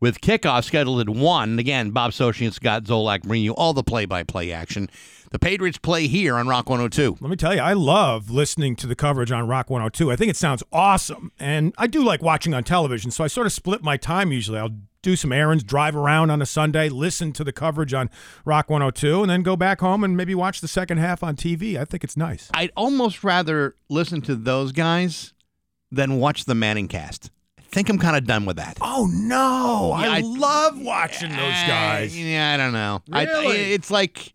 with 0.00 0.20
kickoff 0.20 0.64
scheduled 0.64 1.00
at 1.00 1.08
1. 1.08 1.58
Again, 1.58 1.90
Bob 1.90 2.12
Socci 2.12 2.44
and 2.44 2.54
Scott 2.54 2.84
Zolak 2.84 3.22
bring 3.22 3.42
you 3.42 3.54
all 3.54 3.72
the 3.72 3.82
play-by-play 3.82 4.52
action. 4.52 4.90
The 5.32 5.38
Patriots 5.38 5.78
play 5.78 6.06
here 6.06 6.36
on 6.36 6.46
Rock 6.46 6.68
102. 6.68 7.18
Let 7.20 7.30
me 7.30 7.36
tell 7.36 7.54
you, 7.54 7.60
I 7.60 7.72
love 7.72 8.30
listening 8.30 8.76
to 8.76 8.86
the 8.86 8.94
coverage 8.94 9.32
on 9.32 9.48
Rock 9.48 9.70
102. 9.70 10.10
I 10.12 10.16
think 10.16 10.30
it 10.30 10.36
sounds 10.36 10.62
awesome. 10.72 11.32
And 11.38 11.74
I 11.76 11.86
do 11.88 12.04
like 12.04 12.22
watching 12.22 12.54
on 12.54 12.62
television, 12.62 13.10
so 13.10 13.24
I 13.24 13.26
sort 13.26 13.46
of 13.46 13.52
split 13.52 13.82
my 13.82 13.96
time 13.96 14.30
usually. 14.30 14.58
I'll 14.58 14.76
do 15.02 15.16
some 15.16 15.32
errands, 15.32 15.62
drive 15.62 15.94
around 15.94 16.30
on 16.30 16.42
a 16.42 16.46
Sunday, 16.46 16.88
listen 16.88 17.32
to 17.32 17.44
the 17.44 17.52
coverage 17.52 17.94
on 17.94 18.10
Rock 18.44 18.70
102, 18.70 19.22
and 19.22 19.30
then 19.30 19.42
go 19.42 19.56
back 19.56 19.80
home 19.80 20.02
and 20.02 20.16
maybe 20.16 20.34
watch 20.34 20.60
the 20.60 20.68
second 20.68 20.98
half 20.98 21.22
on 21.22 21.36
TV. 21.36 21.78
I 21.78 21.84
think 21.84 22.02
it's 22.02 22.16
nice. 22.16 22.50
I'd 22.54 22.72
almost 22.76 23.22
rather 23.22 23.76
listen 23.88 24.20
to 24.22 24.34
those 24.34 24.72
guys 24.72 25.32
than 25.92 26.18
watch 26.18 26.44
the 26.44 26.54
Manning 26.54 26.88
cast. 26.88 27.30
I 27.76 27.78
think 27.78 27.90
I'm 27.90 27.98
kind 27.98 28.16
of 28.16 28.24
done 28.24 28.46
with 28.46 28.56
that. 28.56 28.78
Oh, 28.80 29.06
no. 29.12 29.94
Yeah, 30.00 30.08
I, 30.10 30.16
I- 30.16 30.20
love 30.22 30.80
watching 30.80 31.28
those 31.28 31.38
Uh, 31.38 31.66
guys. 31.66 32.18
yeah, 32.18 32.54
I 32.54 32.56
don't 32.56 32.72
know. 32.72 33.02
I, 33.12 33.24
Really? 33.24 33.74
it's 33.74 33.90
like 33.90 34.32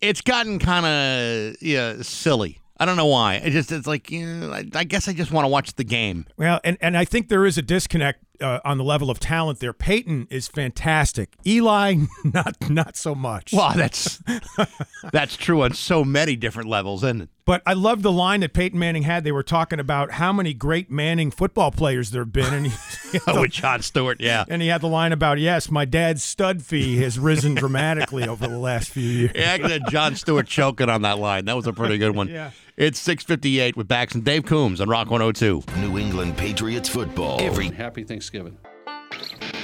it's 0.00 0.22
gotten 0.22 0.58
kind 0.58 0.86
of 0.86 1.56
yeah 1.60 1.96
silly. 2.00 2.60
I 2.78 2.86
don't 2.86 2.96
know 2.96 3.04
why. 3.04 3.34
It 3.34 3.50
just 3.50 3.70
it's 3.70 3.86
like 3.86 4.10
you 4.10 4.24
know, 4.26 4.50
I, 4.50 4.64
I 4.74 4.84
guess 4.84 5.08
I 5.08 5.12
just 5.12 5.30
want 5.30 5.44
to 5.44 5.48
watch 5.50 5.74
the 5.74 5.84
game. 5.84 6.24
Well, 6.38 6.58
and, 6.64 6.78
and 6.80 6.96
I 6.96 7.04
think 7.04 7.28
there 7.28 7.44
is 7.44 7.58
a 7.58 7.62
disconnect 7.62 8.24
uh, 8.40 8.60
on 8.64 8.78
the 8.78 8.84
level 8.84 9.10
of 9.10 9.20
talent 9.20 9.60
there. 9.60 9.72
Peyton 9.72 10.26
is 10.30 10.48
fantastic. 10.48 11.34
Eli, 11.46 11.96
not 12.24 12.68
not 12.68 12.96
so 12.96 13.14
much. 13.14 13.52
Well, 13.52 13.72
that's 13.74 14.20
that's 15.12 15.36
true 15.36 15.62
on 15.62 15.74
so 15.74 16.04
many 16.04 16.36
different 16.36 16.68
levels, 16.68 17.04
isn't 17.04 17.22
it? 17.22 17.28
But 17.46 17.62
I 17.66 17.74
love 17.74 18.00
the 18.00 18.10
line 18.12 18.40
that 18.40 18.54
Peyton 18.54 18.78
Manning 18.78 19.02
had. 19.02 19.22
They 19.22 19.32
were 19.32 19.42
talking 19.42 19.78
about 19.78 20.12
how 20.12 20.32
many 20.32 20.54
great 20.54 20.90
Manning 20.90 21.30
football 21.30 21.70
players 21.70 22.10
there 22.10 22.22
have 22.22 22.32
been, 22.32 22.54
and 22.54 22.66
he, 22.68 23.18
Oh, 23.26 23.42
with 23.42 23.50
Jon 23.50 23.82
Stewart, 23.82 24.18
yeah. 24.18 24.44
and 24.48 24.62
he 24.62 24.68
had 24.68 24.80
the 24.80 24.88
line 24.88 25.12
about 25.12 25.38
yes, 25.38 25.70
my 25.70 25.84
dad's 25.84 26.22
stud 26.22 26.62
fee 26.62 26.96
has 26.98 27.18
risen 27.18 27.54
dramatically 27.54 28.26
over 28.26 28.46
the 28.48 28.58
last 28.58 28.88
few 28.90 29.02
years. 29.02 29.32
Yeah, 29.34 29.78
Jon 29.90 30.16
Stewart 30.16 30.46
choking 30.46 30.88
on 30.88 31.02
that 31.02 31.18
line. 31.18 31.44
That 31.44 31.56
was 31.56 31.66
a 31.66 31.72
pretty 31.72 31.98
good 31.98 32.16
one. 32.16 32.28
Yeah. 32.28 32.50
It's 32.76 32.98
658 32.98 33.76
with 33.76 33.86
Bax 33.86 34.16
and 34.16 34.24
Dave 34.24 34.46
Coombs 34.46 34.80
on 34.80 34.88
Rock 34.88 35.08
102. 35.08 35.62
New 35.78 35.96
England 35.96 36.36
Patriots 36.36 36.88
football. 36.88 37.40
Every 37.40 37.68
Happy 37.68 38.02
Thanksgiving. 38.02 38.58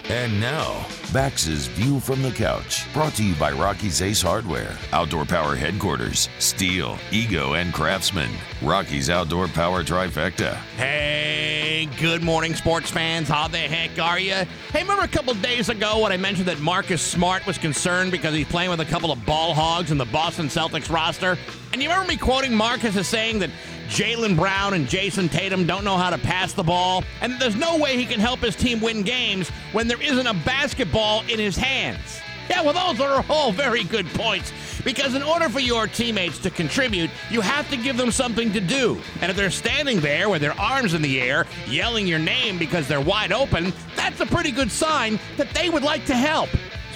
and 0.08 0.40
now, 0.40 0.86
Bax's 1.12 1.66
View 1.66 1.98
from 1.98 2.22
the 2.22 2.30
Couch, 2.30 2.84
brought 2.92 3.12
to 3.14 3.24
you 3.24 3.34
by 3.34 3.50
Rocky's 3.50 4.00
Ace 4.00 4.22
Hardware, 4.22 4.76
Outdoor 4.92 5.24
Power 5.24 5.56
Headquarters, 5.56 6.28
Stihl, 6.38 6.96
Ego, 7.11 7.54
and 7.54 7.74
Craftsman. 7.74 8.30
Rocky's 8.62 9.11
Outdoor 9.11 9.48
Power 9.48 9.82
Trifecta. 9.82 10.54
Hey, 10.76 11.88
good 11.98 12.22
morning, 12.22 12.54
sports 12.54 12.92
fans. 12.92 13.28
How 13.28 13.48
the 13.48 13.58
heck 13.58 13.98
are 13.98 14.20
you? 14.20 14.34
Hey, 14.72 14.82
remember 14.82 15.02
a 15.02 15.08
couple 15.08 15.34
days 15.34 15.68
ago 15.68 15.98
when 15.98 16.12
I 16.12 16.16
mentioned 16.16 16.46
that 16.46 16.61
Marcus 16.61 17.02
Smart 17.02 17.44
was 17.44 17.58
concerned 17.58 18.12
because 18.12 18.34
he's 18.34 18.46
playing 18.46 18.70
with 18.70 18.80
a 18.80 18.84
couple 18.84 19.11
of 19.11 19.26
ball 19.26 19.52
hogs 19.52 19.90
in 19.90 19.98
the 19.98 20.04
Boston 20.06 20.46
Celtics 20.46 20.92
roster? 20.92 21.36
And 21.72 21.82
you 21.82 21.88
remember 21.88 22.08
me 22.08 22.16
quoting 22.16 22.54
Marcus 22.54 22.96
as 22.96 23.06
saying 23.06 23.38
that 23.40 23.50
Jaylen 23.88 24.36
Brown 24.36 24.74
and 24.74 24.86
Jayson 24.86 25.28
Tatum 25.28 25.66
don't 25.66 25.84
know 25.84 25.96
how 25.96 26.10
to 26.10 26.18
pass 26.18 26.52
the 26.52 26.62
ball, 26.62 27.04
and 27.20 27.40
there's 27.40 27.56
no 27.56 27.78
way 27.78 27.96
he 27.96 28.06
can 28.06 28.20
help 28.20 28.40
his 28.40 28.56
team 28.56 28.80
win 28.80 29.02
games 29.02 29.48
when 29.72 29.88
there 29.88 30.00
isn't 30.00 30.26
a 30.26 30.34
basketball 30.34 31.22
in 31.28 31.38
his 31.38 31.56
hands. 31.56 32.20
Yeah, 32.48 32.62
well, 32.62 32.72
those 32.72 33.00
are 33.00 33.24
all 33.28 33.52
very 33.52 33.84
good 33.84 34.06
points. 34.08 34.52
Because 34.84 35.14
in 35.14 35.22
order 35.22 35.48
for 35.48 35.60
your 35.60 35.86
teammates 35.86 36.38
to 36.40 36.50
contribute, 36.50 37.10
you 37.30 37.40
have 37.40 37.68
to 37.70 37.76
give 37.76 37.96
them 37.96 38.10
something 38.10 38.52
to 38.52 38.60
do. 38.60 39.00
And 39.20 39.30
if 39.30 39.36
they're 39.36 39.50
standing 39.50 40.00
there 40.00 40.28
with 40.28 40.40
their 40.40 40.58
arms 40.58 40.94
in 40.94 41.02
the 41.02 41.20
air, 41.20 41.46
yelling 41.68 42.08
your 42.08 42.18
name 42.18 42.58
because 42.58 42.88
they're 42.88 43.00
wide 43.00 43.30
open, 43.30 43.72
that's 43.94 44.20
a 44.20 44.26
pretty 44.26 44.50
good 44.50 44.72
sign 44.72 45.20
that 45.36 45.50
they 45.50 45.70
would 45.70 45.84
like 45.84 46.06
to 46.06 46.16
help. 46.16 46.48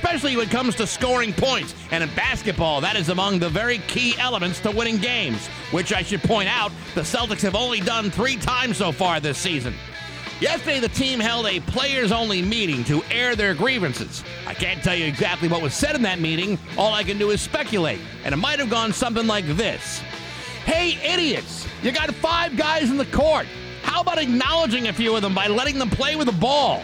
Especially 0.05 0.37
when 0.37 0.47
it 0.47 0.51
comes 0.51 0.75
to 0.75 0.87
scoring 0.87 1.33
points. 1.33 1.75
And 1.91 2.05
in 2.05 2.15
basketball, 2.15 2.83
that 2.83 2.95
is 2.95 3.09
among 3.09 3.39
the 3.39 3.49
very 3.49 3.79
key 3.79 4.15
elements 4.19 4.61
to 4.61 4.71
winning 4.71 4.99
games, 4.99 5.47
which 5.71 5.95
I 5.95 6.03
should 6.03 6.23
point 6.23 6.47
out 6.47 6.71
the 6.95 7.01
Celtics 7.01 7.41
have 7.41 7.55
only 7.55 7.81
done 7.81 8.11
three 8.11 8.37
times 8.37 8.77
so 8.77 8.93
far 8.93 9.19
this 9.19 9.39
season. 9.39 9.73
Yesterday, 10.41 10.79
the 10.79 10.91
team 10.91 11.21
held 11.21 11.47
a 11.47 11.59
players 11.61 12.13
only 12.13 12.43
meeting 12.43 12.85
to 12.85 13.03
air 13.11 13.35
their 13.35 13.55
grievances. 13.55 14.23
I 14.47 14.53
can't 14.53 14.85
tell 14.85 14.95
you 14.95 15.07
exactly 15.07 15.49
what 15.49 15.63
was 15.63 15.73
said 15.73 15.97
in 15.97 16.03
that 16.03 16.21
meeting. 16.21 16.59
All 16.77 16.93
I 16.93 17.03
can 17.03 17.17
do 17.17 17.31
is 17.31 17.41
speculate. 17.41 18.01
And 18.25 18.35
it 18.35 18.37
might 18.37 18.59
have 18.59 18.69
gone 18.69 18.93
something 18.93 19.27
like 19.27 19.47
this 19.57 20.03
Hey, 20.67 20.99
idiots, 21.03 21.67
you 21.83 21.93
got 21.93 22.15
five 22.17 22.59
guys 22.59 22.91
in 22.91 22.99
the 22.99 23.07
court. 23.07 23.47
How 23.83 24.03
about 24.03 24.19
acknowledging 24.19 24.89
a 24.89 24.93
few 24.93 25.17
of 25.17 25.23
them 25.23 25.35
by 25.35 25.47
letting 25.47 25.79
them 25.79 25.89
play 25.89 26.15
with 26.15 26.27
the 26.27 26.33
ball? 26.33 26.83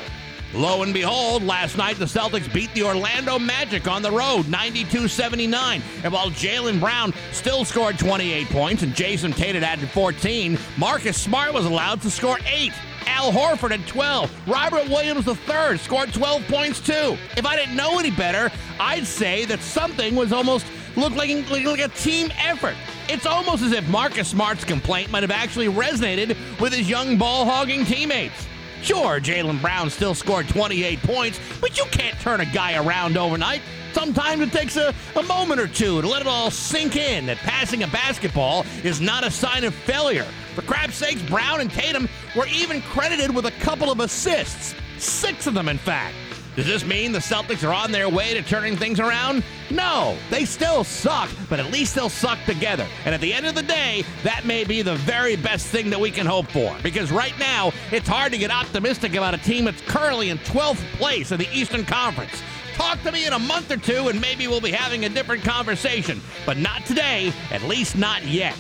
Lo 0.52 0.82
and 0.82 0.92
behold, 0.92 1.44
last 1.44 1.76
night 1.76 1.96
the 1.96 2.04
Celtics 2.04 2.52
beat 2.52 2.74
the 2.74 2.82
Orlando 2.82 3.38
Magic 3.38 3.86
on 3.86 4.02
the 4.02 4.10
road 4.10 4.48
92 4.48 5.06
79. 5.06 5.80
And 6.02 6.12
while 6.12 6.30
Jaylen 6.30 6.80
Brown 6.80 7.14
still 7.30 7.64
scored 7.64 7.98
28 7.98 8.48
points 8.48 8.82
and 8.82 8.92
Jayson 8.92 9.32
Tatum 9.32 9.62
added 9.62 9.88
14, 9.90 10.58
Marcus 10.76 11.16
Smart 11.16 11.54
was 11.54 11.66
allowed 11.66 12.02
to 12.02 12.10
score 12.10 12.38
8. 12.44 12.72
Al 13.06 13.30
Horford 13.30 13.70
had 13.70 13.86
12. 13.86 14.48
Robert 14.48 14.88
Williams 14.88 15.26
III 15.26 15.78
scored 15.78 16.12
12 16.12 16.46
points 16.48 16.80
too. 16.80 17.16
If 17.36 17.46
I 17.46 17.54
didn't 17.54 17.76
know 17.76 17.98
any 18.00 18.10
better, 18.10 18.50
I'd 18.80 19.06
say 19.06 19.44
that 19.44 19.60
something 19.60 20.16
was 20.16 20.32
almost 20.32 20.66
looked 20.96 21.16
like, 21.16 21.30
like 21.50 21.78
a 21.78 21.88
team 21.88 22.32
effort. 22.38 22.74
It's 23.08 23.26
almost 23.26 23.62
as 23.62 23.72
if 23.72 23.88
Marcus 23.88 24.28
Smart's 24.28 24.64
complaint 24.64 25.10
might 25.10 25.22
have 25.22 25.30
actually 25.30 25.68
resonated 25.68 26.36
with 26.60 26.72
his 26.72 26.88
young 26.88 27.18
ball 27.18 27.44
hogging 27.44 27.84
teammates. 27.84 28.46
Sure, 28.82 29.20
Jaylen 29.20 29.60
Brown 29.60 29.90
still 29.90 30.14
scored 30.14 30.48
28 30.48 31.02
points, 31.02 31.38
but 31.60 31.76
you 31.76 31.84
can't 31.90 32.18
turn 32.20 32.40
a 32.40 32.46
guy 32.46 32.82
around 32.82 33.16
overnight. 33.16 33.60
Sometimes 33.92 34.40
it 34.40 34.52
takes 34.52 34.76
a, 34.76 34.94
a 35.16 35.22
moment 35.24 35.60
or 35.60 35.66
two 35.66 36.00
to 36.00 36.08
let 36.08 36.22
it 36.22 36.26
all 36.26 36.50
sink 36.50 36.96
in 36.96 37.26
that 37.26 37.38
passing 37.38 37.82
a 37.82 37.88
basketball 37.88 38.64
is 38.84 39.00
not 39.00 39.24
a 39.24 39.30
sign 39.30 39.64
of 39.64 39.74
failure. 39.74 40.26
For 40.54 40.62
crap's 40.62 40.94
sakes, 40.94 41.22
Brown 41.22 41.60
and 41.60 41.70
Tatum 41.70 42.08
were 42.36 42.46
even 42.46 42.80
credited 42.82 43.34
with 43.34 43.46
a 43.46 43.50
couple 43.52 43.90
of 43.90 44.00
assists. 44.00 44.74
Six 44.98 45.46
of 45.46 45.54
them, 45.54 45.68
in 45.68 45.78
fact. 45.78 46.14
Does 46.56 46.66
this 46.66 46.84
mean 46.84 47.12
the 47.12 47.20
Celtics 47.20 47.66
are 47.66 47.72
on 47.72 47.92
their 47.92 48.08
way 48.08 48.34
to 48.34 48.42
turning 48.42 48.76
things 48.76 48.98
around? 48.98 49.44
No, 49.70 50.16
they 50.30 50.44
still 50.44 50.82
suck, 50.82 51.30
but 51.48 51.60
at 51.60 51.70
least 51.70 51.94
they'll 51.94 52.08
suck 52.08 52.38
together. 52.44 52.86
And 53.04 53.14
at 53.14 53.20
the 53.20 53.32
end 53.32 53.46
of 53.46 53.54
the 53.54 53.62
day, 53.62 54.04
that 54.24 54.44
may 54.44 54.64
be 54.64 54.82
the 54.82 54.96
very 54.96 55.36
best 55.36 55.66
thing 55.66 55.90
that 55.90 56.00
we 56.00 56.10
can 56.10 56.26
hope 56.26 56.48
for. 56.48 56.76
Because 56.82 57.12
right 57.12 57.38
now, 57.38 57.72
it's 57.92 58.08
hard 58.08 58.32
to 58.32 58.38
get 58.38 58.50
optimistic 58.50 59.14
about 59.14 59.34
a 59.34 59.38
team 59.38 59.64
that's 59.64 59.80
currently 59.82 60.30
in 60.30 60.38
12th 60.38 60.84
place 60.96 61.30
in 61.30 61.38
the 61.38 61.48
Eastern 61.52 61.84
Conference. 61.84 62.42
Talk 62.74 63.00
to 63.02 63.12
me 63.12 63.26
in 63.26 63.32
a 63.32 63.38
month 63.38 63.70
or 63.70 63.76
two, 63.76 64.08
and 64.08 64.20
maybe 64.20 64.48
we'll 64.48 64.60
be 64.60 64.70
having 64.70 65.04
a 65.04 65.08
different 65.08 65.44
conversation. 65.44 66.20
But 66.46 66.56
not 66.56 66.84
today, 66.84 67.32
at 67.50 67.62
least 67.62 67.96
not 67.96 68.24
yet. 68.24 68.56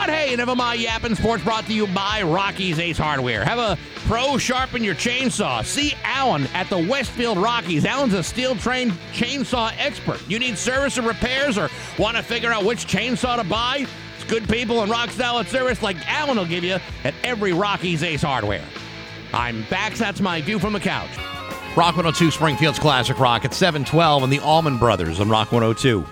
But 0.00 0.08
hey, 0.08 0.34
never 0.34 0.56
mind 0.56 0.80
yapping. 0.80 1.14
Sports 1.14 1.44
brought 1.44 1.66
to 1.66 1.74
you 1.74 1.86
by 1.88 2.22
Rocky's 2.22 2.78
Ace 2.78 2.96
Hardware. 2.96 3.44
Have 3.44 3.58
a 3.58 3.78
pro 4.06 4.38
sharpen 4.38 4.82
your 4.82 4.94
chainsaw. 4.94 5.62
See 5.62 5.92
Alan 6.04 6.46
at 6.54 6.70
the 6.70 6.78
Westfield 6.78 7.36
Rockies. 7.36 7.84
Alan's 7.84 8.14
a 8.14 8.20
Stihl 8.20 8.58
trained 8.58 8.92
chainsaw 9.12 9.74
expert. 9.76 10.18
You 10.26 10.38
need 10.38 10.56
service 10.56 10.96
or 10.96 11.02
repairs 11.02 11.58
or 11.58 11.68
want 11.98 12.16
to 12.16 12.22
figure 12.22 12.50
out 12.50 12.64
which 12.64 12.86
chainsaw 12.86 13.36
to 13.36 13.44
buy? 13.46 13.86
It's 14.16 14.24
good 14.24 14.48
people 14.48 14.80
and 14.80 14.90
rock 14.90 15.10
solid 15.10 15.48
service 15.48 15.82
like 15.82 15.98
Alan 16.08 16.38
will 16.38 16.46
give 16.46 16.64
you 16.64 16.78
at 17.04 17.12
every 17.22 17.52
Rocky's 17.52 18.02
Ace 18.02 18.22
Hardware. 18.22 18.64
I'm 19.34 19.64
back. 19.64 19.92
That's 19.96 20.22
my 20.22 20.40
view 20.40 20.58
from 20.58 20.72
the 20.72 20.80
couch. 20.80 21.14
Rock 21.76 21.96
102 21.96 22.30
Springfield's 22.30 22.78
Classic 22.78 23.18
Rock 23.18 23.44
at 23.44 23.52
712 23.52 24.22
and 24.22 24.32
the 24.32 24.40
Allman 24.40 24.78
Brothers 24.78 25.20
on 25.20 25.28
Rock 25.28 25.52
102. 25.52 26.06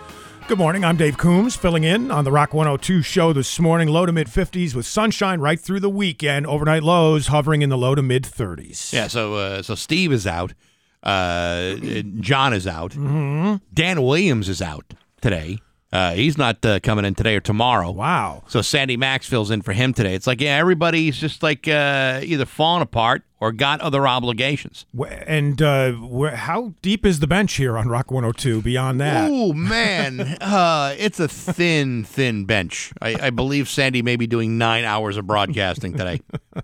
Good 0.48 0.56
morning. 0.56 0.82
I'm 0.82 0.96
Dave 0.96 1.18
Coombs, 1.18 1.56
filling 1.56 1.84
in 1.84 2.10
on 2.10 2.24
the 2.24 2.32
Rock 2.32 2.54
102 2.54 3.02
show 3.02 3.34
this 3.34 3.60
morning. 3.60 3.86
Low 3.88 4.06
to 4.06 4.12
mid 4.12 4.28
50s 4.28 4.74
with 4.74 4.86
sunshine 4.86 5.40
right 5.40 5.60
through 5.60 5.80
the 5.80 5.90
weekend. 5.90 6.46
Overnight 6.46 6.82
lows 6.82 7.26
hovering 7.26 7.60
in 7.60 7.68
the 7.68 7.76
low 7.76 7.94
to 7.94 8.00
mid 8.00 8.22
30s. 8.22 8.90
Yeah, 8.90 9.08
so 9.08 9.34
uh, 9.34 9.60
so 9.60 9.74
Steve 9.74 10.10
is 10.10 10.26
out. 10.26 10.54
Uh, 11.02 11.74
John 12.20 12.54
is 12.54 12.66
out. 12.66 12.92
Mm-hmm. 12.92 13.56
Dan 13.74 14.02
Williams 14.02 14.48
is 14.48 14.62
out 14.62 14.94
today. 15.20 15.58
Uh, 15.90 16.12
he's 16.12 16.36
not 16.36 16.64
uh, 16.66 16.78
coming 16.80 17.04
in 17.04 17.14
today 17.14 17.34
or 17.36 17.40
tomorrow. 17.40 17.90
Wow. 17.90 18.42
So 18.48 18.60
Sandy 18.60 18.96
Max 18.96 19.26
fills 19.26 19.50
in 19.50 19.62
for 19.62 19.72
him 19.72 19.94
today. 19.94 20.14
It's 20.14 20.26
like, 20.26 20.40
yeah, 20.40 20.56
everybody's 20.56 21.16
just 21.16 21.42
like 21.42 21.66
uh, 21.66 22.20
either 22.22 22.44
falling 22.44 22.82
apart 22.82 23.22
or 23.40 23.52
got 23.52 23.80
other 23.80 24.06
obligations. 24.06 24.84
And 25.26 25.62
uh, 25.62 25.92
how 26.34 26.74
deep 26.82 27.06
is 27.06 27.20
the 27.20 27.26
bench 27.26 27.54
here 27.54 27.78
on 27.78 27.88
Rock 27.88 28.10
102 28.10 28.60
beyond 28.60 29.00
that? 29.00 29.30
Oh 29.30 29.54
man, 29.54 30.20
uh, 30.40 30.94
it's 30.98 31.20
a 31.20 31.28
thin, 31.28 32.04
thin 32.04 32.44
bench. 32.44 32.92
I, 33.00 33.14
I 33.28 33.30
believe 33.30 33.68
Sandy 33.68 34.02
may 34.02 34.16
be 34.16 34.26
doing 34.26 34.58
nine 34.58 34.84
hours 34.84 35.16
of 35.16 35.26
broadcasting 35.26 35.92
today. 35.96 36.20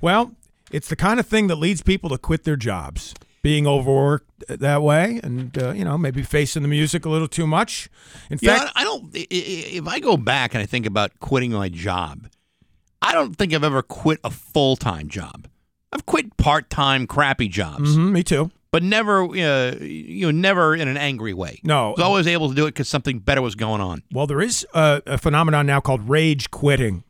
Well, 0.00 0.32
it's 0.70 0.88
the 0.88 0.96
kind 0.96 1.18
of 1.18 1.26
thing 1.26 1.46
that 1.46 1.56
leads 1.56 1.82
people 1.82 2.10
to 2.10 2.18
quit 2.18 2.44
their 2.44 2.56
jobs. 2.56 3.14
Being 3.46 3.66
overworked 3.68 4.44
that 4.48 4.82
way 4.82 5.20
and, 5.22 5.56
uh, 5.56 5.70
you 5.72 5.84
know, 5.84 5.96
maybe 5.96 6.22
facing 6.24 6.62
the 6.62 6.68
music 6.68 7.04
a 7.06 7.08
little 7.08 7.28
too 7.28 7.46
much. 7.46 7.88
In 8.28 8.38
Yeah, 8.42 8.58
fact, 8.58 8.72
I 8.74 8.82
don't. 8.82 9.08
If 9.14 9.86
I 9.86 10.00
go 10.00 10.16
back 10.16 10.52
and 10.54 10.60
I 10.62 10.66
think 10.66 10.84
about 10.84 11.12
quitting 11.20 11.52
my 11.52 11.68
job, 11.68 12.26
I 13.00 13.12
don't 13.12 13.36
think 13.36 13.54
I've 13.54 13.62
ever 13.62 13.82
quit 13.82 14.18
a 14.24 14.30
full 14.30 14.74
time 14.74 15.08
job. 15.08 15.46
I've 15.92 16.04
quit 16.06 16.36
part 16.38 16.70
time 16.70 17.06
crappy 17.06 17.46
jobs, 17.48 17.96
Mhm, 17.96 18.10
me 18.10 18.22
too. 18.24 18.50
but 18.72 18.82
never, 18.82 19.22
uh, 19.22 19.76
you 19.80 20.26
know, 20.26 20.32
never 20.32 20.74
in 20.74 20.88
an 20.88 20.96
angry 20.96 21.32
way. 21.32 21.60
No. 21.62 21.90
I 21.90 21.90
was 21.92 22.00
always 22.00 22.26
able 22.26 22.48
to 22.48 22.54
do 22.56 22.64
it 22.66 22.70
because 22.74 22.88
something 22.88 23.20
better 23.20 23.40
was 23.42 23.54
going 23.54 23.80
on. 23.80 24.02
Well, 24.12 24.26
there 24.26 24.40
is 24.40 24.66
a, 24.74 25.00
a 25.06 25.18
phenomenon 25.18 25.66
now 25.66 25.78
called 25.80 26.08
rage 26.08 26.50
quitting. 26.50 27.04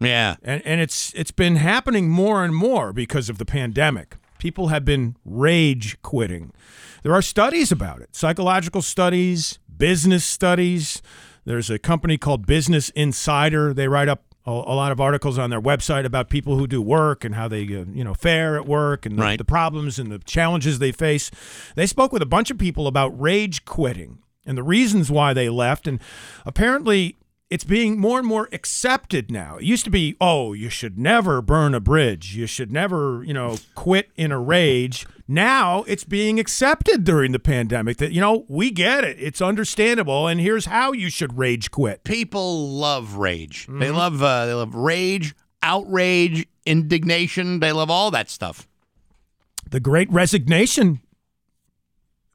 Yeah, 0.00 0.36
and 0.44 0.60
and 0.66 0.80
it's 0.82 1.14
it's 1.14 1.32
been 1.32 1.56
happening 1.56 2.10
more 2.10 2.44
and 2.44 2.54
more 2.54 2.92
because 2.92 3.30
of 3.30 3.38
the 3.38 3.46
pandemic. 3.46 4.16
People 4.38 4.68
have 4.68 4.84
been 4.84 5.16
rage 5.24 6.00
quitting. 6.02 6.52
There 7.02 7.12
are 7.12 7.22
studies 7.22 7.70
about 7.72 8.00
it, 8.00 8.14
psychological 8.14 8.82
studies, 8.82 9.58
business 9.76 10.24
studies. 10.24 11.02
There's 11.44 11.70
a 11.70 11.78
company 11.78 12.18
called 12.18 12.46
Business 12.46 12.90
Insider. 12.90 13.72
They 13.72 13.88
write 13.88 14.08
up 14.08 14.22
a, 14.46 14.50
a 14.50 14.74
lot 14.74 14.92
of 14.92 15.00
articles 15.00 15.38
on 15.38 15.50
their 15.50 15.60
website 15.60 16.04
about 16.04 16.28
people 16.28 16.56
who 16.58 16.66
do 16.66 16.82
work 16.82 17.24
and 17.24 17.34
how 17.34 17.48
they 17.48 17.62
uh, 17.64 17.84
you 17.92 18.04
know 18.04 18.14
fare 18.14 18.56
at 18.56 18.66
work 18.66 19.06
and 19.06 19.18
the, 19.18 19.22
Right. 19.22 19.38
the 19.38 19.44
problems 19.44 19.98
and 19.98 20.10
the 20.10 20.18
challenges 20.18 20.78
they 20.78 20.92
face. 20.92 21.30
They 21.74 21.86
spoke 21.86 22.12
with 22.12 22.22
a 22.22 22.26
bunch 22.26 22.50
of 22.50 22.58
people 22.58 22.86
about 22.86 23.18
rage 23.18 23.64
quitting 23.64 24.18
and 24.44 24.56
the 24.58 24.62
reasons 24.62 25.10
why 25.10 25.32
they 25.34 25.48
left 25.48 25.86
and 25.86 26.00
apparently 26.44 27.16
it's 27.50 27.64
being 27.64 27.98
more 27.98 28.18
and 28.18 28.28
more 28.28 28.48
accepted 28.52 29.30
now. 29.30 29.56
It 29.56 29.64
used 29.64 29.84
to 29.84 29.90
be, 29.90 30.16
oh, 30.20 30.52
you 30.52 30.68
should 30.68 30.98
never 30.98 31.40
burn 31.40 31.74
a 31.74 31.80
bridge. 31.80 32.36
You 32.36 32.46
should 32.46 32.70
never, 32.70 33.22
you 33.24 33.32
know, 33.32 33.56
quit 33.74 34.10
in 34.16 34.32
a 34.32 34.38
rage. 34.38 35.06
Now 35.26 35.84
it's 35.86 36.04
being 36.04 36.38
accepted 36.38 37.04
during 37.04 37.32
the 37.32 37.38
pandemic 37.38 37.96
that, 37.98 38.12
you 38.12 38.20
know, 38.20 38.44
we 38.48 38.70
get 38.70 39.04
it. 39.04 39.16
It's 39.18 39.40
understandable. 39.40 40.26
And 40.26 40.40
here's 40.40 40.66
how 40.66 40.92
you 40.92 41.08
should 41.08 41.38
rage 41.38 41.70
quit. 41.70 42.04
people 42.04 42.68
love 42.70 43.14
rage. 43.14 43.66
Mm-hmm. 43.66 43.78
They 43.78 43.90
love 43.90 44.22
uh, 44.22 44.46
they 44.46 44.54
love 44.54 44.74
rage, 44.74 45.34
outrage, 45.62 46.46
indignation. 46.66 47.60
They 47.60 47.72
love 47.72 47.90
all 47.90 48.10
that 48.10 48.28
stuff. 48.28 48.68
The 49.70 49.80
great 49.80 50.10
resignation 50.10 51.00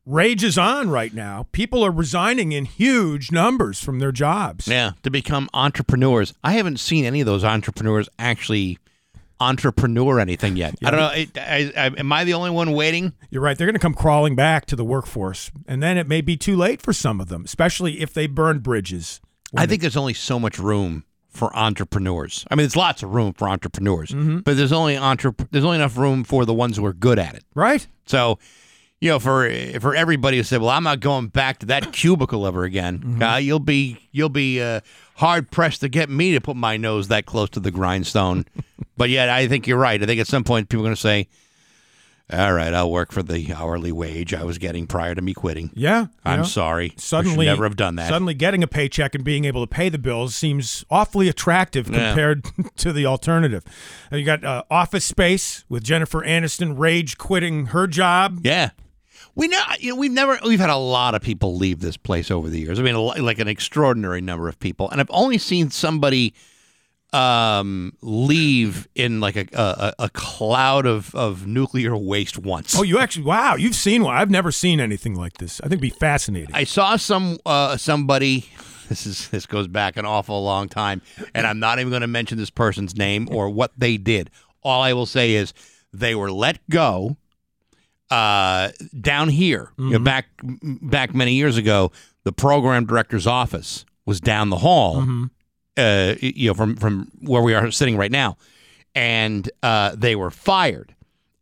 rages 0.05 0.57
on 0.57 0.89
right 0.89 1.13
now. 1.13 1.47
People 1.51 1.83
are 1.83 1.91
resigning 1.91 2.51
in 2.51 2.65
huge 2.65 3.31
numbers 3.31 3.81
from 3.81 3.99
their 3.99 4.11
jobs. 4.11 4.67
Yeah, 4.67 4.91
to 5.03 5.09
become 5.09 5.49
entrepreneurs. 5.53 6.33
I 6.43 6.53
haven't 6.53 6.79
seen 6.79 7.05
any 7.05 7.21
of 7.21 7.25
those 7.25 7.43
entrepreneurs 7.43 8.09
actually 8.19 8.79
entrepreneur 9.39 10.19
anything 10.19 10.55
yet. 10.55 10.75
I 10.83 10.91
don't 10.91 10.99
know. 10.99 11.11
It, 11.11 11.37
I, 11.37 11.73
I, 11.75 11.85
am 11.97 12.11
I 12.11 12.23
the 12.23 12.33
only 12.33 12.49
one 12.49 12.71
waiting? 12.71 13.13
You're 13.29 13.41
right. 13.41 13.57
They're 13.57 13.67
going 13.67 13.75
to 13.75 13.79
come 13.79 13.93
crawling 13.93 14.35
back 14.35 14.65
to 14.67 14.75
the 14.75 14.85
workforce. 14.85 15.51
And 15.67 15.83
then 15.83 15.97
it 15.97 16.07
may 16.07 16.21
be 16.21 16.37
too 16.37 16.55
late 16.55 16.81
for 16.81 16.93
some 16.93 17.19
of 17.19 17.27
them, 17.27 17.43
especially 17.43 18.01
if 18.01 18.13
they 18.13 18.27
burn 18.27 18.59
bridges. 18.59 19.19
I 19.55 19.65
think 19.65 19.81
there's 19.81 19.97
only 19.97 20.13
so 20.13 20.39
much 20.39 20.57
room 20.57 21.03
for 21.29 21.55
entrepreneurs. 21.55 22.45
I 22.49 22.55
mean, 22.55 22.63
there's 22.63 22.75
lots 22.75 23.03
of 23.03 23.13
room 23.13 23.33
for 23.33 23.49
entrepreneurs, 23.49 24.11
mm-hmm. 24.11 24.39
but 24.39 24.55
there's 24.55 24.71
only 24.71 24.95
entrep- 24.95 25.47
there's 25.51 25.65
only 25.65 25.77
enough 25.77 25.97
room 25.97 26.23
for 26.23 26.45
the 26.45 26.53
ones 26.53 26.77
who 26.77 26.85
are 26.85 26.93
good 26.93 27.19
at 27.19 27.35
it. 27.35 27.43
Right? 27.53 27.85
So, 28.05 28.39
you 29.03 29.09
know, 29.09 29.19
for 29.19 29.51
for 29.81 29.93
everybody 29.93 30.37
who 30.37 30.43
said, 30.43 30.61
"Well, 30.61 30.69
I'm 30.69 30.83
not 30.85 31.01
going 31.01 31.27
back 31.27 31.59
to 31.59 31.65
that 31.65 31.91
cubicle 31.91 32.47
ever 32.47 32.63
again," 32.63 33.21
uh, 33.21 33.35
you'll 33.35 33.59
be 33.59 33.97
you'll 34.13 34.29
be 34.29 34.61
uh, 34.61 34.79
hard 35.15 35.51
pressed 35.51 35.81
to 35.81 35.89
get 35.89 36.09
me 36.09 36.31
to 36.31 36.39
put 36.39 36.55
my 36.55 36.77
nose 36.77 37.09
that 37.09 37.25
close 37.25 37.49
to 37.49 37.59
the 37.59 37.69
grindstone. 37.69 38.45
but 38.97 39.09
yet, 39.09 39.27
I 39.27 39.49
think 39.49 39.67
you're 39.67 39.77
right. 39.77 40.01
I 40.01 40.05
think 40.05 40.21
at 40.21 40.27
some 40.27 40.45
point 40.45 40.69
people 40.69 40.85
are 40.85 40.87
going 40.87 40.95
to 40.95 41.01
say, 41.01 41.27
"All 42.31 42.53
right, 42.53 42.73
I'll 42.73 42.89
work 42.89 43.11
for 43.11 43.21
the 43.21 43.53
hourly 43.53 43.91
wage 43.91 44.33
I 44.33 44.45
was 44.45 44.57
getting 44.57 44.87
prior 44.87 45.13
to 45.13 45.21
me 45.21 45.33
quitting." 45.33 45.71
Yeah. 45.73 46.05
I'm 46.23 46.39
know, 46.39 46.45
sorry. 46.45 46.93
Suddenly, 46.95 47.45
should 47.47 47.51
never 47.51 47.65
have 47.65 47.75
done 47.75 47.97
that. 47.97 48.07
Suddenly, 48.07 48.35
getting 48.35 48.63
a 48.63 48.67
paycheck 48.67 49.15
and 49.15 49.25
being 49.25 49.43
able 49.43 49.67
to 49.67 49.69
pay 49.69 49.89
the 49.89 49.97
bills 49.97 50.33
seems 50.33 50.85
awfully 50.89 51.27
attractive 51.27 51.89
Yeah. 51.89 52.07
compared 52.07 52.45
to 52.77 52.93
the 52.93 53.05
alternative. 53.05 53.65
Uh, 54.13 54.15
You 54.15 54.23
got 54.23 54.45
uh, 54.45 54.63
Office 54.71 55.03
Space 55.03 55.65
with 55.67 55.83
Jennifer 55.83 56.21
Aniston 56.21 56.79
rage 56.79 57.17
quitting 57.17 57.65
her 57.67 57.85
job. 57.85 58.39
Yeah. 58.43 58.69
We 59.35 59.47
know, 59.47 59.61
you 59.79 59.89
know, 59.89 59.95
we've 59.95 60.11
never, 60.11 60.39
we've 60.45 60.59
had 60.59 60.69
a 60.69 60.77
lot 60.77 61.15
of 61.15 61.21
people 61.21 61.57
leave 61.57 61.79
this 61.79 61.97
place 61.97 62.29
over 62.29 62.49
the 62.49 62.59
years. 62.59 62.79
I 62.79 62.83
mean, 62.83 62.95
like 62.95 63.39
an 63.39 63.47
extraordinary 63.47 64.21
number 64.21 64.47
of 64.47 64.59
people, 64.59 64.89
and 64.91 65.01
I've 65.01 65.09
only 65.09 65.39
seen 65.39 65.71
somebody 65.71 66.35
um, 67.13 67.93
leave 68.01 68.87
in 68.95 69.19
like 69.19 69.35
a, 69.35 69.45
a, 69.53 69.93
a 70.05 70.09
cloud 70.09 70.85
of, 70.85 71.13
of 71.15 71.47
nuclear 71.47 71.95
waste 71.95 72.37
once. 72.37 72.77
Oh, 72.77 72.83
you 72.83 72.99
actually? 72.99 73.25
Wow, 73.25 73.55
you've 73.55 73.75
seen 73.75 74.03
one. 74.03 74.15
I've 74.15 74.31
never 74.31 74.51
seen 74.51 74.79
anything 74.79 75.15
like 75.15 75.37
this. 75.37 75.61
I 75.61 75.63
think 75.63 75.73
it'd 75.73 75.81
be 75.81 75.89
fascinating. 75.89 76.53
I 76.53 76.63
saw 76.63 76.95
some 76.97 77.37
uh, 77.45 77.77
somebody. 77.77 78.49
This 78.89 79.05
is 79.07 79.29
this 79.29 79.45
goes 79.45 79.69
back 79.69 79.95
an 79.95 80.05
awful 80.05 80.43
long 80.43 80.67
time, 80.67 81.01
and 81.33 81.47
I'm 81.47 81.57
not 81.57 81.79
even 81.79 81.89
going 81.89 82.01
to 82.01 82.07
mention 82.07 82.37
this 82.37 82.49
person's 82.49 82.97
name 82.97 83.29
or 83.31 83.49
what 83.49 83.71
they 83.77 83.95
did. 83.95 84.29
All 84.61 84.81
I 84.81 84.91
will 84.91 85.05
say 85.05 85.31
is 85.35 85.53
they 85.93 86.13
were 86.15 86.29
let 86.29 86.59
go 86.69 87.15
uh, 88.09 88.69
down 88.99 89.29
here. 89.29 89.71
You 89.77 89.91
know, 89.91 89.99
back 89.99 90.27
back 90.41 91.13
many 91.13 91.33
years 91.33 91.57
ago, 91.57 91.91
the 92.23 92.31
program 92.31 92.85
director's 92.85 93.27
office 93.27 93.85
was 94.05 94.19
down 94.19 94.49
the 94.49 94.57
hall. 94.57 94.97
Uh, 95.75 96.15
you 96.19 96.49
know, 96.49 96.53
from 96.53 96.75
from 96.75 97.11
where 97.21 97.41
we 97.41 97.53
are 97.53 97.71
sitting 97.71 97.97
right 97.97 98.11
now, 98.11 98.37
and 98.93 99.49
uh, 99.63 99.95
they 99.95 100.15
were 100.15 100.29
fired. 100.29 100.95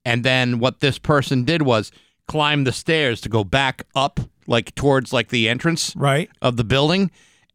And 0.05 0.23
then 0.23 0.59
what 0.59 0.79
this 0.79 0.97
person 0.97 1.43
did 1.43 1.61
was 1.61 1.91
climb 2.27 2.63
the 2.63 2.71
stairs 2.71 3.21
to 3.21 3.29
go 3.29 3.43
back 3.43 3.85
up, 3.93 4.19
like 4.47 4.73
towards 4.73 5.11
like 5.13 5.29
the 5.29 5.49
entrance 5.49 5.93
right? 5.95 6.29
of 6.41 6.57
the 6.57 6.63
building, 6.63 7.11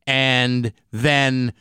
and 0.07 0.73
then 0.93 1.53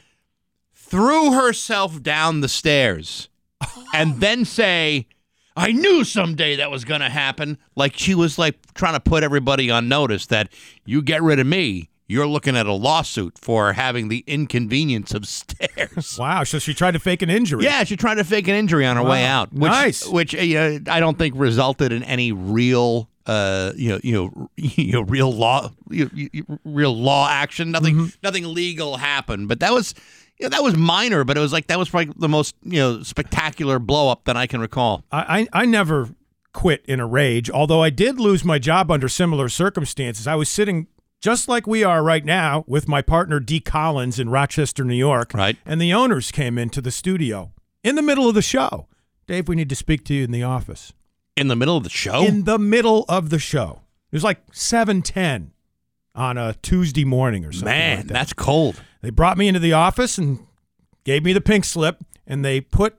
threw 0.74 1.32
herself 1.34 2.04
down 2.04 2.42
the 2.42 2.50
stairs, 2.50 3.30
and 3.94 4.20
then 4.20 4.46
say, 4.46 5.08
I 5.56 5.72
knew 5.72 6.04
someday 6.04 6.58
that 6.58 6.70
was 6.72 6.84
going 6.86 7.02
to 7.02 7.10
happen. 7.10 7.58
Like 7.76 7.98
she 7.98 8.14
was 8.16 8.38
like 8.38 8.56
trying 8.74 8.94
to 8.94 9.00
put 9.00 9.24
everybody 9.24 9.72
on 9.72 9.88
notice 9.88 10.26
that 10.28 10.50
you 10.86 11.02
get 11.02 11.22
rid 11.24 11.40
of 11.40 11.48
me, 11.48 11.90
you're 12.08 12.28
looking 12.28 12.56
at 12.58 12.66
a 12.68 12.74
lawsuit 12.74 13.38
for 13.40 13.74
having 13.74 14.10
the 14.10 14.24
inconvenience 14.28 15.14
of 15.14 15.28
stairs. 15.28 16.18
Wow. 16.20 16.44
So 16.44 16.60
she 16.60 16.74
tried 16.74 16.92
to 16.92 17.00
fake 17.00 17.22
an 17.22 17.30
injury. 17.30 17.64
Yeah, 17.64 17.84
she 17.84 17.96
tried 17.96 18.16
to 18.16 18.24
fake 18.24 18.48
an 18.48 18.56
injury 18.56 18.86
on 18.86 18.96
her 18.98 19.04
way 19.04 19.24
out, 19.26 19.52
which, 19.54 19.72
Nice. 19.72 20.06
which 20.08 20.36
uh, 20.36 20.80
I 20.88 21.00
don't 21.00 21.18
think 21.18 21.34
resulted 21.38 21.92
in 21.92 22.04
any 22.04 22.32
real, 22.32 23.10
uh, 23.26 23.72
you 23.76 23.90
know, 23.90 24.00
you 24.04 24.14
know, 24.14 24.50
you 24.58 24.94
know, 24.94 25.02
real 25.02 25.32
law, 25.34 25.72
you, 25.90 26.10
you, 26.14 26.60
real 26.64 26.96
law 26.96 27.28
action. 27.30 27.72
Nothing, 27.72 27.96
Mm-hmm. 27.96 28.08
nothing 28.24 28.54
legal 28.54 28.98
happened. 28.98 29.48
But 29.48 29.62
that 29.62 29.72
was, 29.74 29.96
you 30.40 30.46
know, 30.46 30.50
that 30.50 30.64
was 30.64 30.76
minor. 30.76 31.24
But 31.24 31.38
it 31.38 31.40
was 31.40 31.54
like 31.54 31.68
that 31.68 31.80
was 31.80 31.90
probably 31.90 32.14
the 32.18 32.30
most, 32.30 32.56
you 32.64 32.80
know, 32.80 33.04
spectacular 33.04 33.80
blow 33.80 34.10
up 34.10 34.26
that 34.26 34.38
I 34.38 34.48
can 34.48 34.62
recall. 34.62 35.04
I, 35.12 35.48
I, 35.54 35.62
I 35.62 35.66
never 35.66 36.10
quit 36.54 36.86
in 36.86 37.00
a 37.00 37.06
rage, 37.06 37.50
although 37.50 37.84
I 37.84 37.90
did 37.90 38.20
lose 38.20 38.46
my 38.46 38.60
job 38.60 38.90
under 38.90 39.10
similar 39.10 39.50
circumstances. 39.50 40.26
I 40.28 40.36
was 40.36 40.50
sitting 40.50 40.88
just 41.22 41.48
like 41.48 41.66
we 41.66 41.84
are 41.84 42.04
right 42.04 42.24
now 42.24 42.64
with 42.68 42.88
my 42.88 43.02
partner 43.02 43.40
Dee 43.40 43.60
Collins 43.60 44.20
in 44.20 44.30
Rochester, 44.30 44.84
New 44.84 44.96
York. 44.96 45.34
Right. 45.34 45.58
And 45.66 45.82
the 45.82 45.94
owners 45.94 46.32
came 46.32 46.58
into 46.58 46.82
the 46.82 46.92
studio 46.92 47.52
in 47.84 47.96
the 47.96 48.02
middle 48.02 48.30
of 48.30 48.36
the 48.36 48.42
show. 48.42 48.88
Dave, 49.28 49.48
we 49.48 49.56
need 49.56 49.70
to 49.70 49.76
speak 49.76 50.06
to 50.06 50.14
you 50.14 50.24
in 50.24 50.32
the 50.32 50.44
office. 50.44 50.94
In 51.36 51.48
the 51.48 51.56
middle 51.56 51.76
of 51.76 51.84
the 51.84 51.90
show, 51.90 52.24
In 52.24 52.44
the 52.44 52.60
middle 52.60 53.06
of 53.10 53.30
the 53.30 53.40
show. 53.40 53.82
It 54.12 54.16
was 54.16 54.24
like 54.24 54.40
710 54.52 55.52
on 56.16 56.38
a 56.38 56.54
Tuesday 56.62 57.06
morning 57.06 57.46
or 57.46 57.52
something. 57.52 57.68
man, 57.68 57.98
like 57.98 58.08
that. 58.08 58.14
that's 58.14 58.34
cold. 58.34 58.82
They 59.02 59.10
brought 59.10 59.38
me 59.38 59.48
into 59.48 59.60
the 59.60 59.74
office 59.74 60.18
and 60.18 60.40
gave 61.04 61.24
me 61.24 61.34
the 61.34 61.42
pink 61.42 61.66
slip, 61.66 62.04
and 62.26 62.44
they 62.44 62.62
put 62.62 62.96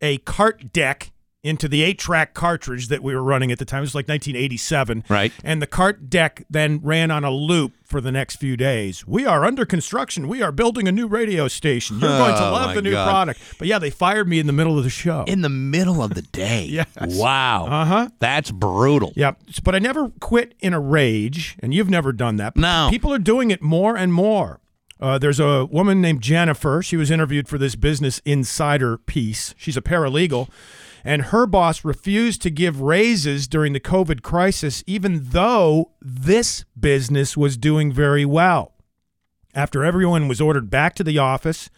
a 0.00 0.18
cart 0.18 0.72
deck 0.72 1.12
into 1.44 1.68
the 1.68 1.82
eight 1.82 1.98
track 1.98 2.34
cartridge 2.34 2.88
that 2.88 3.00
we 3.02 3.14
were 3.14 3.22
running 3.22 3.52
at 3.52 3.58
the 3.60 3.64
time. 3.64 3.78
It 3.78 3.82
was 3.82 3.94
like 3.94 4.08
1987. 4.08 5.04
Right. 5.08 5.32
And 5.44 5.62
the 5.62 5.66
cart 5.68 6.10
deck 6.10 6.44
then 6.50 6.80
ran 6.82 7.10
on 7.12 7.22
a 7.24 7.30
loop 7.30 7.74
for 7.84 8.00
the 8.00 8.10
next 8.10 8.36
few 8.36 8.56
days. 8.56 9.06
We 9.06 9.24
are 9.24 9.44
under 9.44 9.64
construction. 9.64 10.26
We 10.26 10.42
are 10.42 10.50
building 10.50 10.88
a 10.88 10.92
new 10.92 11.06
radio 11.06 11.46
station. 11.46 12.00
You're 12.00 12.08
going 12.10 12.34
to 12.34 12.44
Oh, 12.48 12.52
love 12.52 12.74
the 12.74 12.82
new 12.82 12.90
God. 12.90 13.08
product. 13.08 13.40
But 13.58 13.68
yeah, 13.68 13.78
they 13.78 13.90
fired 13.90 14.28
me 14.28 14.40
in 14.40 14.46
the 14.48 14.52
middle 14.52 14.76
of 14.78 14.84
the 14.84 14.90
show. 14.90 15.24
In 15.28 15.42
the 15.42 15.48
middle 15.48 16.02
of 16.02 16.14
the 16.14 16.22
day. 16.22 16.64
Yes. 16.78 16.86
Wow. 17.00 17.66
Uh 17.66 17.84
huh. 17.84 18.08
That's 18.18 18.50
brutal. 18.50 19.12
Yep. 19.16 19.38
but 19.64 19.74
I 19.74 19.78
never 19.78 20.08
quit 20.20 20.54
in 20.60 20.72
a 20.74 20.80
rage, 20.80 21.56
and 21.60 21.72
you've 21.72 21.88
never 21.90 22.12
done 22.12 22.36
that. 22.36 22.54
But 22.54 22.60
No. 22.60 22.88
people 22.90 23.12
are 23.14 23.18
doing 23.18 23.50
it 23.50 23.62
more 23.62 23.96
and 23.96 24.12
more. 24.12 24.60
Uh, 25.00 25.16
there's 25.18 25.38
a 25.38 25.64
woman 25.66 26.00
named 26.00 26.20
Jennifer. 26.20 26.82
She 26.82 26.96
was 26.96 27.10
interviewed 27.10 27.46
for 27.48 27.56
this 27.58 27.76
Business 27.76 28.20
Insider 28.24 28.98
piece. 28.98 29.54
She's 29.56 29.76
a 29.76 29.80
paralegal, 29.82 30.48
and 31.04 31.22
her 31.22 31.46
boss 31.46 31.84
refused 31.84 32.42
to 32.42 32.50
give 32.50 32.80
raises 32.80 33.46
during 33.48 33.72
the 33.72 33.80
COVID 33.80 34.22
crisis, 34.22 34.82
even 34.86 35.20
though 35.30 35.92
this 36.00 36.64
business 36.78 37.36
was 37.36 37.56
doing 37.56 37.92
very 37.92 38.24
well. 38.24 38.72
After 39.54 39.84
everyone 39.84 40.28
was 40.28 40.40
ordered 40.40 40.70
back 40.70 40.94
to 40.96 41.04
the 41.04 41.18
office, 41.18 41.70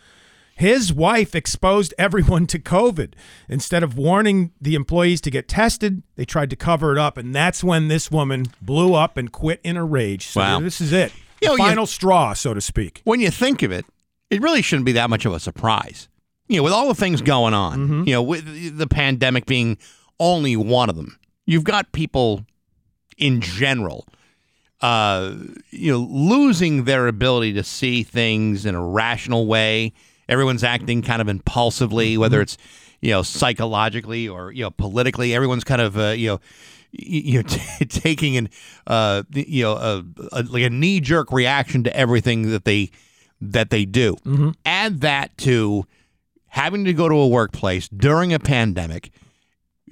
his 0.55 0.93
wife 0.93 1.35
exposed 1.35 1.95
everyone 1.99 2.47
to 2.49 2.59
COVID. 2.59 3.15
Instead 3.49 3.83
of 3.83 3.97
warning 3.97 4.53
the 4.61 4.75
employees 4.75 5.21
to 5.23 5.31
get 5.31 5.49
tested, 5.49 6.03
they 6.17 6.27
tried 6.27 6.51
to 6.51 6.57
cover 6.57 6.93
it 6.93 6.99
up. 6.99 7.17
And 7.17 7.35
that's 7.35 7.65
when 7.65 7.89
this 7.89 8.11
woman 8.11 8.47
blew 8.61 8.93
up 8.93 9.17
and 9.17 9.33
quit 9.33 9.61
in 9.65 9.79
a 9.79 9.85
rage. 9.85 10.27
So 10.27 10.41
Wow. 10.41 10.61
this 10.61 10.81
is 10.81 10.93
it. 10.93 11.13
You 11.41 11.49
know, 11.49 11.57
the 11.57 11.63
you- 11.63 11.69
final 11.69 11.87
straw, 11.87 12.35
so 12.35 12.53
to 12.53 12.61
speak. 12.61 13.01
when 13.05 13.21
you 13.21 13.31
think 13.31 13.63
of 13.63 13.73
it, 13.73 13.87
it 14.29 14.43
really 14.43 14.61
shouldn't 14.61 14.85
be 14.85 14.93
that 14.93 15.09
much 15.09 15.25
of 15.25 15.33
a 15.33 15.41
surprise. 15.41 16.09
You 16.51 16.57
know, 16.59 16.63
with 16.65 16.73
all 16.73 16.89
the 16.89 16.95
things 16.95 17.23
going 17.23 17.55
on, 17.55 17.79
Mm-hmm. 17.79 18.05
you 18.09 18.15
know, 18.15 18.23
with 18.23 18.77
the 18.79 18.87
pandemic 18.87 19.47
being 19.47 19.79
only 20.19 20.57
one 20.57 20.91
of 20.91 20.97
them, 20.97 21.19
you've 21.47 21.65
got 21.65 21.93
people 21.93 22.45
in 23.17 23.41
general, 23.41 24.07
uh, 24.81 25.35
you 25.71 25.93
know, 25.93 26.01
losing 26.11 26.85
their 26.85 27.07
ability 27.07 27.53
to 27.55 27.63
see 27.63 28.03
things 28.03 28.67
in 28.67 28.75
a 28.75 28.85
rational 28.85 29.47
way. 29.47 29.93
Everyone's 30.29 30.65
acting 30.65 31.03
kind 31.03 31.21
of 31.23 31.29
impulsively, 31.29 32.13
Mm-hmm. 32.13 32.21
whether 32.21 32.41
it's 32.41 32.57
you 33.01 33.11
know 33.13 33.23
psychologically 33.23 34.29
or 34.29 34.53
you 34.53 34.63
know 34.65 34.71
politically. 34.71 35.35
Everyone's 35.35 35.65
kind 35.65 35.81
of 35.81 35.97
uh, 35.99 36.09
you 36.11 36.29
know. 36.29 36.41
You 36.93 37.35
know, 37.35 37.43
t- 37.49 37.85
taking 37.89 38.37
an, 38.37 38.49
uh, 38.89 39.23
you 39.33 39.63
know, 39.63 39.75
a, 39.77 40.05
a, 40.33 40.43
like 40.43 40.65
a 40.65 40.71
knee 40.71 40.99
jerk 40.99 41.31
reaction 41.31 41.85
to 41.85 41.97
everything 41.97 42.51
that 42.51 42.65
they 42.65 42.91
that 43.41 43.71
they 43.71 43.85
do. 43.85 44.17
Add 44.67 45.01
that 45.03 45.39
to 45.39 45.87
having 46.51 46.85
to 46.85 46.93
go 46.93 47.09
to 47.09 47.15
a 47.15 47.27
workplace 47.29 47.89
during 47.89 48.33
a 48.33 48.39
pandemic, 48.39 49.11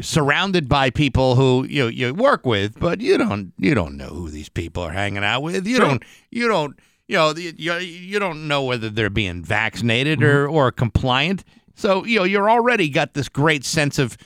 surrounded 0.00 0.68
by 0.68 0.90
people 0.90 1.34
who 1.34 1.66
you 1.68 1.82
know, 1.84 1.88
you 1.88 2.14
work 2.14 2.46
with, 2.46 2.78
but 2.78 3.00
you 3.00 3.18
don't 3.18 3.52
you 3.58 3.74
don't 3.74 3.96
know 3.96 4.08
who 4.08 4.30
these 4.30 4.48
people 4.48 4.82
are 4.82 4.92
hanging 4.92 5.24
out 5.24 5.42
with. 5.42 5.66
You 5.66 5.76
Sure. 5.76 5.86
don't 5.88 6.02
you 6.30 6.48
don't 6.48 6.78
you 7.08 7.16
know 7.16 7.30
you, 7.36 7.74
you 7.78 8.18
don't 8.18 8.46
know 8.46 8.62
whether 8.62 8.90
they're 8.90 9.10
being 9.10 9.42
vaccinated 9.42 10.22
or 10.22 10.46
or 10.48 10.70
compliant. 10.70 11.44
So 11.74 12.04
you 12.04 12.18
know 12.18 12.24
you're 12.24 12.50
already 12.50 12.88
got 12.88 13.14
this 13.14 13.28
great 13.28 13.64
sense 13.64 13.98
of 13.98 14.16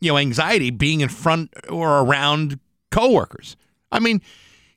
you 0.00 0.10
know 0.10 0.18
anxiety 0.18 0.70
being 0.70 1.00
in 1.00 1.08
front 1.08 1.52
or 1.68 2.00
around 2.00 2.58
coworkers. 2.90 3.56
I 3.92 4.00
mean. 4.00 4.20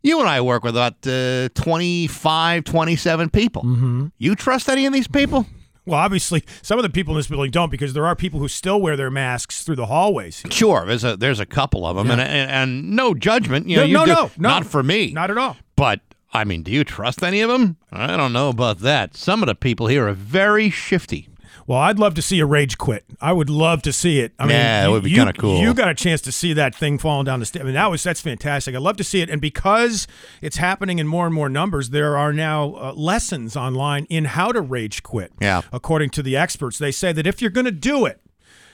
You 0.05 0.19
and 0.19 0.27
I 0.27 0.41
work 0.41 0.65
with 0.65 0.75
about 0.75 1.07
uh, 1.07 1.47
25, 1.55 2.65
27 2.65 3.29
people. 3.29 3.63
Mm-hmm. 3.63 4.07
You 4.17 4.35
trust 4.35 4.67
any 4.67 4.85
of 4.85 4.91
these 4.91 5.07
people? 5.07 5.45
Well, 5.85 5.99
obviously, 5.99 6.43
some 6.61 6.79
of 6.79 6.83
the 6.83 6.89
people 6.89 7.13
in 7.13 7.17
this 7.19 7.27
building 7.27 7.51
don't 7.51 7.69
because 7.69 7.93
there 7.93 8.05
are 8.05 8.15
people 8.15 8.39
who 8.39 8.47
still 8.47 8.79
wear 8.81 8.95
their 8.95 9.11
masks 9.11 9.63
through 9.63 9.75
the 9.75 9.87
hallways. 9.87 10.43
Sure, 10.49 10.85
there's 10.85 11.03
a 11.03 11.17
there's 11.17 11.39
a 11.41 11.45
couple 11.45 11.85
of 11.85 11.97
them, 11.97 12.09
and, 12.09 12.21
and 12.21 12.49
and 12.51 12.91
no 12.95 13.13
judgment. 13.13 13.67
You 13.67 13.77
know, 13.77 13.81
No, 13.83 13.87
you 13.87 13.93
no, 13.97 14.05
do- 14.05 14.11
no, 14.11 14.31
no. 14.37 14.49
not 14.49 14.65
for 14.65 14.81
me. 14.81 15.11
Not 15.11 15.29
at 15.29 15.37
all. 15.37 15.57
But 15.75 15.99
I 16.33 16.45
mean, 16.45 16.63
do 16.63 16.71
you 16.71 16.83
trust 16.85 17.21
any 17.21 17.41
of 17.41 17.49
them? 17.49 17.75
I 17.91 18.15
don't 18.15 18.31
know 18.33 18.47
about 18.49 18.79
that. 18.79 19.15
Some 19.17 19.43
of 19.43 19.47
the 19.47 19.55
people 19.55 19.87
here 19.87 20.07
are 20.07 20.13
very 20.13 20.69
shifty. 20.69 21.27
Well, 21.65 21.79
I'd 21.79 21.99
love 21.99 22.13
to 22.15 22.21
see 22.21 22.39
a 22.39 22.45
rage 22.45 22.77
quit. 22.77 23.05
I 23.21 23.31
would 23.33 23.49
love 23.49 23.81
to 23.83 23.93
see 23.93 24.19
it. 24.19 24.33
I 24.37 24.43
mean, 24.45 24.55
Yeah, 24.55 24.83
that 24.83 24.91
would 24.91 25.03
be 25.03 25.13
kinda 25.13 25.33
cool. 25.33 25.59
You 25.61 25.73
got 25.73 25.87
a 25.87 25.93
chance 25.93 26.21
to 26.21 26.31
see 26.31 26.53
that 26.53 26.75
thing 26.75 26.97
falling 26.97 27.25
down 27.25 27.39
the 27.39 27.45
stairs. 27.45 27.63
I 27.63 27.65
mean, 27.65 27.75
that 27.75 27.89
was 27.89 28.03
that's 28.03 28.21
fantastic. 28.21 28.75
I'd 28.75 28.81
love 28.81 28.97
to 28.97 29.03
see 29.03 29.21
it. 29.21 29.29
And 29.29 29.39
because 29.41 30.07
it's 30.41 30.57
happening 30.57 30.99
in 30.99 31.07
more 31.07 31.25
and 31.25 31.33
more 31.33 31.49
numbers, 31.49 31.91
there 31.91 32.17
are 32.17 32.33
now 32.33 32.73
uh, 32.75 32.93
lessons 32.95 33.55
online 33.55 34.05
in 34.09 34.25
how 34.25 34.51
to 34.51 34.61
rage 34.61 35.03
quit. 35.03 35.31
Yeah. 35.39 35.61
According 35.71 36.09
to 36.11 36.23
the 36.23 36.35
experts, 36.35 36.77
they 36.77 36.91
say 36.91 37.11
that 37.13 37.25
if 37.25 37.41
you're 37.41 37.51
going 37.51 37.65
to 37.65 37.71
do 37.71 38.05
it 38.05 38.19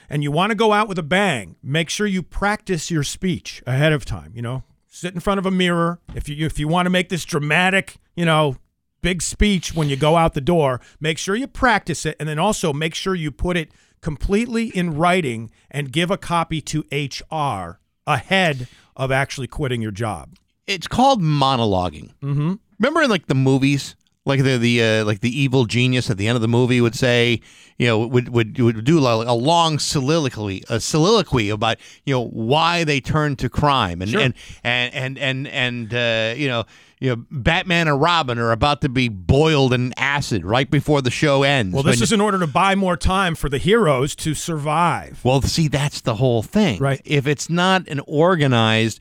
and 0.08 0.22
you 0.22 0.32
want 0.32 0.50
to 0.50 0.56
go 0.56 0.72
out 0.72 0.88
with 0.88 0.98
a 0.98 1.04
bang, 1.04 1.56
make 1.62 1.88
sure 1.90 2.06
you 2.06 2.22
practice 2.22 2.90
your 2.90 3.04
speech 3.04 3.62
ahead 3.66 3.92
of 3.92 4.04
time. 4.04 4.32
You 4.34 4.42
know, 4.42 4.64
sit 4.88 5.14
in 5.14 5.20
front 5.20 5.38
of 5.38 5.46
a 5.46 5.50
mirror. 5.52 6.00
If 6.14 6.28
you 6.28 6.44
if 6.44 6.58
you 6.58 6.66
want 6.66 6.86
to 6.86 6.90
make 6.90 7.08
this 7.08 7.24
dramatic, 7.24 7.96
you 8.16 8.24
know, 8.24 8.56
big 9.02 9.22
speech 9.22 9.74
when 9.74 9.88
you 9.88 9.96
go 9.96 10.16
out 10.16 10.34
the 10.34 10.40
door, 10.40 10.80
make 11.00 11.18
sure 11.18 11.34
you 11.34 11.46
practice 11.46 12.06
it, 12.06 12.16
and 12.20 12.28
then 12.28 12.38
also 12.38 12.72
make 12.72 12.94
sure 12.94 13.14
you 13.14 13.30
put 13.30 13.56
it 13.56 13.70
completely 14.00 14.68
in 14.68 14.96
writing 14.96 15.50
and 15.70 15.92
give 15.92 16.10
a 16.10 16.16
copy 16.16 16.60
to 16.60 16.84
HR 16.90 17.80
ahead 18.06 18.68
of 18.96 19.10
actually 19.10 19.46
quitting 19.46 19.82
your 19.82 19.90
job. 19.90 20.36
It's 20.66 20.86
called 20.86 21.22
monologuing. 21.22 22.12
Mm-hmm. 22.22 22.54
Remember, 22.78 23.02
in 23.02 23.10
like 23.10 23.26
the 23.26 23.34
movies, 23.34 23.96
like 24.26 24.42
the 24.42 24.58
the 24.58 24.82
uh, 24.82 25.04
like 25.04 25.20
the 25.20 25.30
evil 25.40 25.64
genius 25.64 26.10
at 26.10 26.18
the 26.18 26.28
end 26.28 26.36
of 26.36 26.42
the 26.42 26.48
movie 26.48 26.80
would 26.80 26.94
say, 26.94 27.40
you 27.78 27.86
know, 27.86 28.06
would 28.06 28.28
would 28.28 28.58
would 28.58 28.84
do 28.84 29.00
like 29.00 29.26
a 29.26 29.32
long 29.32 29.78
soliloquy, 29.78 30.62
a 30.68 30.78
soliloquy 30.78 31.48
about 31.48 31.78
you 32.04 32.14
know 32.14 32.26
why 32.26 32.84
they 32.84 33.00
turned 33.00 33.38
to 33.38 33.48
crime, 33.48 34.02
and 34.02 34.10
Sure. 34.10 34.20
and 34.20 34.34
and 34.62 34.94
and 34.94 35.18
and 35.18 35.48
and 35.48 35.94
uh, 35.94 36.34
you 36.36 36.48
know. 36.48 36.64
You 37.02 37.16
know, 37.16 37.24
Batman 37.30 37.88
and 37.88 37.98
Robin 37.98 38.38
are 38.38 38.52
about 38.52 38.82
to 38.82 38.90
be 38.90 39.08
boiled 39.08 39.72
in 39.72 39.94
acid 39.96 40.44
right 40.44 40.70
before 40.70 41.00
the 41.00 41.10
show 41.10 41.42
ends. 41.44 41.72
Well, 41.72 41.82
this 41.82 42.02
is 42.02 42.12
in 42.12 42.20
order 42.20 42.38
to 42.38 42.46
buy 42.46 42.74
more 42.74 42.94
time 42.94 43.34
for 43.34 43.48
the 43.48 43.56
heroes 43.56 44.14
to 44.16 44.34
survive. 44.34 45.18
Well, 45.24 45.40
see, 45.40 45.66
that's 45.68 46.02
the 46.02 46.16
whole 46.16 46.42
thing. 46.42 46.78
Right. 46.78 47.00
If 47.06 47.26
it's 47.26 47.48
not 47.48 47.88
an 47.88 48.02
organized, 48.06 49.00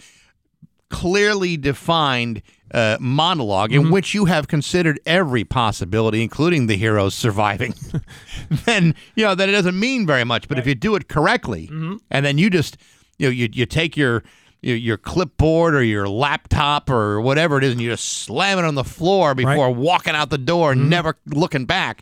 clearly 0.89 1.57
defined 1.57 2.41
uh, 2.73 2.97
monolog 2.99 3.69
Mm-hmm. 3.69 3.85
in 3.87 3.91
which 3.91 4.13
you 4.13 4.25
have 4.25 4.47
considered 4.47 4.99
every 5.05 5.43
possibility, 5.43 6.21
including 6.21 6.67
the 6.67 6.77
heroes 6.77 7.13
surviving, 7.15 7.73
then 8.65 8.95
you 9.15 9.23
know 9.25 9.35
that 9.35 9.49
it 9.49 9.51
doesn't 9.51 9.79
mean 9.79 10.05
very 10.05 10.23
much. 10.23 10.47
But 10.47 10.59
if 10.59 10.67
you 10.67 10.75
do 10.75 10.95
it 10.95 11.07
correctly, 11.07 11.67
Mm-hmm. 11.67 11.97
and 12.11 12.25
then 12.25 12.37
you 12.37 12.49
just 12.49 12.77
you 13.17 13.27
know 13.27 13.31
you 13.31 13.49
you 13.51 13.65
take 13.65 13.95
your 13.97 14.23
your, 14.61 14.97
clipboard 14.97 15.73
or 15.73 15.81
your 15.81 16.09
laptop 16.09 16.89
or 16.89 17.21
whatever 17.21 17.57
it 17.57 17.63
is, 17.63 17.71
and 17.71 17.81
you 17.81 17.89
just 17.91 18.23
slam 18.23 18.59
it 18.59 18.65
on 18.65 18.75
the 18.75 18.83
floor 18.83 19.33
before 19.33 19.71
walking 19.71 20.15
out 20.15 20.29
the 20.29 20.37
door, 20.37 20.71
Mm-hmm. 20.71 20.81
and 20.81 20.89
never 20.89 21.17
looking 21.27 21.65
back. 21.65 22.01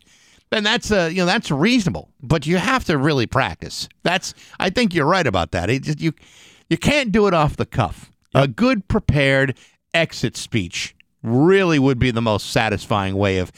Then 0.50 0.64
that's 0.64 0.92
uh, 0.92 1.10
you 1.12 1.18
know 1.18 1.26
that's 1.28 1.52
reasonable, 1.52 2.10
but 2.22 2.46
you 2.48 2.58
have 2.58 2.84
to 2.86 2.98
really 2.98 3.28
practice. 3.28 3.88
That's 4.04 4.34
I 4.60 4.70
think 4.70 4.94
you're 4.94 5.06
right 5.06 5.28
about 5.28 5.52
that. 5.52 5.70
It 5.70 5.84
just 5.84 6.00
you 6.02 6.14
you 6.70 6.78
can't 6.78 7.12
do 7.12 7.28
it 7.28 7.34
off 7.34 7.58
the 7.58 7.66
cuff. 7.66 8.12
A 8.34 8.48
good 8.48 8.88
prepared 8.88 9.56
exit 9.94 10.38
speech 10.38 10.96
really 11.24 11.80
would 11.80 12.00
be 12.00 12.12
the 12.12 12.22
most 12.22 12.52
satisfying 12.52 13.16
way 13.16 13.40
of 13.40 13.52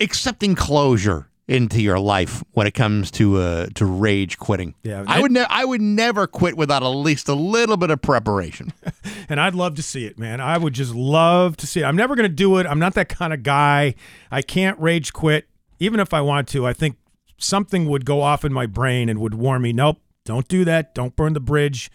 accepting 0.00 0.54
closure 0.54 1.28
into 1.48 1.82
your 1.82 1.98
life 1.98 2.42
when 2.52 2.66
it 2.66 2.72
comes 2.72 3.10
to 3.10 3.36
uh, 3.38 3.66
to 3.74 3.84
rage 3.84 4.38
quitting. 4.38 4.74
Yeah, 4.82 5.04
I 5.06 5.20
would 5.20 5.32
ne- 5.32 5.44
I 5.48 5.64
would 5.64 5.80
never 5.80 6.26
quit 6.26 6.56
without 6.56 6.82
at 6.82 6.88
least 6.88 7.28
a 7.28 7.34
little 7.34 7.76
bit 7.76 7.90
of 7.90 8.00
preparation. 8.00 8.72
And 9.28 9.40
I'd 9.40 9.54
love 9.54 9.76
to 9.76 9.82
see 9.82 10.04
it, 10.04 10.18
man. 10.18 10.42
I 10.42 10.58
would 10.58 10.74
just 10.74 10.94
love 10.94 11.56
to 11.58 11.66
see 11.66 11.80
it. 11.80 11.84
I'm 11.84 11.96
never 11.96 12.14
going 12.14 12.28
to 12.28 12.34
do 12.34 12.58
it. 12.58 12.66
I'm 12.66 12.78
not 12.78 12.92
that 12.94 13.08
kind 13.08 13.32
of 13.32 13.42
guy. 13.42 13.94
I 14.30 14.42
can't 14.42 14.78
rage 14.78 15.12
quit. 15.14 15.48
Even 15.78 16.00
if 16.00 16.12
I 16.12 16.20
want 16.20 16.48
to, 16.48 16.66
I 16.66 16.74
think 16.74 16.96
something 17.38 17.88
would 17.88 18.04
go 18.04 18.20
off 18.20 18.44
in 18.44 18.52
my 18.52 18.66
brain 18.66 19.08
and 19.08 19.20
would 19.20 19.32
warn 19.32 19.62
me, 19.62 19.72
nope, 19.72 20.00
don't 20.26 20.46
do 20.48 20.66
that. 20.66 20.94
Don't 20.94 21.16
burn 21.16 21.32
the 21.32 21.40
bridge. 21.40 21.90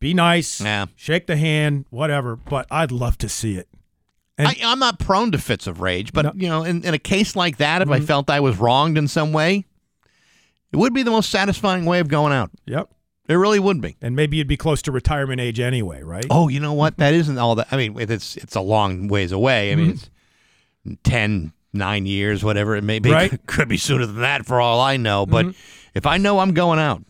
Be 0.00 0.14
nice. 0.14 0.60
Yeah. 0.60 0.86
Shake 0.96 1.26
the 1.26 1.36
hand, 1.36 1.84
whatever. 1.90 2.34
But 2.36 2.66
I'd 2.70 2.90
love 2.90 3.18
to 3.18 3.28
see 3.28 3.56
it. 3.56 3.68
And- 4.38 4.48
I, 4.48 4.56
I'm 4.64 4.78
not 4.78 4.98
prone 4.98 5.30
to 5.32 5.38
fits 5.38 5.66
of 5.66 5.80
rage, 5.80 6.12
but 6.12 6.22
No. 6.22 6.30
Mm-hmm. 6.30 6.40
you 6.42 6.48
know, 6.48 6.64
in, 6.64 6.84
in 6.84 6.94
a 6.94 6.98
case 6.98 7.36
like 7.36 7.58
that, 7.58 7.82
if 7.82 7.90
I 7.90 8.00
felt 8.00 8.30
I 8.30 8.40
was 8.40 8.58
wronged 8.58 8.96
in 8.96 9.06
some 9.08 9.32
way, 9.32 9.66
it 10.72 10.76
would 10.76 10.94
be 10.94 11.02
the 11.02 11.10
most 11.10 11.30
satisfying 11.30 11.84
way 11.84 12.00
of 12.00 12.08
going 12.08 12.32
out. 12.32 12.50
Yep. 12.66 12.88
It 13.28 13.34
really 13.34 13.58
would 13.60 13.80
be. 13.80 13.96
And 14.00 14.16
maybe 14.16 14.38
you'd 14.38 14.48
be 14.48 14.56
close 14.56 14.82
to 14.82 14.92
retirement 14.92 15.40
age 15.40 15.60
anyway, 15.60 16.02
right? 16.02 16.26
Oh, 16.30 16.48
you 16.48 16.58
know 16.58 16.72
what? 16.72 16.96
That 16.96 17.12
isn't 17.14 17.38
all 17.38 17.54
that. 17.56 17.68
I 17.70 17.76
mean, 17.76 17.94
it's 18.00 18.36
it's 18.36 18.56
a 18.56 18.60
long 18.60 19.06
ways 19.06 19.30
away. 19.30 19.70
I 19.70 19.76
mean, 19.76 19.90
it's 19.90 20.10
10, 21.04 21.52
9 21.72 22.06
years, 22.06 22.42
whatever 22.42 22.74
it 22.74 22.82
may 22.82 22.98
be. 22.98 23.10
Right. 23.12 23.30
Mm-hmm. 23.30 23.44
Could 23.46 23.68
be 23.68 23.76
sooner 23.76 24.06
than 24.06 24.20
that 24.22 24.46
for 24.46 24.60
all 24.60 24.80
I 24.80 24.96
know. 24.96 25.26
But 25.26 25.54
if 25.94 26.06
I 26.06 26.16
know 26.16 26.38
I'm 26.40 26.52
going 26.54 26.78
out, 26.80 27.04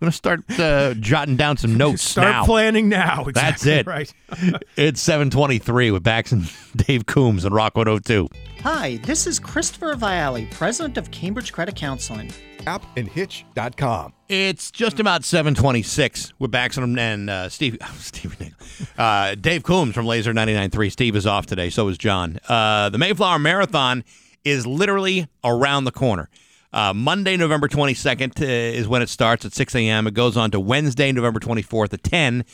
going 0.00 0.10
to 0.10 0.16
start 0.16 0.40
uh, 0.58 0.94
jotting 0.94 1.36
down 1.36 1.56
some 1.58 1.76
notes 1.76 2.02
Start 2.02 2.28
now. 2.28 2.44
planning 2.44 2.88
now. 2.88 3.26
That's 3.32 3.66
it. 3.66 3.86
Right. 3.86 4.12
It's 4.76 5.00
723 5.02 5.90
with 5.90 6.02
Bax 6.02 6.32
and 6.32 6.50
Dave 6.74 7.04
Coombs 7.04 7.44
and 7.44 7.54
Rock 7.54 7.76
102. 7.76 8.28
Hi, 8.62 8.98
this 9.04 9.26
is 9.26 9.38
Christopher 9.38 9.94
Viale, 9.94 10.50
president 10.52 10.96
of 10.96 11.10
Cambridge 11.10 11.52
Credit 11.52 11.74
Counseling. 11.76 12.32
app 12.66 12.82
and 12.96 13.06
hitch.com. 13.08 14.14
It's 14.28 14.70
just 14.70 15.00
about 15.00 15.24
726 15.24 16.32
with 16.38 16.50
Bax 16.50 16.78
and 16.78 17.28
uh, 17.28 17.48
Steve, 17.50 17.76
Steve 17.98 18.54
uh, 18.96 19.34
Dave 19.34 19.62
Coombs 19.64 19.94
from 19.94 20.06
Lazer 20.06 20.32
99.3. 20.32 20.90
Steve 20.92 21.16
is 21.16 21.26
off 21.26 21.44
today. 21.46 21.68
So 21.68 21.88
is 21.88 21.98
John. 21.98 22.38
Uh, 22.48 22.88
the 22.88 22.98
Mayflower 22.98 23.38
Marathon 23.38 24.04
is 24.44 24.66
literally 24.66 25.26
around 25.44 25.84
the 25.84 25.92
corner. 25.92 26.30
Uh, 26.72 26.94
Monday, 26.94 27.36
November 27.36 27.68
22nd 27.68 28.40
uh, 28.40 28.44
is 28.44 28.86
when 28.86 29.02
it 29.02 29.08
starts 29.08 29.44
at 29.44 29.52
6 29.52 29.74
a.m. 29.74 30.06
It 30.06 30.14
goes 30.14 30.36
on 30.36 30.50
to 30.52 30.60
Wednesday, 30.60 31.10
November 31.10 31.40
24th 31.40 31.92
at 31.92 32.02
10 32.04 32.44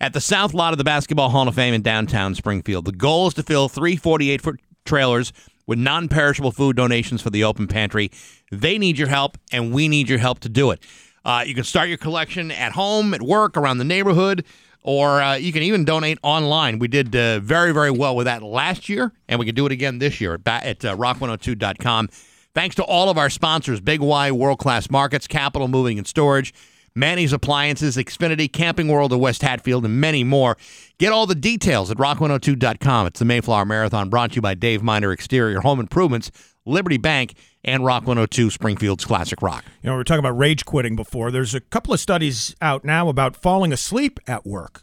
at 0.00 0.12
the 0.12 0.20
South 0.20 0.54
Lot 0.54 0.72
of 0.72 0.78
the 0.78 0.84
Basketball 0.84 1.28
Hall 1.28 1.46
of 1.46 1.54
Fame 1.54 1.74
in 1.74 1.82
downtown 1.82 2.34
Springfield. 2.34 2.84
The 2.84 2.92
goal 2.92 3.28
is 3.28 3.34
to 3.34 3.42
fill 3.42 3.68
three 3.68 3.96
48 3.96 4.40
foot 4.40 4.60
trailers 4.84 5.32
with 5.66 5.78
non 5.78 6.08
perishable 6.08 6.50
food 6.50 6.74
donations 6.76 7.22
for 7.22 7.30
the 7.30 7.44
open 7.44 7.68
pantry. 7.68 8.10
They 8.50 8.76
need 8.78 8.98
your 8.98 9.08
help, 9.08 9.38
and 9.52 9.72
we 9.72 9.86
need 9.86 10.08
your 10.08 10.18
help 10.18 10.40
to 10.40 10.48
do 10.48 10.72
it. 10.72 10.84
Uh, 11.24 11.44
you 11.46 11.54
can 11.54 11.64
start 11.64 11.88
your 11.88 11.98
collection 11.98 12.50
at 12.50 12.72
home, 12.72 13.14
at 13.14 13.22
work, 13.22 13.56
around 13.56 13.78
the 13.78 13.84
neighborhood, 13.84 14.44
or 14.82 15.20
uh, 15.20 15.34
you 15.34 15.52
can 15.52 15.62
even 15.62 15.84
donate 15.84 16.18
online. 16.22 16.78
We 16.78 16.88
did 16.88 17.14
uh, 17.14 17.40
very, 17.40 17.72
very 17.72 17.90
well 17.90 18.16
with 18.16 18.24
that 18.24 18.42
last 18.42 18.88
year, 18.88 19.12
and 19.28 19.38
we 19.38 19.46
can 19.46 19.54
do 19.54 19.66
it 19.66 19.70
again 19.72 19.98
this 19.98 20.20
year 20.20 20.34
at, 20.34 20.42
ba- 20.42 20.66
at 20.66 20.84
uh, 20.84 20.96
rock102.com. 20.96 22.08
Thanks 22.54 22.74
to 22.76 22.84
all 22.84 23.08
of 23.08 23.18
our 23.18 23.30
sponsors 23.30 23.80
Big 23.80 24.00
Y, 24.00 24.32
World 24.32 24.58
Class 24.58 24.90
Markets, 24.90 25.26
Capital 25.26 25.68
Moving 25.68 25.98
and 25.98 26.06
Storage, 26.06 26.52
Manny's 26.94 27.32
Appliances, 27.32 27.96
Xfinity, 27.96 28.52
Camping 28.52 28.88
World 28.88 29.12
of 29.12 29.20
West 29.20 29.42
Hatfield, 29.42 29.84
and 29.84 30.00
many 30.00 30.24
more. 30.24 30.56
Get 30.98 31.12
all 31.12 31.26
the 31.26 31.36
details 31.36 31.90
at 31.90 31.98
rock102.com. 31.98 33.06
It's 33.06 33.20
the 33.20 33.24
Mayflower 33.24 33.64
Marathon 33.64 34.08
brought 34.08 34.30
to 34.30 34.36
you 34.36 34.42
by 34.42 34.54
Dave 34.54 34.82
Miner 34.82 35.12
Exterior 35.12 35.60
Home 35.60 35.78
Improvements, 35.78 36.32
Liberty 36.66 36.98
Bank, 36.98 37.34
and 37.64 37.84
Rock 37.84 38.02
102 38.02 38.50
Springfield's 38.50 39.04
Classic 39.04 39.40
Rock. 39.42 39.64
You 39.82 39.88
know, 39.88 39.92
we 39.92 39.98
were 39.98 40.04
talking 40.04 40.20
about 40.20 40.36
rage 40.36 40.64
quitting 40.64 40.96
before. 40.96 41.30
There's 41.30 41.54
a 41.54 41.60
couple 41.60 41.94
of 41.94 42.00
studies 42.00 42.56
out 42.60 42.84
now 42.84 43.08
about 43.08 43.36
falling 43.36 43.72
asleep 43.72 44.18
at 44.26 44.44
work 44.44 44.80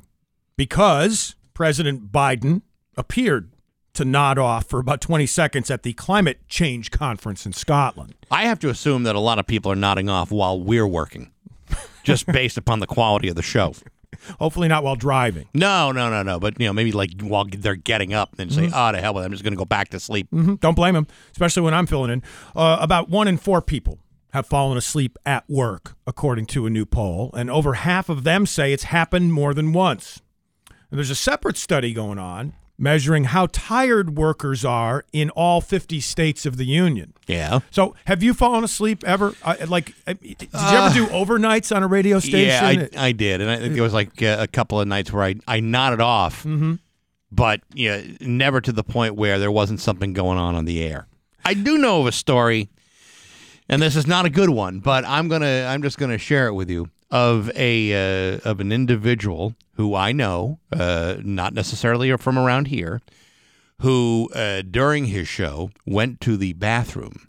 because 0.56 1.36
President 1.54 2.12
Biden 2.12 2.62
appeared 2.96 3.52
to 3.98 4.06
nod 4.06 4.38
off 4.40 4.66
for 4.66 4.80
about 4.80 5.02
20 5.02 5.26
seconds 5.28 5.70
at 5.70 5.84
the 5.84 5.94
climate 5.94 6.40
change 6.48 6.90
conference 6.92 7.46
in 7.46 7.54
Scotland. 7.54 8.16
I 8.32 8.44
have 8.46 8.60
to 8.60 8.70
assume 8.70 9.04
that 9.04 9.16
a 9.16 9.20
lot 9.20 9.38
of 9.40 9.46
people 9.46 9.72
are 9.72 9.76
nodding 9.76 10.10
off 10.10 10.32
while 10.32 10.60
we're 10.60 10.88
working, 10.88 11.32
just 12.04 12.26
based 12.32 12.58
upon 12.58 12.80
the 12.80 12.88
quality 12.88 13.28
of 13.28 13.36
the 13.36 13.42
show. 13.44 13.74
Hopefully, 14.40 14.68
not 14.68 14.84
while 14.84 14.96
driving. 14.96 15.48
No, 15.54 15.92
no, 15.92 16.10
no, 16.10 16.24
no. 16.24 16.40
But 16.40 16.60
you 16.60 16.66
know, 16.66 16.74
maybe 16.74 16.92
like 16.92 17.12
while 17.22 17.46
they're 17.50 17.76
getting 17.76 18.14
up, 18.14 18.34
and 18.40 18.52
say, 18.52 18.70
"Oh, 18.74 18.92
to 18.92 19.00
hell 19.00 19.14
with 19.14 19.24
it! 19.24 19.26
I'm 19.28 19.32
just 19.32 19.44
going 19.44 19.54
to 19.54 19.58
go 19.58 19.66
back 19.66 19.90
to 19.90 20.00
sleep." 20.00 20.30
Mhm, 20.32 20.60
Don't 20.60 20.76
blame 20.76 20.96
them, 20.96 21.08
especially 21.32 21.62
when 21.64 21.74
I'm 21.74 21.86
filling 21.86 22.10
in. 22.12 22.24
Uh, 22.56 22.78
about 22.80 23.10
one 23.10 23.28
in 23.28 23.38
four 23.38 23.62
people 23.62 24.00
have 24.32 24.46
fallen 24.48 24.78
asleep 24.78 25.18
at 25.26 25.48
work, 25.50 25.96
according 26.08 26.46
to 26.48 26.66
a 26.66 26.70
new 26.70 26.86
poll, 26.86 27.32
and 27.36 27.50
over 27.52 27.74
half 27.76 28.10
of 28.10 28.24
them 28.24 28.46
say 28.46 28.74
it's 28.74 28.86
happened 28.86 29.34
more 29.34 29.54
than 29.54 29.72
once. 29.74 30.22
And 30.90 30.98
there's 30.98 31.10
a 31.12 31.16
separate 31.16 31.58
study 31.58 31.94
going 31.94 32.18
on 32.18 32.54
measuring 32.80 33.24
how 33.26 33.48
tired 33.52 34.16
workers 34.18 34.64
are 34.64 35.04
in 35.12 35.30
all 35.32 35.62
50 35.62 36.00
states 36.00 36.46
of 36.46 36.58
the 36.58 36.66
union. 36.66 37.14
Yeah. 37.28 37.60
So, 37.72 37.96
have 38.06 38.22
you 38.22 38.34
fallen 38.34 38.64
asleep 38.64 39.04
ever? 39.04 39.34
Uh, 39.44 39.56
like, 39.68 39.94
uh, 40.06 40.14
did 40.22 40.42
you 40.42 40.48
ever 40.54 40.94
do 40.94 41.08
overnights 41.08 41.76
on 41.76 41.82
a 41.84 41.88
radio 41.88 42.20
station? 42.20 42.88
Yeah, 42.92 43.00
I, 43.02 43.08
I 43.08 43.12
did, 43.14 43.42
and 43.42 43.50
I 43.50 43.58
think 43.58 43.74
there 43.74 43.84
was 43.84 43.94
like 43.94 44.22
uh, 44.22 44.38
a 44.40 44.48
couple 44.48 44.80
of 44.80 44.88
nights 44.88 45.12
where 45.12 45.24
I 45.24 45.36
I 45.48 45.60
nodded 45.60 46.02
off, 46.02 46.44
Mm-hmm. 46.44 46.76
but 47.32 47.62
yeah, 47.74 48.02
never 48.22 48.62
to 48.62 48.72
the 48.72 48.84
point 48.84 49.16
where 49.16 49.40
there 49.40 49.52
wasn't 49.52 49.80
something 49.82 50.14
going 50.14 50.38
on 50.38 50.56
on 50.56 50.66
the 50.66 50.84
air. 50.84 51.08
I 51.44 51.54
do 51.56 51.78
know 51.78 52.02
of 52.02 52.08
a 52.08 52.12
story, 52.12 52.70
and 53.70 53.82
this 53.82 53.96
is 53.96 54.06
not 54.08 54.26
a 54.26 54.30
good 54.30 54.50
one, 54.50 54.80
but 54.80 55.04
I'm 55.06 55.28
gonna 55.28 55.66
I'm 55.68 55.82
just 55.82 55.98
gonna 55.98 56.18
share 56.18 56.48
it 56.48 56.54
with 56.54 56.70
you 56.70 56.90
of 57.10 57.50
a 57.56 57.94
uh, 58.36 58.40
of 58.44 58.60
an 58.60 58.72
individual 58.72 59.56
who 59.76 59.96
I 59.96 60.12
know, 60.12 60.60
uh, 60.72 61.16
not 61.24 61.54
necessarily 61.54 62.16
from 62.18 62.38
around 62.38 62.68
here, 62.68 63.02
who 63.82 64.30
uh, 64.34 64.64
during 64.70 65.06
his 65.06 65.28
show 65.28 65.70
went 65.86 66.20
to 66.22 66.36
the 66.38 66.54
bathroom 66.54 67.28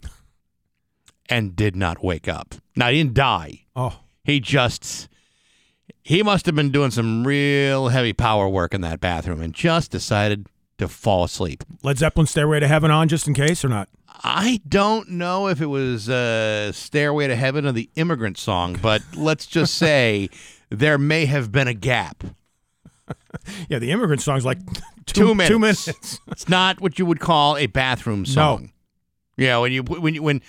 and 1.29 1.55
did 1.55 1.75
not 1.75 2.03
wake 2.03 2.27
up. 2.27 2.55
Now 2.75 2.89
he 2.89 2.97
didn't 2.97 3.13
die. 3.13 3.65
oh, 3.75 3.99
He 4.23 4.39
just 4.39 5.07
he 6.01 6.23
must 6.23 6.45
have 6.47 6.55
been 6.55 6.71
doing 6.71 6.91
some 6.91 7.25
real 7.25 7.89
heavy 7.89 8.13
power 8.13 8.49
work 8.49 8.73
in 8.73 8.81
that 8.81 8.99
bathroom 8.99 9.41
and 9.41 9.53
just 9.53 9.91
decided 9.91 10.47
to 10.79 10.87
fall 10.87 11.23
asleep. 11.23 11.63
Led 11.83 11.97
Zeppelin 11.99 12.25
Stairway 12.25 12.59
to 12.61 12.67
Heaven 12.67 12.89
on 12.89 13.07
just 13.09 13.27
in 13.27 13.33
case 13.33 13.63
or 13.63 13.69
not? 13.69 13.89
I 14.23 14.59
don't 14.67 15.09
know 15.11 15.47
if 15.47 15.61
it 15.61 15.67
was 15.67 16.09
uh, 16.09 16.71
Stairway 16.73 17.27
to 17.27 17.35
Heaven 17.35 17.65
or 17.65 17.71
the 17.71 17.89
Immigrant 17.95 18.37
Song, 18.37 18.77
but 18.81 19.01
let's 19.15 19.45
just 19.45 19.75
say 19.75 20.29
there 20.69 20.97
may 20.97 21.25
have 21.25 21.51
been 21.51 21.67
a 21.67 21.73
gap. 21.73 22.23
Yeah, 23.69 23.79
the 23.79 23.91
immigrant 23.91 24.21
song's 24.21 24.45
like 24.45 24.59
Two 25.05 25.21
two, 25.21 25.35
minutes. 25.35 25.49
Two 25.49 25.59
minutes. 25.59 26.19
It's 26.27 26.47
not 26.49 26.81
what 26.81 26.99
you 26.99 27.05
would 27.05 27.19
call 27.19 27.57
a 27.57 27.65
bathroom 27.65 28.25
song. 28.25 28.71
Yeah, 29.37 29.57
when 29.57 29.71
you 29.71 29.81
when 29.83 30.13
you 30.13 30.21
when 30.21 30.35
you- 30.37 30.41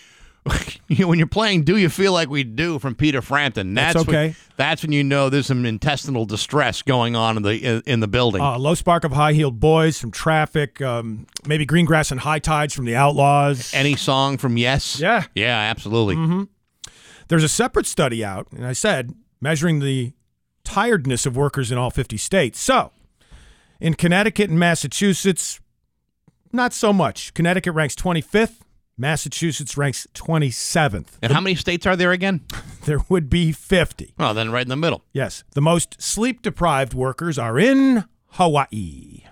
when 1.05 1.18
you're 1.18 1.26
playing 1.26 1.64
"Do 1.64 1.76
You 1.76 1.88
Feel 1.88 2.12
Like 2.12 2.28
We 2.30 2.45
Do" 2.45 2.78
from 2.78 2.95
Peter 2.95 3.20
Frampton, 3.20 3.74
that's, 3.74 3.95
That's 3.95 4.07
when- 4.07 4.16
okay. 4.16 4.34
that's 4.57 4.82
when 4.82 4.93
you 4.93 5.05
know 5.05 5.28
there's 5.28 5.47
some 5.47 5.64
intestinal 5.66 6.24
distress 6.24 6.82
going 6.82 7.14
on 7.14 7.36
in 7.36 7.43
the 7.43 7.57
in, 7.59 7.82
in 7.86 8.01
the 8.01 8.09
building. 8.09 8.41
Uh, 8.41 8.59
Low 8.59 8.74
Spark 8.74 9.05
of 9.05 9.12
High 9.12 9.34
Heeled 9.34 9.61
Boys 9.61 10.01
from 10.01 10.11
Traffic, 10.11 10.80
um, 10.80 11.26
maybe 11.47 11.64
Green 11.66 11.84
Grass 11.84 12.11
and 12.11 12.20
High 12.20 12.38
Tides 12.38 12.72
from 12.74 12.86
the 12.86 12.97
Outlaws. 12.97 13.72
Any 13.74 13.97
song 13.97 14.38
from 14.38 14.57
Yes? 14.57 14.99
Yeah. 14.99 15.24
yeah, 15.34 15.59
absolutely. 15.59 16.47
There's 17.28 17.45
a 17.45 17.49
separate 17.49 17.86
study 17.86 18.24
out, 18.24 18.49
and 18.51 18.66
I 18.66 18.72
said, 18.72 19.14
measuring 19.41 19.78
the 19.80 20.12
tiredness 20.64 21.26
of 21.26 21.36
workers 21.36 21.70
in 21.70 21.78
all 21.78 21.91
50 21.91 22.16
states. 22.16 22.59
So, 22.61 22.91
in 23.80 23.95
Connecticut 23.95 24.51
and 24.51 24.59
Massachusetts, 24.59 25.61
not 26.53 26.72
so 26.72 26.93
much. 26.93 27.32
Connecticut 27.34 27.72
ranks 27.74 27.95
25th, 27.95 28.62
Massachusetts 29.01 29.76
ranks 29.76 30.07
27th. 30.14 31.18
And 31.22 31.32
how 31.32 31.40
many 31.40 31.55
states 31.57 31.86
are 31.86 31.96
there 31.96 32.12
again? 32.12 32.42
There 32.86 33.01
would 33.11 33.28
be 33.28 33.53
50. 33.53 34.14
Well, 34.18 34.32
then 34.32 34.51
right 34.51 34.62
in 34.62 34.70
the 34.70 34.74
middle. 34.74 35.05
Yes, 35.12 35.44
the 35.51 35.61
most 35.61 36.01
sleep 36.01 36.40
deprived 36.40 36.94
workers 36.94 37.38
are 37.38 37.59
in 37.59 38.05
Hawaii. 38.28 39.24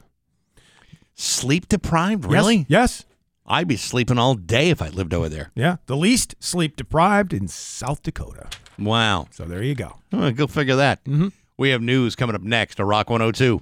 Sleep 1.15 1.67
deprived? 1.67 2.27
Really? 2.27 2.67
Yes. 2.69 3.07
I'd 3.47 3.67
be 3.67 3.79
sleeping 3.79 4.19
all 4.19 4.35
day 4.35 4.69
if 4.69 4.83
I 4.83 4.89
lived 4.89 5.15
over 5.15 5.31
there. 5.31 5.51
Yeah. 5.55 5.77
The 5.87 5.97
least 5.97 6.35
sleep 6.41 6.77
deprived 6.77 7.33
in 7.33 7.49
South 7.49 8.03
Dakota. 8.03 8.49
Wow. 8.79 9.29
So 9.31 9.47
there 9.47 9.63
you 9.63 9.75
go. 9.75 9.97
Go 10.13 10.47
figure 10.47 10.77
that. 10.77 11.03
Mm-hmm. 11.05 11.29
We 11.57 11.71
have 11.71 11.81
news 11.81 12.15
coming 12.15 12.37
up 12.37 12.43
next 12.43 12.79
on 12.79 12.87
Rock 12.87 13.09
102. 13.09 13.61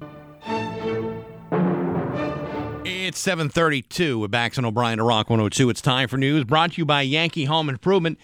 It's 3.06 3.20
732 3.20 4.18
with 4.18 4.32
Bax 4.32 4.56
and 4.56 4.66
O'Brien 4.66 4.98
to 4.98 5.04
Rock 5.04 5.30
102. 5.30 5.70
It's 5.70 5.80
time 5.80 6.08
for 6.08 6.16
news 6.16 6.42
brought 6.42 6.72
to 6.72 6.78
you 6.78 6.84
by 6.84 7.02
Yankee 7.02 7.44
Home 7.44 7.68
Improvement. 7.68 8.18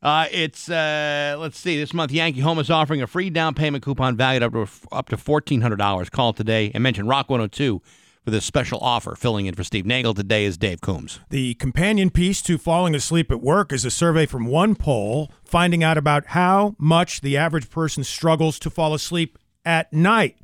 Uh, 0.00 0.26
it's, 0.30 0.70
uh, 0.70 1.34
let's 1.40 1.58
see, 1.58 1.76
this 1.76 1.92
month 1.92 2.12
Yankee 2.12 2.38
Home 2.38 2.60
is 2.60 2.70
offering 2.70 3.02
a 3.02 3.08
free 3.08 3.30
down 3.30 3.54
payment 3.54 3.82
coupon 3.82 4.16
valued 4.16 4.44
up 4.44 4.52
to, 4.52 4.68
up 4.92 5.08
to 5.08 5.16
$1,400. 5.16 6.10
Call 6.12 6.32
today 6.32 6.70
and 6.72 6.84
mention 6.84 7.08
Rock 7.08 7.28
102 7.28 7.82
for 8.22 8.30
this 8.30 8.44
special 8.44 8.78
offer. 8.78 9.16
Filling 9.16 9.46
in 9.46 9.56
for 9.56 9.64
Steve 9.64 9.84
Nagel 9.84 10.14
today 10.14 10.44
is 10.44 10.56
Dave 10.56 10.82
Coombs. 10.82 11.18
The 11.30 11.54
companion 11.54 12.08
piece 12.08 12.40
to 12.42 12.58
falling 12.58 12.94
asleep 12.94 13.32
at 13.32 13.40
work 13.40 13.72
is 13.72 13.84
a 13.84 13.90
survey 13.90 14.24
from 14.24 14.46
one 14.46 14.76
poll 14.76 15.32
finding 15.42 15.82
out 15.82 15.98
about 15.98 16.26
how 16.26 16.76
much 16.78 17.22
the 17.22 17.36
average 17.36 17.70
person 17.70 18.04
struggles 18.04 18.60
to 18.60 18.70
fall 18.70 18.94
asleep 18.94 19.36
at 19.64 19.92
night. 19.92 20.36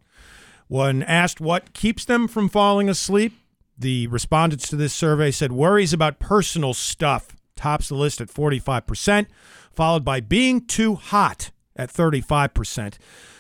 When 0.67 1.05
asked 1.05 1.41
what 1.41 1.75
keeps 1.75 2.05
them 2.05 2.27
from 2.27 2.49
falling 2.49 2.89
asleep, 2.89 3.39
the 3.79 4.07
respondents 4.09 4.69
to 4.69 4.77
this 4.77 4.93
survey 4.93 5.31
said 5.31 5.53
worries 5.53 5.93
about 5.93 6.19
personal 6.19 6.75
stuff 6.75 7.29
tops 7.57 7.89
the 7.89 7.95
list 7.95 8.21
at 8.21 8.29
45%, 8.29 9.27
followed 9.73 10.05
by 10.05 10.21
being 10.21 10.65
too 10.67 10.95
hot 10.95 11.51
at 11.77 11.93
35%. 11.93 12.95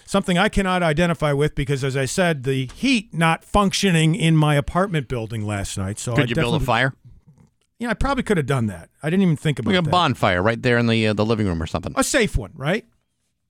Something 0.06 0.36
I 0.36 0.48
cannot 0.48 0.82
identify 0.82 1.32
with 1.32 1.54
because, 1.54 1.82
as 1.82 1.96
I 1.96 2.04
said, 2.04 2.42
the 2.44 2.66
heat 2.74 3.14
not 3.14 3.42
functioning 3.44 4.14
in 4.14 4.36
my 4.36 4.54
apartment 4.54 5.08
building 5.08 5.46
last 5.46 5.78
night. 5.78 5.98
So 5.98 6.12
I 6.12 6.16
Could 6.16 6.30
you 6.30 6.36
build 6.36 6.60
a 6.60 6.64
fire? 6.64 6.94
Yeah, 7.78 7.90
I 7.90 7.94
probably 7.94 8.22
could 8.22 8.36
have 8.36 8.46
done 8.46 8.66
that. 8.66 8.90
I 9.02 9.10
didn't 9.10 9.22
even 9.22 9.36
think 9.36 9.58
about 9.58 9.72
Like 9.72 9.80
a 9.80 9.82
that. 9.84 9.90
bonfire 9.90 10.42
right 10.42 10.60
there 10.62 10.78
in 10.78 10.86
the 10.86 11.08
uh, 11.08 11.12
the 11.14 11.24
living 11.24 11.46
room 11.46 11.62
or 11.62 11.66
something. 11.66 11.92
A 11.96 12.04
safe 12.04 12.36
one, 12.36 12.52
right? 12.54 12.84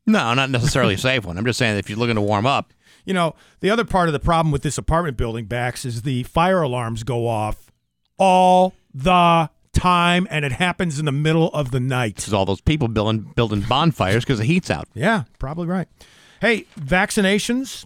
No, 0.07 0.32
not 0.35 0.51
necessarily 0.51 0.95
a 0.95 0.99
safe 0.99 1.24
one. 1.24 1.37
I'm 1.39 1.45
just 1.45 1.59
saying 1.59 1.76
if 1.78 1.89
you're 1.91 1.99
looking 1.99 2.14
to 2.16 2.20
warm 2.22 2.47
up. 2.47 2.72
You 3.05 3.15
know, 3.15 3.35
the 3.61 3.71
other 3.71 3.85
part 3.85 4.09
of 4.09 4.13
the 4.13 4.19
problem 4.19 4.51
with 4.51 4.63
this 4.63 4.79
apartment 4.79 5.17
building, 5.17 5.47
Bax, 5.47 5.85
is 5.85 6.03
the 6.03 6.23
fire 6.25 6.63
alarms 6.63 7.03
go 7.03 7.27
off 7.27 7.71
all 8.19 8.75
the 8.93 9.51
time, 9.73 10.27
and 10.31 10.45
it 10.45 10.53
happens 10.53 10.99
in 10.99 11.05
the 11.05 11.13
middle 11.13 11.49
of 11.53 11.71
the 11.71 11.81
night. 11.81 12.17
There's 12.17 12.33
all 12.33 12.47
those 12.47 12.61
people 12.61 12.89
building 12.89 13.33
building 13.35 13.61
bonfires 13.61 14.25
because 14.25 14.39
the 14.39 14.45
heat's 14.45 14.71
out. 14.71 14.89
Yeah, 14.95 15.25
probably 15.39 15.67
right. 15.67 15.89
Hey, 16.41 16.67
vaccinations 16.79 17.85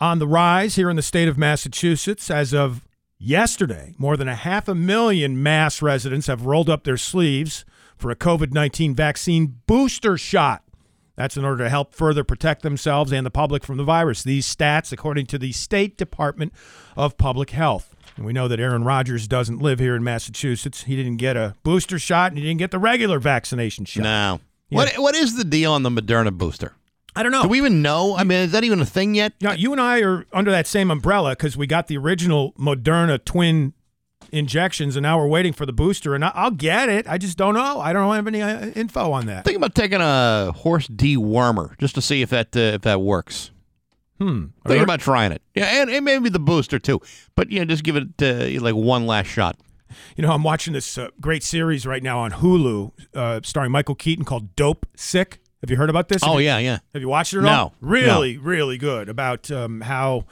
on 0.00 0.18
the 0.18 0.26
rise 0.26 0.76
here 0.76 0.90
in 0.90 0.96
the 0.96 1.02
state 1.02 1.28
of 1.28 1.38
Massachusetts. 1.38 2.30
As 2.30 2.52
of 2.52 2.86
yesterday, 3.18 3.94
more 3.98 4.16
than 4.16 4.28
a 4.28 4.34
half 4.34 4.68
a 4.68 4.74
million 4.74 5.42
Mass 5.42 5.80
residents 5.82 6.26
have 6.26 6.46
rolled 6.46 6.68
up 6.68 6.84
their 6.84 6.96
sleeves 6.96 7.64
for 7.96 8.10
a 8.10 8.16
COVID 8.16 8.52
19 8.52 8.94
vaccine 8.94 9.60
booster 9.66 10.16
shot. 10.16 10.63
That's 11.16 11.36
in 11.36 11.44
order 11.44 11.64
to 11.64 11.70
help 11.70 11.94
further 11.94 12.24
protect 12.24 12.62
themselves 12.62 13.12
and 13.12 13.24
the 13.24 13.30
public 13.30 13.64
from 13.64 13.76
the 13.76 13.84
virus. 13.84 14.22
These 14.22 14.52
stats, 14.52 14.92
according 14.92 15.26
to 15.26 15.38
the 15.38 15.52
State 15.52 15.96
Department 15.96 16.52
of 16.96 17.16
Public 17.16 17.50
Health. 17.50 17.94
And 18.16 18.26
we 18.26 18.32
know 18.32 18.48
that 18.48 18.60
Aaron 18.60 18.84
Rodgers 18.84 19.28
doesn't 19.28 19.58
live 19.58 19.78
here 19.78 19.94
in 19.94 20.02
Massachusetts. 20.02 20.84
He 20.84 20.96
didn't 20.96 21.16
get 21.16 21.36
a 21.36 21.54
booster 21.62 21.98
shot 21.98 22.32
and 22.32 22.38
he 22.38 22.44
didn't 22.44 22.58
get 22.58 22.70
the 22.70 22.78
regular 22.78 23.18
vaccination 23.18 23.84
shot. 23.84 24.02
No. 24.02 24.40
What 24.70 24.94
what 24.96 25.14
is 25.14 25.36
the 25.36 25.44
deal 25.44 25.72
on 25.72 25.84
the 25.84 25.90
Moderna 25.90 26.32
booster? 26.32 26.74
I 27.16 27.22
don't 27.22 27.30
know. 27.30 27.42
Do 27.42 27.48
we 27.48 27.58
even 27.58 27.80
know? 27.80 28.16
I 28.16 28.24
mean, 28.24 28.38
is 28.38 28.52
that 28.52 28.64
even 28.64 28.80
a 28.80 28.86
thing 28.86 29.14
yet? 29.14 29.34
Now, 29.40 29.52
you 29.52 29.70
and 29.70 29.80
I 29.80 30.00
are 30.00 30.26
under 30.32 30.50
that 30.50 30.66
same 30.66 30.90
umbrella 30.90 31.30
because 31.30 31.56
we 31.56 31.68
got 31.68 31.86
the 31.86 31.96
original 31.96 32.52
Moderna 32.58 33.24
twin 33.24 33.72
injections, 34.34 34.96
and 34.96 35.02
now 35.02 35.18
we're 35.18 35.26
waiting 35.28 35.52
for 35.52 35.64
the 35.66 35.72
booster. 35.72 36.14
And 36.14 36.24
I- 36.24 36.32
I'll 36.34 36.50
get 36.50 36.88
it. 36.88 37.06
I 37.08 37.18
just 37.18 37.38
don't 37.38 37.54
know. 37.54 37.80
I 37.80 37.92
don't 37.92 38.14
have 38.14 38.26
any 38.26 38.42
uh, 38.42 38.66
info 38.68 39.12
on 39.12 39.26
that. 39.26 39.44
Think 39.44 39.56
about 39.56 39.74
taking 39.74 40.00
a 40.00 40.52
horse 40.52 40.88
dewormer 40.88 41.78
just 41.78 41.94
to 41.94 42.02
see 42.02 42.22
if 42.22 42.30
that 42.30 42.56
uh, 42.56 42.60
if 42.60 42.82
that 42.82 43.00
works. 43.00 43.50
Hmm. 44.18 44.46
Thinking 44.66 44.84
about 44.84 45.00
trying 45.00 45.32
it. 45.32 45.42
Yeah, 45.54 45.80
and, 45.82 45.90
and 45.90 46.04
maybe 46.04 46.28
the 46.28 46.38
booster 46.38 46.78
too. 46.78 47.00
But 47.34 47.50
you 47.50 47.58
know, 47.58 47.64
just 47.64 47.82
give 47.82 47.96
it 47.96 48.08
uh, 48.22 48.60
like 48.62 48.74
one 48.74 49.06
last 49.06 49.26
shot. 49.26 49.56
You 50.16 50.22
know, 50.22 50.32
I'm 50.32 50.42
watching 50.42 50.72
this 50.72 50.98
uh, 50.98 51.08
great 51.20 51.42
series 51.42 51.86
right 51.86 52.02
now 52.02 52.18
on 52.20 52.32
Hulu, 52.32 52.92
uh, 53.14 53.40
starring 53.44 53.70
Michael 53.72 53.94
Keaton 53.94 54.24
called 54.24 54.54
Dope 54.56 54.86
Sick. 54.96 55.40
Have 55.60 55.70
you 55.70 55.76
heard 55.76 55.90
about 55.90 56.08
this? 56.08 56.22
Oh 56.22 56.32
Have 56.32 56.40
you- 56.40 56.46
yeah, 56.46 56.58
yeah. 56.58 56.78
Have 56.92 57.02
you 57.02 57.08
watched 57.08 57.32
it 57.32 57.38
at 57.38 57.44
No, 57.44 57.50
all? 57.50 57.74
Really, 57.80 58.36
really 58.38 58.76
good 58.76 59.08
about 59.08 59.50
um, 59.50 59.80
how, 59.82 60.24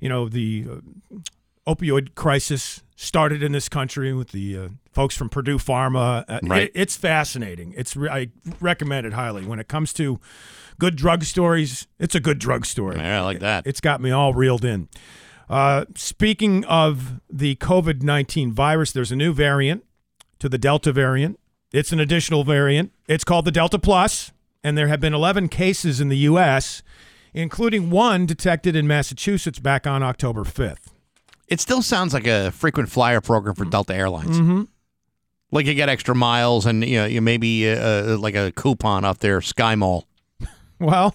you 0.00 0.08
know, 0.08 0.28
the 0.28 0.66
uh, 0.70 1.16
opioid 1.66 2.14
crisis 2.14 2.82
started 3.00 3.44
in 3.44 3.52
this 3.52 3.68
country 3.68 4.12
with 4.12 4.30
the 4.30 4.58
uh, 4.58 4.68
folks 4.92 5.16
from 5.16 5.28
Purdue 5.28 5.58
Pharma. 5.58 6.24
Uh, 6.28 6.40
Right. 6.42 6.62
it- 6.64 6.72
it's 6.74 6.96
fascinating. 6.96 7.72
It's 7.76 7.94
re- 7.94 8.08
I 8.10 8.28
recommend 8.60 9.06
it 9.06 9.12
highly. 9.12 9.46
When 9.46 9.60
it 9.60 9.68
comes 9.68 9.92
to 9.94 10.18
good 10.80 10.96
drug 10.96 11.22
stories, 11.22 11.86
it's 12.00 12.16
a 12.16 12.20
good 12.20 12.40
drug 12.40 12.66
story. 12.66 12.96
Yeah, 12.96 13.20
I 13.20 13.24
like 13.24 13.38
that. 13.38 13.66
It's 13.68 13.80
got 13.80 14.00
me 14.00 14.10
all 14.10 14.34
reeled 14.34 14.64
in. 14.64 14.88
Uh, 15.48 15.84
speaking 15.94 16.64
of 16.64 17.20
the 17.30 17.54
COVID 17.56 18.02
19 18.02 18.52
virus, 18.52 18.90
there's 18.90 19.12
a 19.12 19.16
new 19.16 19.32
variant 19.32 19.84
to 20.40 20.48
the 20.48 20.58
Delta 20.58 20.92
variant. 20.92 21.38
It's 21.72 21.92
an 21.92 22.00
additional 22.00 22.42
variant. 22.42 22.92
It's 23.06 23.24
called 23.24 23.44
the 23.44 23.52
Delta 23.52 23.78
Plus, 23.78 24.32
and 24.64 24.76
there 24.76 24.88
have 24.88 25.00
been 25.00 25.14
11 25.14 25.48
cases 25.50 26.00
in 26.00 26.08
the 26.08 26.18
U.S., 26.18 26.82
including 27.32 27.90
one 27.90 28.26
detected 28.26 28.74
in 28.74 28.86
Massachusetts 28.88 29.60
back 29.60 29.86
on 29.86 30.02
October 30.02 30.42
5th. 30.44 30.88
It 31.48 31.60
still 31.60 31.82
sounds 31.82 32.12
like 32.14 32.26
a 32.26 32.50
frequent 32.50 32.90
flyer 32.90 33.20
program 33.20 33.54
for 33.54 33.64
Delta 33.64 33.94
Airlines. 33.94 34.38
Mm-hmm. 34.38 34.64
Like 35.50 35.66
you 35.66 35.74
get 35.74 35.88
extra 35.88 36.14
miles 36.14 36.66
and 36.66 36.84
you 36.84 36.98
know 36.98 37.06
you 37.06 37.22
maybe 37.22 37.70
uh, 37.70 38.14
uh, 38.14 38.18
like 38.18 38.34
a 38.34 38.52
coupon 38.52 39.04
off 39.04 39.18
their 39.18 39.40
Sky 39.40 39.74
Mall. 39.74 40.06
Well, 40.78 41.14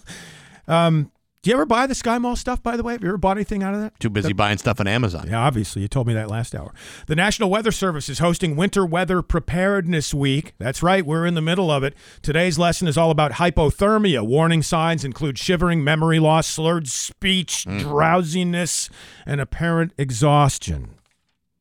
um, 0.68 1.12
do 1.44 1.50
you 1.50 1.58
ever 1.58 1.66
buy 1.66 1.88
the 1.88 1.94
Sky 1.94 2.18
Mall 2.20 2.38
stuff, 2.38 2.64
by 2.64 2.78
the 2.78 2.84
way? 2.84 2.94
Have 2.94 3.04
you 3.04 3.10
ever 3.10 3.18
bought 3.18 3.36
anything 3.36 3.64
out 3.64 3.74
of 3.74 3.82
that? 3.82 4.00
Too 4.00 4.10
busy 4.10 4.32
buying 4.32 4.58
stuff 4.58 4.80
on 4.80 4.88
Amazon. 4.88 5.28
Yeah, 5.30 5.40
obviously. 5.40 5.82
You 5.82 5.90
told 5.90 6.08
me 6.08 6.14
that 6.14 6.30
last 6.30 6.56
hour. 6.56 6.74
The 7.08 7.18
National 7.18 7.50
Weather 7.50 7.74
Service 7.74 8.08
is 8.08 8.20
hosting 8.20 8.56
Winter 8.56 8.86
Weather 8.86 9.22
Preparedness 9.22 10.14
Week. 10.14 10.54
That's 10.58 10.82
right, 10.82 11.06
we're 11.06 11.26
in 11.26 11.34
the 11.34 11.42
middle 11.42 11.70
of 11.70 11.84
it. 11.84 11.96
Today's 12.22 12.58
lesson 12.58 12.88
is 12.88 12.98
all 12.98 13.12
about 13.12 13.34
hypothermia. 13.34 14.26
Warning 14.26 14.64
signs 14.64 15.04
include 15.04 15.38
shivering, 15.38 15.84
memory 15.84 16.20
loss, 16.20 16.48
slurred 16.48 16.88
speech, 16.88 17.66
hmm. 17.66 17.78
drowsiness, 17.78 18.90
and 19.26 19.42
apparent 19.42 19.92
exhaustion. 19.98 20.92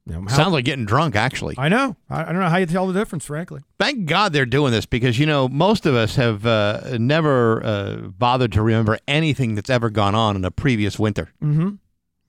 You 0.07 0.15
know, 0.15 0.23
how- 0.23 0.37
Sounds 0.37 0.53
like 0.53 0.65
getting 0.65 0.85
drunk, 0.85 1.15
actually. 1.15 1.55
I 1.59 1.69
know. 1.69 1.97
I, 2.11 2.23
I 2.23 2.25
don't 2.27 2.41
know 2.41 2.49
how 2.49 2.57
you 2.57 2.67
tell 2.67 2.87
the 2.89 2.93
difference, 2.93 3.25
frankly. 3.25 3.61
Thank 3.79 4.07
God 4.07 4.33
they're 4.33 4.47
doing 4.47 4.73
this 4.73 4.85
because 4.87 5.19
you 5.19 5.27
know 5.27 5.49
most 5.49 5.87
of 5.87 5.95
us 5.95 6.17
have 6.17 6.45
uh, 6.45 6.97
never 6.99 7.65
uh, 7.65 7.97
bothered 8.19 8.53
to 8.53 8.63
remember 8.63 8.99
anything 9.07 9.55
that's 9.55 9.71
ever 9.71 9.91
gone 9.91 10.15
on 10.15 10.35
in 10.37 10.45
a 10.45 10.51
previous 10.51 10.99
winter. 10.99 11.31
Mm-hmm. 11.43 11.77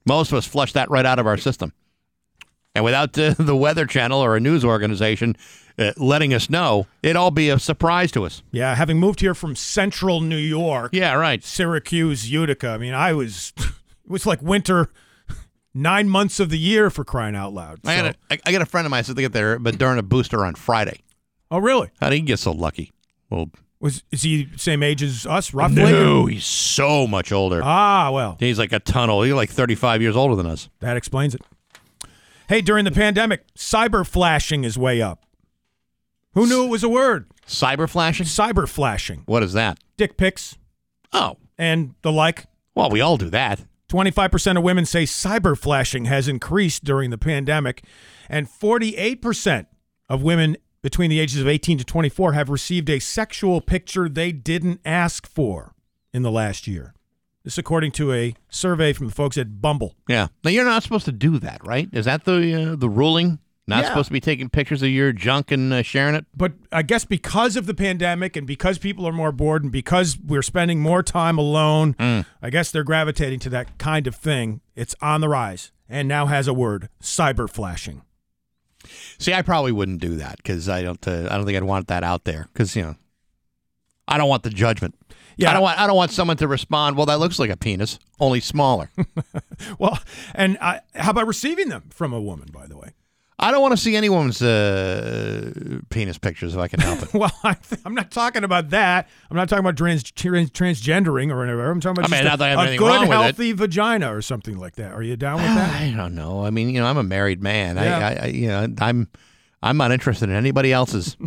Most 0.06 0.30
of 0.30 0.38
us 0.38 0.46
flush 0.46 0.72
that 0.74 0.88
right 0.90 1.04
out 1.06 1.18
of 1.18 1.26
our 1.26 1.36
system. 1.36 1.72
And 2.76 2.84
without 2.84 3.16
uh, 3.18 3.34
the 3.38 3.56
Weather 3.56 3.86
Channel 3.86 4.20
or 4.20 4.36
a 4.36 4.40
news 4.40 4.64
organization 4.64 5.36
uh, 5.78 5.92
letting 5.96 6.32
us 6.32 6.48
know, 6.48 6.86
it'd 7.02 7.16
all 7.16 7.30
be 7.32 7.48
a 7.50 7.58
surprise 7.58 8.12
to 8.12 8.24
us. 8.24 8.42
Yeah, 8.52 8.74
having 8.76 8.98
moved 8.98 9.18
here 9.20 9.34
from 9.34 9.56
central 9.56 10.20
New 10.20 10.36
York, 10.36 10.90
Yeah, 10.92 11.14
right. 11.14 11.42
Syracuse, 11.42 12.30
Utica, 12.30 12.68
I 12.68 12.78
mean, 12.78 12.94
I 12.94 13.12
was, 13.14 13.52
it 13.58 13.66
was 14.06 14.26
like 14.26 14.40
winter 14.42 14.90
nine 15.74 16.08
months 16.08 16.38
of 16.40 16.48
the 16.50 16.58
year 16.58 16.88
for 16.90 17.04
crying 17.04 17.34
out 17.36 17.52
loud. 17.52 17.80
I 17.84 17.96
So- 17.96 18.02
got, 18.02 18.16
a, 18.30 18.48
I, 18.48 18.52
got 18.52 18.62
a 18.62 18.66
friend 18.66 18.86
of 18.86 18.90
mine 18.90 19.04
said 19.04 19.16
they 19.16 19.22
get 19.22 19.32
their 19.32 19.58
Moderna 19.58 20.02
booster 20.08 20.44
on 20.44 20.54
Friday. 20.54 21.00
oh, 21.50 21.58
really? 21.58 21.90
How 22.00 22.08
did 22.10 22.16
he 22.16 22.22
get 22.22 22.38
so 22.38 22.52
lucky? 22.52 22.92
Well, 23.30 23.50
Was 23.80 24.02
is 24.10 24.22
he 24.22 24.48
same 24.56 24.82
age 24.82 25.02
as 25.02 25.26
us, 25.26 25.52
roughly? 25.52 25.82
no, 25.82 26.26
he's 26.26 26.44
so 26.46 27.06
much 27.06 27.32
older. 27.32 27.60
Ah, 27.64 28.10
well, 28.12 28.36
He's 28.38 28.58
like 28.58 28.72
a 28.72 28.78
tunnel. 28.80 29.22
He's 29.22 29.34
like 29.34 29.50
35 29.50 30.00
years 30.02 30.16
older 30.16 30.34
than 30.36 30.46
us. 30.46 30.68
that 30.80 30.96
explains 30.96 31.34
it. 31.34 31.42
Hey, 32.48 32.60
during 32.60 32.84
the 32.84 32.90
pandemic, 32.92 33.42
cyber 33.54 34.06
flashing 34.06 34.64
is 34.64 34.76
way 34.78 35.00
up. 35.02 35.24
Who 36.34 36.46
knew 36.46 36.64
it 36.64 36.68
was 36.68 36.84
a 36.84 36.88
word? 36.88 37.26
Cyber 37.46 37.88
flashing? 37.88 38.26
Cyber 38.26 38.68
flashing, 38.68 39.22
What 39.26 39.42
is 39.42 39.52
that? 39.54 39.78
dick 39.96 40.16
pics, 40.16 40.56
Oh, 41.12 41.36
and 41.58 41.94
the 42.02 42.10
like. 42.12 42.46
well, 42.74 42.90
we 42.90 43.00
all 43.00 43.16
do 43.16 43.30
that. 43.30 43.60
25% 43.94 44.58
of 44.58 44.64
women 44.64 44.84
say 44.84 45.04
cyber 45.04 45.56
flashing 45.56 46.06
has 46.06 46.26
increased 46.26 46.82
during 46.82 47.10
the 47.10 47.18
pandemic, 47.18 47.84
and 48.28 48.48
48% 48.48 49.66
of 50.08 50.20
women 50.20 50.56
between 50.82 51.10
the 51.10 51.20
ages 51.20 51.40
of 51.40 51.46
18 51.46 51.78
to 51.78 51.84
24 51.84 52.32
have 52.32 52.50
received 52.50 52.90
a 52.90 52.98
sexual 52.98 53.60
picture 53.60 54.08
they 54.08 54.32
didn't 54.32 54.80
ask 54.84 55.28
for 55.28 55.76
in 56.12 56.22
the 56.22 56.30
last 56.32 56.66
year. 56.66 56.92
This, 57.44 57.56
according 57.56 57.92
to 57.92 58.12
a 58.12 58.34
survey 58.48 58.92
from 58.92 59.06
the 59.06 59.12
folks 59.12 59.38
at 59.38 59.60
Bumble. 59.60 59.94
Yeah. 60.08 60.26
Now 60.42 60.50
you're 60.50 60.64
not 60.64 60.82
supposed 60.82 61.04
to 61.04 61.12
do 61.12 61.38
that, 61.38 61.64
right? 61.64 61.88
Is 61.92 62.06
that 62.06 62.24
the 62.24 62.72
uh, 62.72 62.76
the 62.76 62.88
ruling? 62.88 63.38
Not 63.66 63.82
Yeah. 63.82 63.88
supposed 63.88 64.08
to 64.08 64.12
be 64.12 64.20
taking 64.20 64.50
pictures 64.50 64.82
of 64.82 64.90
your 64.90 65.12
junk 65.12 65.50
and 65.50 65.72
uh, 65.72 65.82
sharing 65.82 66.14
it. 66.14 66.26
But 66.36 66.52
I 66.70 66.82
guess 66.82 67.04
because 67.06 67.56
of 67.56 67.64
the 67.66 67.72
pandemic 67.74 68.36
and 68.36 68.46
because 68.46 68.76
people 68.78 69.06
are 69.08 69.12
more 69.12 69.32
bored 69.32 69.62
and 69.62 69.72
because 69.72 70.18
we're 70.18 70.42
spending 70.42 70.80
more 70.80 71.02
time 71.02 71.38
alone, 71.38 71.96
I 72.42 72.50
guess 72.50 72.70
they're 72.70 72.84
gravitating 72.84 73.38
to 73.40 73.48
that 73.50 73.78
kind 73.78 74.06
of 74.06 74.14
thing. 74.16 74.60
It's 74.76 74.94
on 75.00 75.22
the 75.22 75.28
rise 75.30 75.72
and 75.88 76.06
now 76.06 76.26
has 76.26 76.46
a 76.46 76.52
word 76.54 76.90
cyber 77.02 77.48
flashing. 77.48 78.02
See, 79.18 79.32
I 79.32 79.40
probably 79.40 79.72
wouldn't 79.72 80.00
do 80.02 80.16
that 80.16 80.36
because 80.36 80.68
I 80.68 80.82
don't. 80.82 81.08
Uh, 81.08 81.28
I 81.30 81.36
don't 81.36 81.46
think 81.46 81.56
I'd 81.56 81.62
want 81.62 81.88
that 81.88 82.04
out 82.04 82.24
there 82.24 82.48
because 82.52 82.76
you 82.76 82.82
know, 82.82 82.96
I 84.06 84.18
don't 84.18 84.28
want 84.28 84.42
the 84.42 84.50
judgment. 84.50 84.94
Yeah. 85.38 85.48
I 85.50 85.52
don't 85.54 85.62
want. 85.62 85.80
I 85.80 85.86
don't 85.86 85.96
want 85.96 86.10
someone 86.10 86.36
to 86.36 86.46
respond. 86.46 86.98
Well, 86.98 87.06
that 87.06 87.18
looks 87.18 87.38
like 87.38 87.48
a 87.48 87.56
penis, 87.56 87.98
only 88.20 88.40
smaller. 88.40 88.90
Well, 89.78 89.98
and 90.34 90.58
I, 90.60 90.80
how 90.94 91.12
about 91.12 91.26
receiving 91.26 91.68
them 91.70 91.84
from 91.90 92.12
a 92.12 92.20
woman, 92.20 92.48
by 92.52 92.66
the 92.66 92.76
way? 92.76 92.90
I 93.38 93.50
don't 93.50 93.60
want 93.60 93.72
to 93.72 93.76
see 93.76 93.96
anyone's 93.96 94.40
uh, 94.40 95.80
penis 95.90 96.18
pictures 96.18 96.54
if 96.54 96.60
I 96.60 96.68
can 96.68 96.80
help 96.80 97.02
it. 97.02 97.14
Well, 97.14 97.32
I, 97.42 97.56
I'm 97.84 97.94
not 97.94 98.10
talking 98.10 98.44
about 98.44 98.70
that. 98.70 99.08
I'm 99.30 99.36
not 99.36 99.48
talking 99.48 99.64
about 99.64 99.76
trans, 99.76 100.04
trans, 100.12 100.50
transgendering 100.50 101.32
or 101.32 101.38
whatever. 101.38 101.70
I'm 101.70 101.80
talking 101.80 101.98
about 101.98 102.12
I 102.12 102.16
mean, 102.16 102.22
just 102.24 102.30
not 102.30 102.38
that 102.38 102.58
I 102.58 102.62
have 102.62 102.74
a, 102.74 102.76
good, 102.76 103.08
healthy 103.08 103.52
vagina 103.52 104.14
or 104.14 104.22
something 104.22 104.56
like 104.56 104.76
that. 104.76 104.92
Are 104.92 105.02
you 105.02 105.16
down 105.16 105.36
with 105.36 105.46
that? 105.46 105.82
I 105.82 105.92
don't 105.96 106.14
know. 106.14 106.44
I 106.44 106.50
mean, 106.50 106.70
you 106.70 106.80
know, 106.80 106.86
I'm 106.86 106.96
a 106.96 107.02
married 107.02 107.42
man. 107.42 107.76
Yeah. 107.76 107.98
I, 107.98 108.02
I, 108.02 108.14
I, 108.14 108.26
you 108.26 108.48
know, 108.48 108.68
I'm, 108.80 109.08
I'm 109.62 109.76
not 109.76 109.90
interested 109.90 110.28
in 110.28 110.36
anybody 110.36 110.72
else's. 110.72 111.16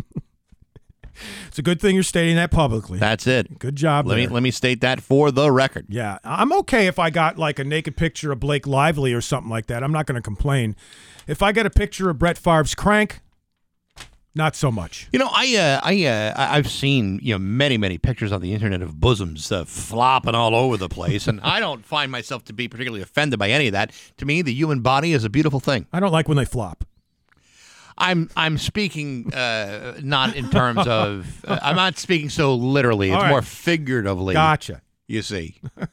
It's 1.48 1.58
a 1.58 1.62
good 1.62 1.80
thing 1.80 1.94
you're 1.94 2.04
stating 2.04 2.36
that 2.36 2.52
publicly. 2.52 2.98
That's 2.98 3.26
it. 3.26 3.58
good 3.58 3.74
job. 3.74 4.06
Let 4.06 4.16
me 4.16 4.28
let 4.28 4.42
me 4.42 4.52
state 4.52 4.80
that 4.82 5.00
for 5.00 5.32
the 5.32 5.50
record. 5.50 5.86
Yeah, 5.88 6.18
I'm 6.22 6.52
okay 6.52 6.86
if 6.86 6.98
I 6.98 7.10
got 7.10 7.38
like 7.38 7.58
a 7.58 7.64
naked 7.64 7.96
picture 7.96 8.30
of 8.30 8.38
Blake 8.38 8.66
Lively 8.68 9.12
or 9.12 9.20
something 9.20 9.50
like 9.50 9.66
that. 9.66 9.82
I'm 9.82 9.90
not 9.90 10.06
going 10.06 10.14
to 10.14 10.22
complain. 10.22 10.76
If 11.28 11.42
I 11.42 11.52
get 11.52 11.66
a 11.66 11.70
picture 11.70 12.08
of 12.08 12.18
Brett 12.18 12.38
Favre's 12.38 12.74
crank, 12.74 13.20
not 14.34 14.56
so 14.56 14.70
much. 14.70 15.08
You 15.12 15.18
know, 15.18 15.28
I, 15.30 15.56
uh, 15.56 15.80
I, 15.82 16.04
uh, 16.06 16.32
I've 16.36 16.70
seen 16.70 17.20
you 17.22 17.34
know 17.34 17.38
many, 17.38 17.76
many 17.76 17.98
pictures 17.98 18.32
on 18.32 18.40
the 18.40 18.54
internet 18.54 18.80
of 18.82 18.98
bosoms 18.98 19.52
uh, 19.52 19.64
flopping 19.64 20.34
all 20.34 20.54
over 20.54 20.76
the 20.76 20.88
place, 20.88 21.28
and 21.28 21.40
I 21.42 21.60
don't 21.60 21.84
find 21.84 22.10
myself 22.10 22.44
to 22.46 22.52
be 22.52 22.66
particularly 22.66 23.02
offended 23.02 23.38
by 23.38 23.50
any 23.50 23.66
of 23.66 23.72
that. 23.72 23.92
To 24.16 24.26
me, 24.26 24.40
the 24.42 24.54
human 24.54 24.80
body 24.80 25.12
is 25.12 25.24
a 25.24 25.28
beautiful 25.28 25.60
thing. 25.60 25.86
I 25.92 26.00
don't 26.00 26.12
like 26.12 26.28
when 26.28 26.38
they 26.38 26.44
flop. 26.46 26.84
I'm 27.98 28.30
I'm 28.36 28.56
speaking 28.56 29.34
uh, 29.34 29.98
not 30.00 30.34
in 30.34 30.48
terms 30.50 30.86
of 30.86 31.44
uh, 31.46 31.58
I'm 31.60 31.76
not 31.76 31.98
speaking 31.98 32.30
so 32.30 32.54
literally. 32.54 33.10
It's 33.10 33.20
right. 33.20 33.28
more 33.28 33.42
figuratively. 33.42 34.34
Gotcha. 34.34 34.82
You 35.08 35.22
see, 35.22 35.60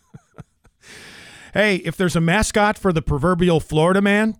Hey, 1.55 1.77
if 1.77 1.95
there's 1.95 2.17
a 2.17 2.21
mascot 2.21 2.77
for 2.77 2.91
the 2.91 3.01
proverbial 3.01 3.61
Florida 3.61 4.01
man, 4.01 4.35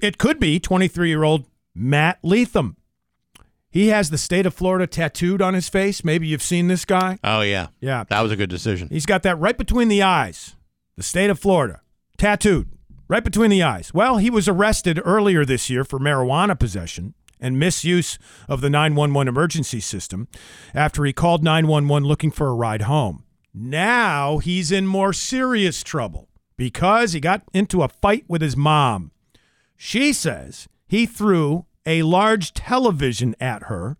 it 0.00 0.18
could 0.18 0.38
be 0.40 0.58
23 0.60 1.08
year 1.08 1.22
old 1.24 1.46
Matt 1.74 2.18
Leatham. 2.22 2.76
He 3.70 3.88
has 3.88 4.10
the 4.10 4.18
state 4.18 4.44
of 4.44 4.52
Florida 4.52 4.86
tattooed 4.86 5.40
on 5.40 5.54
his 5.54 5.68
face. 5.70 6.04
Maybe 6.04 6.26
you've 6.26 6.42
seen 6.42 6.68
this 6.68 6.84
guy. 6.84 7.18
oh 7.24 7.40
yeah, 7.40 7.68
Yeah. 7.80 8.04
that 8.10 8.20
was 8.20 8.30
a 8.30 8.36
good 8.36 8.50
decision. 8.50 8.88
He's 8.90 9.06
got 9.06 9.22
that 9.22 9.38
right 9.38 9.56
between 9.56 9.88
the 9.88 10.02
eyes. 10.02 10.56
The 10.96 11.02
state 11.02 11.30
of 11.30 11.38
Florida, 11.38 11.80
tattooed 12.18 12.68
right 13.08 13.24
between 13.24 13.50
the 13.50 13.62
eyes. 13.62 13.94
Well, 13.94 14.18
he 14.18 14.28
was 14.28 14.46
arrested 14.46 15.00
earlier 15.04 15.44
this 15.46 15.70
year 15.70 15.84
for 15.84 15.98
marijuana 15.98 16.58
possession 16.58 17.14
and 17.40 17.58
misuse 17.58 18.18
of 18.46 18.60
the 18.60 18.68
911 18.70 19.26
emergency 19.26 19.80
system 19.80 20.28
after 20.74 21.04
he 21.06 21.14
called 21.14 21.42
911 21.42 22.06
looking 22.06 22.30
for 22.30 22.48
a 22.48 22.54
ride 22.54 22.82
home. 22.82 23.24
Now 23.54 24.36
he's 24.38 24.70
in 24.70 24.86
more 24.86 25.12
serious 25.14 25.82
trouble 25.82 26.28
because 26.58 27.14
he 27.14 27.20
got 27.20 27.42
into 27.54 27.82
a 27.82 27.88
fight 27.88 28.24
with 28.28 28.42
his 28.42 28.56
mom. 28.56 29.12
She 29.84 30.12
says 30.12 30.68
he 30.86 31.06
threw 31.06 31.66
a 31.84 32.02
large 32.04 32.54
television 32.54 33.34
at 33.40 33.64
her, 33.64 33.96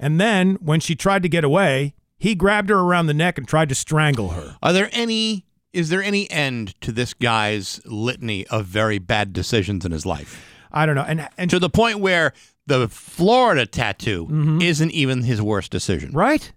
and 0.00 0.18
then 0.18 0.54
when 0.54 0.80
she 0.80 0.94
tried 0.94 1.22
to 1.22 1.28
get 1.28 1.44
away, 1.44 1.92
he 2.16 2.34
grabbed 2.34 2.70
her 2.70 2.78
around 2.78 3.08
the 3.08 3.14
neck 3.14 3.36
and 3.36 3.46
tried 3.46 3.68
to 3.68 3.74
strangle 3.74 4.30
her. 4.30 4.56
Are 4.62 4.72
there 4.72 4.88
any? 4.90 5.44
Is 5.74 5.90
there 5.90 6.02
any 6.02 6.30
end 6.30 6.80
to 6.80 6.92
this 6.92 7.12
guy's 7.12 7.78
litany 7.84 8.46
of 8.46 8.64
very 8.64 8.98
bad 8.98 9.34
decisions 9.34 9.84
in 9.84 9.92
his 9.92 10.06
life? 10.06 10.42
I 10.72 10.86
don't 10.86 10.94
know. 10.94 11.04
And 11.06 11.28
and 11.36 11.50
To 11.50 11.58
the 11.58 11.68
point 11.68 12.00
where 12.00 12.32
the 12.66 12.88
Florida 12.88 13.66
tattoo 13.66 14.24
mm-hmm. 14.24 14.62
isn't 14.62 14.92
even 14.92 15.24
his 15.24 15.42
worst 15.42 15.70
decision. 15.70 16.12
right? 16.12 16.50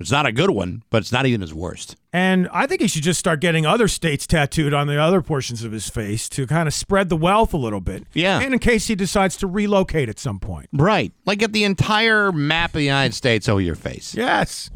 It's 0.00 0.10
not 0.10 0.24
a 0.24 0.32
good 0.32 0.50
one, 0.50 0.82
but 0.88 0.98
it's 0.98 1.12
not 1.12 1.26
even 1.26 1.42
his 1.42 1.52
worst. 1.52 1.94
And 2.10 2.48
I 2.52 2.66
think 2.66 2.80
he 2.80 2.88
should 2.88 3.02
just 3.02 3.20
start 3.20 3.40
getting 3.40 3.66
other 3.66 3.86
states 3.86 4.26
tattooed 4.26 4.72
on 4.72 4.86
the 4.86 4.98
other 4.98 5.20
portions 5.20 5.62
of 5.62 5.72
his 5.72 5.90
face 5.90 6.28
to 6.30 6.46
kind 6.46 6.66
of 6.66 6.72
spread 6.72 7.10
the 7.10 7.16
wealth 7.16 7.52
a 7.52 7.58
little 7.58 7.82
bit. 7.82 8.04
Yeah. 8.14 8.40
And 8.40 8.54
in 8.54 8.60
case 8.60 8.86
he 8.86 8.94
decides 8.94 9.36
to 9.36 9.46
relocate 9.46 10.08
at 10.08 10.18
some 10.18 10.40
point. 10.40 10.70
Right. 10.72 11.12
Like 11.26 11.38
get 11.38 11.52
the 11.52 11.64
entire 11.64 12.32
map 12.32 12.70
of 12.70 12.78
the 12.78 12.84
United 12.84 13.14
States 13.14 13.46
over 13.46 13.60
your 13.60 13.74
face. 13.74 14.14
Yes. 14.14 14.70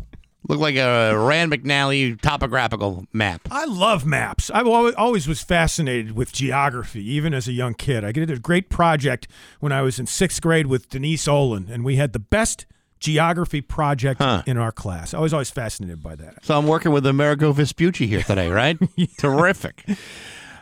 Look 0.46 0.58
like 0.58 0.76
a 0.76 1.16
Rand 1.16 1.52
McNally 1.52 2.20
topographical 2.20 3.06
map. 3.14 3.48
I 3.50 3.64
love 3.64 4.04
maps. 4.04 4.50
I 4.50 4.60
always, 4.60 4.94
always 4.94 5.26
was 5.26 5.40
fascinated 5.40 6.12
with 6.12 6.34
geography, 6.34 7.02
even 7.12 7.32
as 7.32 7.48
a 7.48 7.52
young 7.52 7.72
kid. 7.72 8.04
I 8.04 8.12
did 8.12 8.30
a 8.30 8.38
great 8.38 8.68
project 8.68 9.26
when 9.60 9.72
I 9.72 9.80
was 9.80 9.98
in 9.98 10.06
sixth 10.06 10.42
grade 10.42 10.66
with 10.66 10.90
Denise 10.90 11.26
Olin, 11.26 11.68
and 11.70 11.82
we 11.82 11.96
had 11.96 12.12
the 12.12 12.18
best 12.18 12.66
geography 13.04 13.60
project 13.60 14.20
Huh. 14.22 14.42
in 14.46 14.56
our 14.56 14.72
class. 14.72 15.12
I 15.12 15.18
was 15.20 15.34
always 15.34 15.50
fascinated 15.50 16.02
by 16.02 16.14
that. 16.16 16.44
So 16.44 16.56
I'm 16.58 16.66
working 16.66 16.90
with 16.90 17.04
Amerigo 17.06 17.52
Vespucci 17.52 18.06
here 18.06 18.22
today, 18.22 18.48
right? 18.48 18.78
Terrific. 19.18 19.84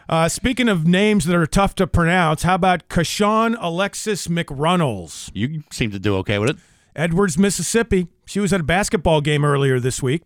Uh, 0.08 0.28
speaking 0.28 0.68
of 0.68 0.86
names 0.86 1.24
that 1.26 1.36
are 1.36 1.46
tough 1.46 1.76
to 1.76 1.86
pronounce, 1.86 2.42
how 2.42 2.56
about 2.56 2.88
Kashawn 2.88 3.56
Alexis 3.60 4.26
McRunnels? 4.26 5.30
You 5.32 5.62
seem 5.70 5.92
to 5.92 6.00
do 6.00 6.16
okay 6.16 6.38
with 6.40 6.50
it. 6.50 6.56
Edwards, 6.96 7.38
Mississippi. 7.38 8.08
She 8.26 8.40
was 8.40 8.52
at 8.52 8.60
a 8.60 8.64
basketball 8.64 9.20
game 9.20 9.44
earlier 9.44 9.78
this 9.78 10.02
week, 10.02 10.22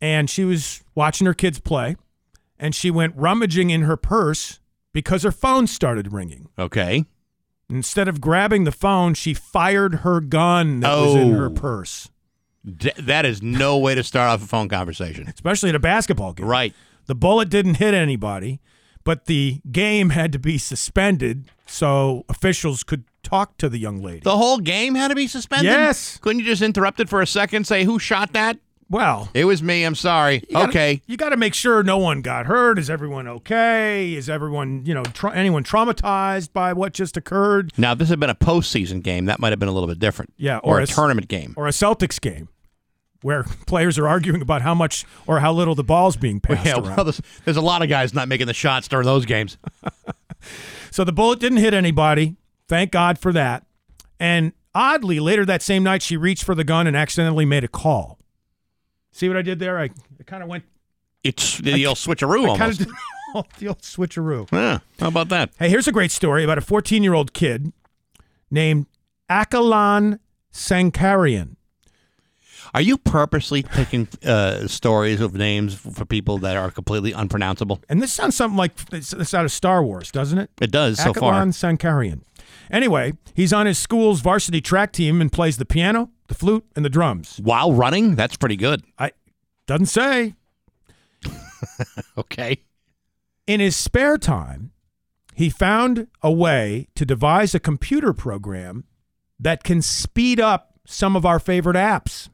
and 0.00 0.28
she 0.28 0.44
was 0.44 0.84
watching 0.94 1.26
her 1.26 1.34
kids 1.34 1.58
play, 1.58 1.96
and 2.58 2.74
she 2.74 2.90
went 2.90 3.14
rummaging 3.16 3.70
in 3.70 3.82
her 3.82 3.96
purse 3.96 4.60
because 4.92 5.22
her 5.22 5.32
phone 5.32 5.66
started 5.66 6.12
ringing. 6.12 6.48
Okay. 6.58 7.06
Instead 7.68 8.06
of 8.08 8.20
grabbing 8.20 8.64
the 8.64 8.72
phone, 8.72 9.14
she 9.14 9.34
fired 9.34 9.96
her 9.96 10.20
gun 10.20 10.80
that 10.80 10.94
was 10.94 11.14
in 11.16 11.32
her 11.32 11.46
Oh. 11.46 11.50
purse, 11.50 12.08
D- 12.64 12.92
that 12.98 13.24
is 13.26 13.42
no 13.42 13.76
way 13.78 13.94
to 13.94 14.02
start 14.04 14.28
off 14.30 14.42
a 14.42 14.46
phone 14.46 14.68
conversation. 14.68 15.26
especially 15.28 15.68
at 15.70 15.74
a 15.74 15.80
basketball 15.80 16.32
game. 16.32 16.46
Right. 16.46 16.74
The 17.06 17.14
bullet 17.14 17.48
didn't 17.48 17.74
hit 17.74 17.94
anybody, 17.94 18.60
but 19.04 19.26
the 19.26 19.60
game 19.70 20.10
had 20.10 20.32
to 20.32 20.38
be 20.38 20.58
suspended 20.58 21.46
so 21.66 22.24
officials 22.28 22.82
could 22.84 23.04
talk 23.22 23.56
to 23.58 23.68
the 23.68 23.78
young 23.78 24.00
lady. 24.02 24.20
The 24.20 24.36
whole 24.36 24.58
game 24.58 24.94
had 24.94 25.08
to 25.08 25.14
be 25.16 25.26
suspended? 25.26 25.66
Yes. 25.66 26.18
Couldn't 26.20 26.40
you 26.40 26.46
just 26.46 26.62
interrupt 26.62 27.00
it 27.00 27.08
for 27.08 27.20
a 27.20 27.26
second, 27.26 27.66
say, 27.66 27.84
who 27.84 27.98
shot 27.98 28.32
that? 28.32 28.58
Well, 28.88 29.28
It 29.34 29.44
was 29.44 29.62
me. 29.62 29.84
I'm 29.84 29.94
sorry. 29.94 30.36
You 30.48 30.52
gotta- 30.54 30.68
okay. 30.68 31.02
You 31.06 31.16
got 31.16 31.30
to 31.30 31.36
make 31.36 31.54
sure 31.54 31.82
no 31.82 31.98
one 31.98 32.22
got 32.22 32.46
hurt. 32.46 32.78
Is 32.78 32.88
everyone 32.88 33.26
okay? 33.28 34.14
Is 34.14 34.28
everyone, 34.30 34.84
you 34.86 34.94
know, 34.94 35.02
tra- 35.02 35.34
anyone 35.34 35.64
traumatized 35.64 36.52
by 36.52 36.72
what 36.72 36.92
just 36.92 37.16
occurred? 37.16 37.72
Now, 37.76 37.92
if 37.92 37.98
this 37.98 38.08
had 38.08 38.20
been 38.20 38.30
a 38.30 38.34
postseason 38.34 39.02
game, 39.02 39.24
that 39.26 39.40
might 39.40 39.50
have 39.50 39.58
been 39.58 39.68
a 39.68 39.72
little 39.72 39.88
bit 39.88 39.98
different. 39.98 40.32
Yeah, 40.36 40.58
Or, 40.58 40.76
or 40.76 40.80
a 40.80 40.84
a 40.84 40.86
tournament 40.86 41.28
game. 41.28 41.54
Or 41.56 41.66
a 41.66 41.70
Celtics 41.72 42.20
game 42.20 42.48
where 43.22 43.42
players 43.66 43.98
are 43.98 44.06
arguing 44.06 44.40
about 44.42 44.62
how 44.62 44.74
much 44.74 45.04
or 45.26 45.40
how 45.40 45.52
little 45.52 45.74
the 45.74 45.82
ball's 45.84 46.16
being 46.16 46.38
passed 46.38 46.64
yeah, 46.66 46.74
around. 46.74 46.96
well, 46.96 47.04
there's, 47.04 47.20
there's 47.44 47.56
a 47.56 47.62
lot 47.62 47.82
of 47.82 47.88
guys 47.88 48.14
not 48.14 48.28
making 48.28 48.46
the 48.46 48.54
shots 48.54 48.86
during 48.88 49.04
those 49.06 49.24
games. 49.26 49.58
So 50.92 51.02
the 51.04 51.12
bullet 51.12 51.40
didn't 51.40 51.58
hit 51.58 51.74
anybody. 51.74 52.36
Thank 52.68 52.90
God 52.92 53.18
for 53.18 53.32
that. 53.32 53.66
And 54.20 54.52
oddly, 54.74 55.18
later 55.20 55.44
that 55.44 55.60
same 55.60 55.82
night, 55.82 56.02
she 56.02 56.16
reached 56.16 56.44
for 56.44 56.54
the 56.54 56.64
gun 56.64 56.86
and 56.86 56.96
accidentally 56.96 57.44
made 57.44 57.64
a 57.64 57.68
call. 57.68 58.15
See 59.16 59.28
what 59.28 59.38
I 59.38 59.42
did 59.42 59.58
there? 59.58 59.78
I, 59.78 59.84
I 59.84 60.22
kind 60.26 60.42
of 60.42 60.48
went, 60.50 60.64
It's 61.24 61.56
the 61.56 61.86
old 61.86 61.96
switcheroo 61.96 62.44
I 62.44 62.48
almost. 62.50 62.80
did 62.80 62.88
the 63.58 63.68
old 63.68 63.80
switcheroo. 63.80 64.46
Yeah, 64.52 64.80
how 65.00 65.08
about 65.08 65.30
that? 65.30 65.52
Hey, 65.58 65.70
here's 65.70 65.88
a 65.88 65.92
great 65.92 66.10
story 66.10 66.44
about 66.44 66.58
a 66.58 66.60
14 66.60 67.02
year 67.02 67.14
old 67.14 67.32
kid 67.32 67.72
named 68.50 68.84
Akilan 69.30 70.18
Sankaran. 70.52 71.56
Are 72.74 72.82
you 72.82 72.98
purposely 72.98 73.62
picking 73.62 74.06
uh, 74.22 74.66
stories 74.66 75.22
of 75.22 75.32
names 75.32 75.74
for 75.74 76.04
people 76.04 76.36
that 76.38 76.58
are 76.58 76.70
completely 76.70 77.12
unpronounceable? 77.12 77.80
And 77.88 78.02
this 78.02 78.12
sounds 78.12 78.36
something 78.36 78.58
like 78.58 78.72
it's, 78.92 79.14
it's 79.14 79.32
out 79.32 79.46
of 79.46 79.52
Star 79.52 79.82
Wars, 79.82 80.10
doesn't 80.10 80.36
it? 80.38 80.50
It 80.60 80.72
does 80.72 80.98
so 80.98 81.14
far. 81.14 81.32
Akilan 81.32 81.54
Sankaran. 81.54 82.20
Anyway, 82.70 83.14
he's 83.32 83.54
on 83.54 83.64
his 83.64 83.78
school's 83.78 84.20
varsity 84.20 84.60
track 84.60 84.92
team 84.92 85.22
and 85.22 85.32
plays 85.32 85.56
the 85.56 85.64
piano, 85.64 86.10
the 86.28 86.34
flute, 86.34 86.64
and 86.74 86.84
the 86.84 86.90
drums. 86.90 87.40
While 87.42 87.72
running, 87.72 88.14
that's 88.14 88.36
pretty 88.36 88.56
good. 88.56 88.82
I 88.98 89.12
doesn't 89.66 89.86
say. 89.86 90.34
Okay. 92.18 92.62
In 93.46 93.60
his 93.60 93.76
spare 93.76 94.18
time, 94.18 94.72
he 95.34 95.50
found 95.50 96.08
a 96.22 96.32
way 96.32 96.88
to 96.94 97.04
devise 97.04 97.54
a 97.54 97.60
computer 97.60 98.12
program 98.12 98.84
that 99.38 99.62
can 99.64 99.82
speed 99.82 100.40
up 100.40 100.78
some 100.86 101.14
of 101.14 101.26
our 101.26 101.38
favorite 101.38 101.76
apps. 101.76 102.28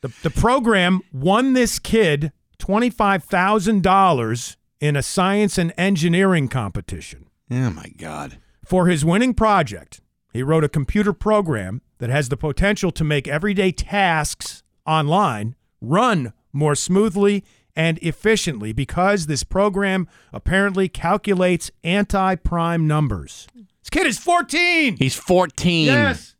The, 0.00 0.12
the 0.22 0.30
program 0.30 1.00
won 1.12 1.52
this 1.52 1.78
kid 1.78 2.32
$25,000 2.58 4.56
in 4.80 4.96
a 4.96 5.02
science 5.02 5.58
and 5.58 5.72
engineering 5.78 6.48
competition. 6.48 7.26
Oh 7.50 7.70
my 7.70 7.92
God. 7.96 8.38
For 8.64 8.88
his 8.88 9.04
winning 9.04 9.34
project, 9.34 10.00
he 10.32 10.42
wrote 10.42 10.64
a 10.64 10.68
computer 10.68 11.12
program 11.12 11.82
that 11.98 12.10
has 12.10 12.28
the 12.28 12.36
potential 12.36 12.90
to 12.92 13.04
make 13.04 13.26
everyday 13.26 13.72
tasks 13.72 14.62
online 14.86 15.54
run 15.80 16.32
more 16.52 16.74
smoothly 16.74 17.44
and 17.74 17.98
efficiently 17.98 18.72
because 18.72 19.26
this 19.26 19.44
program 19.44 20.08
apparently 20.32 20.88
calculates 20.88 21.70
anti 21.84 22.34
prime 22.36 22.86
numbers. 22.86 23.46
This 23.54 23.90
kid 23.90 24.06
is 24.06 24.18
14. 24.18 24.96
He's 24.96 25.14
14. 25.14 25.86
Yes. 25.86 26.35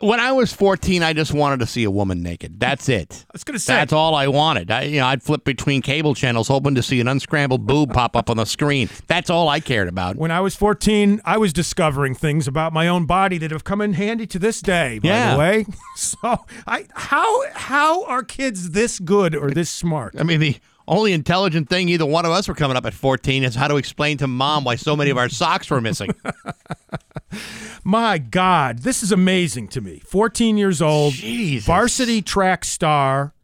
When 0.00 0.20
I 0.20 0.32
was 0.32 0.52
14, 0.52 1.02
I 1.02 1.12
just 1.12 1.32
wanted 1.32 1.60
to 1.60 1.66
see 1.66 1.84
a 1.84 1.90
woman 1.90 2.22
naked. 2.22 2.60
That's 2.60 2.88
it. 2.88 3.24
I 3.28 3.30
was 3.32 3.44
gonna 3.44 3.58
say 3.58 3.74
That's 3.74 3.92
all 3.92 4.14
I 4.14 4.28
wanted. 4.28 4.70
I, 4.70 4.82
you 4.82 5.00
know, 5.00 5.06
I'd 5.06 5.22
flip 5.22 5.44
between 5.44 5.82
cable 5.82 6.14
channels, 6.14 6.48
hoping 6.48 6.74
to 6.76 6.82
see 6.82 7.00
an 7.00 7.08
unscrambled 7.08 7.66
boob 7.66 7.92
pop 7.92 8.16
up 8.16 8.30
on 8.30 8.36
the 8.36 8.44
screen. 8.44 8.88
That's 9.06 9.30
all 9.30 9.48
I 9.48 9.60
cared 9.60 9.88
about. 9.88 10.16
When 10.16 10.30
I 10.30 10.40
was 10.40 10.54
14, 10.56 11.20
I 11.24 11.36
was 11.38 11.52
discovering 11.52 12.14
things 12.14 12.46
about 12.46 12.72
my 12.72 12.86
own 12.88 13.06
body 13.06 13.38
that 13.38 13.50
have 13.50 13.64
come 13.64 13.80
in 13.80 13.94
handy 13.94 14.26
to 14.28 14.38
this 14.38 14.60
day, 14.60 14.98
by 15.00 15.08
Yeah. 15.08 15.32
the 15.34 15.38
way. 15.38 15.66
So, 15.96 16.44
I 16.66 16.86
how 16.94 17.50
how 17.54 18.04
are 18.04 18.22
kids 18.22 18.70
this 18.70 19.00
good 19.00 19.34
or 19.34 19.50
this 19.50 19.68
smart? 19.68 20.14
I 20.16 20.22
mean, 20.22 20.38
the 20.38 20.56
only 20.88 21.12
intelligent 21.12 21.68
thing 21.68 21.88
either 21.88 22.06
one 22.06 22.24
of 22.24 22.32
us 22.32 22.48
were 22.48 22.54
coming 22.54 22.76
up 22.76 22.86
at 22.86 22.94
14 22.94 23.44
is 23.44 23.54
how 23.54 23.68
to 23.68 23.76
explain 23.76 24.18
to 24.18 24.26
mom 24.26 24.64
why 24.64 24.76
so 24.76 24.96
many 24.96 25.10
of 25.10 25.18
our 25.18 25.28
socks 25.28 25.70
were 25.70 25.80
missing. 25.80 26.10
My 27.84 28.18
God, 28.18 28.80
this 28.80 29.02
is 29.02 29.12
amazing 29.12 29.68
to 29.68 29.80
me. 29.80 30.00
14 30.00 30.56
years 30.56 30.82
old, 30.82 31.14
Jesus. 31.14 31.66
varsity 31.66 32.22
track 32.22 32.64
star, 32.64 33.34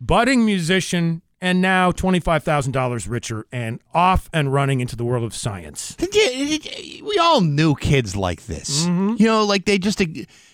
budding 0.00 0.44
musician, 0.44 1.22
and 1.40 1.60
now 1.60 1.92
$25,000 1.92 3.08
richer 3.08 3.46
and 3.52 3.80
off 3.94 4.28
and 4.32 4.52
running 4.52 4.80
into 4.80 4.96
the 4.96 5.04
world 5.04 5.24
of 5.24 5.34
science. 5.34 5.96
we 6.00 7.18
all 7.20 7.40
knew 7.40 7.74
kids 7.74 8.16
like 8.16 8.46
this. 8.46 8.86
Mm-hmm. 8.86 9.14
You 9.18 9.26
know, 9.26 9.44
like 9.44 9.64
they 9.64 9.78
just 9.78 10.02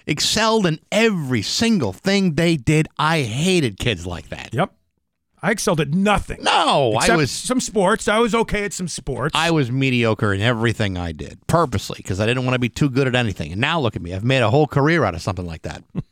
excelled 0.07 0.67
in 0.67 0.79
every 0.93 1.43
single 1.43 1.93
thing 1.93 2.35
they 2.35 2.57
did. 2.57 2.89
I 2.99 3.23
hated 3.23 3.79
kids 3.79 4.07
like 4.07 4.29
that. 4.29 4.53
Yep. 4.53 4.73
I 5.45 5.51
excelled 5.51 5.79
at 5.81 5.91
nothing. 5.91 6.43
No, 6.43 6.95
I 6.99 7.15
was 7.15 7.31
some 7.31 7.61
sports. 7.61 8.09
I 8.09 8.19
was 8.19 8.35
okay 8.35 8.65
at 8.65 8.73
some 8.73 8.89
sports. 8.89 9.33
I 9.35 9.51
was 9.51 9.71
mediocre 9.71 10.33
in 10.33 10.41
everything 10.41 10.97
I 10.97 11.13
did, 11.13 11.47
purposely, 11.47 11.99
because 11.99 12.19
I 12.19 12.25
didn't 12.25 12.47
want 12.47 12.55
to 12.55 12.59
be 12.59 12.71
too 12.71 12.89
good 12.89 13.07
at 13.07 13.15
anything. 13.15 13.53
And 13.53 13.61
now 13.61 13.79
look 13.79 13.95
at 13.95 14.01
me. 14.01 14.15
I've 14.15 14.25
made 14.25 14.41
a 14.41 14.49
whole 14.49 14.67
career 14.67 15.05
out 15.05 15.15
of 15.15 15.21
something 15.21 15.47
like 15.47 15.63
that. 15.63 15.85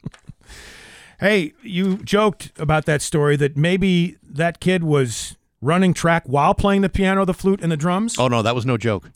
Hey, 1.21 1.53
you 1.63 1.99
joked 1.99 2.51
about 2.59 2.85
that 2.87 3.01
story 3.01 3.37
that 3.37 3.57
maybe 3.57 4.17
that 4.29 4.59
kid 4.59 4.83
was 4.83 5.37
running 5.61 5.95
track 5.95 6.25
while 6.27 6.53
playing 6.53 6.81
the 6.81 6.89
piano, 6.89 7.25
the 7.25 7.33
flute, 7.33 7.61
and 7.63 7.71
the 7.71 7.77
drums. 7.77 8.19
oh, 8.19 8.27
no, 8.27 8.43
that 8.43 8.57
was 8.57 8.67
no 8.67 8.77
joke. 8.77 9.09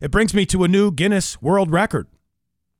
It 0.00 0.10
brings 0.10 0.32
me 0.32 0.46
to 0.46 0.64
a 0.64 0.68
new 0.68 0.90
Guinness 0.90 1.42
World 1.42 1.70
Record. 1.70 2.06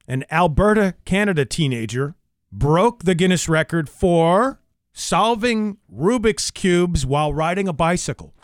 An 0.09 0.25
Alberta, 0.31 0.95
Canada 1.05 1.45
teenager 1.45 2.15
broke 2.51 3.05
the 3.05 3.15
Guinness 3.15 3.51
record 3.51 3.91
for 3.91 4.61
solving 4.93 5.79
Rubik's 5.93 6.51
Cubes 6.51 7.07
while 7.07 7.33
riding 7.33 7.69
a 7.69 7.73
bicycle. 7.73 8.35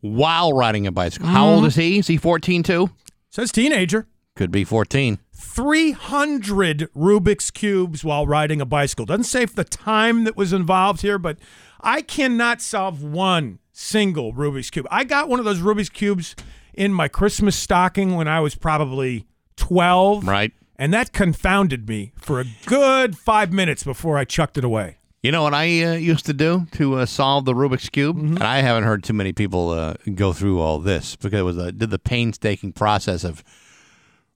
While 0.00 0.52
riding 0.52 0.86
a 0.86 0.92
bicycle. 0.92 1.28
How 1.28 1.44
mm-hmm. 1.44 1.54
old 1.56 1.64
is 1.66 1.74
he? 1.74 1.98
Is 1.98 2.06
he 2.06 2.16
14 2.16 2.62
too? 2.62 2.90
Says 3.30 3.52
teenager. 3.52 4.06
Could 4.36 4.50
be 4.52 4.64
14. 4.64 5.18
300 5.34 6.88
Rubik's 6.94 7.50
Cubes 7.50 8.04
while 8.04 8.26
riding 8.26 8.60
a 8.60 8.66
bicycle. 8.66 9.06
Doesn't 9.06 9.24
say 9.24 9.42
if 9.42 9.54
the 9.54 9.64
time 9.64 10.24
that 10.24 10.36
was 10.36 10.52
involved 10.52 11.02
here, 11.02 11.18
but 11.18 11.38
I 11.80 12.02
cannot 12.02 12.62
solve 12.62 13.02
one 13.02 13.58
single 13.72 14.32
Rubik's 14.32 14.70
Cube. 14.70 14.86
I 14.90 15.04
got 15.04 15.28
one 15.28 15.38
of 15.38 15.44
those 15.44 15.60
Rubik's 15.60 15.88
Cubes 15.88 16.36
in 16.74 16.92
my 16.92 17.08
Christmas 17.08 17.56
stocking 17.56 18.14
when 18.14 18.28
I 18.28 18.38
was 18.40 18.54
probably 18.54 19.26
12. 19.56 20.26
Right. 20.26 20.52
And 20.76 20.94
that 20.94 21.12
confounded 21.12 21.88
me 21.88 22.12
for 22.16 22.40
a 22.40 22.44
good 22.66 23.18
five 23.18 23.52
minutes 23.52 23.82
before 23.82 24.16
I 24.16 24.24
chucked 24.24 24.56
it 24.56 24.64
away. 24.64 24.97
You 25.22 25.32
know 25.32 25.42
what 25.42 25.54
I 25.54 25.82
uh, 25.82 25.92
used 25.94 26.26
to 26.26 26.32
do 26.32 26.66
to 26.72 26.96
uh, 26.96 27.06
solve 27.06 27.44
the 27.44 27.52
Rubik's 27.52 27.88
Cube? 27.88 28.16
And 28.18 28.42
I 28.42 28.58
haven't 28.58 28.84
heard 28.84 29.02
too 29.02 29.12
many 29.12 29.32
people 29.32 29.70
uh, 29.70 29.94
go 30.14 30.32
through 30.32 30.60
all 30.60 30.78
this 30.78 31.16
because 31.16 31.40
it 31.40 31.42
was 31.42 31.58
uh, 31.58 31.72
did 31.72 31.90
the 31.90 31.98
painstaking 31.98 32.72
process 32.72 33.24
of 33.24 33.42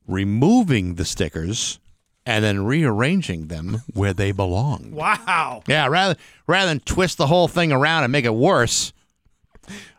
removing 0.09 0.97
the 0.97 1.05
stickers 1.05 1.79
and 2.27 2.45
then 2.45 2.65
rearranging 2.65 3.47
them 3.47 3.83
where 3.95 4.13
they 4.13 4.33
belong. 4.33 4.91
Wow. 4.93 5.63
Yeah, 5.69 5.87
rather 5.87 6.17
rather 6.49 6.69
than 6.69 6.81
twist 6.81 7.17
the 7.17 7.29
whole 7.29 7.47
thing 7.47 7.71
around 7.71 8.03
and 8.03 8.11
make 8.11 8.25
it 8.25 8.35
worse, 8.35 8.93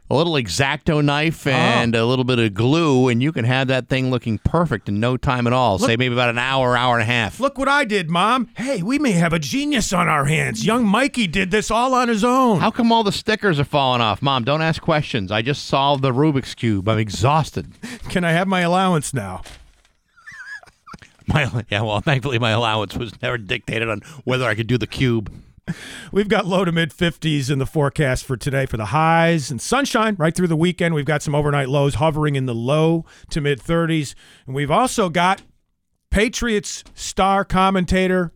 a 0.09 0.15
little 0.15 0.33
exacto 0.33 1.03
knife 1.03 1.47
oh. 1.47 1.51
and 1.51 1.95
a 1.95 2.05
little 2.05 2.25
bit 2.25 2.39
of 2.39 2.53
glue, 2.53 3.07
and 3.07 3.23
you 3.23 3.31
can 3.31 3.45
have 3.45 3.67
that 3.67 3.87
thing 3.87 4.11
looking 4.11 4.37
perfect 4.37 4.89
in 4.89 4.99
no 4.99 5.17
time 5.17 5.47
at 5.47 5.53
all. 5.53 5.79
Say 5.79 5.95
maybe 5.95 6.13
about 6.13 6.29
an 6.29 6.37
hour, 6.37 6.77
hour 6.77 6.95
and 6.95 7.03
a 7.03 7.05
half. 7.05 7.39
Look 7.39 7.57
what 7.57 7.67
I 7.67 7.85
did, 7.85 8.09
Mom. 8.09 8.49
Hey, 8.55 8.81
we 8.83 8.99
may 8.99 9.13
have 9.13 9.33
a 9.33 9.39
genius 9.39 9.93
on 9.93 10.07
our 10.07 10.25
hands. 10.25 10.65
Young 10.65 10.85
Mikey 10.85 11.27
did 11.27 11.51
this 11.51 11.71
all 11.71 11.93
on 11.93 12.09
his 12.09 12.23
own. 12.23 12.59
How 12.59 12.71
come 12.71 12.91
all 12.91 13.03
the 13.03 13.11
stickers 13.11 13.59
are 13.59 13.65
falling 13.65 14.01
off? 14.01 14.21
Mom, 14.21 14.43
don't 14.43 14.61
ask 14.61 14.81
questions. 14.81 15.31
I 15.31 15.41
just 15.41 15.65
solved 15.65 16.03
the 16.03 16.11
Rubik's 16.11 16.53
Cube. 16.53 16.87
I'm 16.87 16.99
exhausted. 16.99 17.71
Can 18.09 18.23
I 18.23 18.31
have 18.31 18.47
my 18.47 18.61
allowance 18.61 19.13
now? 19.13 19.41
My 21.25 21.63
yeah, 21.69 21.81
well, 21.81 22.01
thankfully 22.01 22.37
my 22.37 22.51
allowance 22.51 22.97
was 22.97 23.13
never 23.21 23.37
dictated 23.37 23.87
on 23.87 24.01
whether 24.25 24.45
I 24.45 24.55
could 24.55 24.67
do 24.67 24.77
the 24.77 24.87
cube. 24.87 25.31
We've 26.11 26.27
got 26.27 26.45
low 26.45 26.65
to 26.65 26.71
mid 26.71 26.91
50s 26.91 27.49
in 27.49 27.59
the 27.59 27.65
forecast 27.65 28.25
for 28.25 28.37
today 28.37 28.65
for 28.65 28.77
the 28.77 28.85
highs 28.85 29.49
and 29.49 29.61
sunshine 29.61 30.15
right 30.19 30.35
through 30.35 30.47
the 30.47 30.55
weekend. 30.55 30.93
We've 30.93 31.05
got 31.05 31.21
some 31.21 31.33
overnight 31.33 31.69
lows 31.69 31.95
hovering 31.95 32.35
in 32.35 32.45
the 32.45 32.55
low 32.55 33.05
to 33.29 33.41
mid 33.41 33.59
30s. 33.59 34.13
And 34.45 34.55
we've 34.55 34.71
also 34.71 35.09
got 35.09 35.41
Patriots 36.09 36.83
star 36.93 37.45
commentator. 37.45 38.31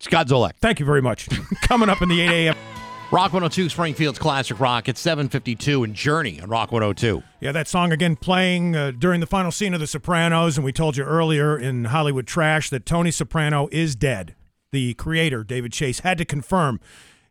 Scott 0.00 0.28
Zolak. 0.28 0.56
Thank 0.56 0.80
you 0.80 0.86
very 0.86 1.02
much. 1.02 1.28
Coming 1.62 1.90
up 1.90 2.00
in 2.00 2.08
the 2.08 2.20
8 2.22 2.46
a.m. 2.46 2.56
Rock 3.12 3.32
102, 3.32 3.68
Springfield's 3.68 4.18
Classic 4.20 4.58
Rock. 4.58 4.88
at 4.88 4.96
752 4.96 5.84
and 5.84 5.94
Journey 5.94 6.40
on 6.40 6.48
Rock 6.48 6.72
102. 6.72 7.22
Yeah, 7.40 7.52
that 7.52 7.68
song 7.68 7.92
again 7.92 8.16
playing 8.16 8.76
uh, 8.76 8.92
during 8.92 9.20
the 9.20 9.26
final 9.26 9.50
scene 9.50 9.74
of 9.74 9.80
The 9.80 9.86
Sopranos. 9.86 10.56
And 10.56 10.64
we 10.64 10.72
told 10.72 10.96
you 10.96 11.04
earlier 11.04 11.58
in 11.58 11.86
Hollywood 11.86 12.26
Trash 12.26 12.70
that 12.70 12.86
Tony 12.86 13.10
Soprano 13.10 13.68
is 13.70 13.94
dead. 13.94 14.36
The 14.72 14.94
creator, 14.94 15.42
David 15.42 15.72
Chase, 15.72 16.00
had 16.00 16.18
to 16.18 16.24
confirm 16.24 16.80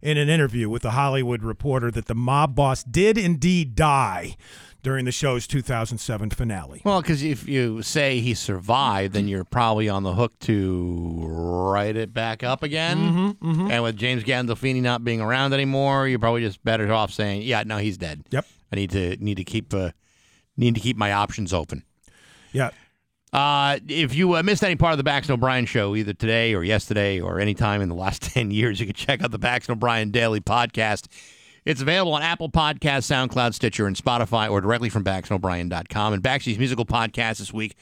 in 0.02 0.18
an 0.18 0.30
interview 0.30 0.70
with 0.70 0.82
the 0.82 0.92
Hollywood 0.92 1.44
Reporter 1.44 1.90
that 1.92 2.06
the 2.08 2.16
mob 2.16 2.56
boss 2.56 2.84
did 2.84 3.18
indeed 3.18 3.76
die 3.76 4.36
during 4.82 5.04
the 5.06 5.12
show's 5.12 5.46
2007 5.48 6.30
finale. 6.32 6.82
Well, 6.86 7.02
because 7.02 7.22
if 7.24 7.48
you 7.48 7.82
say 7.82 8.20
he 8.22 8.34
survived, 8.34 9.14
then 9.14 9.28
you're 9.28 9.44
probably 9.44 9.90
on 9.90 10.04
the 10.04 10.14
hook 10.14 10.38
to 10.40 11.26
write 11.28 11.98
it 11.98 12.14
back 12.14 12.44
up 12.44 12.64
again. 12.64 13.36
Mm-hmm, 13.42 13.72
And 13.72 13.84
with 13.84 13.98
James 13.98 14.24
Gandolfini 14.24 14.82
not 14.82 15.04
being 15.04 15.20
around 15.22 15.54
anymore, 15.54 16.08
you're 16.08 16.20
probably 16.20 16.42
just 16.42 16.64
better 16.64 16.92
off 16.94 17.12
saying, 17.12 17.42
"Yeah, 17.42 17.64
no, 17.66 17.78
he's 17.78 17.98
dead." 17.98 18.24
Yep. 18.32 18.46
I 18.72 18.76
need 18.76 18.92
to 18.92 19.18
need 19.18 19.36
to 19.36 19.44
keep 19.44 19.74
uh, 19.74 19.92
need 20.56 20.76
to 20.76 20.82
keep 20.82 20.96
my 20.96 21.12
options 21.12 21.54
open. 21.54 21.84
Yeah. 22.54 22.70
Uh, 23.32 23.78
if 23.88 24.16
you 24.16 24.36
uh, 24.36 24.44
missed 24.44 24.64
any 24.64 24.76
part 24.76 24.92
of 24.92 24.98
the 24.98 25.04
Bax 25.04 25.28
and 25.28 25.36
O'Brien 25.36 25.66
show, 25.66 25.96
either 25.96 26.14
today 26.14 26.56
or 26.56 26.64
yesterday 26.64 27.20
or 27.20 27.40
any 27.40 27.54
time 27.54 27.82
in 27.82 27.90
the 27.90 27.96
last 27.96 28.22
10 28.34 28.52
years, 28.52 28.80
you 28.80 28.86
can 28.86 28.96
check 28.96 29.22
out 29.22 29.32
the 29.32 29.40
Bax 29.40 29.68
and 29.68 29.76
O'Brien 29.76 30.10
Daily 30.10 30.40
Podcast. 30.40 31.08
It's 31.66 31.82
available 31.82 32.14
on 32.14 32.24
Apple 32.24 32.50
Podcasts, 32.50 33.06
SoundCloud, 33.06 33.54
Stitcher, 33.54 33.86
and 33.86 33.96
Spotify, 33.96 34.50
or 34.50 34.62
directly 34.62 34.90
from 34.90 35.04
BaxandO'Brien.com. 35.04 36.14
And 36.14 36.24
Baxy's 36.24 36.58
musical 36.58 36.86
podcast 36.86 37.38
this 37.38 37.54
week, 37.54 37.76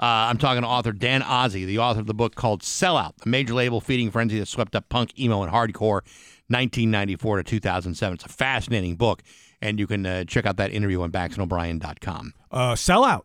uh, 0.00 0.04
I'm 0.04 0.38
talking 0.38 0.62
to 0.62 0.68
author 0.68 0.92
Dan 0.92 1.22
Ozzi, 1.22 1.64
the 1.66 1.78
author 1.78 2.00
of 2.00 2.06
the 2.06 2.14
book 2.14 2.34
called 2.34 2.62
Sellout, 2.62 3.12
a 3.24 3.28
major 3.28 3.54
label 3.54 3.80
feeding 3.80 4.10
frenzy 4.10 4.38
that 4.40 4.46
swept 4.46 4.74
up 4.74 4.88
punk, 4.88 5.16
emo, 5.18 5.42
and 5.42 5.52
hardcore 5.52 6.02
1994 6.48 7.36
to 7.36 7.44
2007. 7.44 8.14
It's 8.14 8.24
a 8.24 8.28
fascinating 8.28 8.96
book, 8.96 9.22
and 9.60 9.78
you 9.78 9.86
can 9.86 10.06
uh, 10.06 10.24
check 10.24 10.46
out 10.46 10.56
that 10.56 10.72
interview 10.72 11.02
on 11.02 11.12
BaxandO'Brien.com. 11.12 12.32
Uh, 12.50 12.72
sellout 12.72 13.22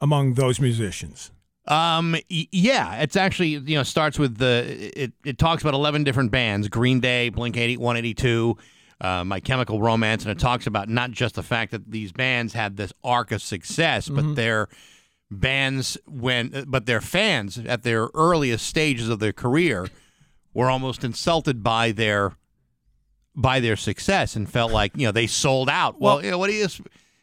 among 0.00 0.34
those 0.34 0.60
musicians. 0.60 1.30
Um. 1.68 2.16
Yeah. 2.28 3.00
It's 3.02 3.16
actually 3.16 3.48
you 3.48 3.74
know 3.76 3.82
starts 3.82 4.18
with 4.18 4.38
the 4.38 4.90
it. 4.94 5.12
It 5.24 5.38
talks 5.38 5.62
about 5.62 5.74
eleven 5.74 6.04
different 6.04 6.30
bands: 6.30 6.68
Green 6.68 7.00
Day, 7.00 7.28
Blink 7.28 7.56
80, 7.56 7.78
182, 7.78 8.56
uh, 9.00 9.24
My 9.24 9.40
Chemical 9.40 9.80
Romance, 9.80 10.22
and 10.22 10.30
it 10.30 10.38
talks 10.38 10.66
about 10.66 10.88
not 10.88 11.10
just 11.10 11.34
the 11.34 11.42
fact 11.42 11.72
that 11.72 11.90
these 11.90 12.12
bands 12.12 12.52
had 12.52 12.76
this 12.76 12.92
arc 13.02 13.32
of 13.32 13.42
success, 13.42 14.08
but 14.08 14.36
their 14.36 14.68
bands 15.30 15.98
when 16.06 16.64
but 16.68 16.86
their 16.86 17.00
fans 17.00 17.58
at 17.58 17.82
their 17.82 18.08
earliest 18.14 18.64
stages 18.64 19.08
of 19.08 19.18
their 19.18 19.32
career 19.32 19.88
were 20.54 20.70
almost 20.70 21.02
insulted 21.02 21.62
by 21.62 21.90
their 21.90 22.36
by 23.34 23.60
their 23.60 23.76
success 23.76 24.36
and 24.36 24.48
felt 24.48 24.72
like 24.72 24.92
you 24.96 25.06
know 25.06 25.12
they 25.12 25.26
sold 25.26 25.68
out. 25.68 26.00
Well, 26.00 26.24
you 26.24 26.30
know, 26.30 26.38
what 26.38 26.48
do 26.48 26.54
you? 26.54 26.68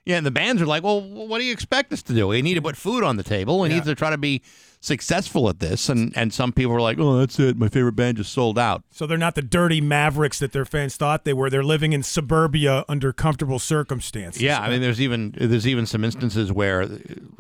Yeah, 0.06 0.18
and 0.18 0.26
the 0.26 0.32
bands 0.32 0.62
are 0.62 0.66
like, 0.66 0.84
well, 0.84 1.02
what 1.02 1.40
do 1.40 1.46
you 1.46 1.54
expect 1.54 1.94
us 1.94 2.04
to 2.04 2.14
do? 2.14 2.28
We 2.28 2.42
need 2.42 2.56
to 2.56 2.62
put 2.62 2.76
food 2.76 3.04
on 3.04 3.16
the 3.16 3.24
table. 3.24 3.60
We 3.60 3.70
need 3.70 3.86
to 3.86 3.96
try 3.96 4.10
to 4.10 4.18
be 4.18 4.42
successful 4.84 5.48
at 5.48 5.60
this. 5.60 5.88
And 5.88 6.16
and 6.18 6.34
some 6.34 6.52
people 6.52 6.74
are 6.74 6.82
like, 6.82 7.00
oh, 7.00 7.18
that's 7.18 7.40
it. 7.40 7.58
My 7.58 7.70
favorite 7.70 7.96
band 7.96 8.18
just 8.18 8.34
sold 8.34 8.60
out. 8.60 8.84
So 8.92 9.08
they're 9.08 9.18
not 9.18 9.36
the 9.36 9.42
dirty 9.42 9.80
mavericks 9.80 10.40
that 10.40 10.52
their 10.52 10.66
fans 10.66 10.98
thought 10.98 11.24
they 11.24 11.34
were. 11.34 11.50
They're 11.50 11.64
living 11.64 11.94
in 11.94 12.04
suburbia 12.04 12.84
under 12.90 13.14
comfortable 13.14 13.60
circumstances. 13.60 14.42
Yeah, 14.42 14.60
I 14.60 14.70
mean, 14.70 14.82
there's 14.82 15.00
even 15.00 15.34
there's 15.38 15.68
even 15.68 15.86
some 15.86 16.04
instances 16.04 16.52
where 16.52 16.88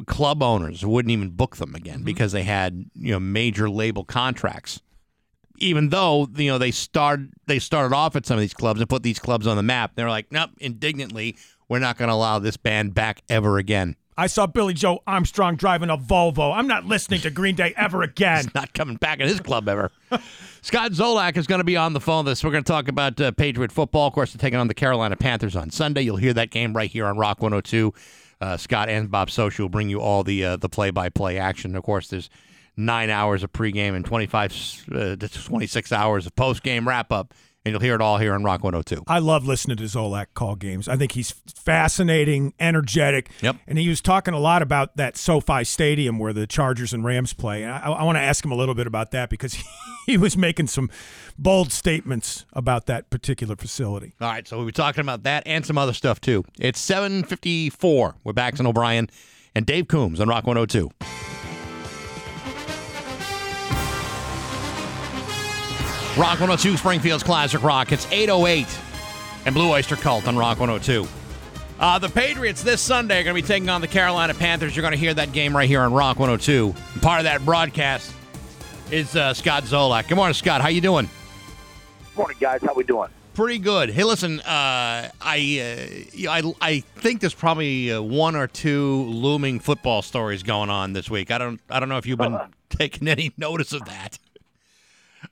club 0.07 0.41
owners 0.41 0.85
wouldn't 0.85 1.11
even 1.11 1.31
book 1.31 1.57
them 1.57 1.75
again 1.75 1.97
mm-hmm. 1.97 2.05
because 2.05 2.31
they 2.31 2.43
had 2.43 2.85
you 2.95 3.11
know 3.11 3.19
major 3.19 3.69
label 3.69 4.05
contracts. 4.05 4.81
Even 5.57 5.89
though 5.89 6.27
you 6.35 6.49
know 6.49 6.57
they 6.57 6.71
started 6.71 7.31
they 7.45 7.59
started 7.59 7.93
off 7.93 8.15
at 8.15 8.25
some 8.25 8.35
of 8.35 8.41
these 8.41 8.53
clubs 8.53 8.79
and 8.79 8.89
put 8.89 9.03
these 9.03 9.19
clubs 9.19 9.47
on 9.47 9.57
the 9.57 9.63
map, 9.63 9.91
they're 9.95 10.09
like, 10.09 10.31
nope, 10.31 10.49
indignantly, 10.59 11.35
we're 11.73 11.79
not 11.79 11.97
going 11.97 12.07
to 12.09 12.13
allow 12.13 12.37
this 12.37 12.55
band 12.55 12.93
back 12.93 13.23
ever 13.29 13.57
again. 13.57 13.95
I 14.15 14.27
saw 14.27 14.45
Billie 14.45 14.75
Joe 14.75 15.01
Armstrong 15.07 15.55
driving 15.55 15.89
a 15.89 15.97
Volvo. 15.97 16.55
I'm 16.55 16.67
not 16.67 16.85
listening 16.85 17.21
to 17.21 17.31
Green 17.31 17.55
Day 17.55 17.73
ever 17.75 18.03
again. 18.03 18.45
Not 18.53 18.75
coming 18.75 18.95
back 18.97 19.19
in 19.19 19.27
his 19.27 19.39
club 19.39 19.67
ever. 19.67 19.89
Scott 20.61 20.91
Zolak 20.91 21.35
is 21.35 21.47
going 21.47 21.61
to 21.61 21.65
be 21.65 21.75
on 21.75 21.93
the 21.93 21.99
phone. 21.99 22.25
This 22.25 22.43
we're 22.43 22.51
going 22.51 22.63
to 22.63 22.71
talk 22.71 22.89
about 22.89 23.19
uh, 23.19 23.31
Patriot 23.31 23.71
football. 23.71 24.07
Of 24.07 24.13
course, 24.13 24.33
they're 24.33 24.39
taking 24.39 24.59
on 24.59 24.67
the 24.67 24.75
Carolina 24.75 25.15
Panthers 25.15 25.55
on 25.55 25.71
Sunday. 25.71 26.03
You'll 26.03 26.17
hear 26.17 26.33
that 26.33 26.51
game 26.51 26.75
right 26.75 26.91
here 26.91 27.07
on 27.07 27.17
Rock 27.17 27.41
102. 27.41 27.91
Uh, 28.39 28.55
Scott 28.57 28.87
and 28.87 29.09
Bob 29.09 29.29
Socci 29.29 29.59
will 29.61 29.69
bring 29.69 29.89
you 29.89 29.99
all 29.99 30.23
the 30.23 30.45
uh, 30.45 30.57
the 30.57 30.69
play 30.69 30.91
by 30.91 31.09
play 31.09 31.39
action. 31.39 31.75
Of 31.75 31.81
course, 31.81 32.07
there's 32.09 32.29
nine 32.77 33.09
hours 33.09 33.41
of 33.41 33.51
pregame 33.51 33.95
and 33.95 34.05
25 34.05 34.85
uh, 34.91 35.15
to 35.15 35.27
26 35.27 35.91
hours 35.91 36.27
of 36.27 36.35
postgame 36.35 36.85
wrap 36.85 37.11
up, 37.11 37.33
and 37.65 37.71
you'll 37.71 37.81
hear 37.81 37.95
it 37.95 38.01
all 38.01 38.17
here 38.17 38.33
on 38.33 38.43
Rock 38.43 38.63
102. 38.63 39.03
I 39.07 39.19
love 39.19 39.45
listening 39.45 39.77
to 39.77 39.83
Zolak 39.83 40.27
call 40.33 40.55
games. 40.55 40.87
I 40.87 40.97
think 40.97 41.13
he's 41.13 41.31
fascinating, 41.31 42.53
energetic. 42.59 43.29
Yep. 43.41 43.57
And 43.67 43.77
he 43.77 43.87
was 43.87 44.01
talking 44.01 44.33
a 44.33 44.39
lot 44.39 44.61
about 44.61 44.97
that 44.97 45.15
SoFi 45.15 45.63
Stadium 45.63 46.19
where 46.19 46.33
the 46.33 46.45
Chargers 46.45 46.93
and 46.93 47.05
Rams 47.05 47.33
play. 47.33 47.63
And 47.63 47.71
I, 47.71 47.89
I 47.89 48.03
want 48.03 48.17
to 48.17 48.21
ask 48.21 48.43
him 48.43 48.51
a 48.51 48.55
little 48.55 48.75
bit 48.75 48.87
about 48.87 49.11
that 49.11 49.29
because 49.29 49.57
he 50.05 50.17
was 50.17 50.35
making 50.35 50.67
some 50.67 50.89
bold 51.37 51.71
statements 51.71 52.45
about 52.53 52.85
that 52.87 53.09
particular 53.09 53.55
facility. 53.55 54.13
All 54.19 54.29
right, 54.29 54.47
so 54.47 54.57
we'll 54.57 54.65
be 54.65 54.71
talking 54.71 55.01
about 55.01 55.23
that 55.23 55.43
and 55.45 55.65
some 55.65 55.77
other 55.77 55.93
stuff 55.93 56.19
too. 56.19 56.43
It's 56.59 56.85
7:54. 56.85 58.15
We're 58.23 58.33
back 58.33 58.55
to 58.55 58.67
O'Brien 58.67 59.09
and 59.55 59.65
Dave 59.65 59.87
Coombs 59.87 60.19
on 60.19 60.27
Rock 60.27 60.45
102. 60.45 60.91
Rock 66.15 66.39
102, 66.39 66.77
Springfield's 66.77 67.23
Classic 67.23 67.63
Rock. 67.63 67.91
It's 67.91 68.05
808 68.11 68.67
and 69.47 69.55
Blue 69.55 69.71
Oyster 69.71 69.95
Cult 69.95 70.27
on 70.27 70.37
Rock 70.37 70.59
102. 70.59 71.07
Uh, 71.79 71.97
the 71.97 72.07
Patriots 72.07 72.61
this 72.61 72.81
Sunday 72.81 73.19
are 73.19 73.23
going 73.23 73.35
to 73.35 73.41
be 73.41 73.47
taking 73.47 73.67
on 73.67 73.81
the 73.81 73.87
Carolina 73.87 74.35
Panthers. 74.35 74.75
You're 74.75 74.83
going 74.83 74.91
to 74.91 74.97
hear 74.97 75.15
that 75.15 75.31
game 75.31 75.57
right 75.57 75.67
here 75.67 75.81
on 75.81 75.91
Rock 75.91 76.19
102. 76.19 76.75
And 76.93 77.01
part 77.01 77.19
of 77.19 77.23
that 77.23 77.43
broadcast 77.43 78.13
is 78.91 79.15
uh, 79.15 79.33
Scott 79.33 79.63
Zolak. 79.63 80.07
Good 80.07 80.13
morning, 80.13 80.35
Scott. 80.35 80.61
How 80.61 80.67
you 80.67 80.81
doing? 80.81 81.09
Good 82.09 82.17
Morning, 82.17 82.37
guys. 82.39 82.61
How 82.61 82.75
we 82.75 82.83
doing? 82.83 83.09
Pretty 83.33 83.57
good. 83.57 83.89
Hey, 83.89 84.03
listen, 84.03 84.39
uh, 84.41 85.09
I, 85.19 85.97
uh, 86.29 86.29
I 86.29 86.53
I 86.61 86.79
think 86.81 87.21
there's 87.21 87.33
probably 87.33 87.91
uh, 87.91 88.03
one 88.03 88.35
or 88.35 88.45
two 88.45 89.05
looming 89.05 89.59
football 89.59 90.03
stories 90.03 90.43
going 90.43 90.69
on 90.69 90.93
this 90.93 91.09
week. 91.09 91.31
I 91.31 91.39
don't 91.39 91.59
I 91.71 91.79
don't 91.79 91.89
know 91.89 91.97
if 91.97 92.05
you've 92.05 92.19
been 92.19 92.37
taking 92.69 93.07
any 93.07 93.31
notice 93.35 93.73
of 93.73 93.85
that. 93.85 94.19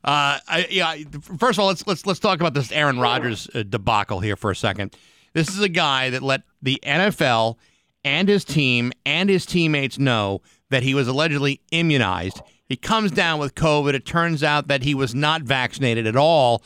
Uh, 0.03 0.39
I, 0.47 0.67
yeah. 0.69 0.95
First 1.37 1.57
of 1.57 1.59
all, 1.59 1.67
let's 1.67 1.85
let's 1.85 2.05
let's 2.05 2.19
talk 2.19 2.39
about 2.39 2.53
this 2.53 2.71
Aaron 2.71 2.99
Rodgers 2.99 3.49
uh, 3.53 3.63
debacle 3.63 4.19
here 4.19 4.35
for 4.35 4.49
a 4.49 4.55
second. 4.55 4.95
This 5.33 5.49
is 5.49 5.61
a 5.61 5.69
guy 5.69 6.09
that 6.09 6.21
let 6.21 6.41
the 6.61 6.79
NFL 6.83 7.57
and 8.03 8.27
his 8.27 8.43
team 8.43 8.91
and 9.05 9.29
his 9.29 9.45
teammates 9.45 9.99
know 9.99 10.41
that 10.69 10.83
he 10.83 10.93
was 10.93 11.07
allegedly 11.07 11.61
immunized. 11.71 12.41
He 12.65 12.77
comes 12.77 13.11
down 13.11 13.39
with 13.39 13.53
COVID. 13.53 13.93
It 13.93 14.05
turns 14.05 14.43
out 14.43 14.67
that 14.69 14.83
he 14.83 14.95
was 14.95 15.13
not 15.13 15.43
vaccinated 15.43 16.07
at 16.07 16.15
all. 16.15 16.63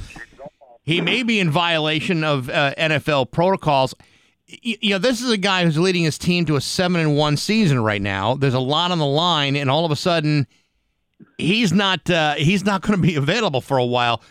He 0.84 1.02
may 1.02 1.24
be 1.24 1.40
in 1.40 1.49
violation 1.49 2.24
of 2.24 2.49
uh, 2.49 2.76
NFL 2.76 3.32
protocols. 3.32 3.95
You 4.45 4.91
know, 4.91 4.98
this 4.99 5.22
is 5.22 5.32
a 5.32 5.38
guy 5.38 5.64
who's 5.64 5.80
leading 5.80 6.03
his 6.03 6.20
team 6.20 6.45
to 6.45 6.56
a 6.56 6.62
seven 6.62 7.02
and 7.02 7.18
one 7.18 7.36
season 7.36 7.84
right 7.84 8.02
now. 8.02 8.36
There's 8.36 8.53
a 8.53 8.60
lot 8.60 8.91
on 8.91 8.99
the 8.99 9.06
line, 9.06 9.56
and 9.56 9.70
all 9.70 9.84
of 9.84 9.91
a 9.91 9.95
sudden, 9.95 10.45
he's 11.38 11.74
not 11.74 12.10
uh, 12.10 12.36
he's 12.36 12.66
not 12.66 12.82
going 12.82 13.00
to 13.00 13.02
be 13.02 13.16
available 13.16 13.62
for 13.62 13.78
a 13.78 13.86
while. 13.86 14.22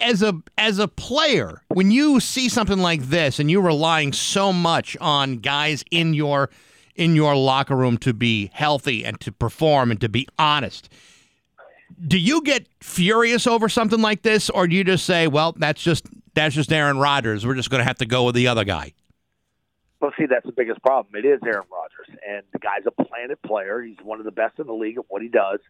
As 0.00 0.22
a 0.22 0.40
as 0.56 0.78
a 0.78 0.88
player, 0.88 1.62
when 1.68 1.90
you 1.90 2.18
see 2.20 2.48
something 2.48 2.78
like 2.78 3.02
this 3.02 3.38
and 3.38 3.50
you're 3.50 3.62
relying 3.62 4.12
so 4.12 4.52
much 4.52 4.96
on 5.00 5.36
guys 5.36 5.84
in 5.90 6.14
your 6.14 6.48
in 6.94 7.14
your 7.14 7.36
locker 7.36 7.76
room 7.76 7.98
to 7.98 8.14
be 8.14 8.50
healthy 8.54 9.04
and 9.04 9.20
to 9.20 9.30
perform 9.30 9.90
and 9.90 10.00
to 10.00 10.08
be 10.08 10.26
honest, 10.38 10.88
do 12.06 12.18
you 12.18 12.42
get 12.42 12.66
furious 12.80 13.46
over 13.46 13.68
something 13.68 14.00
like 14.00 14.22
this, 14.22 14.48
or 14.48 14.66
do 14.66 14.74
you 14.74 14.82
just 14.82 15.04
say, 15.04 15.26
"Well, 15.26 15.54
that's 15.58 15.82
just 15.82 16.06
that's 16.34 16.54
just 16.54 16.72
Aaron 16.72 16.98
Rodgers. 16.98 17.46
We're 17.46 17.54
just 17.54 17.68
going 17.68 17.80
to 17.80 17.86
have 17.86 17.98
to 17.98 18.06
go 18.06 18.24
with 18.24 18.34
the 18.34 18.48
other 18.48 18.64
guy"? 18.64 18.94
Well, 20.00 20.12
see, 20.18 20.26
that's 20.26 20.46
the 20.46 20.52
biggest 20.52 20.82
problem. 20.82 21.14
It 21.16 21.26
is 21.26 21.40
Aaron 21.44 21.66
Rodgers, 21.70 22.18
and 22.26 22.42
the 22.52 22.58
guy's 22.58 22.86
a 22.86 22.90
planet 22.90 23.40
player. 23.42 23.82
He's 23.82 23.96
one 24.02 24.20
of 24.20 24.24
the 24.24 24.32
best 24.32 24.58
in 24.58 24.66
the 24.66 24.74
league 24.74 24.96
at 24.96 25.04
what 25.08 25.20
he 25.20 25.28
does. 25.28 25.60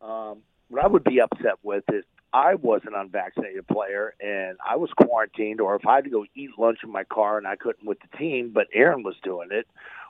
Um, 0.00 0.38
what 0.68 0.84
I 0.84 0.86
would 0.86 1.04
be 1.04 1.20
upset 1.20 1.58
with 1.62 1.84
is 1.92 2.04
I 2.32 2.54
was 2.54 2.82
an 2.86 2.92
unvaccinated 2.94 3.66
player 3.66 4.14
and 4.20 4.58
I 4.66 4.76
was 4.76 4.90
quarantined, 4.90 5.60
or 5.60 5.76
if 5.76 5.86
I 5.86 5.96
had 5.96 6.04
to 6.04 6.10
go 6.10 6.26
eat 6.34 6.50
lunch 6.58 6.78
in 6.84 6.92
my 6.92 7.04
car 7.04 7.38
and 7.38 7.46
I 7.46 7.56
couldn't 7.56 7.86
with 7.86 7.98
the 8.00 8.16
team, 8.18 8.50
but 8.52 8.66
Aaron 8.74 9.02
was 9.02 9.16
doing 9.22 9.48
it, 9.50 9.66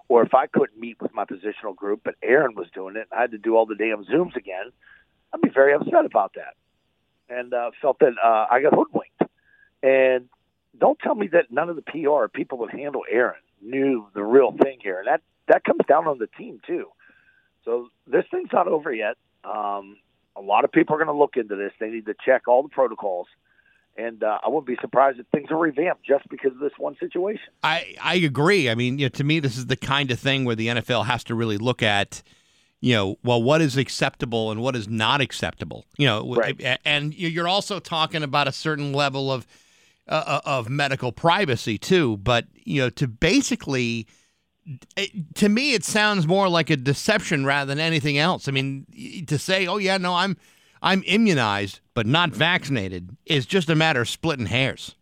or 0.09 0.23
if 0.23 0.35
I 0.35 0.47
couldn't 0.47 0.81
meet 0.81 1.01
with 1.01 1.15
my 1.15 1.25
positional 1.25 1.77
group, 1.77 2.01
but 2.05 2.17
Aaron 2.23 2.55
was 2.55 2.67
doing 2.75 2.97
it, 2.97 3.07
and 3.11 3.19
I 3.19 3.21
had 3.21 3.31
to 3.33 3.39
do 3.39 3.57
all 3.57 3.67
the 3.67 3.77
damn 3.77 4.05
Zooms 4.05 4.37
again, 4.37 4.73
I'd 5.33 5.43
be 5.43 5.51
very 5.51 5.75
upset 5.75 6.05
about 6.05 6.35
that, 6.35 6.55
and 7.29 7.53
uh, 7.53 7.71
felt 7.81 7.99
that 8.01 8.15
uh, 8.23 8.47
I 8.51 8.63
got 8.63 8.75
hoodwinked. 8.75 9.23
And 9.83 10.29
don't 10.79 10.99
tell 10.99 11.15
me 11.15 11.29
that 11.29 11.51
none 11.51 11.69
of 11.69 11.77
the 11.77 11.83
PR 11.83 12.29
people 12.33 12.67
that 12.67 12.75
handle 12.75 13.03
Aaron 13.11 13.41
knew 13.61 14.09
the 14.15 14.25
real 14.25 14.53
thing 14.53 14.79
here, 14.83 14.99
and 14.99 15.07
that 15.07 15.21
that 15.49 15.65
comes 15.65 15.81
down 15.87 16.07
on 16.07 16.19
the 16.19 16.27
team 16.27 16.61
too. 16.67 16.87
So 17.65 17.89
this 18.07 18.25
thing's 18.31 18.53
not 18.53 18.69
over 18.69 18.93
yet. 18.93 19.17
Um, 19.45 19.97
a 20.37 20.41
lot 20.41 20.65
of 20.65 20.73
people 20.73 20.95
are 20.95 20.99
going 20.99 21.15
to 21.15 21.19
look 21.19 21.37
into 21.37 21.57
this. 21.57 21.73
They 21.81 21.89
need 21.91 22.07
to 22.07 22.15
check 22.25 22.47
all 22.49 22.63
the 22.63 22.69
protocols, 22.69 23.27
and 23.97 24.23
uh, 24.23 24.39
I 24.45 24.49
wouldn't 24.49 24.67
be 24.67 24.77
surprised 24.81 25.19
if 25.19 25.27
things 25.29 25.51
are 25.51 25.57
revamped 25.59 26.05
just 26.05 26.29
because 26.29 26.53
of 26.53 26.59
this 26.61 26.73
one 26.79 26.97
situation. 27.01 27.43
I, 27.63 27.97
I 28.01 28.15
agree. 28.17 28.71
I 28.71 28.75
mean, 28.75 28.99
you 28.99 29.07
know, 29.07 29.11
to 29.11 29.25
me, 29.25 29.41
this 29.41 29.57
is 29.57 29.67
the 29.67 29.77
kind 29.77 30.11
of 30.11 30.21
thing 30.21 30.45
where 30.45 30.55
the 30.57 30.69
NFL 30.69 31.07
has 31.07 31.25
to 31.25 31.35
really 31.35 31.59
look 31.59 31.83
at, 31.83 32.23
you 32.81 32.95
know, 32.95 33.17
well, 33.25 33.43
what 33.43 33.61
is 33.61 33.77
acceptable 33.77 34.53
and 34.53 34.61
what 34.63 34.77
is 34.77 34.89
not 34.89 35.21
acceptable. 35.21 35.85
You 35.97 36.07
know, 36.07 36.35
Right. 36.35 36.79
and 36.85 37.13
you- 37.13 37.29
you're 37.29 37.49
also 37.49 37.81
talking 37.81 38.23
about 38.23 38.47
a 38.47 38.53
certain 38.53 38.93
level 38.93 39.33
of 39.33 39.47
uh, 40.07 40.41
of 40.47 40.71
medical 40.71 41.13
privacy 41.13 41.77
too. 41.77 42.17
But 42.19 42.47
you 42.55 42.81
know, 42.81 42.89
to 42.91 43.07
basically, 43.09 44.07
it, 44.97 45.35
to 45.37 45.49
me, 45.49 45.75
it 45.75 45.85
sounds 45.85 46.27
more 46.27 46.49
like 46.49 46.71
a 46.71 46.77
deception 46.77 47.45
rather 47.45 47.69
than 47.75 47.81
anything 47.81 48.19
else. 48.19 48.49
I 48.49 48.53
mean, 48.53 49.25
to 49.27 49.39
say, 49.39 49.67
oh 49.67 49.79
yeah, 49.79 49.97
no, 49.99 50.15
I'm 50.15 50.37
I'm 50.83 51.03
immunized 51.07 51.81
but 51.95 52.07
not 52.07 52.31
vaccinated 52.31 53.17
is 53.27 53.47
just 53.47 53.69
a 53.69 53.75
matter 53.75 54.01
of 54.01 54.09
splitting 54.09 54.47
hairs. 54.47 54.95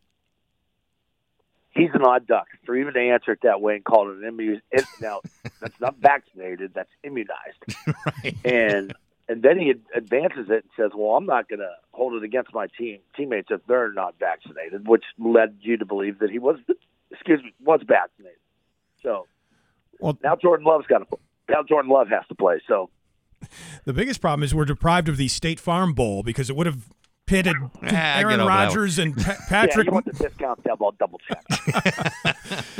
He's 1.70 1.90
an 1.92 2.02
odd 2.02 2.26
duck 2.26 2.46
for 2.64 2.74
even 2.74 2.94
to 2.94 3.00
answer 3.00 3.32
it 3.32 3.40
that 3.42 3.60
way 3.60 3.74
and 3.74 3.84
call 3.84 4.10
it 4.10 4.16
an 4.16 4.24
immunized. 4.24 4.62
Now, 5.00 5.20
that's 5.60 5.78
not 5.78 5.96
vaccinated. 5.98 6.72
That's 6.72 6.88
immunized. 7.04 7.76
right. 8.06 8.34
and 8.46 8.94
and 9.28 9.42
then 9.42 9.58
he 9.58 9.74
advances 9.94 10.46
it 10.48 10.64
and 10.64 10.70
says, 10.76 10.92
"Well, 10.94 11.16
I'm 11.16 11.26
not 11.26 11.48
going 11.48 11.58
to 11.58 11.72
hold 11.92 12.14
it 12.14 12.22
against 12.22 12.54
my 12.54 12.68
team 12.78 13.00
teammates 13.14 13.48
if 13.50 13.60
they're 13.66 13.92
not 13.92 14.14
vaccinated," 14.18 14.88
which 14.88 15.04
led 15.18 15.58
you 15.60 15.76
to 15.76 15.84
believe 15.84 16.20
that 16.20 16.30
he 16.30 16.38
was, 16.38 16.56
excuse 17.10 17.42
me, 17.42 17.52
was 17.62 17.80
vaccinated. 17.86 18.38
So, 19.02 19.26
Well- 20.00 20.18
now 20.22 20.36
Jordan 20.36 20.66
Love's 20.66 20.86
got 20.86 20.98
to. 20.98 21.18
Now 21.48 21.62
Jordan 21.62 21.90
Love 21.90 22.08
has 22.08 22.26
to 22.28 22.34
play. 22.34 22.60
So 22.66 22.90
The 23.84 23.92
biggest 23.92 24.20
problem 24.20 24.42
is 24.42 24.54
we're 24.54 24.64
deprived 24.64 25.08
of 25.08 25.16
the 25.16 25.28
State 25.28 25.60
Farm 25.60 25.92
Bowl 25.94 26.22
because 26.22 26.50
it 26.50 26.56
would 26.56 26.66
have 26.66 26.88
pitted 27.26 27.56
Ah, 27.82 28.18
Aaron 28.18 28.38
Rodgers 28.40 28.98
and 29.00 29.16
Pa- 29.16 29.30
yeah, 29.30 29.36
Patrick. 29.48 29.86
you 29.86 29.92
want 29.92 30.06
the 30.06 30.12
discount 30.12 30.62
double 30.64 30.92
double 30.98 31.20
check. 31.28 31.44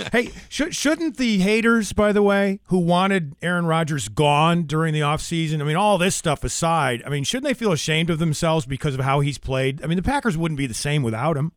hey, 0.13 0.31
should, 0.49 0.73
shouldn't 0.75 1.17
the 1.17 1.39
haters, 1.39 1.93
by 1.93 2.13
the 2.13 2.23
way, 2.23 2.61
who 2.67 2.79
wanted 2.79 3.35
Aaron 3.43 3.67
Rodgers 3.67 4.09
gone 4.09 4.63
during 4.63 4.95
the 4.95 5.01
offseason, 5.01 5.61
I 5.61 5.65
mean, 5.65 5.75
all 5.77 5.99
this 5.99 6.15
stuff 6.15 6.45
aside, 6.45 7.03
I 7.05 7.09
mean, 7.09 7.25
shouldn't 7.25 7.45
they 7.47 7.55
feel 7.55 7.73
ashamed 7.73 8.09
of 8.09 8.19
themselves 8.21 8.67
because 8.67 8.95
of 8.95 9.01
how 9.01 9.19
he's 9.21 9.39
played? 9.39 9.83
I 9.83 9.87
mean, 9.89 9.97
the 9.97 10.03
Packers 10.03 10.37
wouldn't 10.37 10.59
be 10.59 10.67
the 10.69 10.75
same 10.75 11.03
without 11.03 11.37
him. 11.37 11.51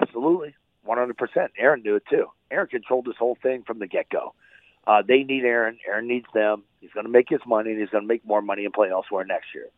Absolutely, 0.00 0.54
one 0.82 0.98
hundred 0.98 1.16
percent. 1.16 1.52
Aaron 1.58 1.82
knew 1.82 1.96
it 1.96 2.04
too. 2.10 2.26
Aaron 2.54 2.68
controlled 2.68 3.04
this 3.04 3.16
whole 3.18 3.36
thing 3.42 3.64
from 3.66 3.78
the 3.78 3.86
get 3.86 4.08
go. 4.08 4.34
Uh, 4.86 5.02
they 5.06 5.22
need 5.22 5.44
Aaron. 5.44 5.78
Aaron 5.86 6.06
needs 6.06 6.26
them. 6.34 6.62
He's 6.80 6.90
going 6.92 7.06
to 7.06 7.12
make 7.12 7.28
his 7.28 7.40
money, 7.46 7.70
and 7.70 7.80
he's 7.80 7.88
going 7.88 8.04
to 8.04 8.08
make 8.08 8.24
more 8.24 8.42
money 8.42 8.64
and 8.64 8.72
play 8.72 8.90
elsewhere 8.90 9.24
next 9.24 9.46
year. 9.54 9.68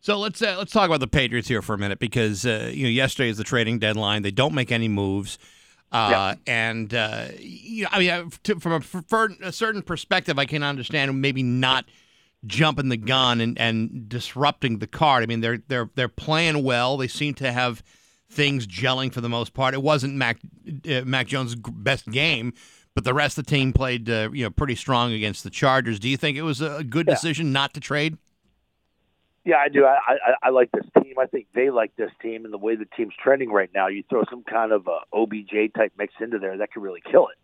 So 0.00 0.18
let's 0.18 0.40
uh, 0.40 0.56
let's 0.56 0.72
talk 0.72 0.86
about 0.86 1.00
the 1.00 1.08
Patriots 1.08 1.48
here 1.48 1.60
for 1.60 1.74
a 1.74 1.78
minute 1.78 1.98
because 1.98 2.46
uh, 2.46 2.70
you 2.72 2.84
know 2.84 2.90
yesterday 2.90 3.28
is 3.28 3.36
the 3.36 3.44
trading 3.44 3.78
deadline. 3.78 4.22
They 4.22 4.30
don't 4.30 4.54
make 4.54 4.72
any 4.72 4.88
moves, 4.88 5.38
uh, 5.92 6.36
and 6.46 6.94
uh, 6.94 7.26
you 7.38 7.82
know 7.82 7.88
I 7.92 7.98
mean 7.98 8.10
uh, 8.10 8.24
to, 8.44 8.60
from 8.60 8.82
a, 8.82 9.46
a 9.48 9.52
certain 9.52 9.82
perspective, 9.82 10.38
I 10.38 10.46
can 10.46 10.62
understand 10.62 11.20
maybe 11.20 11.42
not 11.42 11.84
jumping 12.46 12.88
the 12.88 12.96
gun 12.96 13.42
and, 13.42 13.58
and 13.58 14.08
disrupting 14.08 14.78
the 14.78 14.86
card. 14.86 15.22
I 15.22 15.26
mean 15.26 15.40
they're 15.40 15.62
they're 15.68 15.90
they're 15.94 16.08
playing 16.08 16.64
well. 16.64 16.96
They 16.96 17.08
seem 17.08 17.34
to 17.34 17.52
have 17.52 17.82
things 18.30 18.66
gelling 18.66 19.12
for 19.12 19.20
the 19.20 19.28
most 19.28 19.52
part. 19.54 19.74
It 19.74 19.82
wasn't 19.82 20.14
Mac 20.14 20.38
uh, 20.88 21.02
Mac 21.04 21.26
Jones' 21.26 21.54
best 21.54 22.06
game. 22.10 22.52
But 22.94 23.04
the 23.04 23.14
rest 23.14 23.38
of 23.38 23.46
the 23.46 23.50
team 23.50 23.72
played, 23.72 24.10
uh, 24.10 24.30
you 24.32 24.42
know, 24.44 24.50
pretty 24.50 24.74
strong 24.74 25.12
against 25.12 25.44
the 25.44 25.50
Chargers. 25.50 26.00
Do 26.00 26.08
you 26.08 26.16
think 26.16 26.36
it 26.36 26.42
was 26.42 26.60
a 26.60 26.82
good 26.82 27.06
Yeah. 27.06 27.14
decision 27.14 27.52
not 27.52 27.72
to 27.74 27.80
trade? 27.80 28.18
Yeah, 29.44 29.56
I 29.56 29.68
do. 29.68 29.84
I, 29.86 29.96
I, 30.06 30.34
I 30.42 30.50
like 30.50 30.70
this 30.72 30.84
team. 31.02 31.14
I 31.18 31.26
think 31.26 31.46
they 31.54 31.70
like 31.70 31.94
this 31.96 32.10
team, 32.20 32.44
and 32.44 32.52
the 32.52 32.58
way 32.58 32.76
the 32.76 32.84
team's 32.96 33.14
trending 33.22 33.50
right 33.50 33.70
now, 33.74 33.86
you 33.86 34.02
throw 34.10 34.24
some 34.28 34.42
kind 34.42 34.72
of 34.72 34.86
a 34.86 34.98
OBJ 35.16 35.72
type 35.74 35.92
mix 35.96 36.14
into 36.20 36.38
there 36.38 36.58
that 36.58 36.72
could 36.72 36.82
really 36.82 37.00
kill 37.10 37.28
it. 37.28 37.38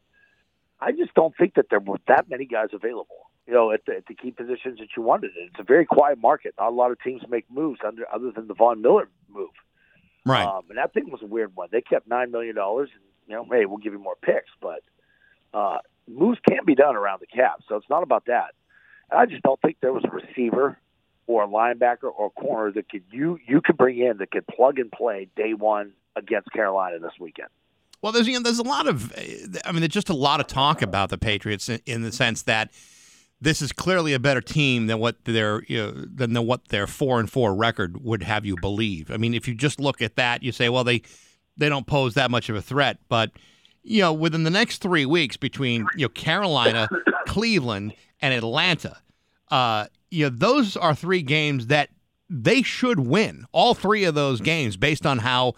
I 0.80 0.92
just 0.92 1.14
don't 1.14 1.34
think 1.36 1.54
that 1.54 1.66
there 1.70 1.80
were 1.80 1.98
that 2.06 2.28
many 2.28 2.44
guys 2.44 2.68
available. 2.72 3.30
You 3.46 3.54
know, 3.54 3.70
at 3.70 3.86
the, 3.86 3.96
at 3.98 4.06
the 4.06 4.14
key 4.14 4.32
positions 4.32 4.80
that 4.80 4.88
you 4.96 5.02
wanted. 5.04 5.30
It's 5.36 5.60
a 5.60 5.62
very 5.62 5.86
quiet 5.86 6.18
market. 6.20 6.54
Not 6.58 6.68
a 6.70 6.74
lot 6.74 6.90
of 6.90 7.00
teams 7.00 7.22
make 7.28 7.48
moves 7.48 7.78
under 7.86 8.02
other 8.12 8.32
than 8.32 8.48
the 8.48 8.54
Von 8.54 8.82
Miller 8.82 9.08
move. 9.28 9.50
Right. 10.27 10.44
Um, 10.44 10.65
and 10.69 10.78
that 10.78 10.93
thing 10.93 11.11
was 11.11 11.23
a 11.23 11.27
weird 11.27 11.55
one. 11.55 11.69
They 11.70 11.81
kept 11.81 12.09
nine 12.09 12.31
million 12.31 12.55
dollars, 12.55 12.90
and 12.93 13.03
you 13.28 13.35
know, 13.35 13.47
hey, 13.51 13.65
we'll 13.65 13.78
give 13.78 13.93
you 13.93 13.98
more 13.98 14.16
picks, 14.20 14.51
but 14.61 14.81
uh, 15.55 15.78
moves 16.09 16.39
can't 16.48 16.66
be 16.66 16.74
done 16.74 16.97
around 16.97 17.20
the 17.20 17.27
cap, 17.27 17.61
so 17.69 17.77
it's 17.77 17.89
not 17.89 18.03
about 18.03 18.27
that. 18.27 18.55
And 19.11 19.20
I 19.20 19.27
just 19.27 19.43
don't 19.43 19.61
think 19.62 19.77
there 19.81 19.93
was 19.93 20.05
a 20.05 20.11
receiver 20.11 20.78
or 21.28 21.44
a 21.44 21.48
linebacker 21.48 22.11
or 22.16 22.27
a 22.27 22.40
corner 22.40 22.73
that 22.73 22.89
could 22.89 23.05
you 23.11 23.39
you 23.47 23.61
could 23.65 23.77
bring 23.77 23.98
in 23.98 24.19
that 24.19 24.31
could 24.31 24.47
plug 24.48 24.78
and 24.78 24.90
play 24.90 25.28
day 25.36 25.55
one 25.55 25.93
against 26.16 26.51
Carolina 26.53 26.98
this 26.98 27.12
weekend. 27.20 27.48
Well, 28.03 28.12
there's 28.12 28.27
you 28.27 28.35
know, 28.35 28.40
there's 28.40 28.59
a 28.59 28.65
lot 28.65 28.86
of, 28.86 29.12
I 29.65 29.73
mean, 29.73 29.81
there's 29.81 29.89
just 29.89 30.11
a 30.11 30.15
lot 30.15 30.40
of 30.40 30.47
talk 30.47 30.82
about 30.82 31.09
the 31.11 31.19
Patriots 31.19 31.69
in, 31.69 31.81
in 31.86 32.03
the 32.03 32.12
sense 32.12 32.43
that 32.43 32.73
this 33.40 33.60
is 33.60 33.72
clearly 33.72 34.14
a 34.14 34.18
better 34.18 34.40
team 34.40 34.86
than 34.86 34.98
what 34.98 35.24
their 35.24 35.62
you 35.64 35.78
know, 35.78 35.90
than 35.92 36.32
the, 36.32 36.42
what 36.42 36.68
their 36.68 36.86
four 36.86 37.20
and 37.20 37.30
four 37.30 37.54
record 37.54 38.02
would 38.02 38.22
have 38.22 38.46
you 38.46 38.56
believe. 38.60 39.10
I 39.10 39.16
mean, 39.16 39.34
if 39.34 39.46
you 39.46 39.54
just 39.54 39.78
look 39.78 40.00
at 40.00 40.16
that, 40.16 40.42
you 40.42 40.52
say, 40.52 40.68
well, 40.68 40.84
they 40.84 41.02
they 41.56 41.68
don't 41.68 41.86
pose 41.86 42.14
that 42.14 42.30
much 42.30 42.48
of 42.48 42.56
a 42.56 42.62
threat, 42.62 42.98
but 43.08 43.30
you 43.82 44.00
know, 44.00 44.12
within 44.12 44.44
the 44.44 44.50
next 44.50 44.78
three 44.78 45.06
weeks 45.06 45.36
between 45.36 45.86
you 45.96 46.06
know 46.06 46.08
Carolina, 46.08 46.88
Cleveland, 47.26 47.94
and 48.20 48.34
Atlanta, 48.34 48.98
uh, 49.50 49.86
you 50.10 50.24
know, 50.24 50.36
those 50.36 50.76
are 50.76 50.94
three 50.94 51.22
games 51.22 51.68
that 51.68 51.90
they 52.28 52.62
should 52.62 53.00
win. 53.00 53.44
All 53.52 53.74
three 53.74 54.04
of 54.04 54.14
those 54.14 54.40
games, 54.40 54.76
based 54.76 55.06
on 55.06 55.18
how 55.18 55.54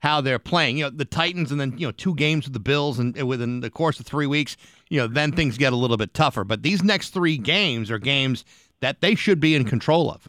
how 0.00 0.20
they're 0.20 0.38
playing. 0.38 0.78
You 0.78 0.84
know, 0.84 0.90
the 0.90 1.04
Titans, 1.04 1.52
and 1.52 1.60
then 1.60 1.78
you 1.78 1.86
know, 1.86 1.92
two 1.92 2.14
games 2.14 2.44
with 2.44 2.54
the 2.54 2.60
Bills, 2.60 2.98
and 2.98 3.16
within 3.26 3.60
the 3.60 3.70
course 3.70 4.00
of 4.00 4.06
three 4.06 4.26
weeks, 4.26 4.56
you 4.90 4.98
know, 4.98 5.06
then 5.06 5.32
things 5.32 5.56
get 5.56 5.72
a 5.72 5.76
little 5.76 5.96
bit 5.96 6.12
tougher. 6.12 6.44
But 6.44 6.62
these 6.62 6.82
next 6.82 7.10
three 7.10 7.38
games 7.38 7.90
are 7.90 7.98
games 7.98 8.44
that 8.80 9.00
they 9.00 9.14
should 9.14 9.40
be 9.40 9.54
in 9.54 9.64
control 9.64 10.10
of. 10.10 10.28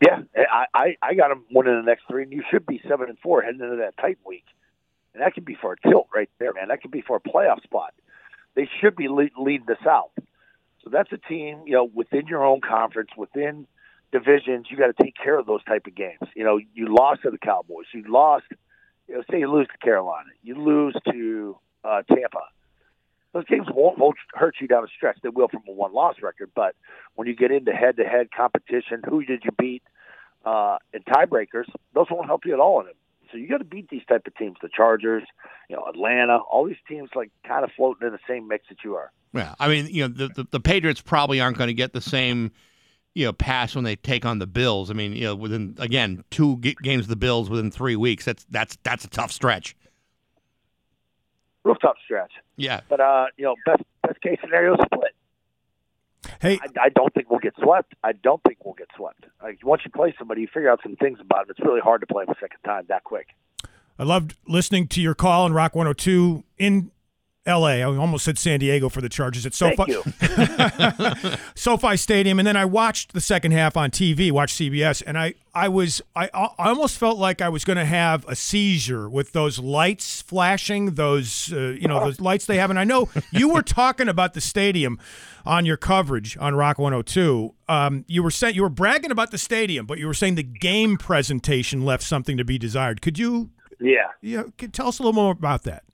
Yeah, 0.00 0.20
I, 0.36 0.66
I, 0.74 0.96
I 1.02 1.14
got 1.14 1.28
them 1.28 1.44
winning 1.50 1.74
the 1.74 1.82
next 1.82 2.04
three, 2.08 2.22
and 2.22 2.32
you 2.32 2.42
should 2.50 2.66
be 2.66 2.80
seven 2.88 3.08
and 3.08 3.18
four 3.18 3.42
heading 3.42 3.60
into 3.60 3.76
that 3.76 3.96
tight 3.96 4.18
week, 4.24 4.44
and 5.14 5.22
that 5.22 5.34
could 5.34 5.44
be 5.44 5.54
for 5.54 5.72
a 5.72 5.88
tilt 5.88 6.08
right 6.14 6.30
there, 6.38 6.52
man. 6.52 6.68
That 6.68 6.82
could 6.82 6.90
be 6.90 7.00
for 7.00 7.16
a 7.16 7.20
playoff 7.20 7.62
spot. 7.62 7.94
They 8.54 8.68
should 8.80 8.94
be 8.94 9.08
lead, 9.08 9.32
leading 9.38 9.66
the 9.66 9.76
South, 9.82 10.10
so 10.84 10.90
that's 10.90 11.10
a 11.12 11.16
team, 11.16 11.62
you 11.64 11.72
know, 11.72 11.90
within 11.94 12.26
your 12.26 12.44
own 12.44 12.60
conference, 12.60 13.10
within 13.16 13.66
divisions. 14.12 14.66
You 14.70 14.76
got 14.76 14.94
to 14.94 15.02
take 15.02 15.14
care 15.16 15.38
of 15.38 15.46
those 15.46 15.64
type 15.64 15.86
of 15.86 15.94
games. 15.94 16.28
You 16.34 16.44
know, 16.44 16.58
you 16.74 16.94
lost 16.94 17.22
to 17.22 17.30
the 17.30 17.38
Cowboys, 17.38 17.86
you 17.94 18.04
lost. 18.06 18.44
You 19.08 19.14
know, 19.14 19.22
say 19.30 19.38
you 19.38 19.50
lose 19.50 19.68
to 19.68 19.78
Carolina, 19.78 20.28
you 20.42 20.56
lose 20.56 20.94
to 21.10 21.56
uh, 21.84 22.02
Tampa 22.02 22.40
those 23.36 23.44
games 23.44 23.66
won't, 23.70 23.98
won't 23.98 24.16
hurt 24.32 24.56
you 24.60 24.66
down 24.66 24.80
the 24.80 24.88
stretch. 24.96 25.18
They 25.22 25.28
will 25.28 25.48
from 25.48 25.62
a 25.68 25.72
one 25.72 25.92
loss 25.92 26.16
record, 26.22 26.50
but 26.54 26.74
when 27.16 27.28
you 27.28 27.36
get 27.36 27.50
into 27.50 27.72
head 27.72 27.98
to 27.98 28.04
head 28.04 28.28
competition, 28.34 29.02
who 29.06 29.22
did 29.24 29.42
you 29.44 29.50
beat, 29.58 29.82
uh, 30.46 30.78
and 30.94 31.04
tiebreakers, 31.04 31.66
those 31.92 32.06
won't 32.10 32.26
help 32.26 32.46
you 32.46 32.54
at 32.54 32.60
all 32.60 32.80
in 32.80 32.86
it. 32.86 32.96
So 33.30 33.36
you 33.36 33.46
got 33.48 33.58
to 33.58 33.64
beat 33.64 33.90
these 33.90 34.04
type 34.08 34.26
of 34.26 34.34
teams, 34.36 34.56
the 34.62 34.70
Chargers, 34.74 35.24
you 35.68 35.76
know, 35.76 35.84
Atlanta, 35.86 36.38
all 36.38 36.64
these 36.64 36.76
teams 36.88 37.10
like 37.14 37.30
kind 37.46 37.62
of 37.62 37.70
floating 37.76 38.06
in 38.06 38.12
the 38.12 38.20
same 38.26 38.48
mix 38.48 38.68
that 38.70 38.78
you 38.82 38.94
are. 38.94 39.12
Yeah, 39.34 39.54
I 39.58 39.68
mean, 39.68 39.88
you 39.90 40.08
know, 40.08 40.14
the 40.14 40.28
the, 40.28 40.46
the 40.52 40.60
Patriots 40.60 41.02
probably 41.02 41.38
aren't 41.38 41.58
going 41.58 41.68
to 41.68 41.74
get 41.74 41.92
the 41.92 42.00
same. 42.00 42.52
You 43.14 43.26
know, 43.26 43.32
pass 43.32 43.74
when 43.74 43.84
they 43.84 43.96
take 43.96 44.24
on 44.24 44.38
the 44.38 44.46
Bills. 44.46 44.90
I 44.90 44.94
mean, 44.94 45.12
you 45.12 45.24
know, 45.24 45.34
within 45.34 45.74
again 45.78 46.24
two 46.30 46.56
games 46.58 47.04
of 47.04 47.08
the 47.08 47.16
Bills 47.16 47.50
within 47.50 47.70
three 47.70 47.96
weeks. 47.96 48.24
That's 48.24 48.46
that's 48.48 48.78
that's 48.82 49.04
a 49.04 49.08
tough 49.08 49.32
stretch. 49.32 49.74
Real 51.66 51.74
tough 51.74 51.96
stretch. 52.04 52.30
Yeah. 52.54 52.82
But 52.88 53.00
uh, 53.00 53.26
you 53.36 53.44
know, 53.44 53.56
best 53.66 53.82
best 54.06 54.20
case 54.20 54.38
scenario 54.40 54.76
split. 54.76 55.16
Hey, 56.40 56.60
I, 56.62 56.84
I 56.84 56.88
don't 56.90 57.12
think 57.12 57.28
we'll 57.28 57.40
get 57.40 57.54
swept. 57.60 57.94
I 58.04 58.12
don't 58.12 58.40
think 58.46 58.64
we'll 58.64 58.74
get 58.74 58.86
swept. 58.96 59.26
Like 59.42 59.58
once 59.64 59.82
you 59.84 59.90
play 59.90 60.14
somebody, 60.16 60.42
you 60.42 60.46
figure 60.46 60.70
out 60.70 60.78
some 60.84 60.94
things 60.94 61.18
about 61.20 61.48
them. 61.48 61.56
It's 61.58 61.66
really 61.66 61.80
hard 61.80 62.02
to 62.02 62.06
play 62.06 62.24
them 62.24 62.34
a 62.36 62.40
second 62.40 62.60
time 62.64 62.84
that 62.88 63.02
quick. 63.02 63.26
I 63.98 64.04
loved 64.04 64.36
listening 64.46 64.86
to 64.88 65.02
your 65.02 65.16
call 65.16 65.44
on 65.44 65.54
Rock 65.54 65.74
102 65.74 66.44
in 66.56 66.92
L.A. 67.46 67.82
I 67.82 67.84
almost 67.84 68.24
said 68.24 68.38
San 68.38 68.58
Diego 68.60 68.88
for 68.88 69.00
the 69.00 69.08
Chargers 69.08 69.46
at 69.46 69.54
SoFi. 69.54 69.94
SoFi 71.54 71.96
Stadium, 71.96 72.38
and 72.38 72.46
then 72.46 72.56
I 72.56 72.64
watched 72.64 73.12
the 73.12 73.20
second 73.20 73.52
half 73.52 73.76
on 73.76 73.90
TV, 73.90 74.30
watched 74.32 74.56
CBS, 74.58 75.02
and 75.06 75.16
I, 75.16 75.34
I 75.54 75.68
was, 75.68 76.02
I, 76.14 76.28
I 76.34 76.68
almost 76.70 76.98
felt 76.98 77.18
like 77.18 77.40
I 77.40 77.48
was 77.48 77.64
going 77.64 77.78
to 77.78 77.84
have 77.84 78.24
a 78.28 78.34
seizure 78.36 79.08
with 79.08 79.32
those 79.32 79.58
lights 79.58 80.20
flashing, 80.22 80.94
those, 80.96 81.52
uh, 81.52 81.76
you 81.80 81.88
know, 81.88 82.00
those 82.00 82.20
lights 82.20 82.46
they 82.46 82.56
have. 82.58 82.70
And 82.70 82.78
I 82.78 82.84
know 82.84 83.08
you 83.30 83.48
were 83.48 83.62
talking 83.62 84.08
about 84.08 84.34
the 84.34 84.40
stadium 84.40 84.98
on 85.44 85.64
your 85.64 85.76
coverage 85.76 86.36
on 86.38 86.54
Rock 86.54 86.78
102. 86.78 87.54
Um, 87.68 88.04
you 88.08 88.22
were 88.22 88.30
saying 88.30 88.54
you 88.56 88.62
were 88.62 88.68
bragging 88.68 89.10
about 89.10 89.30
the 89.30 89.38
stadium, 89.38 89.86
but 89.86 89.98
you 89.98 90.06
were 90.06 90.14
saying 90.14 90.34
the 90.34 90.42
game 90.42 90.96
presentation 90.96 91.84
left 91.84 92.02
something 92.02 92.36
to 92.36 92.44
be 92.44 92.58
desired. 92.58 93.00
Could 93.00 93.18
you, 93.18 93.50
Yeah. 93.80 94.08
Yeah. 94.20 94.42
could 94.58 94.72
tell 94.74 94.88
us 94.88 94.98
a 94.98 95.02
little 95.02 95.12
more 95.14 95.32
about 95.32 95.62
that? 95.62 95.84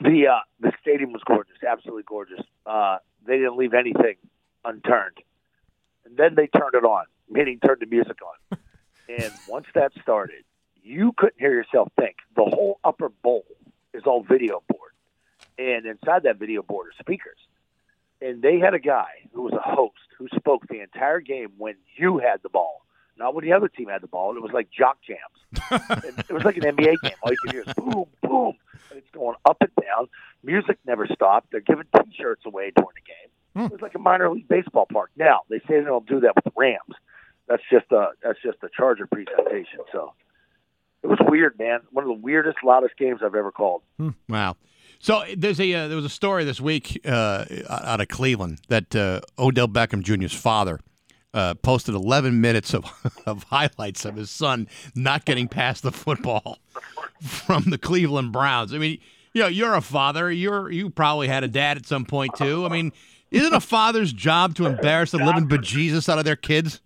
The 0.00 0.26
uh, 0.28 0.40
the 0.60 0.72
stadium 0.80 1.12
was 1.12 1.22
gorgeous, 1.24 1.56
absolutely 1.66 2.02
gorgeous. 2.06 2.40
Uh, 2.66 2.98
they 3.26 3.36
didn't 3.36 3.56
leave 3.56 3.74
anything 3.74 4.16
unturned, 4.64 5.18
and 6.04 6.16
then 6.16 6.34
they 6.34 6.46
turned 6.46 6.74
it 6.74 6.84
on, 6.84 7.04
meaning 7.30 7.60
turned 7.64 7.80
the 7.80 7.86
music 7.86 8.16
on. 8.22 8.58
and 9.08 9.32
once 9.48 9.66
that 9.74 9.92
started, 10.02 10.44
you 10.82 11.12
couldn't 11.16 11.38
hear 11.38 11.52
yourself 11.52 11.88
think. 11.98 12.16
The 12.34 12.44
whole 12.44 12.80
upper 12.82 13.08
bowl 13.08 13.44
is 13.92 14.02
all 14.04 14.22
video 14.22 14.62
board, 14.68 14.92
and 15.58 15.86
inside 15.86 16.24
that 16.24 16.38
video 16.38 16.62
board 16.62 16.88
are 16.88 17.02
speakers. 17.02 17.38
And 18.20 18.42
they 18.42 18.58
had 18.58 18.74
a 18.74 18.78
guy 18.78 19.28
who 19.32 19.42
was 19.42 19.52
a 19.52 19.60
host 19.60 19.94
who 20.18 20.28
spoke 20.34 20.66
the 20.66 20.80
entire 20.80 21.20
game 21.20 21.52
when 21.58 21.74
you 21.96 22.18
had 22.18 22.42
the 22.42 22.48
ball, 22.48 22.83
not 23.18 23.34
when 23.34 23.44
the 23.44 23.52
other 23.52 23.68
team 23.68 23.88
had 23.88 24.02
the 24.02 24.06
ball. 24.08 24.36
It 24.36 24.42
was 24.42 24.52
like 24.52 24.68
jock 24.70 24.98
jams. 25.06 25.20
It 26.28 26.32
was 26.32 26.44
like 26.44 26.56
an 26.56 26.62
NBA 26.62 26.96
game. 27.02 27.12
All 27.22 27.30
you 27.30 27.36
could 27.42 27.52
hear 27.52 27.62
is 27.66 27.74
boom, 27.74 28.06
boom, 28.22 28.54
and 28.90 28.98
it's 28.98 29.10
going 29.12 29.36
up 29.44 29.58
and 29.60 29.70
down. 29.80 30.08
Music 30.42 30.78
never 30.86 31.06
stopped. 31.06 31.50
They're 31.52 31.60
giving 31.60 31.84
T-shirts 31.96 32.44
away 32.44 32.72
during 32.74 32.94
the 32.94 33.06
game. 33.06 33.66
It 33.66 33.72
was 33.72 33.80
like 33.80 33.94
a 33.94 33.98
minor 34.00 34.30
league 34.30 34.48
baseball 34.48 34.86
park. 34.92 35.10
Now 35.16 35.40
they 35.48 35.60
say 35.60 35.78
they 35.78 35.84
don't 35.84 36.06
do 36.06 36.20
that 36.20 36.34
with 36.34 36.44
the 36.44 36.52
Rams. 36.56 36.94
That's 37.46 37.62
just 37.70 37.90
a 37.92 38.10
that's 38.22 38.40
just 38.42 38.58
a 38.62 38.68
Charger 38.76 39.06
presentation. 39.06 39.80
So 39.92 40.12
it 41.02 41.06
was 41.06 41.18
weird, 41.28 41.58
man. 41.58 41.80
One 41.90 42.04
of 42.04 42.08
the 42.08 42.20
weirdest, 42.20 42.58
loudest 42.64 42.96
games 42.96 43.20
I've 43.24 43.34
ever 43.34 43.52
called. 43.52 43.82
Wow. 44.28 44.56
So 44.98 45.22
there's 45.36 45.60
a 45.60 45.72
uh, 45.72 45.88
there 45.88 45.96
was 45.96 46.04
a 46.06 46.10
story 46.10 46.44
this 46.44 46.60
week 46.60 47.00
uh, 47.04 47.44
out 47.68 48.00
of 48.00 48.08
Cleveland 48.08 48.60
that 48.68 48.96
uh, 48.96 49.20
Odell 49.38 49.68
Beckham 49.68 50.02
Jr.'s 50.02 50.32
father 50.32 50.80
uh, 51.34 51.54
posted 51.54 51.94
11 51.94 52.40
minutes 52.40 52.72
of, 52.72 52.84
of 53.26 53.42
highlights 53.44 54.04
of 54.04 54.16
his 54.16 54.30
son 54.30 54.68
not 54.94 55.24
getting 55.24 55.48
past 55.48 55.82
the 55.82 55.92
football 55.92 56.58
from 57.20 57.64
the 57.64 57.76
Cleveland 57.78 58.32
Browns. 58.32 58.72
I 58.72 58.78
mean, 58.78 58.98
you 59.34 59.42
know, 59.42 59.48
you're 59.48 59.74
a 59.74 59.82
father. 59.82 60.30
You're 60.30 60.70
you 60.70 60.90
probably 60.90 61.28
had 61.28 61.42
a 61.44 61.48
dad 61.48 61.76
at 61.76 61.86
some 61.86 62.04
point 62.04 62.36
too. 62.36 62.64
I 62.64 62.68
mean, 62.68 62.92
isn't 63.30 63.52
a 63.52 63.60
father's 63.60 64.12
job 64.12 64.54
to 64.56 64.66
embarrass 64.66 65.10
the 65.10 65.18
living 65.18 65.48
bejesus 65.48 66.08
out 66.08 66.18
of 66.18 66.24
their 66.24 66.36
kids? 66.36 66.80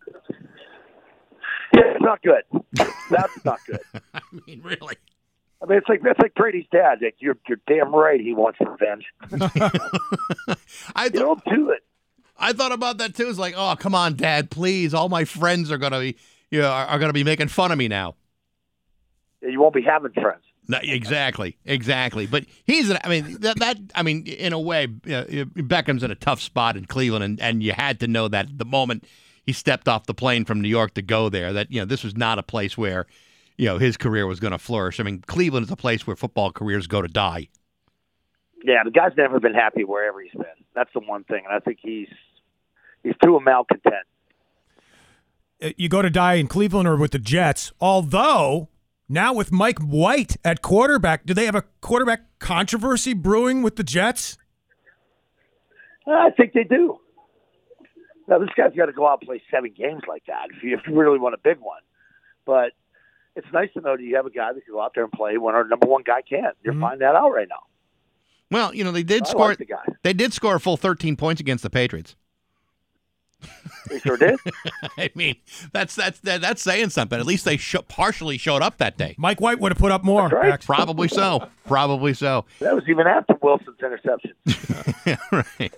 Yeah, 1.75 1.83
it's 1.95 2.01
not 2.01 2.23
good. 2.23 2.43
That's 3.11 3.45
not 3.45 3.59
good. 3.67 3.81
I 4.15 4.21
mean, 4.47 4.63
really. 4.63 4.97
I 5.63 5.67
mean, 5.67 5.79
it's 5.79 5.89
like 5.89 6.01
that's 6.03 6.19
like 6.21 6.35
Brady's 6.35 6.67
dad. 6.73 6.99
Like, 7.03 7.17
you're 7.19 7.37
you're 7.49 7.61
damn 7.67 7.95
right. 7.95 8.21
He 8.21 8.33
wants 8.33 8.59
revenge. 8.61 9.05
I 10.97 11.05
You 11.05 11.11
don't 11.11 11.45
do 11.45 11.71
it. 11.71 11.83
I 12.39 12.53
thought 12.53 12.73
about 12.73 12.99
that 12.99 13.15
too. 13.15 13.29
It's 13.29 13.39
like, 13.39 13.55
oh, 13.57 13.75
come 13.79 13.95
on, 13.95 14.15
Dad, 14.15 14.51
please. 14.51 14.95
All 14.95 15.09
my 15.09 15.25
friends 15.25 15.71
are 15.71 15.79
gonna 15.79 16.01
be, 16.01 16.17
you 16.51 16.61
know, 16.61 16.71
are, 16.71 16.87
are 16.87 16.99
gonna 16.99 17.13
be 17.13 17.25
making 17.25 17.49
fun 17.49 17.73
of 17.73 17.79
me 17.79 17.89
now. 17.89 18.15
You 19.43 19.61
won't 19.61 19.75
be 19.75 19.83
having 19.83 20.13
friends. 20.13 20.43
No, 20.71 20.79
exactly, 20.83 21.57
exactly. 21.65 22.27
But 22.27 22.45
he's, 22.65 22.91
an, 22.91 22.99
I 23.03 23.09
mean, 23.09 23.39
that, 23.41 23.59
that, 23.59 23.79
I 23.95 24.03
mean, 24.03 24.27
in 24.27 24.53
a 24.53 24.61
way, 24.61 24.85
uh, 24.85 25.25
Beckham's 25.57 26.03
in 26.03 26.11
a 26.11 26.15
tough 26.15 26.43
spot 26.43 26.77
in 26.77 26.85
Cleveland, 26.85 27.25
and, 27.25 27.41
and 27.41 27.63
you 27.63 27.73
had 27.73 28.01
to 28.01 28.07
know 28.07 28.29
that 28.29 28.59
the 28.59 28.67
moment 28.67 29.05
he 29.47 29.55
stepped 29.55 29.89
off 29.89 30.05
the 30.05 30.13
plane 30.13 30.45
from 30.45 30.61
New 30.61 30.69
York 30.69 30.93
to 30.95 31.03
go 31.03 31.31
there, 31.31 31.55
that 31.55 31.73
you 31.73 31.81
know 31.81 31.87
this 31.87 32.05
was 32.05 32.17
not 32.17 32.39
a 32.39 32.43
place 32.43 32.77
where, 32.77 33.07
you 33.57 33.65
know, 33.65 33.79
his 33.79 33.97
career 33.97 34.27
was 34.27 34.41
going 34.41 34.51
to 34.51 34.59
flourish. 34.59 35.01
I 35.01 35.05
mean, 35.05 35.23
Cleveland 35.27 35.65
is 35.65 35.73
a 35.73 35.77
place 35.77 36.07
where 36.07 36.17
football 36.17 36.53
careers 36.53 36.87
go 36.87 37.01
to 37.01 37.09
die. 37.09 37.49
Yeah, 38.63 38.85
the 38.85 38.91
guy's 38.91 39.17
never 39.17 39.41
been 39.41 39.55
happy 39.55 39.85
wherever 39.85 40.21
he's 40.21 40.33
been. 40.33 40.45
That's 40.75 40.93
the 40.93 41.01
one 41.01 41.25
thing, 41.25 41.45
and 41.47 41.55
I 41.55 41.61
think 41.61 41.79
he's 41.81 42.09
he's 43.09 43.17
too 43.25 43.37
a 43.37 43.41
malcontent. 43.41 44.07
Uh, 45.63 45.71
You 45.77 45.89
go 45.89 46.03
to 46.03 46.11
die 46.11 46.35
in 46.35 46.47
Cleveland 46.47 46.87
or 46.89 46.97
with 46.97 47.13
the 47.13 47.19
Jets, 47.19 47.73
although 47.81 48.69
now 49.09 49.33
with 49.33 49.51
Mike 49.51 49.79
White 49.81 50.37
at 50.45 50.63
quarterback, 50.63 51.25
do 51.27 51.35
they 51.35 51.47
have 51.47 51.55
a 51.55 51.65
quarterback 51.81 52.23
controversy 52.39 53.15
brewing 53.15 53.63
with 53.63 53.77
the 53.77 53.85
Jets? 53.85 54.37
I 56.07 56.31
think 56.37 56.53
they 56.53 56.65
do. 56.65 56.99
Now 58.29 58.39
this 58.39 58.49
guy's 58.57 58.75
got 58.75 58.87
to 58.87 58.93
go 58.93 59.07
out 59.07 59.21
and 59.21 59.27
play 59.29 59.43
seven 59.51 59.73
games 59.77 60.03
like 60.09 60.25
that 60.27 60.49
if 60.57 60.63
you, 60.63 60.77
if 60.77 60.81
you 60.87 60.95
really 60.95 61.19
want 61.19 61.35
a 61.35 61.39
big 61.39 61.59
one. 61.61 61.81
But 62.45 62.73
it's 63.37 63.47
nice 63.53 63.71
to 63.75 63.81
know 63.81 63.97
that 63.97 64.03
you 64.03 64.17
have 64.17 64.27
a 64.27 64.31
guy 64.31 64.53
that 64.53 64.65
can 64.65 64.73
go 64.75 64.81
out 64.83 64.93
there 64.95 65.05
and 65.05 65.13
play 65.13 65.37
when 65.39 65.55
our 65.55 65.65
number 65.65 65.87
one 65.87 66.03
guy 66.03 66.23
can't. 66.23 66.57
You're 66.63 66.75
finding 66.79 67.01
that 67.01 67.15
out 67.15 67.31
right 67.31 67.49
now. 67.49 67.63
Well, 68.51 68.75
you 68.75 68.85
know 68.85 68.93
they 68.93 69.03
did 69.03 69.25
I 69.25 69.29
score. 69.29 69.49
like 69.49 69.59
the 69.59 69.67
guy. 69.67 69.85
They 70.03 70.13
did 70.15 70.33
score 70.33 70.55
a 70.57 70.61
full 70.61 70.77
13 70.79 71.17
points 71.17 71.41
against 71.41 71.63
the 71.63 71.71
Patriots. 71.71 72.17
They 73.89 74.01
sure 74.01 74.17
did. 74.17 74.39
I 74.99 75.11
mean, 75.15 75.37
that's 75.73 75.95
that's 75.95 76.21
that, 76.21 76.41
that's 76.41 76.61
saying 76.63 76.91
something. 76.91 77.19
At 77.19 77.25
least 77.27 77.45
they 77.45 77.57
sho- 77.57 77.83
partially 77.83 78.37
showed 78.37 78.61
up 78.63 78.79
that 78.79 78.99
day. 78.99 79.15
Mike 79.19 79.41
White 79.41 79.61
would 79.61 79.73
have 79.73 79.79
put 79.79 79.93
up 79.93 80.05
more. 80.05 80.29
That's 80.29 80.69
right. 80.69 80.77
Probably 80.77 81.09
so. 81.09 81.49
Probably 81.67 82.15
so. 82.15 82.45
that 82.61 82.75
was 82.75 82.85
even 82.89 83.07
after 83.07 83.35
Wilson's 83.41 83.79
interception. 83.81 84.33
right. 85.59 85.75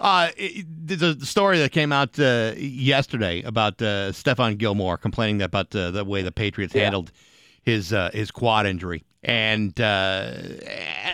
Uh, 0.00 0.30
it, 0.36 0.66
there's 0.68 1.02
a 1.02 1.24
story 1.24 1.58
that 1.58 1.70
came 1.72 1.92
out 1.92 2.18
uh, 2.18 2.52
yesterday 2.56 3.42
about 3.42 3.80
uh, 3.82 4.10
Stephon 4.12 4.58
Gilmore 4.58 4.96
complaining 4.96 5.42
about 5.42 5.74
uh, 5.76 5.90
the 5.90 6.04
way 6.04 6.22
the 6.22 6.32
Patriots 6.32 6.74
Yeah. 6.74 6.84
handled 6.84 7.12
his 7.62 7.92
uh, 7.92 8.10
his 8.12 8.30
quad 8.30 8.66
injury, 8.66 9.04
and 9.22 9.78
uh, 9.80 10.32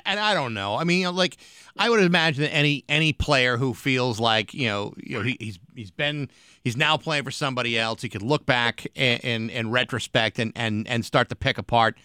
and 0.05 0.19
I 0.21 0.35
don't 0.35 0.55
know. 0.55 0.77
I 0.77 0.85
mean, 0.85 1.15
like 1.15 1.37
I 1.79 1.89
would 1.89 2.01
imagine 2.01 2.43
that 2.43 2.55
any 2.55 2.85
any 2.89 3.13
player 3.13 3.57
who 3.57 3.75
feels 3.75 4.19
like 4.21 4.55
you 4.55 4.67
know 4.67 4.95
you 4.97 5.19
know 5.19 5.25
he, 5.25 5.37
he's 5.41 5.59
he's 5.75 5.91
been 5.91 6.31
he's 6.63 6.77
now 6.77 6.97
playing 6.97 7.25
for 7.25 7.31
somebody 7.31 7.79
else, 7.79 8.03
he 8.03 8.09
could 8.09 8.23
look 8.23 8.47
back 8.47 8.87
in 8.95 9.51
in, 9.51 9.71
retrospect 9.71 10.39
and, 10.39 10.53
and 10.57 10.87
and 10.89 11.05
start 11.05 11.29
to 11.29 11.37
pick 11.37 11.59
apart 11.59 11.97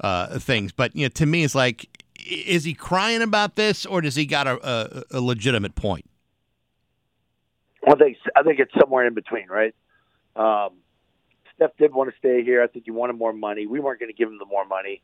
uh, 0.00 0.38
things. 0.38 0.72
But 0.72 0.94
you 0.94 1.04
know, 1.04 1.10
to 1.10 1.26
me, 1.26 1.44
it's 1.44 1.54
like. 1.54 1.88
Is 2.26 2.64
he 2.64 2.72
crying 2.72 3.20
about 3.20 3.54
this, 3.56 3.84
or 3.84 4.00
does 4.00 4.14
he 4.14 4.24
got 4.24 4.46
a, 4.46 4.58
a, 4.66 5.18
a 5.18 5.20
legitimate 5.20 5.74
point? 5.74 6.08
I 7.86 7.94
think 7.96 8.16
I 8.34 8.42
think 8.42 8.60
it's 8.60 8.72
somewhere 8.80 9.06
in 9.06 9.12
between, 9.12 9.46
right? 9.48 9.74
Um, 10.34 10.70
Steph 11.54 11.76
did 11.78 11.92
want 11.92 12.10
to 12.10 12.16
stay 12.18 12.42
here. 12.42 12.62
I 12.62 12.66
think 12.66 12.86
he 12.86 12.90
wanted 12.90 13.14
more 13.14 13.32
money. 13.32 13.66
We 13.66 13.80
weren't 13.80 14.00
going 14.00 14.10
to 14.10 14.16
give 14.16 14.28
him 14.28 14.38
the 14.38 14.46
more 14.46 14.64
money. 14.64 15.02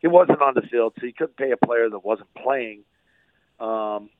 He 0.00 0.06
wasn't 0.06 0.40
on 0.40 0.54
the 0.54 0.62
field, 0.62 0.94
so 0.98 1.06
he 1.06 1.12
couldn't 1.12 1.36
pay 1.36 1.50
a 1.50 1.56
player 1.56 1.90
that 1.90 2.04
wasn't 2.04 2.32
playing. 2.34 2.84
Um, 3.60 4.10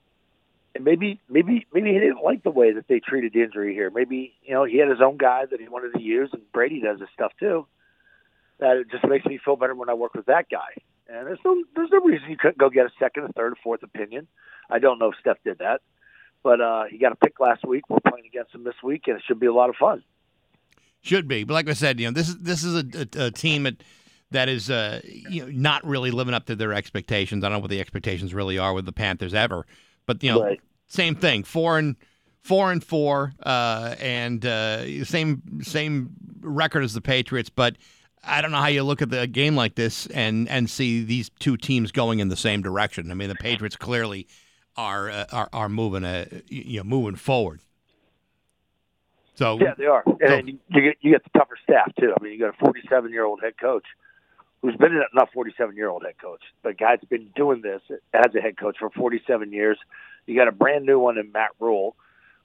and 0.75 0.85
maybe, 0.85 1.21
maybe, 1.29 1.67
maybe 1.73 1.93
he 1.93 1.99
didn't 1.99 2.23
like 2.23 2.43
the 2.43 2.51
way 2.51 2.73
that 2.73 2.87
they 2.89 3.01
treated 3.01 3.33
the 3.33 3.43
injury 3.43 3.75
here. 3.75 3.91
Maybe 3.91 4.35
you 4.43 4.55
know 4.55 4.65
he 4.65 4.79
had 4.79 4.89
his 4.89 5.01
own 5.01 5.17
guy 5.17 5.45
that 5.51 5.61
he 5.61 5.69
wanted 5.69 5.95
to 5.95 6.03
use, 6.03 6.31
and 6.33 6.43
Brady 6.53 6.81
does 6.81 7.01
this 7.01 7.09
stuff 7.15 7.33
too. 7.41 7.67
That 8.59 8.77
it 8.77 8.91
just 8.91 9.07
makes 9.07 9.25
me 9.25 9.39
feel 9.45 9.57
better 9.57 9.75
when 9.75 9.89
I 9.89 9.95
work 9.95 10.15
with 10.15 10.27
that 10.27 10.47
guy. 10.51 10.83
And 11.09 11.27
there's 11.27 11.39
no, 11.45 11.65
there's 11.75 11.91
no 11.91 12.01
reason 12.01 12.29
you 12.29 12.37
couldn't 12.37 12.59
go 12.59 12.69
get 12.69 12.87
a 12.87 12.91
second, 12.99 13.25
a 13.25 13.33
third, 13.33 13.53
a 13.53 13.57
fourth 13.63 13.83
opinion. 13.83 14.27
I 14.69 14.79
don't 14.79 14.99
know 14.99 15.11
if 15.11 15.15
Steph 15.21 15.39
did 15.43 15.59
that, 15.59 15.81
but 16.43 16.61
uh, 16.61 16.85
he 16.91 16.99
got 16.99 17.13
a 17.13 17.17
pick 17.17 17.41
last 17.41 17.65
week. 17.65 17.89
We're 17.89 18.01
playing 18.07 18.27
against 18.27 18.55
him 18.55 18.65
this 18.65 18.75
week, 18.83 19.05
and 19.07 19.17
it 19.17 19.23
should 19.27 19.41
be 19.41 19.47
a 19.47 19.53
lot 19.53 19.71
of 19.71 19.77
fun. 19.77 20.03
Should 21.01 21.27
be, 21.29 21.45
but 21.45 21.55
like 21.55 21.69
I 21.69 21.73
said, 21.73 21.99
you 22.01 22.09
know, 22.09 22.13
this 22.13 22.29
is 22.29 22.39
this 22.39 22.65
is 22.65 22.75
a, 22.75 23.09
a, 23.17 23.27
a 23.27 23.31
team 23.31 23.63
that 23.63 23.83
that 24.31 24.49
is 24.49 24.71
uh, 24.71 25.01
you 25.05 25.47
know 25.47 25.53
not 25.53 25.85
really 25.87 26.11
living 26.11 26.35
up 26.35 26.47
to 26.47 26.57
their 26.57 26.73
expectations. 26.73 27.45
I 27.45 27.49
don't 27.49 27.59
know 27.59 27.61
what 27.61 27.71
the 27.71 27.81
expectations 27.81 28.35
really 28.35 28.59
are 28.59 28.73
with 28.75 28.85
the 28.85 28.93
Panthers 28.93 29.35
ever, 29.35 29.67
but 30.07 30.23
you 30.23 30.31
know, 30.31 30.43
Right. 30.43 30.61
same 30.87 31.15
thing, 31.15 31.45
four 31.45 31.79
and 31.79 31.97
four 32.43 32.71
and 32.71 32.83
four, 32.83 33.35
uh, 33.43 33.95
and 34.01 34.45
uh, 34.45 35.05
same 35.05 35.63
same 35.63 36.11
record 36.41 36.85
as 36.85 36.95
the 36.95 37.01
Patriots. 37.01 37.51
But 37.51 37.77
I 38.23 38.43
don't 38.43 38.51
know 38.51 38.59
how 38.59 38.67
you 38.67 38.83
look 38.83 39.01
at 39.03 39.11
the 39.11 39.27
game 39.27 39.57
like 39.57 39.75
this 39.75 40.07
and 40.07 40.49
and 40.49 40.69
see 40.69 41.03
these 41.03 41.31
two 41.39 41.57
teams 41.57 41.91
going 41.93 42.19
in 42.19 42.29
the 42.29 42.37
same 42.37 42.63
direction. 42.63 43.11
I 43.11 43.15
mean, 43.15 43.29
the 43.29 43.35
Patriots 43.35 43.77
clearly 43.77 44.27
are 44.77 45.09
uh, 45.09 45.25
are 45.33 45.49
are 45.53 45.69
moving 45.69 46.05
uh, 46.05 46.27
you 46.49 46.79
know 46.79 46.85
moving 46.85 47.17
forward. 47.17 47.61
So 49.37 49.59
Yeah, 49.61 49.75
they 49.79 49.87
are. 49.87 50.03
And 50.21 50.49
you, 50.49 50.59
you 50.69 50.83
get 50.83 50.97
you 51.01 51.13
get 51.13 51.23
the 51.25 51.39
tougher 51.39 51.57
staff 51.63 51.93
too. 51.99 52.13
I 52.15 52.23
mean, 52.23 52.33
you 52.33 52.41
got 52.41 52.55
a 52.55 52.59
47 52.59 53.11
year 53.11 53.25
old 53.25 53.41
head 53.41 53.55
coach 53.59 53.85
who's 54.63 54.77
been 54.77 54.93
in, 54.93 55.03
not 55.15 55.33
47 55.33 55.77
year 55.77 55.89
old 55.89 56.05
head 56.05 56.19
coach, 56.21 56.43
but 56.63 56.71
a 56.71 56.75
guy 56.75 56.97
that's 56.97 57.05
been 57.05 57.31
doing 57.35 57.63
this 57.63 57.81
as 58.13 58.35
a 58.35 58.41
head 58.41 58.57
coach 58.57 58.77
for 58.79 58.91
47 58.91 59.53
years. 59.53 59.79
You 60.27 60.37
got 60.37 60.49
a 60.49 60.53
brand 60.53 60.85
new 60.85 60.99
one 60.99 61.19
in 61.19 61.33
Matt 61.33 61.51
Rhule. 61.59 61.97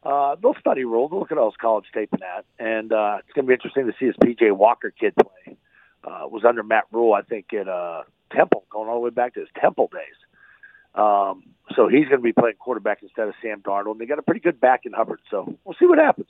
Uh, 0.04 0.36
they'll 0.42 0.56
study 0.60 0.84
Rhule. 0.84 1.08
They'll 1.08 1.20
look 1.20 1.32
at 1.32 1.38
all 1.38 1.52
his 1.52 1.58
college 1.58 1.86
tape 1.94 2.10
and 2.12 2.22
that, 2.22 2.46
and 2.60 2.92
uh, 2.92 3.18
it's 3.20 3.34
going 3.34 3.46
to 3.46 3.48
be 3.48 3.54
interesting 3.54 3.88
to 3.88 3.94
see 4.00 4.08
this 4.08 4.18
PJ 4.18 4.56
Walker 4.56 4.92
kid 4.92 5.14
play. 5.16 5.58
Uh, 6.04 6.28
was 6.28 6.44
under 6.44 6.64
Matt 6.64 6.84
Rhule, 6.92 7.14
I 7.14 7.22
think, 7.22 7.54
at 7.54 7.70
uh, 7.70 8.04
Temple, 8.34 8.66
going 8.70 8.90
all 8.90 8.96
the 8.96 9.00
way 9.00 9.10
back 9.10 9.36
to 9.36 9.40
his 9.40 9.50
Temple 9.60 9.90
days. 9.92 10.16
Um, 10.96 11.44
so 11.76 11.88
he's 11.88 12.06
going 12.10 12.18
to 12.18 12.24
be 12.24 12.34
playing 12.34 12.58
quarterback 12.60 13.02
instead 13.02 13.30
of 13.30 13.34
Sam 13.42 13.62
Darnold. 13.62 13.94
And 13.94 14.02
they 14.02 14.06
got 14.06 14.20
a 14.20 14.22
pretty 14.22 14.42
good 14.42 14.60
back 14.60 14.82
in 14.86 14.92
Hubbard, 14.92 15.22
so 15.32 15.58
we'll 15.64 15.76
see 15.80 15.86
what 15.86 16.00
happens. 16.00 16.28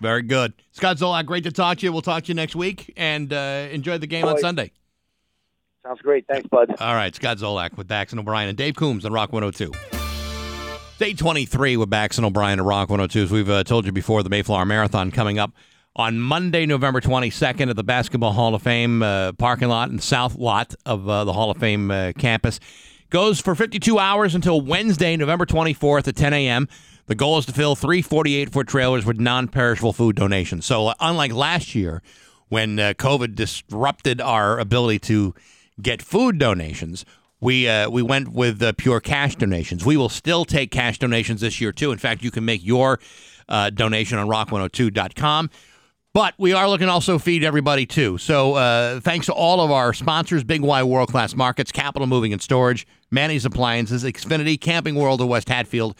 Very 0.00 0.22
good. 0.22 0.52
Scott 0.70 0.98
Zolak, 0.98 1.26
great 1.26 1.44
to 1.44 1.52
talk 1.52 1.78
to 1.78 1.86
you. 1.86 1.92
We'll 1.92 2.02
talk 2.02 2.24
to 2.24 2.28
you 2.28 2.34
next 2.34 2.54
week 2.54 2.92
and 2.96 3.32
uh, 3.32 3.66
enjoy 3.70 3.98
the 3.98 4.06
game 4.06 4.24
on 4.24 4.38
Sunday. 4.38 4.70
Sounds 5.82 6.00
great. 6.00 6.26
Thanks, 6.28 6.46
bud. 6.48 6.74
All 6.80 6.94
right, 6.94 7.14
Scott 7.14 7.38
Zolak 7.38 7.76
with 7.76 7.88
Bax 7.88 8.12
and 8.12 8.20
O'Brien 8.20 8.48
and 8.48 8.56
Dave 8.56 8.76
Coombs 8.76 9.04
on 9.04 9.12
Rock 9.12 9.32
102. 9.32 9.72
Day 10.98 11.14
23 11.14 11.76
with 11.76 11.90
Bax 11.90 12.18
and 12.18 12.24
O'Brien 12.24 12.60
at 12.60 12.64
Rock 12.64 12.88
102. 12.88 13.22
As 13.22 13.30
we've 13.32 13.50
uh, 13.50 13.64
told 13.64 13.86
you 13.86 13.92
before, 13.92 14.22
the 14.22 14.30
Mayflower 14.30 14.64
Marathon 14.64 15.10
coming 15.10 15.40
up 15.40 15.52
on 15.96 16.20
Monday, 16.20 16.66
November 16.66 17.00
22nd 17.00 17.68
at 17.68 17.76
the 17.76 17.82
Basketball 17.82 18.32
Hall 18.32 18.54
of 18.54 18.62
Fame 18.62 19.02
uh, 19.02 19.32
parking 19.32 19.68
lot 19.68 19.90
and 19.90 20.00
south 20.00 20.36
lot 20.36 20.74
of 20.86 21.08
uh, 21.08 21.24
the 21.24 21.32
Hall 21.32 21.50
of 21.50 21.56
Fame 21.58 21.90
uh, 21.90 22.12
campus. 22.16 22.60
Goes 23.10 23.40
for 23.40 23.54
52 23.56 23.98
hours 23.98 24.36
until 24.36 24.60
Wednesday, 24.60 25.16
November 25.16 25.44
24th 25.44 26.06
at 26.06 26.16
10 26.16 26.32
a.m. 26.32 26.68
The 27.06 27.14
goal 27.16 27.38
is 27.38 27.46
to 27.46 27.52
fill 27.52 27.74
three 27.74 28.00
48 28.00 28.52
foot 28.52 28.68
trailers 28.68 29.04
with 29.04 29.18
non 29.18 29.48
perishable 29.48 29.92
food 29.92 30.14
donations. 30.14 30.64
So, 30.64 30.86
uh, 30.86 30.94
unlike 31.00 31.32
last 31.32 31.74
year, 31.74 32.00
when 32.48 32.78
uh, 32.78 32.92
COVID 32.96 33.34
disrupted 33.34 34.20
our 34.20 34.58
ability 34.58 35.00
to 35.00 35.34
get 35.80 36.02
food 36.02 36.38
donations, 36.38 37.04
we 37.40 37.68
uh, 37.68 37.90
we 37.90 38.02
went 38.02 38.32
with 38.32 38.62
uh, 38.62 38.72
pure 38.76 39.00
cash 39.00 39.36
donations. 39.36 39.84
We 39.84 39.96
will 39.96 40.08
still 40.08 40.44
take 40.44 40.70
cash 40.70 40.98
donations 40.98 41.40
this 41.40 41.60
year, 41.60 41.72
too. 41.72 41.92
In 41.92 41.98
fact, 41.98 42.22
you 42.22 42.30
can 42.30 42.44
make 42.44 42.64
your 42.64 43.00
uh, 43.48 43.70
donation 43.70 44.18
on 44.18 44.28
rock102.com. 44.28 45.50
But 46.14 46.34
we 46.36 46.52
are 46.52 46.68
looking 46.68 46.88
also 46.88 47.18
feed 47.18 47.42
everybody 47.42 47.86
too. 47.86 48.18
So 48.18 48.54
uh, 48.54 49.00
thanks 49.00 49.26
to 49.26 49.32
all 49.32 49.62
of 49.62 49.70
our 49.70 49.94
sponsors: 49.94 50.44
Big 50.44 50.60
Y 50.60 50.82
World 50.82 51.08
Class 51.08 51.34
Markets, 51.34 51.72
Capital 51.72 52.06
Moving 52.06 52.34
and 52.34 52.42
Storage, 52.42 52.86
Manny's 53.10 53.46
Appliances, 53.46 54.04
Xfinity, 54.04 54.60
Camping 54.60 54.94
World 54.94 55.22
of 55.22 55.28
West 55.28 55.48
Hatfield, 55.48 55.96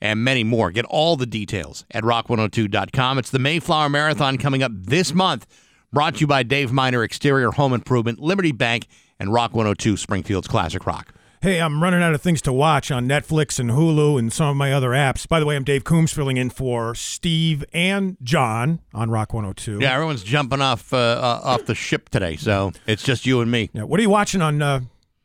and 0.00 0.22
many 0.22 0.44
more. 0.44 0.70
Get 0.70 0.84
all 0.84 1.16
the 1.16 1.26
details 1.26 1.84
at 1.90 2.04
rock102.com. 2.04 3.18
It's 3.18 3.30
the 3.30 3.40
Mayflower 3.40 3.88
Marathon 3.88 4.38
coming 4.38 4.62
up 4.62 4.70
this 4.72 5.12
month. 5.12 5.46
Brought 5.92 6.14
to 6.14 6.20
you 6.20 6.26
by 6.28 6.44
Dave 6.44 6.70
Miner 6.72 7.02
Exterior 7.02 7.50
Home 7.52 7.72
Improvement, 7.72 8.20
Liberty 8.20 8.52
Bank, 8.52 8.86
and 9.18 9.32
Rock 9.32 9.52
102 9.54 9.96
Springfield's 9.96 10.48
Classic 10.48 10.84
Rock. 10.86 11.12
Hey, 11.42 11.60
I'm 11.60 11.82
running 11.82 12.02
out 12.02 12.14
of 12.14 12.22
things 12.22 12.40
to 12.42 12.52
watch 12.52 12.90
on 12.90 13.06
Netflix 13.06 13.60
and 13.60 13.70
Hulu 13.70 14.18
and 14.18 14.32
some 14.32 14.48
of 14.48 14.56
my 14.56 14.72
other 14.72 14.90
apps. 14.90 15.28
By 15.28 15.38
the 15.38 15.46
way, 15.46 15.54
I'm 15.54 15.64
Dave 15.64 15.84
Coombs 15.84 16.12
filling 16.12 16.38
in 16.38 16.48
for 16.50 16.94
Steve 16.94 17.62
and 17.72 18.16
John 18.22 18.80
on 18.94 19.10
Rock 19.10 19.34
102. 19.34 19.78
Yeah, 19.80 19.92
everyone's 19.92 20.24
jumping 20.24 20.62
off 20.62 20.92
uh, 20.92 20.96
uh, 20.96 21.40
off 21.44 21.66
the 21.66 21.74
ship 21.74 22.08
today, 22.08 22.36
so 22.36 22.72
it's 22.86 23.02
just 23.02 23.26
you 23.26 23.42
and 23.42 23.50
me. 23.50 23.70
Yeah, 23.74 23.82
What 23.82 24.00
are 24.00 24.02
you 24.02 24.10
watching 24.10 24.40
on 24.40 24.62
uh, 24.62 24.80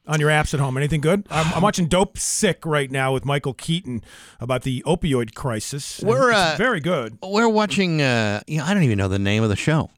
on 0.05 0.19
your 0.19 0.29
apps 0.29 0.53
at 0.53 0.59
home? 0.59 0.75
Anything 0.77 0.99
good? 1.01 1.25
I'm, 1.31 1.53
I'm 1.53 1.61
watching 1.61 1.87
Dopesick 1.87 2.65
right 2.65 2.91
now 2.91 3.13
with 3.13 3.23
Michael 3.25 3.53
Keaton 3.53 4.03
about 4.41 4.63
the 4.63 4.83
opioid 4.85 5.33
crisis. 5.33 6.01
We're, 6.03 6.29
it's 6.29 6.37
uh, 6.37 6.55
very 6.57 6.81
good. 6.81 7.17
We're 7.23 7.49
watching. 7.49 8.01
Uh, 8.01 8.41
you 8.47 8.57
know, 8.57 8.65
I 8.65 8.73
don't 8.73 8.83
even 8.83 8.97
know 8.97 9.07
the 9.07 9.17
name 9.17 9.43
of 9.43 9.49
the 9.49 9.55
show. 9.55 9.89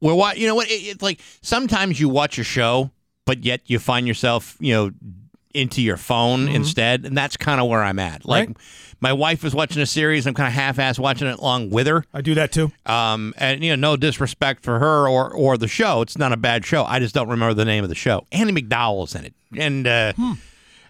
We're 0.00 0.14
wa- 0.14 0.32
You 0.36 0.46
know 0.46 0.54
what? 0.54 0.68
It, 0.70 0.74
it's 0.74 1.02
like 1.02 1.20
sometimes 1.42 2.00
you 2.00 2.08
watch 2.08 2.38
a 2.38 2.44
show, 2.44 2.90
but 3.26 3.44
yet 3.44 3.60
you 3.66 3.78
find 3.78 4.06
yourself, 4.06 4.56
you 4.60 4.72
know, 4.74 4.90
into 5.52 5.82
your 5.82 5.96
phone 5.96 6.46
instead, 6.48 7.04
and 7.04 7.18
that's 7.18 7.36
kind 7.36 7.60
of 7.60 7.66
where 7.68 7.82
I'm 7.82 7.98
at. 7.98 8.24
Like, 8.24 8.48
Right. 8.48 8.56
my 9.00 9.12
wife 9.12 9.42
was 9.42 9.52
watching 9.52 9.82
a 9.82 9.86
series. 9.86 10.24
I'm 10.26 10.32
kind 10.34 10.46
of 10.46 10.52
half-ass 10.54 10.96
watching 10.96 11.26
it 11.26 11.40
along 11.40 11.70
with 11.70 11.88
her. 11.88 12.04
I 12.14 12.20
do 12.20 12.34
that 12.36 12.52
too. 12.52 12.70
Um, 12.86 13.34
and 13.36 13.62
you 13.64 13.70
know, 13.76 13.90
no 13.90 13.96
disrespect 13.96 14.62
for 14.62 14.78
her 14.78 15.08
or 15.08 15.28
or 15.34 15.58
the 15.58 15.66
show. 15.66 16.02
It's 16.02 16.16
not 16.16 16.32
a 16.32 16.36
bad 16.36 16.64
show. 16.64 16.84
I 16.84 17.00
just 17.00 17.14
don't 17.16 17.28
remember 17.28 17.54
the 17.54 17.64
name 17.64 17.82
of 17.82 17.88
the 17.90 17.96
show. 17.96 18.24
Andie 18.30 18.52
MacDowell's 18.52 19.16
in 19.16 19.24
it, 19.24 19.34
and 19.58 19.86
uh, 19.88 20.12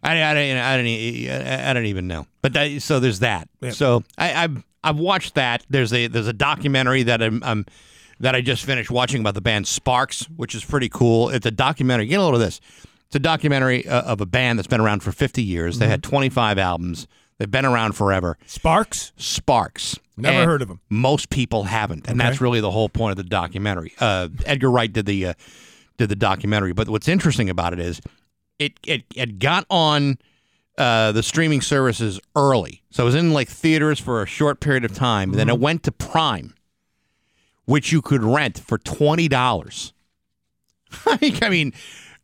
I, 0.02 0.12
I, 0.22 0.34
don't- 0.34 0.56
I 0.58 0.76
don't 0.76 1.60
I 1.66 1.72
don't 1.72 1.86
even 1.86 2.06
know. 2.06 2.26
But 2.42 2.52
that, 2.52 2.82
so 2.82 3.00
there's 3.00 3.20
that. 3.20 3.48
So 3.72 4.04
I, 4.18 4.44
I've 4.44 4.62
I've 4.84 4.98
watched 4.98 5.34
that. 5.36 5.64
There's 5.70 5.92
a 5.94 6.06
there's 6.06 6.28
a 6.28 6.32
documentary 6.34 7.02
that 7.04 7.22
I'm, 7.22 7.42
I'm 7.42 7.64
that 8.20 8.34
I 8.34 8.40
just 8.40 8.64
finished 8.64 8.90
watching 8.90 9.20
about 9.20 9.34
the 9.34 9.40
band 9.40 9.66
Sparks, 9.66 10.24
which 10.36 10.54
is 10.54 10.64
pretty 10.64 10.88
cool. 10.88 11.30
It's 11.30 11.46
a 11.46 11.50
documentary. 11.50 12.06
Get 12.06 12.20
a 12.20 12.22
load 12.22 12.34
of 12.34 12.40
this. 12.40 12.60
It's 13.06 13.16
a 13.16 13.20
documentary 13.20 13.86
uh, 13.88 14.02
of 14.02 14.20
a 14.20 14.26
band 14.26 14.58
that's 14.58 14.68
been 14.68 14.80
around 14.80 15.02
for 15.02 15.10
50 15.10 15.42
years. 15.42 15.78
They 15.78 15.88
had 15.88 16.02
25 16.02 16.58
albums. 16.58 17.08
They've 17.38 17.50
been 17.50 17.64
around 17.64 17.92
forever. 17.94 18.36
Sparks? 18.46 19.12
Sparks. 19.16 19.98
Never 20.16 20.36
And 20.36 20.46
heard 20.50 20.60
them. 20.68 20.80
Most 20.90 21.30
people 21.30 21.64
haven't, 21.64 22.06
and 22.06 22.20
Okay. 22.20 22.28
that's 22.28 22.40
really 22.42 22.60
the 22.60 22.70
whole 22.70 22.88
point 22.90 23.12
of 23.12 23.16
the 23.16 23.24
documentary. 23.28 23.94
Uh, 23.98 24.28
Edgar 24.44 24.70
Wright 24.70 24.92
did 24.92 25.06
the 25.06 25.26
uh, 25.28 25.34
did 25.96 26.10
the 26.10 26.16
documentary, 26.16 26.74
but 26.74 26.88
what's 26.90 27.08
interesting 27.08 27.48
about 27.48 27.72
it 27.72 27.80
is 27.80 28.00
it 28.58 28.74
it, 28.86 29.04
it 29.16 29.38
got 29.38 29.64
on 29.70 30.18
uh, 30.76 31.12
the 31.12 31.22
streaming 31.22 31.62
services 31.62 32.20
early, 32.36 32.82
so 32.90 33.02
it 33.02 33.06
was 33.06 33.14
in 33.14 33.32
like 33.32 33.48
theaters 33.48 33.98
for 33.98 34.22
a 34.22 34.26
short 34.26 34.60
period 34.60 34.84
of 34.84 34.94
time. 34.94 35.32
Then 35.32 35.48
it 35.48 35.52
Mm-hmm. 35.54 35.62
went 35.62 35.82
to 35.84 35.92
Prime, 35.92 36.52
which 37.70 37.92
you 37.92 38.02
could 38.02 38.22
rent 38.22 38.58
for 38.58 38.78
twenty 38.78 39.28
dollars. 39.28 39.92
I 41.06 41.48
mean, 41.48 41.72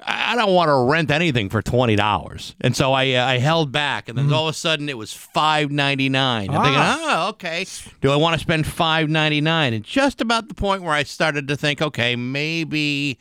I 0.01 0.35
don't 0.37 0.53
want 0.53 0.69
to 0.69 0.91
rent 0.91 1.11
anything 1.11 1.49
for 1.49 1.63
twenty 1.63 1.95
dollars, 1.97 2.55
and 2.61 2.77
so 2.77 2.93
I 2.93 3.13
uh, 3.13 3.25
I 3.27 3.39
held 3.39 3.71
back, 3.73 4.09
and 4.09 4.19
then 4.19 4.33
all 4.33 4.49
of 4.49 4.55
a 4.55 4.59
sudden 4.59 4.89
it 4.89 4.99
was 4.99 5.13
five 5.13 5.71
ninety 5.71 6.09
nine. 6.09 6.51
I'm 6.51 6.63
thinking, 6.63 6.81
Ah. 6.81 7.27
oh, 7.27 7.29
okay. 7.31 7.65
Do 8.01 8.11
I 8.11 8.17
want 8.17 8.35
to 8.35 8.41
spend 8.41 8.67
five 8.67 9.09
ninety 9.09 9.41
nine? 9.41 9.73
And 9.73 9.85
just 9.85 10.21
about 10.21 10.49
the 10.49 10.55
point 10.55 10.83
where 10.83 10.93
I 10.93 11.05
started 11.05 11.49
to 11.49 11.57
think, 11.57 11.81
okay, 11.81 12.17
maybe 12.17 13.19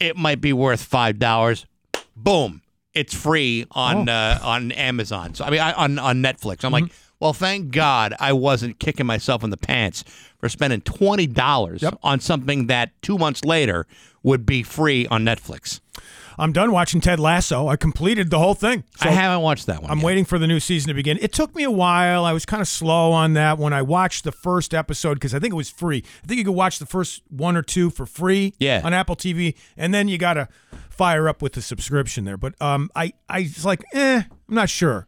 it 0.00 0.16
might 0.16 0.40
be 0.40 0.52
worth 0.52 0.82
five 0.82 1.18
dollars. 1.18 1.64
Boom, 2.16 2.60
it's 2.92 3.14
free 3.14 3.66
on 3.70 4.08
uh, 4.08 4.38
on 4.42 4.72
Amazon. 4.72 5.34
So 5.34 5.44
I 5.44 5.50
mean, 5.50 5.60
I, 5.60 5.72
on 5.72 5.98
on 5.98 6.22
Netflix. 6.22 6.64
I'm 6.64 6.72
like, 6.72 6.92
well, 7.22 7.32
thank 7.32 7.70
God 7.70 8.14
I 8.18 8.32
wasn't 8.32 8.78
kicking 8.80 9.06
myself 9.06 9.42
in 9.44 9.50
the 9.50 9.56
pants 9.56 10.04
for 10.38 10.48
spending 10.48 10.80
twenty 10.80 11.26
dollars 11.26 11.80
Yep. 11.82 11.98
on 12.02 12.20
something 12.20 12.66
that 12.66 12.90
two 13.00 13.16
months 13.16 13.44
later 13.44 13.86
would 14.22 14.44
be 14.44 14.62
free 14.62 15.06
on 15.06 15.24
Netflix. 15.24 15.80
I'm 16.38 16.52
done 16.52 16.72
watching 16.72 17.00
Ted 17.00 17.20
Lasso. 17.20 17.68
I 17.68 17.76
completed 17.76 18.30
the 18.30 18.38
whole 18.38 18.54
thing. 18.54 18.84
So 18.96 19.08
I 19.08 19.12
haven't 19.12 19.42
watched 19.42 19.66
that 19.66 19.82
one. 19.82 19.90
I'm 19.90 19.98
yet. 19.98 20.06
waiting 20.06 20.24
for 20.24 20.38
the 20.38 20.46
new 20.46 20.60
season 20.60 20.88
to 20.88 20.94
begin. 20.94 21.18
It 21.20 21.32
took 21.32 21.54
me 21.54 21.62
a 21.62 21.70
while. 21.70 22.24
I 22.24 22.32
was 22.32 22.44
kind 22.46 22.60
of 22.62 22.66
slow 22.68 23.12
on 23.12 23.34
that 23.34 23.58
when 23.58 23.72
I 23.74 23.82
watched 23.82 24.24
the 24.24 24.32
first 24.32 24.72
episode 24.74 25.14
because 25.14 25.34
I 25.34 25.38
think 25.38 25.52
it 25.52 25.56
was 25.56 25.68
free. 25.70 26.02
I 26.24 26.26
think 26.26 26.38
you 26.38 26.44
could 26.44 26.52
watch 26.52 26.78
the 26.78 26.86
first 26.86 27.22
one 27.28 27.54
or 27.56 27.62
two 27.62 27.90
for 27.90 28.06
free 28.06 28.54
Yeah. 28.58 28.80
on 28.82 28.94
Apple 28.94 29.14
TV, 29.14 29.54
and 29.76 29.92
then 29.92 30.08
you 30.08 30.16
got 30.18 30.34
to 30.34 30.48
fire 30.88 31.28
up 31.28 31.42
with 31.42 31.52
the 31.52 31.62
subscription 31.62 32.24
there. 32.24 32.38
But 32.38 32.60
um, 32.62 32.90
I 32.96 33.12
I 33.28 33.40
was 33.42 33.64
like, 33.64 33.84
eh, 33.92 34.22
I'm 34.48 34.54
not 34.54 34.70
sure. 34.70 35.06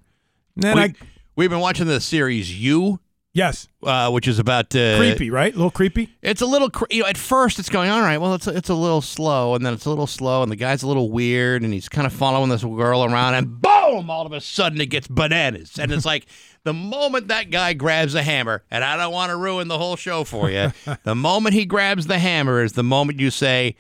And 0.56 0.62
then 0.62 0.76
We, 0.76 0.82
I 0.82 0.94
we've 1.36 1.50
been 1.50 1.60
watching 1.60 1.86
the 1.86 2.00
series 2.00 2.60
You, 2.60 3.00
yes, 3.32 3.68
uh, 3.82 4.10
which 4.10 4.28
is 4.28 4.38
about 4.38 4.74
uh, 4.74 4.96
creepy, 4.96 5.30
right? 5.30 5.52
A 5.52 5.56
little 5.56 5.70
creepy. 5.70 6.10
It's 6.22 6.40
a 6.40 6.46
little, 6.46 6.70
cr- 6.70 6.84
you 6.90 7.02
know, 7.02 7.08
at 7.08 7.16
first 7.18 7.58
it's 7.58 7.68
going, 7.68 7.90
all 7.90 8.00
right, 8.00 8.18
well, 8.18 8.34
it's 8.34 8.46
a, 8.46 8.56
it's 8.56 8.68
a 8.68 8.74
little 8.74 9.02
slow, 9.02 9.54
and 9.54 9.64
then 9.64 9.72
it's 9.74 9.84
a 9.86 9.90
little 9.90 10.06
slow, 10.06 10.42
and 10.42 10.50
the 10.50 10.56
guy's 10.56 10.82
a 10.82 10.88
little 10.88 11.10
weird, 11.10 11.62
and 11.62 11.72
he's 11.72 11.88
kind 11.88 12.06
of 12.06 12.12
following 12.12 12.50
this 12.50 12.62
girl 12.62 13.04
around, 13.04 13.34
and 13.34 13.60
boom, 13.60 14.10
all 14.10 14.26
of 14.26 14.32
a 14.32 14.40
sudden 14.40 14.80
it 14.80 14.86
gets 14.86 15.08
bananas. 15.08 15.78
And 15.78 15.92
it's 15.92 16.06
like 16.06 16.26
the 16.64 16.72
moment 16.74 17.28
that 17.28 17.50
guy 17.50 17.72
grabs 17.74 18.14
a 18.14 18.22
hammer, 18.22 18.62
and 18.70 18.84
I 18.84 18.96
don't 18.96 19.12
want 19.12 19.30
to 19.30 19.36
ruin 19.36 19.68
the 19.68 19.78
whole 19.78 19.96
show 19.96 20.24
for 20.24 20.50
you, 20.50 20.72
the 21.04 21.14
moment 21.14 21.54
he 21.54 21.66
grabs 21.66 22.06
the 22.06 22.18
hammer 22.18 22.62
is 22.62 22.72
the 22.72 22.82
moment 22.84 23.20
you 23.20 23.30
say, 23.30 23.76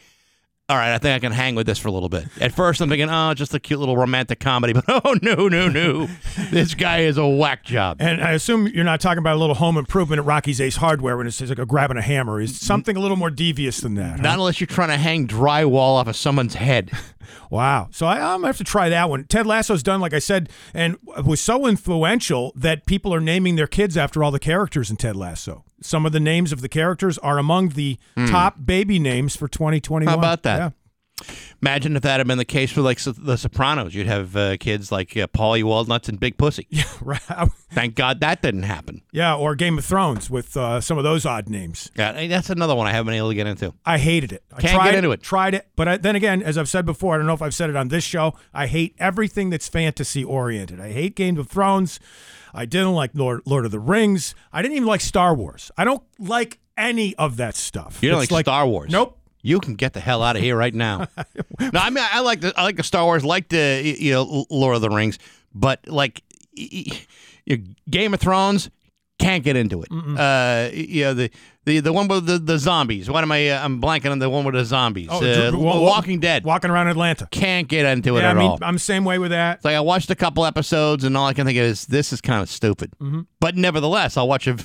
all 0.66 0.78
right, 0.78 0.94
I 0.94 0.98
think 0.98 1.14
I 1.14 1.18
can 1.18 1.32
hang 1.32 1.56
with 1.56 1.66
this 1.66 1.78
for 1.78 1.88
a 1.88 1.92
little 1.92 2.08
bit. 2.08 2.26
At 2.40 2.52
first, 2.52 2.80
I'm 2.80 2.88
thinking, 2.88 3.10
oh, 3.10 3.34
just 3.34 3.52
a 3.52 3.60
cute 3.60 3.78
little 3.78 3.98
romantic 3.98 4.40
comedy, 4.40 4.72
but 4.72 4.84
oh, 4.88 5.14
no, 5.20 5.46
no, 5.46 5.68
no. 5.68 6.08
this 6.50 6.74
guy 6.74 7.00
is 7.00 7.18
a 7.18 7.26
whack 7.26 7.64
job. 7.64 7.98
And 8.00 8.22
I 8.22 8.32
assume 8.32 8.68
you're 8.68 8.82
not 8.82 9.02
talking 9.02 9.18
about 9.18 9.36
a 9.36 9.38
little 9.38 9.56
home 9.56 9.76
improvement 9.76 10.20
at 10.20 10.24
Rocky's 10.24 10.62
Ace 10.62 10.76
Hardware 10.76 11.18
when 11.18 11.26
it 11.26 11.32
says 11.32 11.50
like 11.50 11.58
a 11.58 11.66
grabbing 11.66 11.98
a 11.98 12.02
hammer. 12.02 12.40
Is 12.40 12.52
mm-hmm. 12.52 12.64
something 12.64 12.96
a 12.96 13.00
little 13.00 13.18
more 13.18 13.28
devious 13.28 13.80
than 13.80 13.94
that? 13.96 14.16
huh? 14.16 14.22
Not 14.22 14.38
unless 14.38 14.58
you're 14.58 14.66
trying 14.66 14.88
to 14.88 14.96
hang 14.96 15.28
drywall 15.28 15.96
off 15.96 16.08
of 16.08 16.16
someone's 16.16 16.54
head. 16.54 16.90
Wow. 17.50 17.88
So 17.90 18.06
I, 18.06 18.16
I'm 18.16 18.38
gonna 18.38 18.48
have 18.48 18.58
to 18.58 18.64
try 18.64 18.88
that 18.88 19.08
one. 19.08 19.24
Ted 19.24 19.46
Lasso's 19.46 19.82
done, 19.82 20.00
like 20.00 20.12
I 20.12 20.18
said, 20.18 20.48
and 20.72 20.96
was 21.24 21.40
so 21.40 21.66
influential 21.66 22.52
that 22.56 22.84
people 22.84 23.14
are 23.14 23.20
naming 23.20 23.56
their 23.56 23.66
kids 23.66 23.96
after 23.96 24.24
all 24.24 24.30
the 24.30 24.38
characters 24.38 24.90
in 24.90 24.96
Ted 24.96 25.16
Lasso. 25.16 25.64
Some 25.80 26.06
of 26.06 26.12
the 26.12 26.20
names 26.20 26.52
of 26.52 26.60
the 26.60 26.68
characters 26.68 27.18
are 27.18 27.38
among 27.38 27.70
the 27.70 27.98
top 28.28 28.64
baby 28.64 28.98
names 28.98 29.36
for 29.36 29.48
2021. 29.48 30.04
Hmm. 30.04 30.08
How 30.08 30.18
about 30.18 30.42
that? 30.44 30.58
Yeah. 30.58 30.70
Imagine 31.62 31.96
if 31.96 32.02
that 32.02 32.18
had 32.18 32.26
been 32.26 32.38
the 32.38 32.44
case 32.44 32.70
for 32.72 32.82
like 32.82 32.98
The 32.98 33.36
Sopranos. 33.36 33.94
You'd 33.94 34.06
have 34.06 34.36
uh, 34.36 34.56
kids 34.58 34.90
like 34.92 35.16
uh, 35.16 35.26
Paulie 35.28 35.62
Walnuts 35.62 36.08
and 36.08 36.18
Big 36.20 36.36
Pussy. 36.36 36.66
Right. 37.00 37.20
Thank 37.70 37.96
God 37.96 38.20
that 38.20 38.40
didn't 38.40 38.62
happen. 38.62 39.02
Yeah, 39.12 39.34
or 39.34 39.54
Game 39.54 39.76
of 39.78 39.84
Thrones 39.84 40.30
with 40.30 40.56
uh, 40.56 40.80
some 40.80 40.96
of 40.96 41.04
those 41.04 41.26
odd 41.26 41.48
names. 41.50 41.90
Yeah, 41.96 42.26
that's 42.28 42.48
another 42.48 42.74
one 42.74 42.86
I 42.86 42.92
haven't 42.92 43.06
been 43.06 43.16
able 43.16 43.28
to 43.28 43.34
get 43.34 43.46
into. 43.46 43.74
I 43.84 43.98
hated 43.98 44.32
it. 44.32 44.42
I 44.52 44.60
Can't 44.60 44.74
tried 44.74 44.84
get 44.86 44.94
into 44.96 45.10
it. 45.10 45.22
Tried 45.22 45.54
it, 45.54 45.68
but 45.76 45.88
I, 45.88 45.96
then 45.98 46.16
again, 46.16 46.42
as 46.42 46.56
I've 46.56 46.68
said 46.68 46.86
before, 46.86 47.14
I 47.14 47.18
don't 47.18 47.26
know 47.26 47.34
if 47.34 47.42
I've 47.42 47.54
said 47.54 47.68
it 47.68 47.76
on 47.76 47.88
this 47.88 48.04
show. 48.04 48.34
I 48.54 48.68
hate 48.68 48.94
everything 48.98 49.50
that's 49.50 49.68
fantasy 49.68 50.24
oriented. 50.24 50.80
I 50.80 50.92
hate 50.92 51.14
Game 51.14 51.36
of 51.36 51.48
Thrones. 51.48 52.00
I 52.54 52.64
didn't 52.66 52.92
like 52.92 53.10
Lord, 53.14 53.42
Lord 53.44 53.64
of 53.64 53.70
the 53.72 53.80
Rings. 53.80 54.34
I 54.52 54.62
didn't 54.62 54.76
even 54.76 54.86
like 54.86 55.00
Star 55.00 55.34
Wars. 55.34 55.70
I 55.76 55.84
don't 55.84 56.02
like 56.18 56.58
any 56.76 57.14
of 57.16 57.36
that 57.38 57.54
stuff. 57.56 57.98
You 58.02 58.10
don't 58.10 58.22
It's 58.22 58.30
like, 58.32 58.44
Star 58.46 58.66
Wars? 58.66 58.90
Nope. 58.90 59.18
You 59.42 59.60
can 59.60 59.74
get 59.74 59.92
the 59.92 60.00
hell 60.00 60.22
out 60.22 60.36
of 60.36 60.42
here 60.42 60.56
right 60.56 60.72
now. 60.74 61.06
no, 61.60 61.70
I 61.74 61.90
mean 61.90 62.02
I 62.10 62.20
like 62.20 62.40
the 62.40 62.54
I 62.56 62.62
like 62.62 62.76
the 62.76 62.82
Star 62.82 63.04
Wars, 63.04 63.24
like 63.24 63.48
the 63.48 63.82
you 63.98 64.12
know 64.12 64.46
Lord 64.48 64.76
of 64.76 64.80
the 64.82 64.88
Rings, 64.88 65.18
but 65.54 65.86
like 65.86 66.22
y- 66.56 66.68
y- 66.86 67.06
y- 67.50 67.62
Game 67.90 68.14
of 68.14 68.20
Thrones, 68.20 68.70
can't 69.18 69.42
get 69.44 69.56
into 69.56 69.82
it. 69.82 69.88
Uh, 69.92 70.70
you 70.72 71.04
know 71.04 71.14
the. 71.14 71.30
The, 71.66 71.80
the 71.80 71.94
one 71.94 72.08
with 72.08 72.26
the, 72.26 72.36
the 72.38 72.58
zombies. 72.58 73.08
What 73.08 73.22
am 73.24 73.32
I? 73.32 73.48
Uh, 73.48 73.64
I'm 73.64 73.80
blanking 73.80 74.10
on 74.10 74.18
the 74.18 74.28
one 74.28 74.44
with 74.44 74.54
the 74.54 74.66
zombies. 74.66 75.08
Oh, 75.10 75.24
uh, 75.24 75.50
Dr- 75.50 75.54
wa- 75.58 75.80
wa- 75.80 75.86
Walking 75.86 76.20
Dead. 76.20 76.44
Walking 76.44 76.70
around 76.70 76.88
Atlanta. 76.88 77.26
Can't 77.30 77.66
get 77.68 77.86
into 77.86 78.18
it 78.18 78.20
Yeah, 78.20 78.26
I 78.28 78.30
at 78.32 78.36
mean, 78.36 78.50
all. 78.50 78.58
I'm 78.60 78.74
the 78.74 78.78
same 78.80 79.06
way 79.06 79.18
with 79.18 79.30
that. 79.30 79.56
It's 79.56 79.64
like 79.64 79.74
I 79.74 79.80
watched 79.80 80.10
a 80.10 80.14
couple 80.14 80.44
episodes, 80.44 81.04
and 81.04 81.16
all 81.16 81.26
I 81.26 81.32
can 81.32 81.46
think 81.46 81.56
of 81.56 81.64
is 81.64 81.86
this 81.86 82.12
is 82.12 82.20
kind 82.20 82.42
of 82.42 82.50
stupid. 82.50 82.92
Mm-hmm. 83.00 83.22
But 83.40 83.56
nevertheless, 83.56 84.18
I'll 84.18 84.28
watch 84.28 84.46
a 84.46 84.58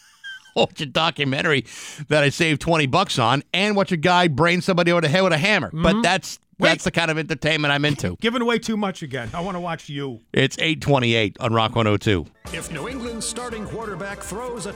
watch 0.56 0.80
a 0.80 0.86
documentary 0.86 1.66
that 2.08 2.22
I 2.24 2.30
saved 2.30 2.62
twenty 2.62 2.86
bucks 2.86 3.18
on, 3.18 3.42
and 3.52 3.76
watch 3.76 3.92
a 3.92 3.98
guy 3.98 4.26
brain 4.28 4.62
somebody 4.62 4.92
over 4.92 5.02
the 5.02 5.08
head 5.08 5.20
with 5.24 5.34
a 5.34 5.38
hammer. 5.38 5.70
But 5.74 6.00
that's 6.00 6.36
Mm-hmm. 6.38 6.42
Wait. 6.58 6.68
that's 6.70 6.84
the 6.84 6.90
kind 6.90 7.10
of 7.10 7.18
entertainment 7.18 7.72
I'm 7.72 7.84
into. 7.84 8.16
Giving 8.20 8.40
away 8.42 8.58
too 8.58 8.76
much 8.76 9.02
again. 9.02 9.28
I 9.34 9.40
want 9.40 9.56
to 9.56 9.60
watch 9.60 9.88
you. 9.88 10.20
It's 10.32 10.56
eight 10.58 10.80
twenty 10.80 11.14
eight 11.14 11.36
on 11.40 11.52
Rock 11.52 11.76
one 11.76 11.86
hundred 11.86 12.00
two. 12.02 12.26
If 12.52 12.72
New 12.72 12.88
England's 12.88 13.26
starting 13.26 13.66
quarterback 13.66 14.20
throws 14.20 14.66
a 14.66 14.74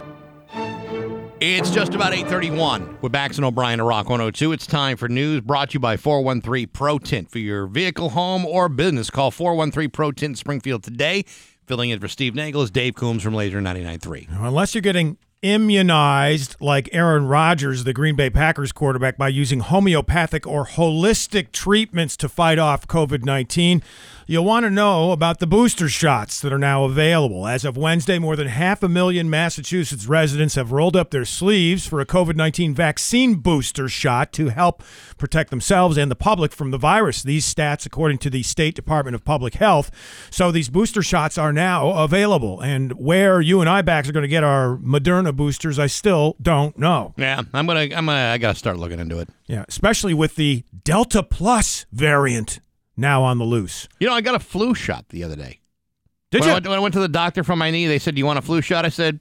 It's 1.41 1.71
just 1.71 1.95
about 1.95 2.13
831 2.13 2.99
with 3.01 3.13
Bax 3.13 3.37
and 3.37 3.45
O'Brien 3.45 3.79
to 3.79 3.85
Rock 3.85 4.09
102. 4.11 4.53
It's 4.53 4.67
time 4.67 4.97
for 4.97 5.09
news 5.09 5.41
brought 5.41 5.71
to 5.71 5.75
you 5.75 5.81
by 5.81 5.97
413 5.97 6.69
Pro 6.73 6.99
Tint. 6.99 7.31
For 7.31 7.39
your 7.39 7.67
vehicle, 7.67 8.11
home, 8.11 8.45
or 8.45 8.69
business, 8.69 9.11
call 9.11 9.31
413 9.31 9.91
Pro 9.91 10.11
Tint 10.13 10.37
Springfield 10.37 10.83
today. 10.83 11.25
Filling 11.67 11.91
in 11.91 12.01
for 12.01 12.09
Steve 12.09 12.35
Nagel 12.35 12.63
is 12.63 12.71
Dave 12.73 12.97
Coombs 12.97 13.23
from 13.23 13.33
Lazer 13.35 13.63
99.3. 13.63 14.27
Unless 14.45 14.75
you're 14.75 14.83
getting 14.83 15.17
immunized 15.43 16.57
like 16.61 16.89
Aaron 16.93 17.27
Rodgers, 17.27 17.85
the 17.85 17.93
Green 17.93 18.15
Bay 18.15 18.31
Packers 18.31 18.73
quarterback, 18.73 19.17
by 19.17 19.29
using 19.29 19.61
homeopathic 19.61 20.47
or 20.47 20.67
holistic 20.67 21.53
treatments 21.53 22.17
to 22.19 22.29
fight 22.29 22.59
off 22.59 22.87
COVID 22.87 23.25
19, 23.25 23.83
you'll 24.31 24.45
want 24.45 24.63
to 24.63 24.71
know 24.71 25.11
about 25.11 25.41
the 25.41 25.47
booster 25.47 25.89
shots 25.89 26.41
that 26.41 26.53
are 26.53 26.59
now 26.59 26.85
available. 26.85 27.49
As 27.49 27.65
of 27.65 27.77
Wednesday, 27.77 28.17
more 28.17 28.37
than 28.37 28.47
half 28.47 28.81
a 28.81 28.89
million 28.89 29.29
Massachusetts 29.29 30.07
residents 30.07 30.55
have 30.55 30.71
rolled 30.71 30.95
up 30.95 31.11
their 31.11 31.25
sleeves 31.25 31.85
for 31.85 32.01
a 32.01 32.07
COVID 32.07 32.37
19 32.37 32.73
vaccine 32.73 33.35
booster 33.35 33.89
shot 33.89 34.33
to 34.35 34.51
help 34.51 34.85
protect 35.19 35.51
themselves 35.51 35.97
and 35.97 36.13
the 36.13 36.17
public 36.17 36.53
from 36.53 36.71
the 36.71 36.79
virus. 36.79 37.25
These 37.25 37.53
stats, 37.53 37.85
according 37.85 38.19
to 38.19 38.31
the 38.31 38.45
State 38.45 38.77
Department 38.77 39.17
of 39.17 39.25
Public 39.25 39.55
Health. 39.55 39.91
So 40.31 40.53
these 40.53 40.69
booster 40.69 41.03
shots 41.03 41.37
are 41.37 41.53
now 41.53 41.91
available. 41.91 42.61
And 42.61 42.93
where 42.93 43.41
you 43.41 43.61
and 43.61 43.69
I 43.69 43.83
backs 43.83 44.09
are 44.09 44.13
going 44.13 44.23
to 44.23 44.29
get 44.29 44.45
our 44.45 44.77
Moderna 44.77 45.35
boosters, 45.35 45.77
I 45.77 45.89
still 45.89 46.37
don't 46.41 46.79
know. 46.79 47.15
Yeah, 47.17 47.43
I'm 47.53 47.67
gonna, 47.67 47.81
I'm 47.81 48.07
gonna, 48.07 48.13
I 48.13 48.39
gotta 48.39 48.57
start 48.57 48.77
looking 48.77 49.01
into 49.01 49.19
it. 49.19 49.29
Yeah, 49.49 49.65
especially 49.67 50.15
with 50.15 50.37
the 50.37 50.63
Delta 50.85 51.25
Plus 51.25 51.87
variant 51.91 52.61
now 53.01 53.23
on 53.23 53.39
the 53.39 53.45
loose. 53.45 53.89
You 53.99 54.07
know, 54.07 54.15
I 54.15 54.21
got 54.21 54.35
a 54.35 54.41
flu 54.41 54.75
shot 54.75 55.09
the 55.09 55.25
other 55.25 55.37
day. 55.37 55.61
Did 56.31 56.41
when 56.41 56.49
you? 56.49 56.51
I 56.51 56.55
went, 56.55 56.69
when 56.69 56.79
I 56.79 56.81
went 56.81 56.95
to 56.95 57.01
the 57.01 57.09
doctor 57.09 57.43
for 57.43 57.57
my 57.57 57.71
knee, 57.71 57.87
they 57.87 57.99
said, 57.99 58.15
"Do 58.15 58.21
you 58.21 58.27
want 58.27 58.39
a 58.39 58.43
flu 58.43 58.61
shot?" 58.61 58.85
I 58.85 58.91
said, 58.91 59.21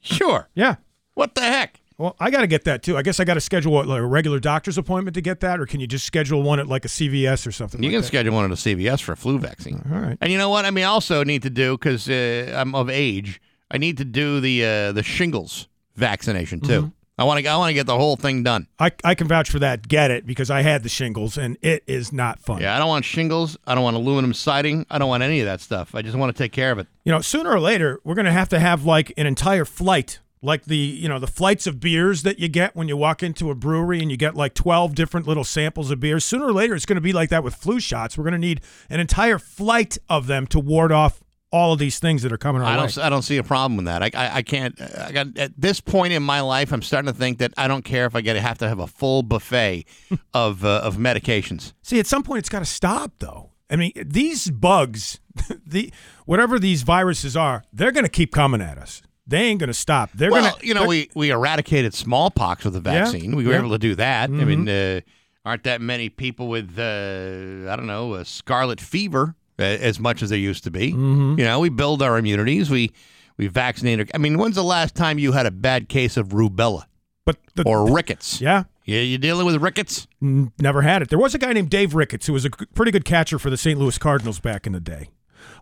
"Sure." 0.00 0.48
yeah. 0.54 0.76
What 1.14 1.34
the 1.34 1.42
heck? 1.42 1.82
Well, 1.98 2.16
I 2.18 2.30
got 2.30 2.40
to 2.40 2.46
get 2.46 2.64
that 2.64 2.82
too. 2.82 2.96
I 2.96 3.02
guess 3.02 3.20
I 3.20 3.24
got 3.24 3.34
to 3.34 3.40
schedule 3.40 3.72
what, 3.72 3.86
like 3.86 4.00
a 4.00 4.06
regular 4.06 4.40
doctor's 4.40 4.78
appointment 4.78 5.14
to 5.14 5.20
get 5.20 5.40
that, 5.40 5.60
or 5.60 5.66
can 5.66 5.78
you 5.78 5.86
just 5.86 6.04
schedule 6.04 6.42
one 6.42 6.58
at 6.58 6.66
like 6.66 6.84
a 6.84 6.88
CVS 6.88 7.46
or 7.46 7.52
something? 7.52 7.80
You 7.82 7.90
like 7.90 7.94
can 7.94 8.00
that? 8.00 8.06
schedule 8.06 8.34
one 8.34 8.44
at 8.44 8.50
a 8.50 8.54
CVS 8.54 9.02
for 9.02 9.12
a 9.12 9.16
flu 9.16 9.38
vaccine. 9.38 9.82
All 9.92 10.00
right. 10.00 10.18
And 10.20 10.32
you 10.32 10.38
know 10.38 10.48
what? 10.48 10.64
I 10.64 10.70
mean, 10.70 10.84
I 10.84 10.88
also 10.88 11.22
need 11.22 11.42
to 11.42 11.50
do 11.50 11.76
because 11.76 12.08
uh, 12.08 12.54
I'm 12.56 12.74
of 12.74 12.90
age. 12.90 13.40
I 13.70 13.78
need 13.78 13.98
to 13.98 14.04
do 14.04 14.40
the 14.40 14.64
uh, 14.64 14.92
the 14.92 15.02
shingles 15.02 15.68
vaccination 15.94 16.60
too. 16.60 16.82
Mm-hmm. 16.82 16.88
I 17.18 17.24
want 17.24 17.40
to. 17.40 17.46
I 17.46 17.56
want 17.56 17.70
to 17.70 17.74
get 17.74 17.86
the 17.86 17.98
whole 17.98 18.16
thing 18.16 18.42
done. 18.42 18.68
I, 18.78 18.90
I 19.04 19.14
can 19.14 19.28
vouch 19.28 19.50
for 19.50 19.58
that. 19.58 19.86
Get 19.86 20.10
it 20.10 20.26
because 20.26 20.50
I 20.50 20.62
had 20.62 20.82
the 20.82 20.88
shingles 20.88 21.36
and 21.36 21.58
it 21.60 21.84
is 21.86 22.12
not 22.12 22.40
fun. 22.40 22.62
Yeah, 22.62 22.74
I 22.74 22.78
don't 22.78 22.88
want 22.88 23.04
shingles. 23.04 23.56
I 23.66 23.74
don't 23.74 23.84
want 23.84 23.96
aluminum 23.96 24.32
siding. 24.32 24.86
I 24.88 24.98
don't 24.98 25.08
want 25.08 25.22
any 25.22 25.40
of 25.40 25.46
that 25.46 25.60
stuff. 25.60 25.94
I 25.94 26.00
just 26.02 26.16
want 26.16 26.34
to 26.34 26.42
take 26.42 26.52
care 26.52 26.72
of 26.72 26.78
it. 26.78 26.86
You 27.04 27.12
know, 27.12 27.20
sooner 27.20 27.50
or 27.50 27.60
later 27.60 28.00
we're 28.02 28.14
going 28.14 28.24
to 28.24 28.32
have 28.32 28.48
to 28.50 28.58
have 28.58 28.84
like 28.86 29.12
an 29.18 29.26
entire 29.26 29.66
flight, 29.66 30.20
like 30.40 30.64
the 30.64 30.76
you 30.76 31.06
know 31.08 31.18
the 31.18 31.26
flights 31.26 31.66
of 31.66 31.80
beers 31.80 32.22
that 32.22 32.38
you 32.38 32.48
get 32.48 32.74
when 32.74 32.88
you 32.88 32.96
walk 32.96 33.22
into 33.22 33.50
a 33.50 33.54
brewery 33.54 34.00
and 34.00 34.10
you 34.10 34.16
get 34.16 34.34
like 34.34 34.54
twelve 34.54 34.94
different 34.94 35.26
little 35.26 35.44
samples 35.44 35.90
of 35.90 36.00
beers. 36.00 36.24
Sooner 36.24 36.46
or 36.46 36.52
later 36.52 36.74
it's 36.74 36.86
going 36.86 36.96
to 36.96 37.02
be 37.02 37.12
like 37.12 37.28
that 37.28 37.44
with 37.44 37.54
flu 37.54 37.78
shots. 37.78 38.16
We're 38.16 38.24
going 38.24 38.32
to 38.32 38.38
need 38.38 38.62
an 38.88 39.00
entire 39.00 39.38
flight 39.38 39.98
of 40.08 40.28
them 40.28 40.46
to 40.46 40.58
ward 40.58 40.90
off 40.92 41.22
all 41.52 41.74
of 41.74 41.78
these 41.78 41.98
things 41.98 42.22
that 42.22 42.32
are 42.32 42.38
coming 42.38 42.62
our 42.62 42.68
I 42.68 42.76
don't. 42.76 42.98
I 42.98 43.10
don't 43.10 43.22
see 43.22 43.36
a 43.36 43.42
problem 43.42 43.76
with 43.76 43.84
that. 43.84 44.02
I, 44.02 44.10
I, 44.14 44.36
I 44.36 44.42
can't. 44.42 44.80
I 44.80 45.12
got 45.12 45.36
at 45.38 45.52
this 45.60 45.80
point 45.80 46.14
in 46.14 46.22
my 46.22 46.40
life, 46.40 46.72
I'm 46.72 46.82
starting 46.82 47.12
to 47.12 47.16
think 47.16 47.38
that 47.38 47.52
I 47.56 47.68
don't 47.68 47.84
care 47.84 48.06
if 48.06 48.16
I 48.16 48.22
get 48.22 48.32
to 48.34 48.40
have 48.40 48.58
to 48.58 48.68
have 48.68 48.78
a 48.78 48.86
full 48.86 49.22
buffet 49.22 49.84
of 50.34 50.64
uh, 50.64 50.80
of 50.82 50.96
medications. 50.96 51.74
See, 51.82 52.00
at 52.00 52.06
some 52.06 52.22
point, 52.22 52.40
it's 52.40 52.48
got 52.48 52.60
to 52.60 52.64
stop, 52.64 53.12
though. 53.18 53.50
I 53.70 53.76
mean, 53.76 53.92
these 54.04 54.50
bugs, 54.50 55.20
the 55.66 55.92
whatever 56.24 56.58
these 56.58 56.82
viruses 56.82 57.36
are, 57.36 57.64
they're 57.72 57.92
going 57.92 58.04
to 58.04 58.10
keep 58.10 58.32
coming 58.32 58.60
at 58.60 58.78
us. 58.78 59.02
They 59.26 59.42
ain't 59.44 59.60
going 59.60 59.68
to 59.68 59.74
stop. 59.74 60.10
They're 60.14 60.30
well, 60.30 60.42
going 60.42 60.60
to, 60.60 60.66
you 60.66 60.74
know, 60.74 60.86
we 60.86 61.10
we 61.14 61.30
eradicated 61.30 61.94
smallpox 61.94 62.64
with 62.64 62.74
the 62.74 62.90
Yeah, 62.90 63.04
vaccine. 63.04 63.36
We 63.36 63.44
were 63.44 63.52
yeah. 63.52 63.58
Mm-hmm. 63.58 63.66
able 63.66 63.74
to 63.74 63.78
do 63.78 63.94
that. 63.96 64.30
I 64.30 64.32
mean, 64.32 64.68
uh, 64.68 65.00
aren't 65.44 65.64
that 65.64 65.80
many 65.80 66.08
people 66.08 66.48
with 66.48 66.78
uh, 66.78 67.70
I 67.70 67.76
don't 67.76 67.86
know 67.86 68.14
a 68.14 68.24
scarlet 68.24 68.80
fever 68.80 69.36
as 69.62 69.98
much 70.00 70.22
as 70.22 70.30
they 70.30 70.36
used 70.38 70.64
to 70.64 70.70
be. 70.70 70.92
Mhm. 70.92 71.38
You 71.38 71.44
know, 71.44 71.60
we 71.60 71.68
build 71.68 72.02
our 72.02 72.18
immunities. 72.18 72.70
We 72.70 72.92
we 73.38 73.46
vaccinate. 73.46 74.10
I 74.14 74.18
mean, 74.18 74.36
when's 74.38 74.56
the 74.56 74.62
last 74.64 74.94
time 74.94 75.18
you 75.18 75.32
had 75.32 75.46
a 75.46 75.50
bad 75.50 75.88
case 75.88 76.16
of 76.18 76.28
rubella 76.28 76.82
But 77.24 77.38
the, 77.54 77.62
or 77.66 77.90
rickets? 77.90 78.40
yeah, 78.42 78.64
Yeah, 78.84 79.00
you 79.00 79.16
dealing 79.16 79.46
with 79.46 79.56
rickets? 79.62 80.06
never 80.20 80.82
had 80.82 81.00
it. 81.02 81.08
There 81.08 81.18
was 81.18 81.34
a 81.34 81.38
guy 81.38 81.52
named 81.54 81.70
Dave 81.70 81.94
Ricketts 81.94 82.26
who 82.26 82.34
was 82.34 82.44
a 82.44 82.50
pretty 82.50 82.92
good 82.92 83.04
catcher 83.06 83.38
for 83.38 83.48
the 83.48 83.56
St. 83.56 83.78
Louis 83.78 83.96
Cardinals 83.96 84.38
back 84.38 84.66
in 84.66 84.72
the 84.74 84.80
day. 84.80 85.08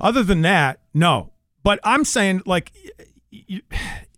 Other 0.01 0.22
than 0.24 0.43
that, 0.43 0.81
no. 0.93 1.31
But 1.62 1.78
I'm 1.85 2.05
saying, 2.05 2.43
like, 2.44 2.72
you, 3.31 3.60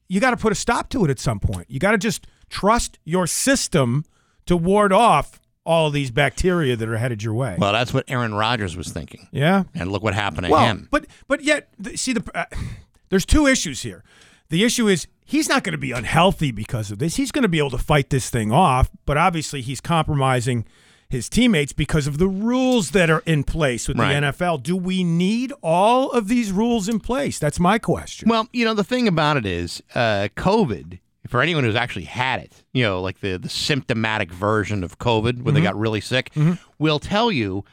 you 0.08 0.20
got 0.20 0.30
to 0.30 0.36
put 0.36 0.52
a 0.52 0.54
stop 0.56 0.88
to 0.90 1.04
it 1.04 1.10
at 1.10 1.18
some 1.18 1.38
point. 1.40 1.70
You 1.70 1.78
got 1.78 1.92
to 1.92 1.98
just 1.98 2.26
trust 2.48 2.98
your 3.04 3.26
system 3.26 4.04
to 4.46 4.56
ward 4.56 4.92
off 4.92 5.40
all 5.64 5.90
these 5.90 6.10
bacteria 6.10 6.74
that 6.76 6.88
are 6.88 6.96
headed 6.96 7.22
your 7.22 7.34
way. 7.34 7.56
Well, 7.58 7.72
that's 7.72 7.94
what 7.94 8.04
Aaron 8.08 8.34
Rodgers 8.34 8.76
was 8.76 8.88
thinking, 8.90 9.28
yeah. 9.32 9.64
and 9.74 9.92
look 9.92 10.02
what 10.02 10.14
happened 10.14 10.46
to 10.46 10.52
Well, 10.52 10.66
him. 10.66 10.88
but 10.90 11.06
but 11.28 11.42
yet, 11.42 11.68
see 11.94 12.12
the 12.12 12.22
uh, 12.34 12.44
there's 13.10 13.24
two 13.26 13.46
issues 13.46 13.82
here. 13.82 14.02
The 14.48 14.64
issue 14.64 14.88
is 14.88 15.06
he's 15.24 15.48
not 15.48 15.64
going 15.64 15.72
to 15.72 15.78
be 15.78 15.92
unhealthy 15.92 16.50
because 16.50 16.90
of 16.90 16.98
this. 16.98 17.16
He's 17.16 17.30
going 17.32 17.42
to 17.42 17.48
be 17.48 17.58
able 17.58 17.70
to 17.70 17.78
fight 17.78 18.10
this 18.10 18.28
thing 18.28 18.52
off, 18.52 18.90
but 19.06 19.16
obviously 19.16 19.62
he's 19.62 19.80
compromising 19.80 20.64
his 21.08 21.28
teammates 21.28 21.72
because 21.74 22.06
of 22.06 22.16
the 22.18 22.26
rules 22.26 22.90
that 22.92 23.10
are 23.10 23.22
in 23.26 23.44
place 23.44 23.86
with 23.86 23.98
Right. 23.98 24.14
the 24.18 24.26
NFL. 24.28 24.62
Do 24.62 24.74
we 24.76 25.04
need 25.04 25.52
all 25.62 26.10
of 26.10 26.26
these 26.28 26.50
rules 26.50 26.88
in 26.88 27.00
place? 27.00 27.38
That's 27.38 27.60
my 27.60 27.78
question. 27.78 28.28
Well, 28.30 28.48
you 28.52 28.64
know, 28.64 28.72
the 28.74 28.82
thing 28.84 29.06
about 29.06 29.36
it 29.36 29.44
is, 29.46 29.82
uh, 29.94 30.28
COVID, 30.36 30.98
for 31.28 31.40
anyone 31.40 31.64
who's 31.64 31.76
actually 31.76 32.04
had 32.04 32.40
it, 32.40 32.64
you 32.72 32.82
know, 32.82 33.00
like 33.00 33.20
the, 33.20 33.36
the 33.36 33.48
symptomatic 33.48 34.32
version 34.32 34.82
of 34.82 34.98
COVID 34.98 35.42
where 35.42 35.52
they 35.52 35.60
got 35.60 35.76
really 35.76 36.00
sick, 36.00 36.30
will 36.78 36.98
tell 36.98 37.30
you 37.30 37.64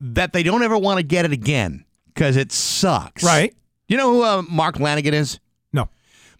that 0.00 0.32
they 0.32 0.42
don't 0.42 0.62
ever 0.62 0.76
want 0.78 0.98
to 0.98 1.02
get 1.02 1.24
it 1.24 1.32
again 1.32 1.84
because 2.06 2.36
it 2.36 2.52
sucks. 2.52 3.22
Right. 3.22 3.54
You 3.88 3.96
know 3.96 4.12
who 4.12 4.22
uh, 4.22 4.42
Mark 4.42 4.76
Lanegan 4.76 5.12
is? 5.12 5.40
No. 5.72 5.88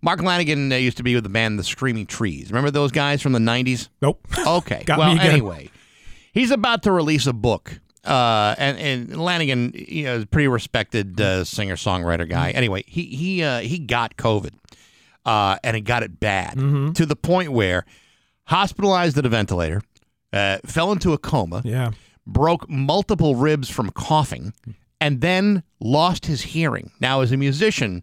Mark 0.01 0.21
Lanegan 0.21 0.73
uh, 0.73 0.77
used 0.77 0.97
to 0.97 1.03
be 1.03 1.15
with 1.15 1.25
the 1.25 1.31
band 1.31 1.59
The 1.59 1.65
Screaming 1.65 2.07
Trees. 2.07 2.51
Remember 2.51 2.71
those 2.71 2.93
guys 2.93 3.21
from 3.21 3.33
the 3.33 3.39
90s? 3.39 3.89
Nope. 4.01 4.27
Okay. 4.47 4.83
Got 4.87 4.99
well, 4.99 5.19
anyway, 5.19 5.71
he's 6.33 6.51
about 6.51 6.83
to 6.85 6.93
release 6.93 7.27
a 7.27 7.33
book. 7.33 7.81
Uh, 8.05 8.55
and, 8.59 8.79
and 8.79 9.09
Lanegan, 9.11 9.89
you 9.89 10.05
know, 10.05 10.17
is 10.17 10.25
a 10.25 10.27
pretty 10.27 10.49
respected 10.49 11.19
uh, 11.21 11.45
singer 11.45 11.77
songwriter 11.77 12.29
guy. 12.29 12.49
Mm-hmm. 12.49 12.59
Anyway, 12.59 12.85
he 12.87 13.05
he 13.05 13.43
uh, 13.43 13.61
he 13.61 13.79
got 13.79 14.17
COVID, 14.19 14.53
uh, 15.25 15.57
and 15.65 15.75
he 15.77 15.81
got 15.83 16.03
it 16.03 16.21
bad 16.21 16.55
Mm-hmm. 16.57 16.93
to 16.93 17.07
the 17.07 17.17
point 17.17 17.53
where 17.53 17.85
hospitalized 18.49 19.17
at 19.19 19.25
a 19.27 19.29
ventilator, 19.29 19.83
uh, 20.33 20.59
fell 20.67 20.93
into 20.93 21.13
a 21.13 21.19
coma, 21.19 21.63
Yeah. 21.65 21.93
broke 22.27 22.69
multiple 22.69 23.37
ribs 23.37 23.69
from 23.71 23.91
coughing, 23.91 24.53
and 25.01 25.21
then 25.21 25.63
lost 25.81 26.27
his 26.27 26.43
hearing. 26.43 26.91
Now, 27.01 27.21
as 27.21 27.33
a 27.33 27.37
musician, 27.37 28.03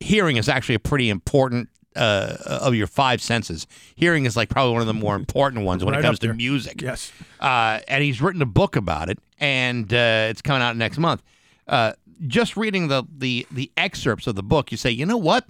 hearing 0.00 0.36
is 0.36 0.48
actually 0.48 0.74
a 0.74 0.78
pretty 0.80 1.08
important 1.10 1.68
uh, 1.96 2.36
of 2.46 2.74
your 2.74 2.86
five 2.86 3.20
senses. 3.20 3.66
Hearing 3.96 4.24
is 4.24 4.36
like 4.36 4.48
probably 4.48 4.72
one 4.72 4.80
of 4.82 4.86
the 4.86 4.94
more 4.94 5.16
important 5.16 5.64
ones 5.64 5.84
when 5.84 5.92
Right 5.94 6.00
it 6.00 6.06
comes 6.06 6.18
to 6.20 6.32
music. 6.32 6.80
Yes. 6.80 7.10
Uh, 7.40 7.80
and 7.88 8.04
he's 8.04 8.20
written 8.22 8.40
a 8.42 8.46
book 8.46 8.76
about 8.76 9.08
it, 9.10 9.18
and 9.38 9.92
uh, 9.92 10.26
it's 10.30 10.40
coming 10.42 10.62
out 10.62 10.76
next 10.76 10.98
month. 10.98 11.22
Uh, 11.66 11.92
just 12.26 12.56
reading 12.56 12.88
the, 12.88 13.04
the 13.16 13.46
the 13.50 13.70
excerpts 13.76 14.26
of 14.26 14.34
the 14.34 14.42
book, 14.42 14.70
you 14.70 14.76
say, 14.76 14.90
you 14.90 15.06
know 15.06 15.16
what? 15.16 15.44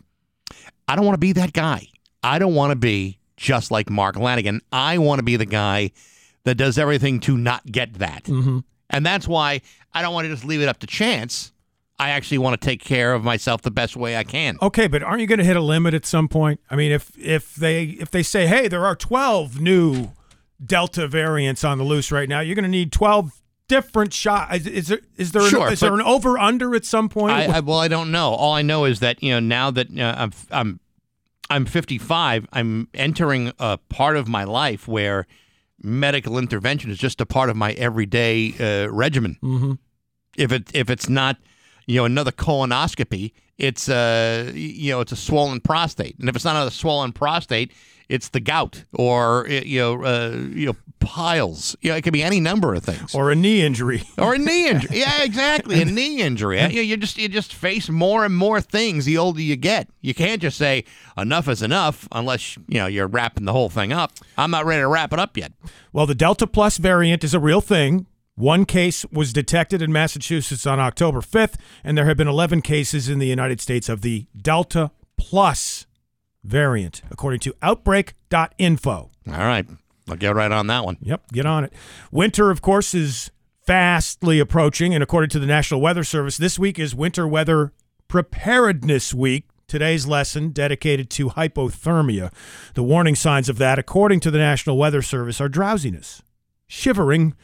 I 0.86 0.96
don't 0.96 1.04
want 1.04 1.14
to 1.14 1.20
be 1.20 1.32
that 1.32 1.52
guy. 1.52 1.88
I 2.22 2.38
don't 2.38 2.54
want 2.54 2.72
to 2.72 2.76
be 2.76 3.18
just 3.36 3.70
like 3.70 3.88
Mark 3.90 4.16
Lanegan. 4.16 4.60
I 4.72 4.98
want 4.98 5.18
to 5.18 5.22
be 5.22 5.36
the 5.36 5.46
guy 5.46 5.92
that 6.44 6.56
does 6.56 6.78
everything 6.78 7.20
to 7.20 7.36
not 7.36 7.64
get 7.66 7.94
that. 7.94 8.24
Mm-hmm. 8.24 8.60
And 8.90 9.06
that's 9.06 9.28
why 9.28 9.60
I 9.92 10.02
don't 10.02 10.14
want 10.14 10.26
to 10.26 10.32
just 10.32 10.44
leave 10.44 10.60
it 10.60 10.68
up 10.68 10.78
to 10.78 10.86
chance. 10.86 11.52
I 11.98 12.10
actually 12.10 12.38
want 12.38 12.60
to 12.60 12.64
take 12.64 12.82
care 12.82 13.12
of 13.12 13.24
myself 13.24 13.62
the 13.62 13.70
best 13.70 13.96
way 13.96 14.16
I 14.16 14.24
can. 14.24 14.56
Okay, 14.62 14.86
but 14.86 15.02
aren't 15.02 15.20
you 15.20 15.26
going 15.26 15.40
to 15.40 15.44
hit 15.44 15.56
a 15.56 15.60
limit 15.60 15.94
at 15.94 16.06
some 16.06 16.28
point? 16.28 16.60
I 16.70 16.76
mean, 16.76 16.92
if 16.92 17.10
if 17.18 17.54
they 17.56 17.84
if 17.84 18.10
they 18.10 18.22
say, 18.22 18.46
"Hey, 18.46 18.68
there 18.68 18.86
are 18.86 18.94
12 18.94 19.60
new 19.60 20.12
Delta 20.64 21.08
variants 21.08 21.64
on 21.64 21.78
the 21.78 21.84
loose 21.84 22.12
right 22.12 22.28
now," 22.28 22.38
you're 22.38 22.54
going 22.54 22.62
to 22.62 22.68
need 22.68 22.92
12 22.92 23.37
different 23.68 24.12
shot. 24.12 24.54
Is, 24.54 24.66
is 24.66 24.88
there 24.88 25.00
is 25.16 25.32
there 25.32 25.42
Sure, 25.42 25.66
an, 25.66 25.72
is 25.72 25.80
there 25.80 25.94
an 25.94 26.00
over 26.02 26.38
under 26.38 26.74
at 26.74 26.84
some 26.84 27.08
point? 27.08 27.32
I, 27.32 27.58
I, 27.58 27.60
well, 27.60 27.78
I 27.78 27.88
don't 27.88 28.10
know. 28.10 28.30
All 28.30 28.52
I 28.54 28.62
know 28.62 28.84
is 28.84 29.00
that 29.00 29.22
you 29.22 29.32
know 29.32 29.40
now 29.40 29.70
that 29.70 29.96
uh, 29.96 30.14
I'm 30.16 30.32
I'm 30.50 30.80
I'm 31.50 31.64
55, 31.66 32.46
I'm 32.52 32.88
entering 32.92 33.52
a 33.58 33.78
part 33.78 34.16
of 34.16 34.28
my 34.28 34.44
life 34.44 34.86
where 34.86 35.26
medical 35.82 36.38
intervention 36.38 36.90
is 36.90 36.98
just 36.98 37.20
a 37.20 37.26
part 37.26 37.48
of 37.48 37.56
my 37.56 37.72
everyday 37.72 38.52
uh, 38.58 38.90
regimen. 38.90 39.38
mm-hmm. 39.42 39.72
If 40.36 40.52
it 40.52 40.70
if 40.74 40.90
it's 40.90 41.08
not 41.08 41.36
you 41.88 41.96
know 41.96 42.04
another 42.04 42.30
colonoscopy, 42.30 43.32
it's 43.56 43.88
a 43.88 44.52
you 44.54 44.92
know 44.92 45.00
it's 45.00 45.10
a 45.10 45.16
swollen 45.16 45.60
prostate, 45.60 46.18
and 46.20 46.28
if 46.28 46.36
it's 46.36 46.44
not 46.44 46.66
a 46.66 46.70
swollen 46.70 47.12
prostate, 47.12 47.72
it's 48.08 48.28
the 48.28 48.40
gout 48.40 48.84
or 48.92 49.46
uh, 49.46 49.50
you 49.50 49.80
know 49.80 50.04
uh, 50.04 50.36
you 50.50 50.66
know 50.66 50.76
piles. 51.00 51.76
You 51.80 51.90
know, 51.90 51.96
it 51.96 52.02
could 52.02 52.12
be 52.12 52.22
any 52.22 52.40
number 52.40 52.74
of 52.74 52.84
things. 52.84 53.14
Or 53.14 53.30
a 53.30 53.34
knee 53.34 53.62
injury. 53.62 54.02
or 54.18 54.34
a 54.34 54.38
knee 54.38 54.68
injury. 54.68 54.88
Yeah, 54.98 55.22
exactly, 55.22 55.80
a 55.80 55.84
knee 55.86 56.20
injury. 56.20 56.60
You, 56.60 56.82
you 56.82 56.96
just 56.98 57.16
you 57.16 57.28
just 57.28 57.54
face 57.54 57.88
more 57.88 58.24
and 58.24 58.36
more 58.36 58.60
things 58.60 59.06
the 59.06 59.16
older 59.16 59.40
you 59.40 59.56
get. 59.56 59.88
You 60.02 60.12
can't 60.12 60.42
just 60.42 60.58
say 60.58 60.84
enough 61.16 61.48
is 61.48 61.62
enough 61.62 62.06
unless 62.12 62.56
you 62.68 62.78
know 62.78 62.86
you're 62.86 63.06
wrapping 63.06 63.46
the 63.46 63.52
whole 63.52 63.70
thing 63.70 63.92
up. 63.94 64.12
I'm 64.36 64.50
not 64.50 64.66
ready 64.66 64.82
to 64.82 64.88
wrap 64.88 65.14
it 65.14 65.18
up 65.18 65.38
yet. 65.38 65.52
Well, 65.92 66.04
the 66.04 66.14
Delta 66.14 66.46
Plus 66.46 66.76
variant 66.76 67.24
is 67.24 67.32
a 67.32 67.40
real 67.40 67.62
thing. 67.62 68.06
One 68.38 68.66
case 68.66 69.04
was 69.10 69.32
detected 69.32 69.82
in 69.82 69.90
Massachusetts 69.90 70.64
on 70.64 70.78
October 70.78 71.20
5th, 71.20 71.56
and 71.82 71.98
there 71.98 72.04
have 72.04 72.16
been 72.16 72.28
11 72.28 72.62
cases 72.62 73.08
in 73.08 73.18
the 73.18 73.26
United 73.26 73.60
States 73.60 73.88
of 73.88 74.02
the 74.02 74.26
Delta 74.40 74.92
Plus 75.16 75.86
variant, 76.44 77.02
according 77.10 77.40
to 77.40 77.54
Outbreak.info. 77.62 78.92
All 78.92 79.10
right, 79.26 79.66
I'll 80.08 80.14
get 80.14 80.36
right 80.36 80.52
on 80.52 80.68
that 80.68 80.84
one. 80.84 80.98
Yep, 81.00 81.32
get 81.32 81.46
on 81.46 81.64
it. 81.64 81.72
Winter, 82.12 82.52
of 82.52 82.62
course, 82.62 82.94
is 82.94 83.32
fastly 83.66 84.38
approaching, 84.38 84.94
and 84.94 85.02
according 85.02 85.30
to 85.30 85.40
the 85.40 85.46
National 85.46 85.80
Weather 85.80 86.04
Service, 86.04 86.36
this 86.36 86.60
week 86.60 86.78
is 86.78 86.94
Winter 86.94 87.26
Weather 87.26 87.72
Preparedness 88.06 89.12
Week. 89.12 89.48
Today's 89.66 90.06
lesson 90.06 90.50
dedicated 90.50 91.10
to 91.10 91.30
hypothermia. 91.30 92.32
The 92.74 92.84
warning 92.84 93.16
signs 93.16 93.48
of 93.48 93.58
that, 93.58 93.80
according 93.80 94.20
to 94.20 94.30
the 94.30 94.38
National 94.38 94.78
Weather 94.78 95.02
Service, 95.02 95.40
are 95.40 95.48
drowsiness, 95.48 96.22
shivering, 96.68 97.34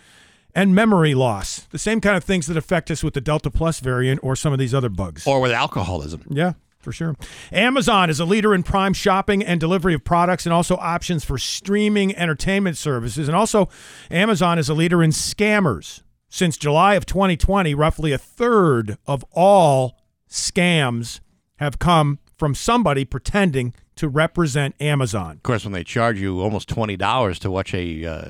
and 0.54 0.74
memory 0.74 1.14
loss. 1.14 1.60
The 1.70 1.78
same 1.78 2.00
kind 2.00 2.16
of 2.16 2.24
things 2.24 2.46
that 2.46 2.56
affect 2.56 2.90
us 2.90 3.02
with 3.02 3.14
the 3.14 3.20
Delta 3.20 3.50
Plus 3.50 3.80
variant 3.80 4.20
or 4.22 4.36
some 4.36 4.52
of 4.52 4.58
these 4.58 4.74
other 4.74 4.88
bugs. 4.88 5.26
Or 5.26 5.40
with 5.40 5.50
alcoholism. 5.52 6.24
Yeah, 6.30 6.52
for 6.78 6.92
sure. 6.92 7.16
Amazon 7.52 8.10
is 8.10 8.20
a 8.20 8.24
leader 8.24 8.54
in 8.54 8.62
prime 8.62 8.92
shopping 8.92 9.42
and 9.42 9.58
delivery 9.58 9.94
of 9.94 10.04
products 10.04 10.46
and 10.46 10.52
also 10.52 10.76
options 10.76 11.24
for 11.24 11.38
streaming 11.38 12.14
entertainment 12.16 12.76
services. 12.76 13.28
And 13.28 13.36
also, 13.36 13.68
Amazon 14.10 14.58
is 14.58 14.68
a 14.68 14.74
leader 14.74 15.02
in 15.02 15.10
scammers. 15.10 16.02
Since 16.28 16.56
July 16.56 16.94
of 16.94 17.06
2020, 17.06 17.74
roughly 17.74 18.10
a 18.10 18.18
third 18.18 18.98
of 19.06 19.24
all 19.32 20.00
scams 20.28 21.20
have 21.56 21.78
come 21.78 22.18
from 22.36 22.54
somebody 22.56 23.04
pretending 23.04 23.72
to 23.96 24.08
represent 24.08 24.74
Amazon. 24.80 25.36
Of 25.36 25.42
course, 25.44 25.64
when 25.64 25.72
they 25.72 25.84
charge 25.84 26.20
you 26.20 26.40
almost 26.40 26.68
twenty 26.68 26.96
dollars 26.96 27.38
to 27.40 27.50
watch 27.50 27.72
a 27.72 28.04
uh, 28.04 28.24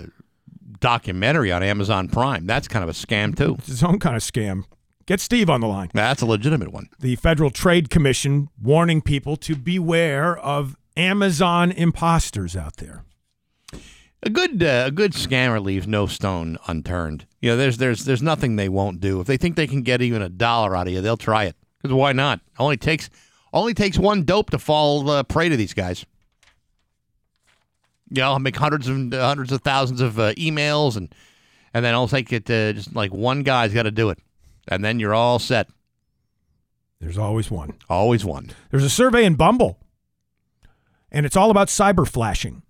documentary 0.84 1.50
on 1.50 1.62
Amazon 1.62 2.08
Prime, 2.08 2.46
that's 2.46 2.68
kind 2.68 2.82
of 2.82 2.90
a 2.90 2.92
scam 2.92 3.34
too. 3.34 3.54
It's 3.58 3.70
its 3.70 3.82
own 3.82 3.98
kind 3.98 4.16
of 4.16 4.22
scam. 4.22 4.64
Get 5.06 5.18
Steve 5.18 5.48
on 5.48 5.62
the 5.62 5.66
line. 5.66 5.88
That's 5.94 6.20
a 6.20 6.26
legitimate 6.26 6.72
one. 6.72 6.90
The 7.00 7.16
Federal 7.16 7.48
Trade 7.48 7.88
Commission 7.88 8.48
warning 8.60 9.00
people 9.00 9.38
to 9.38 9.56
beware 9.56 10.36
of 10.36 10.76
Amazon 10.94 11.72
imposters 11.72 12.54
out 12.54 12.76
there. 12.76 13.02
A 14.22 14.28
good 14.28 14.62
uh, 14.62 14.84
a 14.86 14.90
good 14.90 15.12
scammer 15.12 15.62
leaves 15.62 15.86
no 15.86 16.06
stone 16.06 16.58
unturned. 16.68 17.26
You 17.40 17.50
know, 17.50 17.56
there's 17.56 17.78
there's 17.78 18.04
there's 18.04 18.22
nothing 18.22 18.56
they 18.56 18.68
won't 18.68 19.00
do. 19.00 19.20
If 19.20 19.26
they 19.26 19.38
think 19.38 19.56
they 19.56 19.66
can 19.66 19.80
get 19.80 20.02
even 20.02 20.20
a 20.20 20.28
dollar 20.28 20.76
out 20.76 20.86
of 20.86 20.92
you, 20.92 21.00
they'll 21.00 21.16
try 21.16 21.44
it. 21.44 21.56
Because 21.80 21.94
why 21.94 22.12
not? 22.12 22.40
Only 22.58 22.76
takes 22.76 23.08
only 23.54 23.72
takes 23.72 23.98
one 23.98 24.24
dope 24.24 24.50
to 24.50 24.58
fall 24.58 25.08
uh, 25.08 25.22
prey 25.22 25.48
to 25.48 25.56
these 25.56 25.72
guys. 25.72 26.04
You 28.14 28.22
know, 28.22 28.32
I'll 28.32 28.38
make 28.38 28.56
hundreds 28.56 28.86
and 28.86 29.12
uh, 29.12 29.26
hundreds 29.26 29.50
of 29.50 29.62
thousands 29.62 30.00
of 30.00 30.18
uh, 30.18 30.34
emails, 30.34 30.96
and 30.96 31.12
and 31.72 31.84
then 31.84 31.94
I'll 31.94 32.08
take 32.08 32.32
it 32.32 32.48
uh, 32.48 32.72
just 32.72 32.94
like 32.94 33.12
one 33.12 33.42
guy's 33.42 33.74
got 33.74 33.82
to 33.82 33.90
do 33.90 34.10
it, 34.10 34.18
and 34.68 34.84
then 34.84 35.00
you're 35.00 35.14
all 35.14 35.38
set. 35.38 35.68
There's 37.00 37.18
always 37.18 37.50
one. 37.50 37.74
Always 37.90 38.24
one. 38.24 38.50
There's 38.70 38.84
a 38.84 38.90
survey 38.90 39.24
in 39.24 39.34
Bumble, 39.34 39.78
and 41.10 41.26
it's 41.26 41.36
all 41.36 41.50
about 41.50 41.68
cyber 41.68 42.06
flashing, 42.06 42.62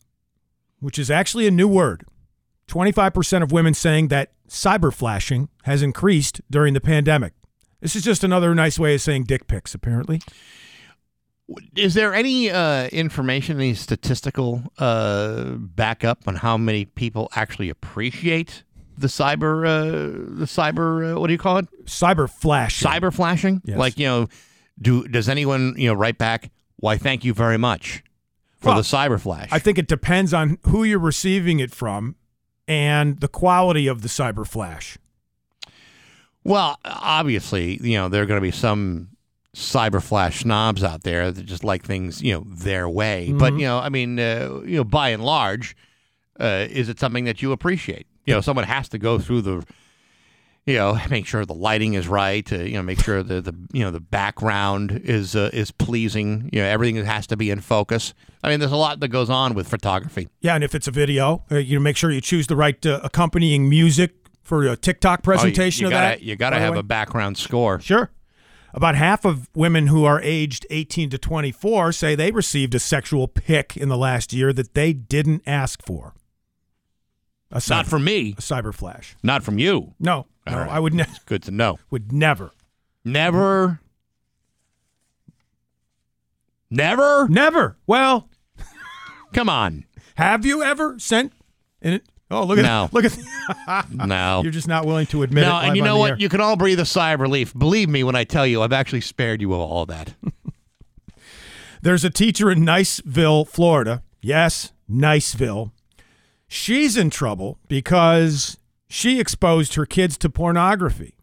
which 0.81 0.99
is 0.99 1.11
actually 1.11 1.47
a 1.47 1.51
new 1.51 1.69
word. 1.69 2.05
25% 2.69 3.43
of 3.43 3.53
women 3.53 3.75
saying 3.75 4.09
that 4.09 4.33
cyber 4.49 4.93
flashing 4.93 5.51
has 5.65 5.83
increased 5.83 6.41
during 6.51 6.73
the 6.73 6.81
pandemic. 6.81 7.35
This 7.81 7.95
is 7.95 8.03
just 8.03 8.25
another 8.25 8.55
nice 8.55 8.79
way 8.79 8.95
of 8.95 9.03
saying 9.03 9.25
dick 9.25 9.47
pics, 9.47 9.75
apparently. 9.75 10.23
Is 11.77 11.95
there 11.95 12.15
any 12.15 12.51
uh, 12.51 12.87
information, 12.87 13.59
any 13.59 13.75
statistical 13.75 14.62
uh, 14.79 15.51
backup 15.57 16.27
on 16.27 16.37
how 16.37 16.57
many 16.57 16.87
people 16.87 17.29
actually 17.35 17.69
appreciate 17.69 18.62
the 18.97 19.09
cyber, 19.09 19.66
uh, 19.66 20.37
the 20.39 20.47
cyber, 20.47 21.15
uh, 21.15 21.21
what 21.21 21.27
do 21.27 21.33
you 21.33 21.39
call 21.39 21.59
it? 21.59 21.66
Cyber 21.85 22.31
flash. 22.31 22.81
Cyber 22.81 23.12
flashing? 23.12 23.61
Yes. 23.65 23.77
Like, 23.77 23.99
you 23.99 24.07
know, 24.07 24.29
do 24.81 25.07
does 25.07 25.29
anyone, 25.29 25.75
you 25.77 25.89
know, 25.89 25.95
write 25.95 26.16
back, 26.16 26.51
why, 26.77 26.97
thank 26.97 27.25
you 27.25 27.35
very 27.35 27.59
much 27.59 28.03
for 28.59 28.69
Well, 28.69 28.77
the 28.77 28.83
cyber 28.83 29.21
flash? 29.21 29.49
I 29.53 29.59
think 29.59 29.79
it 29.79 29.89
depends 29.89 30.33
on 30.33 30.59
who 30.62 30.85
you're 30.85 30.99
receiving 30.99 31.61
it 31.61 31.73
from 31.73 32.16
and 32.66 33.21
the 33.21 33.29
quality 33.29 33.87
of 33.87 34.03
the 34.03 34.09
cyber 34.09 34.47
flash. 34.47 34.97
Well, 36.43 36.79
obviously, 36.85 37.79
you 37.83 37.99
know, 37.99 38.09
there 38.09 38.23
are 38.23 38.27
going 38.27 38.39
to 38.39 38.43
be 38.43 38.51
some 38.51 39.09
cyber 39.55 40.03
flash 40.03 40.41
snobs 40.41 40.83
out 40.83 41.03
there 41.05 41.31
that 41.31 41.45
just 41.47 41.65
like 41.65 41.85
things, 41.85 42.21
you 42.23 42.35
know, 42.35 42.45
their 42.47 42.89
way. 42.89 43.33
But, 43.33 43.53
Mhm. 43.55 43.61
you 43.61 43.67
know, 43.67 43.79
I 43.79 43.89
mean, 43.89 44.19
uh, 44.19 44.61
you 44.67 44.77
know, 44.79 44.85
by 44.85 45.11
and 45.11 45.25
large, 45.25 45.77
uh, 46.41 46.67
is 46.69 46.89
it 46.89 46.99
something 46.99 47.25
that 47.25 47.41
you 47.41 47.53
appreciate? 47.53 48.07
You 48.27 48.35
know, 48.35 48.41
someone 48.41 48.65
has 48.65 48.89
to 48.89 48.99
go 48.99 49.19
through 49.19 49.43
the, 49.43 49.65
you 50.67 50.75
know, 50.75 50.99
make 51.11 51.27
sure 51.27 51.45
the 51.45 51.55
lighting 51.55 51.95
is 51.95 52.09
right. 52.09 52.51
Uh, 52.51 52.57
you 52.57 52.73
know, 52.75 52.83
make 52.83 52.99
sure 53.03 53.23
the 53.23 53.41
the 53.41 53.55
you 53.73 53.85
know 53.85 53.91
the 53.91 54.01
background 54.01 55.01
is 55.05 55.37
uh, 55.37 55.51
is 55.53 55.71
pleasing. 55.71 56.49
You 56.53 56.61
know, 56.63 56.67
everything 56.67 57.05
has 57.05 57.27
to 57.29 57.37
be 57.37 57.51
in 57.51 57.61
focus. 57.61 58.15
I 58.43 58.49
mean, 58.49 58.61
there's 58.61 58.73
a 58.73 58.77
lot 58.77 59.01
that 59.01 59.09
goes 59.09 59.31
on 59.31 59.55
with 59.55 59.69
photography. 59.69 60.29
Yeah, 60.41 60.55
and 60.55 60.65
if 60.65 60.75
it's 60.75 60.89
a 60.89 60.91
video, 60.91 61.45
uh, 61.53 61.57
you 61.59 61.77
know, 61.77 61.83
make 61.83 61.97
sure 61.97 62.11
you 62.11 62.21
choose 62.21 62.47
the 62.47 62.57
right 62.57 62.85
uh, 62.87 63.01
accompanying 63.05 63.69
music 63.69 64.13
for 64.43 64.65
a 64.65 64.77
TikTok 64.77 65.23
presentation 65.23 65.87
oh, 65.87 65.89
you, 65.89 65.95
you 65.95 65.97
of 65.99 66.01
gotta, 66.03 66.17
that. 66.19 66.23
You 66.25 66.37
got 66.37 66.51
to 66.51 66.59
have 66.59 66.75
way. 66.75 66.81
a 66.81 66.83
background 66.83 67.37
score. 67.39 67.79
Sure. 67.81 68.11
About 68.75 68.97
half 68.97 69.25
of 69.25 69.49
women 69.55 69.87
who 69.87 70.05
are 70.05 70.21
aged 70.21 70.67
18 70.69 71.09
to 71.11 71.19
24 71.19 71.93
say 71.93 72.15
they 72.17 72.33
received 72.33 72.75
a 72.75 72.81
sexual 72.81 73.29
pic 73.29 73.77
in 73.77 73.89
the 73.89 73.97
last 73.97 74.33
year 74.33 74.53
that 74.53 74.75
they 74.75 74.93
didn't 74.93 75.43
ask 75.47 75.81
for. 75.87 76.13
A 77.53 77.59
cyber, 77.59 77.71
Not 77.71 77.87
from 77.87 78.05
me. 78.05 78.33
a 78.37 78.41
cyber 78.41 78.75
flash. 78.75 79.15
Not 79.23 79.45
from 79.45 79.59
you. 79.59 79.95
No, 80.01 80.27
no, 80.45 80.59
right. 80.59 80.69
I 80.69 80.81
would 80.81 80.93
never. 80.93 81.13
Good 81.27 81.45
to 81.45 81.53
know. 81.53 81.79
would 81.91 82.13
never, 82.13 82.51
Never. 83.05 83.81
Never? 86.69 87.29
never. 87.29 87.77
Well, 87.87 88.29
Come 89.33 89.49
on. 89.49 89.85
have 90.17 90.45
you 90.45 90.63
ever 90.65 90.99
sent? 90.99 91.33
It, 91.81 92.03
oh, 92.31 92.45
look 92.45 92.59
at 92.59 92.63
No. 92.63 92.89
look 92.93 93.05
at. 93.05 93.91
No. 93.91 94.41
You're 94.43 94.53
just 94.53 94.69
not 94.69 94.87
willing 94.87 95.07
to 95.07 95.23
admit 95.23 95.45
it. 95.45 95.47
No, 95.47 95.57
and 95.57 95.77
you 95.77 95.83
know 95.83 95.99
what? 95.99 96.11
air. 96.13 96.17
You 96.19 96.29
can 96.29 96.41
all 96.41 96.57
breathe 96.57 96.81
a 96.81 96.85
sigh 96.85 97.13
of 97.13 97.21
relief. 97.21 97.53
Believe 97.57 97.89
me 97.89 98.05
when 98.05 98.15
I 98.15 98.25
tell 98.25 98.47
you, 98.47 98.63
I've 98.63 98.73
actually 98.73 99.01
spared 99.01 99.41
you 99.41 99.53
of 99.53 99.61
all 99.61 99.87
that. 99.87 100.15
There's 101.83 102.05
a 102.05 102.11
teacher 102.11 102.51
in 102.51 102.61
Niceville, 102.61 103.47
Florida. 103.47 104.03
Yes, 104.23 104.73
Niceville. 104.91 105.73
She's 106.49 106.97
in 106.97 107.11
trouble 107.11 107.59
because 107.69 108.59
she 108.89 109.21
exposed 109.21 109.75
her 109.75 109.85
kids 109.85 110.17
to 110.19 110.31
pornography. 110.31 111.15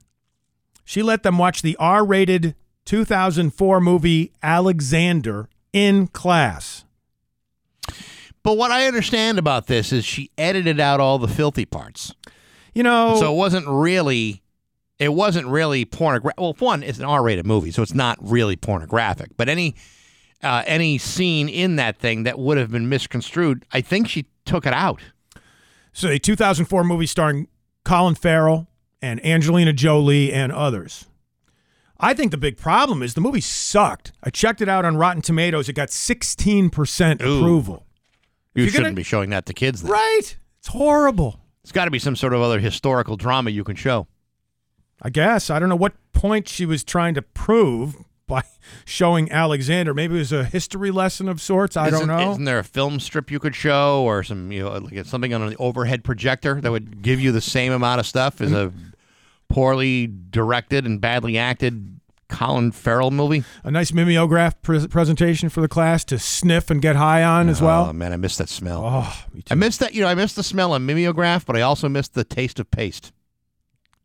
She 0.85 1.01
let 1.01 1.23
them 1.23 1.37
watch 1.37 1.61
the 1.61 1.75
R 1.77 2.05
rated 2.05 2.53
2004 2.85 3.79
movie 3.79 4.33
Alexander 4.43 5.49
in 5.73 6.07
class. 6.07 6.83
But 8.43 8.57
what 8.57 8.71
I 8.71 8.87
understand 8.87 9.37
about 9.37 9.67
this 9.67 9.91
is 9.91 10.03
she 10.03 10.31
edited 10.37 10.79
out 10.79 10.99
all 10.99 11.19
the 11.19 11.27
filthy 11.27 11.65
parts. 11.65 12.13
You 12.73 12.83
know, 12.83 13.17
So 13.19 13.33
it 13.33 13.35
wasn't 13.35 13.67
really 13.67 14.41
it 14.97 15.13
wasn't 15.13 15.47
really 15.47 15.83
pornographic. 15.83 16.39
Well, 16.39 16.55
one, 16.59 16.83
it's 16.83 16.99
an 16.99 17.05
R-rated 17.05 17.45
movie, 17.45 17.71
so 17.71 17.81
it's 17.81 17.93
not 17.93 18.17
really 18.21 18.55
pornographic. 18.55 19.31
But 19.35 19.49
any 19.49 19.75
uh, 20.43 20.63
any 20.65 20.97
scene 20.97 21.49
in 21.49 21.75
that 21.75 21.97
thing 21.97 22.23
that 22.23 22.39
would 22.39 22.57
have 22.57 22.71
been 22.71 22.87
misconstrued, 22.89 23.65
I 23.71 23.81
think 23.81 24.07
she 24.07 24.25
took 24.45 24.65
it 24.65 24.73
out. 24.73 25.01
so 25.93 26.07
a 26.07 26.17
2004 26.19 26.83
movie 26.83 27.05
starring 27.05 27.47
Colin 27.83 28.15
Farrell 28.15 28.67
and 29.01 29.23
Angelina 29.25 29.73
Jolie 29.73 30.31
and 30.31 30.51
others. 30.51 31.05
I 31.99 32.15
think 32.15 32.31
the 32.31 32.37
big 32.37 32.57
problem 32.57 33.03
is 33.03 33.13
the 33.13 33.21
movie 33.21 33.41
sucked. 33.41 34.11
I 34.23 34.31
checked 34.31 34.61
it 34.61 34.69
out 34.69 34.85
on 34.85 34.97
Rotten 34.97 35.21
Tomatoes. 35.21 35.69
It 35.69 35.73
got 35.73 35.89
16% 35.89 37.21
Ooh. 37.21 37.37
approval. 37.37 37.85
You 38.53 38.65
shouldn't 38.65 38.83
gonna- 38.85 38.95
be 38.95 39.03
showing 39.03 39.29
that 39.31 39.45
to 39.47 39.53
kids. 39.53 39.81
Then. 39.81 39.91
Right. 39.91 40.37
It's 40.59 40.67
horrible. 40.67 41.39
It's 41.63 41.71
got 41.71 41.85
to 41.85 41.91
be 41.91 41.99
some 41.99 42.15
sort 42.15 42.33
of 42.33 42.41
other 42.41 42.59
historical 42.59 43.17
drama 43.17 43.49
you 43.49 43.63
can 43.63 43.75
show. 43.75 44.07
I 45.01 45.09
guess. 45.09 45.49
I 45.49 45.59
don't 45.59 45.69
know 45.69 45.75
what 45.75 45.93
point 46.13 46.47
she 46.47 46.65
was 46.65 46.83
trying 46.83 47.15
to 47.15 47.21
prove 47.21 47.95
by 48.27 48.43
showing 48.85 49.31
Alexander. 49.31 49.93
Maybe 49.93 50.15
it 50.15 50.19
was 50.19 50.31
a 50.31 50.43
history 50.43 50.91
lesson 50.91 51.27
of 51.27 51.41
sorts. 51.41 51.75
I 51.77 51.87
Isn't- 51.87 52.07
don't 52.07 52.07
know. 52.07 52.31
Isn't 52.31 52.43
there 52.45 52.59
a 52.59 52.63
film 52.63 52.99
strip 52.99 53.31
you 53.31 53.39
could 53.39 53.55
show, 53.55 54.03
or 54.03 54.23
some 54.23 54.51
you 54.51 54.63
know 54.63 54.77
like 54.77 55.05
something 55.05 55.33
on 55.33 55.41
an 55.41 55.55
overhead 55.59 56.03
projector 56.03 56.59
that 56.61 56.71
would 56.71 57.01
give 57.01 57.19
you 57.19 57.31
the 57.31 57.41
same 57.41 57.71
amount 57.71 57.99
of 57.99 58.05
stuff 58.05 58.41
as 58.41 58.51
mm. 58.51 58.67
a 58.67 59.53
poorly 59.53 60.07
directed 60.07 60.85
and 60.85 61.01
badly 61.01 61.37
acted 61.37 61.99
Colin 62.31 62.71
Farrell 62.71 63.11
movie? 63.11 63.43
a 63.63 63.69
nice 63.69 63.93
mimeograph 63.93 64.59
pre- 64.61 64.87
presentation 64.87 65.49
for 65.49 65.61
the 65.61 65.67
class 65.67 66.03
to 66.05 66.17
sniff 66.17 66.71
and 66.71 66.81
get 66.81 66.95
high 66.95 67.23
on 67.23 67.49
as 67.49 67.61
well. 67.61 67.87
Oh 67.89 67.93
man, 67.93 68.13
I 68.13 68.17
miss 68.17 68.37
that 68.37 68.49
smell. 68.49 68.83
Oh, 68.83 69.25
me 69.33 69.41
too. 69.41 69.51
I 69.51 69.55
missed 69.55 69.79
that. 69.81 69.93
You 69.93 70.01
know, 70.01 70.07
I 70.07 70.15
missed 70.15 70.35
the 70.35 70.43
smell 70.43 70.73
of 70.73 70.81
mimeograph, 70.81 71.45
but 71.45 71.55
I 71.55 71.61
also 71.61 71.87
missed 71.89 72.13
the 72.13 72.23
taste 72.23 72.59
of 72.59 72.71
paste. 72.71 73.11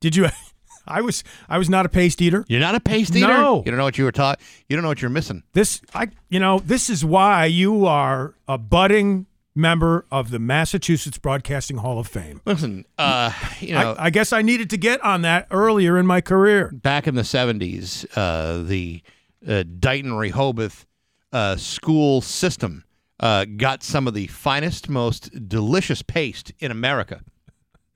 Did 0.01 0.17
you? 0.17 0.27
I 0.89 1.01
was 1.01 1.25
I 1.49 1.59
was 1.59 1.69
not 1.69 1.87
a 1.87 1.89
paste 1.89 2.21
eater. 2.23 2.45
You're 2.49 2.61
not 2.61 2.75
a 2.75 2.81
paste 2.81 3.17
eater. 3.17 3.27
No. 3.27 3.59
You 3.65 3.73
don't 3.73 3.79
know 3.79 3.85
what 3.85 3.99
you 3.99 4.05
were 4.05 4.13
taught. 4.13 4.41
You 4.69 4.77
don't 4.77 4.83
know 4.83 4.89
what 4.89 5.03
you're 5.03 5.11
missing. 5.11 5.43
This 5.53 5.81
I 5.95 6.09
you 6.29 6.39
know 6.39 6.61
this 6.61 6.91
is 6.91 7.05
why 7.05 7.47
you 7.47 7.87
are 7.87 8.35
a 8.47 8.59
budding 8.59 9.27
member 9.57 10.07
of 10.11 10.31
the 10.31 10.39
Massachusetts 10.39 11.19
Broadcasting 11.19 11.79
Hall 11.79 11.99
of 11.99 12.07
Fame. 12.07 12.41
Listen, 12.45 12.85
uh, 12.99 13.33
you 13.61 13.75
know, 13.75 13.95
I, 13.99 14.07
I 14.07 14.11
guess 14.11 14.33
I 14.33 14.43
needed 14.43 14.71
to 14.71 14.77
get 14.77 15.03
on 15.03 15.23
that 15.23 15.47
earlier 15.51 15.99
in 15.99 16.07
my 16.07 16.21
career. 16.21 16.71
back 16.73 17.07
in 17.07 17.15
the 17.15 17.23
70s, 17.23 18.07
uh, 18.17 18.63
the 18.63 19.03
uh, 19.47 19.65
Dighton 19.79 20.17
Rehoboth 20.17 20.87
uh, 21.33 21.57
school 21.57 22.21
system 22.21 22.85
uh, 23.21 23.45
got 23.45 23.83
some 23.83 24.07
of 24.07 24.15
the 24.15 24.27
finest, 24.27 24.89
most 24.89 25.49
delicious 25.49 26.03
paste 26.03 26.53
in 26.59 26.71
America. 26.71 27.23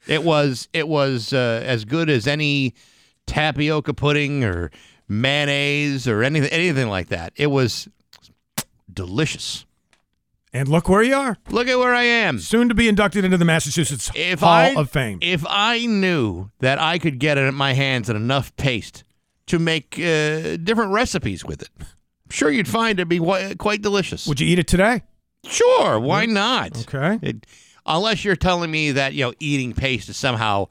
It 0.06 0.24
was 0.24 0.68
it 0.72 0.88
was 0.88 1.32
uh, 1.32 1.62
as 1.64 1.84
good 1.84 2.08
as 2.08 2.26
any 2.26 2.74
tapioca 3.26 3.92
pudding 3.92 4.44
or 4.44 4.70
mayonnaise 5.08 6.08
or 6.08 6.22
anything 6.22 6.50
anything 6.50 6.88
like 6.88 7.08
that. 7.08 7.34
It 7.36 7.48
was 7.48 7.88
delicious. 8.92 9.66
And 10.52 10.68
look 10.68 10.88
where 10.88 11.02
you 11.02 11.14
are. 11.14 11.36
Look 11.48 11.68
at 11.68 11.78
where 11.78 11.94
I 11.94 12.02
am. 12.02 12.40
Soon 12.40 12.68
to 12.68 12.74
be 12.74 12.88
inducted 12.88 13.24
into 13.24 13.36
the 13.36 13.44
Massachusetts 13.44 14.10
If 14.14 14.40
Hall 14.40 14.48
I, 14.48 14.74
of 14.76 14.90
Fame. 14.90 15.18
If 15.20 15.44
I 15.48 15.86
knew 15.86 16.50
that 16.58 16.80
I 16.80 16.98
could 16.98 17.20
get 17.20 17.38
it 17.38 17.42
in 17.42 17.54
my 17.54 17.74
hands 17.74 18.10
enough 18.10 18.54
paste 18.56 19.04
to 19.46 19.60
make 19.60 19.94
uh, 19.94 20.56
different 20.56 20.92
recipes 20.92 21.44
with 21.44 21.62
it, 21.62 21.70
I'm 21.78 22.30
sure 22.30 22.50
you'd 22.50 22.66
find 22.68 22.98
it 22.98 23.08
be 23.08 23.20
quite 23.20 23.82
delicious. 23.82 24.26
Would 24.26 24.40
you 24.40 24.48
eat 24.48 24.58
it 24.58 24.66
today? 24.66 25.02
Sure, 25.44 25.98
why 26.00 26.26
not? 26.26 26.80
Okay. 26.82 27.18
It, 27.22 27.46
unless 27.86 28.24
you're 28.24 28.36
telling 28.36 28.70
me 28.70 28.92
that 28.92 29.14
you 29.14 29.24
know 29.24 29.32
eating 29.38 29.72
paste 29.72 30.08
is 30.08 30.16
somehow 30.16 30.66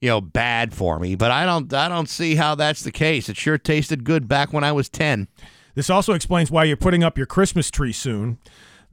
you 0.00 0.08
know 0.08 0.20
bad 0.20 0.74
for 0.74 0.98
me, 0.98 1.14
but 1.14 1.30
I 1.30 1.44
don't 1.44 1.72
I 1.72 1.88
don't 1.88 2.08
see 2.08 2.34
how 2.34 2.54
that's 2.54 2.82
the 2.82 2.92
case. 2.92 3.28
It 3.28 3.36
sure 3.36 3.58
tasted 3.58 4.04
good 4.04 4.28
back 4.28 4.52
when 4.52 4.62
I 4.62 4.72
was 4.72 4.88
ten. 4.88 5.28
This 5.74 5.90
also 5.90 6.12
explains 6.12 6.50
why 6.50 6.64
you're 6.64 6.76
putting 6.76 7.02
up 7.02 7.16
your 7.16 7.26
Christmas 7.26 7.70
tree 7.70 7.92
soon. 7.92 8.38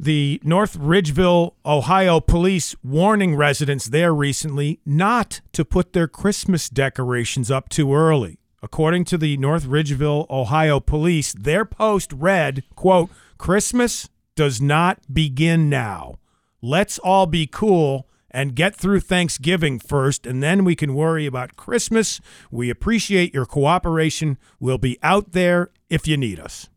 The 0.01 0.39
North 0.45 0.77
Ridgeville, 0.77 1.55
Ohio 1.65 2.21
police 2.21 2.73
warning 2.81 3.35
residents 3.35 3.87
there 3.87 4.15
recently 4.15 4.79
not 4.85 5.41
to 5.51 5.65
put 5.65 5.91
their 5.91 6.07
Christmas 6.07 6.69
decorations 6.69 7.51
up 7.51 7.67
too 7.67 7.93
early. 7.93 8.39
According 8.63 9.03
to 9.05 9.17
the 9.17 9.35
North 9.35 9.65
Ridgeville, 9.65 10.25
Ohio 10.29 10.79
police, 10.79 11.33
their 11.33 11.65
post 11.65 12.13
read, 12.13 12.63
quote, 12.75 13.09
Christmas 13.37 14.07
does 14.35 14.61
not 14.61 14.99
begin 15.13 15.69
now. 15.69 16.19
Let's 16.61 16.97
all 16.99 17.25
be 17.25 17.45
cool 17.45 18.07
and 18.31 18.55
get 18.55 18.77
through 18.77 19.01
Thanksgiving 19.01 19.79
first, 19.79 20.25
and 20.25 20.41
then 20.41 20.63
we 20.63 20.77
can 20.77 20.95
worry 20.95 21.25
about 21.25 21.57
Christmas. 21.57 22.21
We 22.49 22.69
appreciate 22.69 23.33
your 23.33 23.45
cooperation. 23.45 24.37
We'll 24.61 24.77
be 24.77 24.97
out 25.03 25.33
there 25.33 25.71
if 25.89 26.07
you 26.07 26.15
need 26.15 26.39
us. 26.39 26.68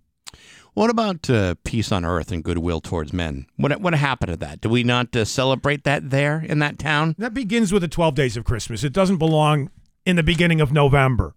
What 0.74 0.88
about 0.88 1.28
uh, 1.28 1.56
peace 1.64 1.92
on 1.92 2.02
earth 2.02 2.32
and 2.32 2.42
goodwill 2.42 2.80
towards 2.80 3.12
men? 3.12 3.46
What 3.56 3.78
what 3.82 3.92
happened 3.94 4.30
to 4.30 4.36
that? 4.38 4.62
Do 4.62 4.70
we 4.70 4.82
not 4.82 5.14
uh, 5.14 5.26
celebrate 5.26 5.84
that 5.84 6.08
there 6.08 6.40
in 6.40 6.60
that 6.60 6.78
town? 6.78 7.14
That 7.18 7.34
begins 7.34 7.72
with 7.72 7.82
the 7.82 7.88
12 7.88 8.14
days 8.14 8.38
of 8.38 8.44
Christmas. 8.44 8.82
It 8.82 8.94
doesn't 8.94 9.18
belong 9.18 9.70
in 10.06 10.16
the 10.16 10.22
beginning 10.22 10.62
of 10.62 10.72
November. 10.72 11.34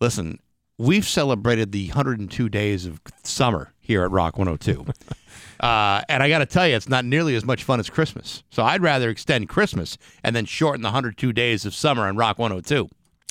Listen, 0.00 0.38
we've 0.78 1.06
celebrated 1.06 1.72
the 1.72 1.88
102 1.88 2.48
days 2.48 2.86
of 2.86 3.00
summer 3.24 3.72
here 3.80 4.04
at 4.04 4.12
Rock 4.12 4.38
102. 4.38 4.86
uh, 5.60 6.02
and 6.08 6.22
I 6.22 6.28
got 6.28 6.38
to 6.38 6.46
tell 6.46 6.68
you, 6.68 6.76
it's 6.76 6.88
not 6.88 7.04
nearly 7.04 7.34
as 7.34 7.44
much 7.44 7.64
fun 7.64 7.80
as 7.80 7.90
Christmas. 7.90 8.44
So 8.50 8.62
I'd 8.62 8.82
rather 8.82 9.10
extend 9.10 9.48
Christmas 9.48 9.98
and 10.22 10.36
then 10.36 10.44
shorten 10.44 10.82
the 10.82 10.88
102 10.88 11.32
days 11.32 11.66
of 11.66 11.74
summer 11.74 12.06
on 12.06 12.16
Rock 12.16 12.38
102. 12.38 12.88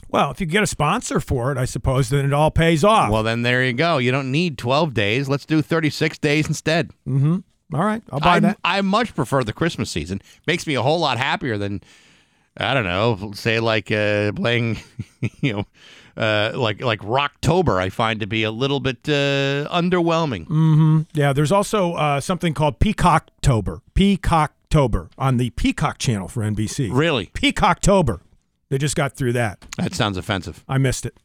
Well, 0.10 0.32
if 0.32 0.40
you 0.40 0.46
get 0.46 0.64
a 0.64 0.68
sponsor 0.68 1.20
for 1.20 1.52
it, 1.52 1.58
I 1.58 1.66
suppose 1.66 2.10
then 2.10 2.26
it 2.26 2.34
all 2.34 2.52
pays 2.52 2.84
off. 2.84 3.12
Well, 3.12 3.24
then 3.24 3.42
there 3.42 3.64
you 3.64 3.74
go. 3.74 3.98
You 3.98 4.12
don't 4.12 4.32
need 4.32 4.58
12 4.58 4.94
days. 4.94 5.28
Let's 5.28 5.46
do 5.46 5.62
36 5.62 6.18
days 6.20 6.48
instead. 6.48 6.92
mm-hmm. 7.08 7.38
All 7.74 7.84
right, 7.84 8.04
I'll 8.12 8.20
buy 8.20 8.36
I, 8.36 8.40
that. 8.42 8.60
I 8.64 8.82
much 8.82 9.16
prefer 9.16 9.44
the 9.44 9.52
Christmas 9.52 9.90
season. 9.90 10.22
Makes 10.46 10.68
me 10.68 10.76
a 10.76 10.84
whole 10.84 11.00
lot 11.00 11.18
happier 11.18 11.58
than 11.58 11.82
I 12.58 12.74
don't 12.74 12.86
know, 12.86 13.32
say 13.34 13.60
like 13.60 13.92
uh, 13.92 14.32
playing, 14.34 14.78
you 15.42 15.54
know, 15.54 15.66
uh, 16.16 16.52
like 16.56 16.82
like 16.82 17.02
Rocktober. 17.02 17.78
I 17.80 17.90
find 17.90 18.20
to 18.22 18.28
be 18.28 18.44
a 18.44 18.52
little 18.52 18.80
bit 18.80 19.00
uh, 19.10 19.68
underwhelming. 19.70 20.48
Mm-hmm. 20.48 21.02
Yeah, 21.14 21.34
there's 21.34 21.52
also 21.52 21.94
uh, 21.94 22.22
something 22.22 22.54
called 22.54 22.80
Peacocktober. 22.80 23.82
Peacocktober 23.94 25.10
on 25.18 25.38
the 25.38 25.50
Peacock 25.52 25.98
channel 25.98 26.28
for 26.28 26.44
NBC. 26.44 26.90
Really, 26.94 27.28
Peacocktober. 27.34 28.22
They 28.76 28.80
just 28.80 28.98
got 28.98 29.14
through 29.16 29.32
that. 29.32 29.66
that 29.78 29.96
sounds 29.96 30.18
offensive. 30.18 30.66
I 30.68 30.78
missed 30.80 31.06
it. 31.06 31.16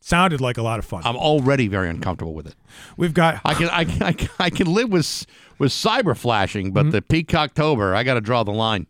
Sounded 0.00 0.40
like 0.40 0.58
a 0.58 0.62
lot 0.62 0.78
of 0.78 0.84
fun. 0.84 1.02
I'm 1.04 1.16
already 1.16 1.66
very 1.66 1.90
uncomfortable 1.90 2.34
with 2.34 2.46
it. 2.46 2.54
We've 2.96 3.12
got 3.12 3.40
I 3.44 3.54
can 3.54 3.68
I 3.68 3.84
can 3.84 4.00
I 4.04 4.12
can, 4.12 4.28
I 4.38 4.48
can 4.48 4.72
live 4.72 4.90
with 4.92 5.26
with 5.58 5.72
cyber 5.72 6.16
flashing, 6.16 6.66
Mm-hmm. 6.72 6.90
but 6.90 6.92
the 6.92 7.02
Peacocktober, 7.02 7.96
I 7.96 8.04
got 8.04 8.14
to 8.14 8.20
draw 8.20 8.44
the 8.44 8.52
line. 8.52 8.86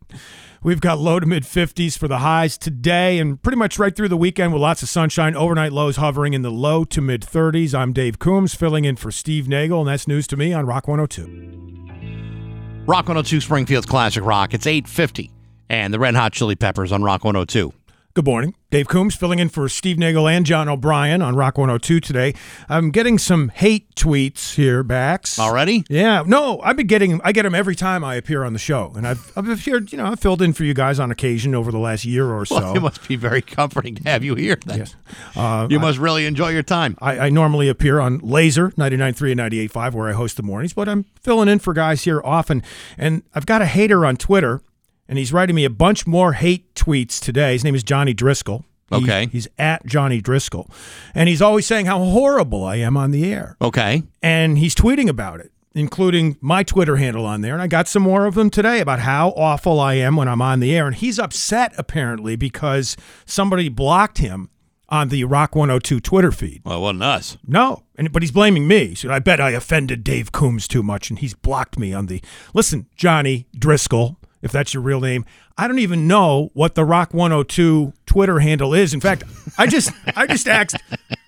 We've 0.62 0.82
got 0.82 0.98
low 0.98 1.18
to 1.18 1.24
mid 1.26 1.44
50s 1.44 1.97
for 1.97 2.09
the 2.09 2.18
highs 2.18 2.59
today 2.59 3.18
and 3.18 3.42
pretty 3.42 3.56
much 3.56 3.78
right 3.78 3.97
through 3.97 4.09
the 4.10 4.18
weekend 4.18 4.52
with 4.52 4.60
lots 4.60 4.82
of 4.82 4.90
sunshine. 4.90 5.34
Overnight 5.34 5.72
lows 5.72 5.97
hovering 5.97 6.34
in 6.34 6.42
the 6.42 6.51
low 6.51 6.84
to 6.84 7.01
mid 7.01 7.22
30s. 7.22 7.72
I'm 7.74 7.94
Dave 7.94 8.18
Coombs 8.18 8.55
filling 8.55 8.84
in 8.84 8.97
for 8.97 9.10
Steve 9.10 9.48
Nagel, 9.48 9.80
and 9.80 9.88
that's 9.88 10.06
news 10.06 10.26
to 10.26 10.36
me 10.36 10.52
on 10.52 10.66
Rock 10.66 10.86
102. 10.86 12.84
Rock 12.86 13.06
102 13.06 13.40
Springfield's 13.40 13.86
Classic 13.86 14.22
Rock. 14.22 14.52
It's 14.52 14.66
850. 14.66 15.30
And 15.70 15.94
the 15.94 16.01
Red 16.01 16.16
Hot 16.16 16.32
Chili 16.32 16.56
Peppers 16.56 16.90
on 16.90 17.02
Rock 17.05 17.22
102. 17.24 17.72
Good 18.14 18.24
morning. 18.24 18.56
Dave 18.72 18.88
Coombs 18.88 19.14
filling 19.14 19.38
in 19.38 19.48
for 19.48 19.68
Steve 19.68 19.96
Nagel 19.96 20.26
and 20.26 20.44
John 20.44 20.68
O'Brien 20.68 21.22
on 21.22 21.36
Rock 21.36 21.56
102 21.56 22.00
today. 22.00 22.34
I'm 22.68 22.90
getting 22.90 23.18
some 23.18 23.50
hate 23.50 23.94
tweets 23.94 24.56
here, 24.56 24.82
Bax. 24.82 25.38
Already? 25.38 25.84
Yeah. 25.88 26.24
No, 26.26 26.60
I've 26.62 26.76
been 26.76 26.88
getting 26.88 27.20
I 27.22 27.30
get 27.30 27.44
them 27.44 27.54
every 27.54 27.76
time 27.76 28.02
I 28.02 28.16
appear 28.16 28.42
on 28.42 28.52
the 28.52 28.58
show. 28.58 28.92
And 28.96 29.06
I've, 29.06 29.32
I've 29.36 29.48
appeared, 29.48 29.92
you 29.92 29.98
know, 29.98 30.06
I've 30.06 30.18
filled 30.18 30.42
in 30.42 30.52
for 30.54 30.64
you 30.64 30.74
guys 30.74 30.98
on 30.98 31.12
occasion 31.12 31.54
over 31.54 31.70
the 31.70 31.78
last 31.78 32.04
year 32.04 32.28
or 32.28 32.44
so. 32.46 32.56
Well, 32.56 32.76
it 32.76 32.80
must 32.82 33.06
be 33.06 33.14
very 33.14 33.42
comforting 33.42 33.94
to 33.94 34.02
have 34.02 34.24
you 34.24 34.34
here. 34.34 34.58
Then. 34.66 34.78
Yes. 34.78 34.96
Uh, 35.36 35.68
You 35.70 35.78
must 35.78 35.98
really 36.00 36.26
enjoy 36.26 36.48
your 36.48 36.64
time. 36.64 36.96
I, 37.00 37.16
I 37.26 37.28
normally 37.30 37.68
appear 37.68 38.00
on 38.00 38.20
Lazer 38.22 38.74
99.3 38.74 39.30
and 39.30 39.40
98.5 39.70 39.92
where 39.94 40.08
I 40.08 40.12
host 40.14 40.36
the 40.36 40.42
mornings, 40.42 40.72
but 40.72 40.88
I'm 40.88 41.04
filling 41.20 41.48
in 41.48 41.60
for 41.60 41.72
guys 41.72 42.02
here 42.02 42.20
often. 42.24 42.64
And 42.98 43.22
I've 43.36 43.46
got 43.46 43.62
a 43.62 43.66
hater 43.66 44.04
on 44.04 44.16
Twitter, 44.16 44.62
and 45.10 45.18
he's 45.18 45.30
writing 45.34 45.54
me 45.54 45.66
a 45.66 45.70
bunch 45.70 46.06
more 46.06 46.32
hate 46.32 46.74
tweets 46.74 47.20
today. 47.20 47.52
His 47.52 47.64
name 47.64 47.74
is 47.74 47.82
Johnny 47.82 48.14
Driscoll. 48.14 48.64
He- 48.90 48.96
Okay. 48.96 49.28
he's 49.30 49.46
at 49.58 49.84
Johnny 49.86 50.20
Driscoll. 50.22 50.70
And 51.14 51.28
he's 51.28 51.42
always 51.42 51.66
saying 51.66 51.84
how 51.86 51.98
horrible 52.02 52.64
I 52.64 52.76
am 52.76 52.96
on 52.96 53.10
the 53.10 53.30
air. 53.30 53.56
Okay. 53.60 54.02
And 54.22 54.56
he's 54.58 54.74
tweeting 54.74 55.08
about 55.08 55.38
it, 55.40 55.52
including 55.74 56.36
my 56.40 56.62
Twitter 56.64 56.96
handle 56.96 57.24
on 57.26 57.40
there. 57.42 57.52
And 57.52 57.62
I 57.62 57.66
got 57.68 57.86
some 57.86 58.02
more 58.02 58.24
of 58.26 58.34
them 58.34 58.50
today 58.50 58.80
about 58.80 59.00
how 59.00 59.28
awful 59.36 59.78
I 59.78 59.94
am 59.94 60.16
when 60.16 60.26
I'm 60.28 60.42
on 60.42 60.58
the 60.60 60.74
air. 60.74 60.86
And 60.88 60.96
he's 60.96 61.18
upset, 61.20 61.72
apparently, 61.78 62.34
because 62.34 62.96
somebody 63.26 63.68
blocked 63.68 64.18
him 64.18 64.48
on 64.88 65.08
the 65.08 65.22
Rock 65.22 65.54
102 65.54 66.00
Twitter 66.00 66.32
feed. 66.32 66.62
Well, 66.64 66.78
it 66.78 66.80
wasn't 66.80 67.02
us. 67.04 67.36
No, 67.46 67.84
and 67.96 68.10
but 68.10 68.22
he's 68.22 68.32
blaming 68.32 68.66
me. 68.66 68.96
So 68.96 69.08
I 69.12 69.20
bet 69.20 69.40
I 69.40 69.50
offended 69.50 70.02
Dave 70.02 70.32
Coombs 70.32 70.66
too 70.66 70.82
much, 70.82 71.10
and 71.10 71.18
he's 71.20 71.32
blocked 71.34 71.78
me 71.78 71.92
on 71.92 72.06
the. 72.06 72.20
Listen, 72.54 72.86
Johnny 72.96 73.46
Driscoll, 73.56 74.18
if 74.42 74.52
that's 74.52 74.72
your 74.74 74.82
real 74.82 75.00
name, 75.00 75.24
I 75.58 75.68
don't 75.68 75.78
even 75.78 76.08
know 76.08 76.50
what 76.54 76.74
the 76.74 76.84
Rock 76.84 77.12
102 77.12 77.92
Twitter 78.06 78.40
handle 78.40 78.72
is. 78.74 78.94
In 78.94 79.00
fact, 79.00 79.24
I 79.58 79.66
just 79.66 79.92
I 80.16 80.26
just 80.26 80.48
asked 80.48 80.76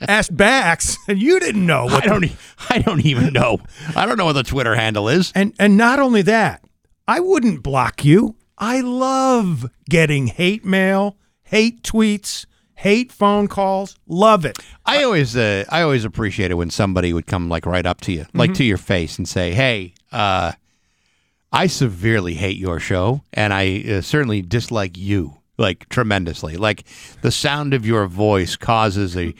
asked 0.00 0.36
Bax, 0.36 0.96
and 1.08 1.20
you 1.20 1.38
didn't 1.38 1.66
know. 1.66 1.84
What 1.84 2.04
I 2.04 2.06
don't. 2.06 2.24
e- 2.24 2.36
I 2.70 2.78
don't 2.78 3.04
even 3.04 3.32
know. 3.32 3.58
I 3.94 4.06
don't 4.06 4.16
know 4.16 4.24
what 4.24 4.32
the 4.34 4.42
Twitter 4.42 4.74
handle 4.74 5.08
is. 5.08 5.32
And 5.34 5.54
and 5.58 5.76
not 5.76 5.98
only 5.98 6.22
that, 6.22 6.64
I 7.06 7.20
wouldn't 7.20 7.62
block 7.62 8.04
you. 8.04 8.36
I 8.58 8.80
love 8.80 9.68
getting 9.90 10.28
hate 10.28 10.64
mail, 10.64 11.16
hate 11.42 11.82
tweets, 11.82 12.46
hate 12.74 13.10
phone 13.12 13.48
calls. 13.48 13.98
Love 14.06 14.44
it. 14.44 14.58
I 14.86 15.02
always, 15.02 15.36
uh, 15.36 15.64
I 15.68 15.82
always 15.82 16.04
appreciate 16.04 16.50
it 16.50 16.54
when 16.54 16.70
somebody 16.70 17.12
would 17.12 17.26
come 17.26 17.48
like 17.48 17.66
right 17.66 17.84
up 17.84 18.00
to 18.02 18.12
you, 18.12 18.26
like 18.34 18.54
to 18.54 18.64
your 18.64 18.78
face, 18.78 19.18
and 19.18 19.28
say, 19.28 19.52
"Hey, 19.52 19.94
uh, 20.12 20.52
I 21.52 21.66
severely 21.66 22.34
hate 22.34 22.56
your 22.56 22.80
show, 22.80 23.22
and 23.32 23.52
I 23.52 23.84
uh, 23.88 24.00
certainly 24.00 24.42
dislike 24.42 24.96
you 24.96 25.38
like 25.58 25.88
tremendously. 25.88 26.56
Like 26.56 26.84
the 27.20 27.30
sound 27.30 27.74
of 27.74 27.86
your 27.86 28.06
voice 28.06 28.56
causes 28.56 29.16
a." 29.16 29.34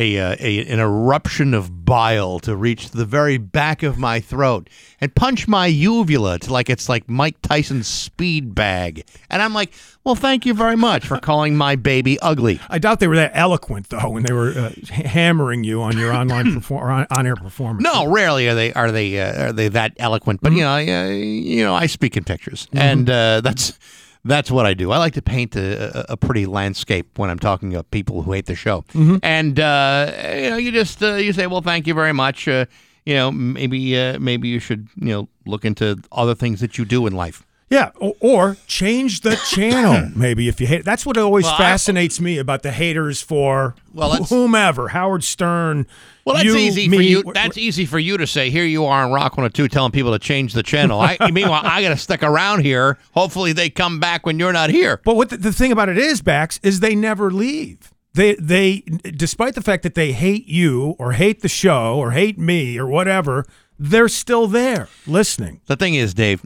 A, 0.00 0.18
uh, 0.18 0.36
a 0.40 0.66
an 0.66 0.80
eruption 0.80 1.52
of 1.52 1.84
bile 1.84 2.38
to 2.40 2.56
reach 2.56 2.90
the 2.90 3.04
very 3.04 3.36
back 3.36 3.82
of 3.82 3.98
my 3.98 4.18
throat 4.18 4.70
and 4.98 5.14
punch 5.14 5.46
my 5.46 5.66
uvula 5.66 6.38
to 6.38 6.50
like 6.50 6.70
it's 6.70 6.88
like 6.88 7.06
Mike 7.06 7.36
Tyson's 7.42 7.86
speed 7.86 8.54
bag, 8.54 9.04
and 9.28 9.42
I'm 9.42 9.52
like, 9.52 9.74
well, 10.02 10.14
thank 10.14 10.46
you 10.46 10.54
very 10.54 10.76
much 10.76 11.06
for 11.06 11.18
calling 11.18 11.54
my 11.54 11.76
baby 11.76 12.18
ugly. 12.20 12.60
I 12.70 12.78
doubt 12.78 13.00
they 13.00 13.08
were 13.08 13.16
that 13.16 13.32
eloquent 13.34 13.90
though 13.90 14.08
when 14.08 14.22
they 14.22 14.32
were 14.32 14.52
uh, 14.52 14.70
hammering 14.90 15.64
you 15.64 15.82
on 15.82 15.98
your 15.98 16.14
online 16.14 16.54
perform- 16.60 16.82
or 16.82 16.90
on, 16.90 17.06
on-air 17.10 17.36
performance. 17.36 17.84
No, 17.84 18.10
rarely 18.10 18.48
are 18.48 18.54
they 18.54 18.72
are 18.72 18.90
they 18.90 19.20
uh, 19.20 19.48
are 19.48 19.52
they 19.52 19.68
that 19.68 19.92
eloquent. 19.98 20.40
But 20.40 20.52
you 20.52 20.62
know, 20.62 20.70
I, 20.70 20.86
uh, 20.88 21.08
you 21.08 21.62
know, 21.62 21.74
I 21.74 21.84
speak 21.84 22.16
in 22.16 22.24
pictures, 22.24 22.68
and 22.72 23.10
uh, 23.10 23.42
that's 23.42 23.78
that's 24.24 24.50
what 24.50 24.66
I 24.66 24.74
do. 24.74 24.90
I 24.90 24.98
like 24.98 25.14
to 25.14 25.22
paint 25.22 25.56
a, 25.56 26.12
a 26.12 26.16
pretty 26.16 26.46
landscape 26.46 27.18
when 27.18 27.30
I'm 27.30 27.38
talking 27.38 27.70
to 27.72 27.82
people 27.84 28.22
who 28.22 28.32
hate 28.32 28.46
the 28.46 28.54
show. 28.54 28.84
And 29.22 29.58
uh, 29.58 30.12
you 30.34 30.50
know, 30.50 30.56
you 30.56 30.72
just 30.72 31.02
uh, 31.02 31.14
you 31.14 31.32
say, 31.32 31.46
well, 31.46 31.62
thank 31.62 31.86
you 31.86 31.94
very 31.94 32.12
much. 32.12 32.46
Uh, 32.48 32.66
you 33.06 33.14
know, 33.14 33.32
maybe 33.32 33.96
uh, 33.98 34.18
maybe 34.18 34.48
you 34.48 34.60
should 34.60 34.88
you 34.96 35.08
know 35.08 35.28
look 35.46 35.64
into 35.64 35.96
other 36.12 36.34
things 36.34 36.60
that 36.60 36.76
you 36.78 36.84
do 36.84 37.06
in 37.06 37.14
life. 37.14 37.46
Yeah, 37.70 37.92
or, 38.00 38.14
or 38.20 38.56
change 38.66 39.20
the 39.20 39.36
channel 39.48 40.10
maybe 40.16 40.48
if 40.48 40.60
you 40.60 40.66
hate. 40.66 40.84
That's 40.84 41.06
what 41.06 41.16
always 41.16 41.44
Well, 41.44 41.54
I- 41.54 41.58
fascinates 41.58 42.20
me 42.20 42.38
about 42.38 42.62
the 42.64 42.72
haters 42.72 43.22
for 43.22 43.76
Well, 43.94 44.24
whomever, 44.24 44.88
Howard 44.88 45.22
Stern. 45.22 45.86
Well, 46.24 46.34
that's 46.34 46.44
you, 46.44 46.56
easy 46.56 46.88
me, 46.88 46.96
for 46.96 47.02
you. 47.02 47.32
That's 47.32 47.56
easy 47.56 47.86
for 47.86 47.98
you 47.98 48.16
to 48.18 48.26
say. 48.26 48.50
Here 48.50 48.64
you 48.64 48.84
are 48.84 49.04
on 49.04 49.12
Rock 49.12 49.32
102 49.36 49.68
telling 49.68 49.92
people 49.92 50.12
to 50.12 50.18
change 50.18 50.52
the 50.52 50.62
channel. 50.62 51.00
I, 51.00 51.16
meanwhile, 51.32 51.62
I 51.64 51.80
got 51.80 51.90
to 51.90 51.96
stick 51.96 52.22
around 52.22 52.60
here. 52.64 52.98
Hopefully, 53.12 53.52
they 53.52 53.70
come 53.70 54.00
back 54.00 54.26
when 54.26 54.38
you're 54.38 54.52
not 54.52 54.70
here. 54.70 55.00
But 55.04 55.16
what 55.16 55.30
the, 55.30 55.36
the 55.38 55.52
thing 55.52 55.72
about 55.72 55.88
it 55.88 55.96
is, 55.96 56.20
Bax, 56.22 56.58
is 56.62 56.80
they 56.80 56.94
never 56.94 57.30
leave. 57.30 57.92
They 58.14 58.34
they 58.34 58.80
despite 58.80 59.54
the 59.54 59.62
fact 59.62 59.84
that 59.84 59.94
they 59.94 60.10
hate 60.12 60.46
you 60.48 60.96
or 60.98 61.12
hate 61.12 61.42
the 61.42 61.48
show 61.48 61.96
or 61.96 62.10
hate 62.10 62.38
me 62.38 62.76
or 62.76 62.86
whatever, 62.86 63.46
they're 63.78 64.08
still 64.08 64.46
there 64.48 64.88
listening. 65.06 65.60
The 65.66 65.76
thing 65.76 65.94
is, 65.94 66.12
Dave, 66.12 66.44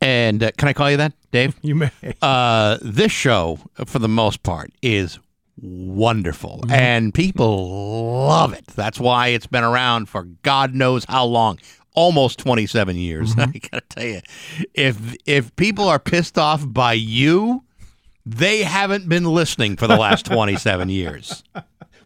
and 0.00 0.42
uh, 0.42 0.50
can 0.56 0.68
I 0.68 0.72
call 0.72 0.90
you 0.90 0.96
that, 0.98 1.12
Dave? 1.30 1.54
You 1.62 1.74
may. 1.74 1.90
Uh, 2.22 2.78
this 2.82 3.12
show, 3.12 3.58
for 3.86 3.98
the 3.98 4.08
most 4.08 4.42
part, 4.42 4.70
is 4.82 5.18
wonderful, 5.60 6.62
and 6.70 7.12
people 7.14 8.26
love 8.28 8.52
it. 8.52 8.66
That's 8.68 9.00
why 9.00 9.28
it's 9.28 9.46
been 9.46 9.64
around 9.64 10.08
for 10.08 10.24
God 10.42 10.74
knows 10.74 11.04
how 11.04 11.24
long. 11.24 11.58
Almost 11.94 12.38
27 12.40 12.96
years. 12.96 13.32
I 13.38 13.46
gotta 13.46 13.84
tell 13.88 14.04
you, 14.04 14.20
if 14.74 15.16
if 15.24 15.54
people 15.56 15.88
are 15.88 15.98
pissed 15.98 16.36
off 16.36 16.62
by 16.66 16.92
you, 16.92 17.64
they 18.26 18.64
haven't 18.64 19.08
been 19.08 19.24
listening 19.24 19.76
for 19.76 19.86
the 19.86 19.96
last 19.96 20.26
27 20.26 20.88
years. 20.88 21.42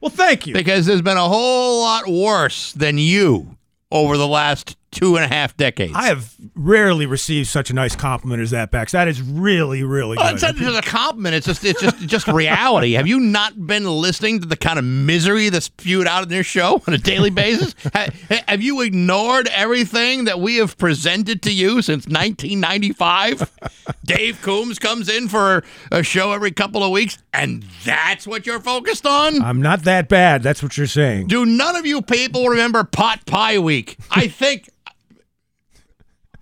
Well, 0.00 0.08
thank 0.10 0.46
you. 0.46 0.54
Because 0.54 0.86
there's 0.86 1.02
been 1.02 1.18
a 1.18 1.28
whole 1.28 1.82
lot 1.82 2.08
worse 2.08 2.72
than 2.72 2.96
you 2.96 3.58
over 3.92 4.16
the 4.16 4.26
last 4.26 4.74
two 4.92 5.14
and 5.16 5.24
a 5.24 5.28
half 5.28 5.56
decades. 5.56 5.92
I 5.94 6.06
have 6.06 6.34
rarely 6.54 7.06
received 7.06 7.48
such 7.48 7.70
a 7.70 7.74
nice 7.74 7.94
compliment 7.94 8.42
as 8.42 8.50
that, 8.50 8.70
Bax. 8.70 8.92
That 8.92 9.06
is 9.08 9.22
really, 9.22 9.84
really 9.84 10.16
Well, 10.16 10.26
good. 10.28 10.34
it's 10.34 10.42
not 10.42 10.56
just 10.56 10.78
a 10.86 10.88
compliment. 10.90 11.36
It's 11.36 11.46
just 11.46 11.64
it's 11.64 11.80
just 11.80 11.98
just 12.06 12.26
reality. 12.28 12.92
Have 12.92 13.06
you 13.06 13.20
not 13.20 13.66
been 13.66 13.84
listening 13.84 14.40
to 14.40 14.46
the 14.46 14.56
kind 14.56 14.78
of 14.78 14.84
misery 14.84 15.48
that's 15.48 15.66
spewed 15.66 16.06
out 16.08 16.24
in 16.24 16.28
this 16.28 16.46
show 16.46 16.82
on 16.88 16.94
a 16.94 16.98
daily 16.98 17.30
basis? 17.30 17.74
Ha- 17.94 18.08
have 18.46 18.62
you 18.62 18.80
ignored 18.82 19.48
everything 19.48 20.24
that 20.24 20.38
we 20.40 20.56
have 20.56 20.76
presented 20.78 21.42
to 21.42 21.52
you 21.52 21.82
since 21.82 22.06
1995? 22.06 23.50
Dave 24.04 24.40
Coombs 24.42 24.78
comes 24.78 25.08
in 25.08 25.28
for 25.28 25.64
a 25.90 26.02
show 26.02 26.32
every 26.32 26.50
couple 26.50 26.82
of 26.84 26.90
weeks, 26.90 27.18
and 27.32 27.64
that's 27.84 28.26
what 28.26 28.46
you're 28.46 28.60
focused 28.60 29.06
on. 29.06 29.40
I'm 29.42 29.62
not 29.62 29.84
that 29.84 30.08
bad. 30.08 30.42
That's 30.42 30.62
what 30.62 30.76
you're 30.76 30.86
saying. 30.86 31.28
Do 31.28 31.44
none 31.46 31.76
of 31.76 31.86
you 31.86 32.02
people 32.02 32.48
remember 32.48 32.84
Pot 32.84 33.24
Pie 33.26 33.58
Week? 33.58 33.96
I 34.10 34.28
think 34.28 34.68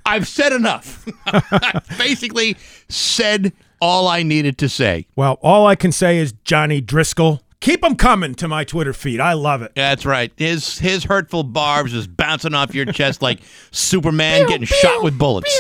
I've 0.09 0.27
said 0.27 0.55
enough. 0.55 1.07
I've 1.27 1.99
basically 1.99 2.57
said 2.89 3.53
all 3.81 4.09
I 4.09 4.23
needed 4.23 4.57
to 4.59 4.69
say. 4.69 5.07
Well, 5.17 5.39
all 5.43 5.67
I 5.67 5.77
can 5.77 5.93
say 5.93 6.17
is 6.17 6.33
Johnny 6.45 6.81
Driscoll. 6.81 7.43
Keep 7.61 7.83
them 7.83 7.95
coming 7.95 8.35
to 8.37 8.49
my 8.49 8.65
Twitter 8.65 8.93
feed. 8.95 9.21
I 9.21 9.35
love 9.35 9.61
it. 9.63 9.73
That's 9.75 10.07
right. 10.07 10.33
His 10.37 10.79
his 10.79 11.05
hurtful 11.05 11.43
barbs 11.43 11.93
is 11.93 12.07
bouncing 12.07 12.55
off 12.55 12.75
your 12.75 12.87
chest 12.87 13.21
like 13.21 13.41
Superman 13.71 14.47
getting 14.47 14.67
shot 14.67 15.03
with 15.03 15.19
bullets. 15.19 15.55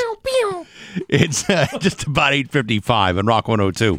It's 1.08 1.48
uh, 1.50 1.66
just 1.80 2.04
about 2.04 2.32
8:55 2.32 3.18
on 3.18 3.26
Rock 3.26 3.48
102. 3.48 3.98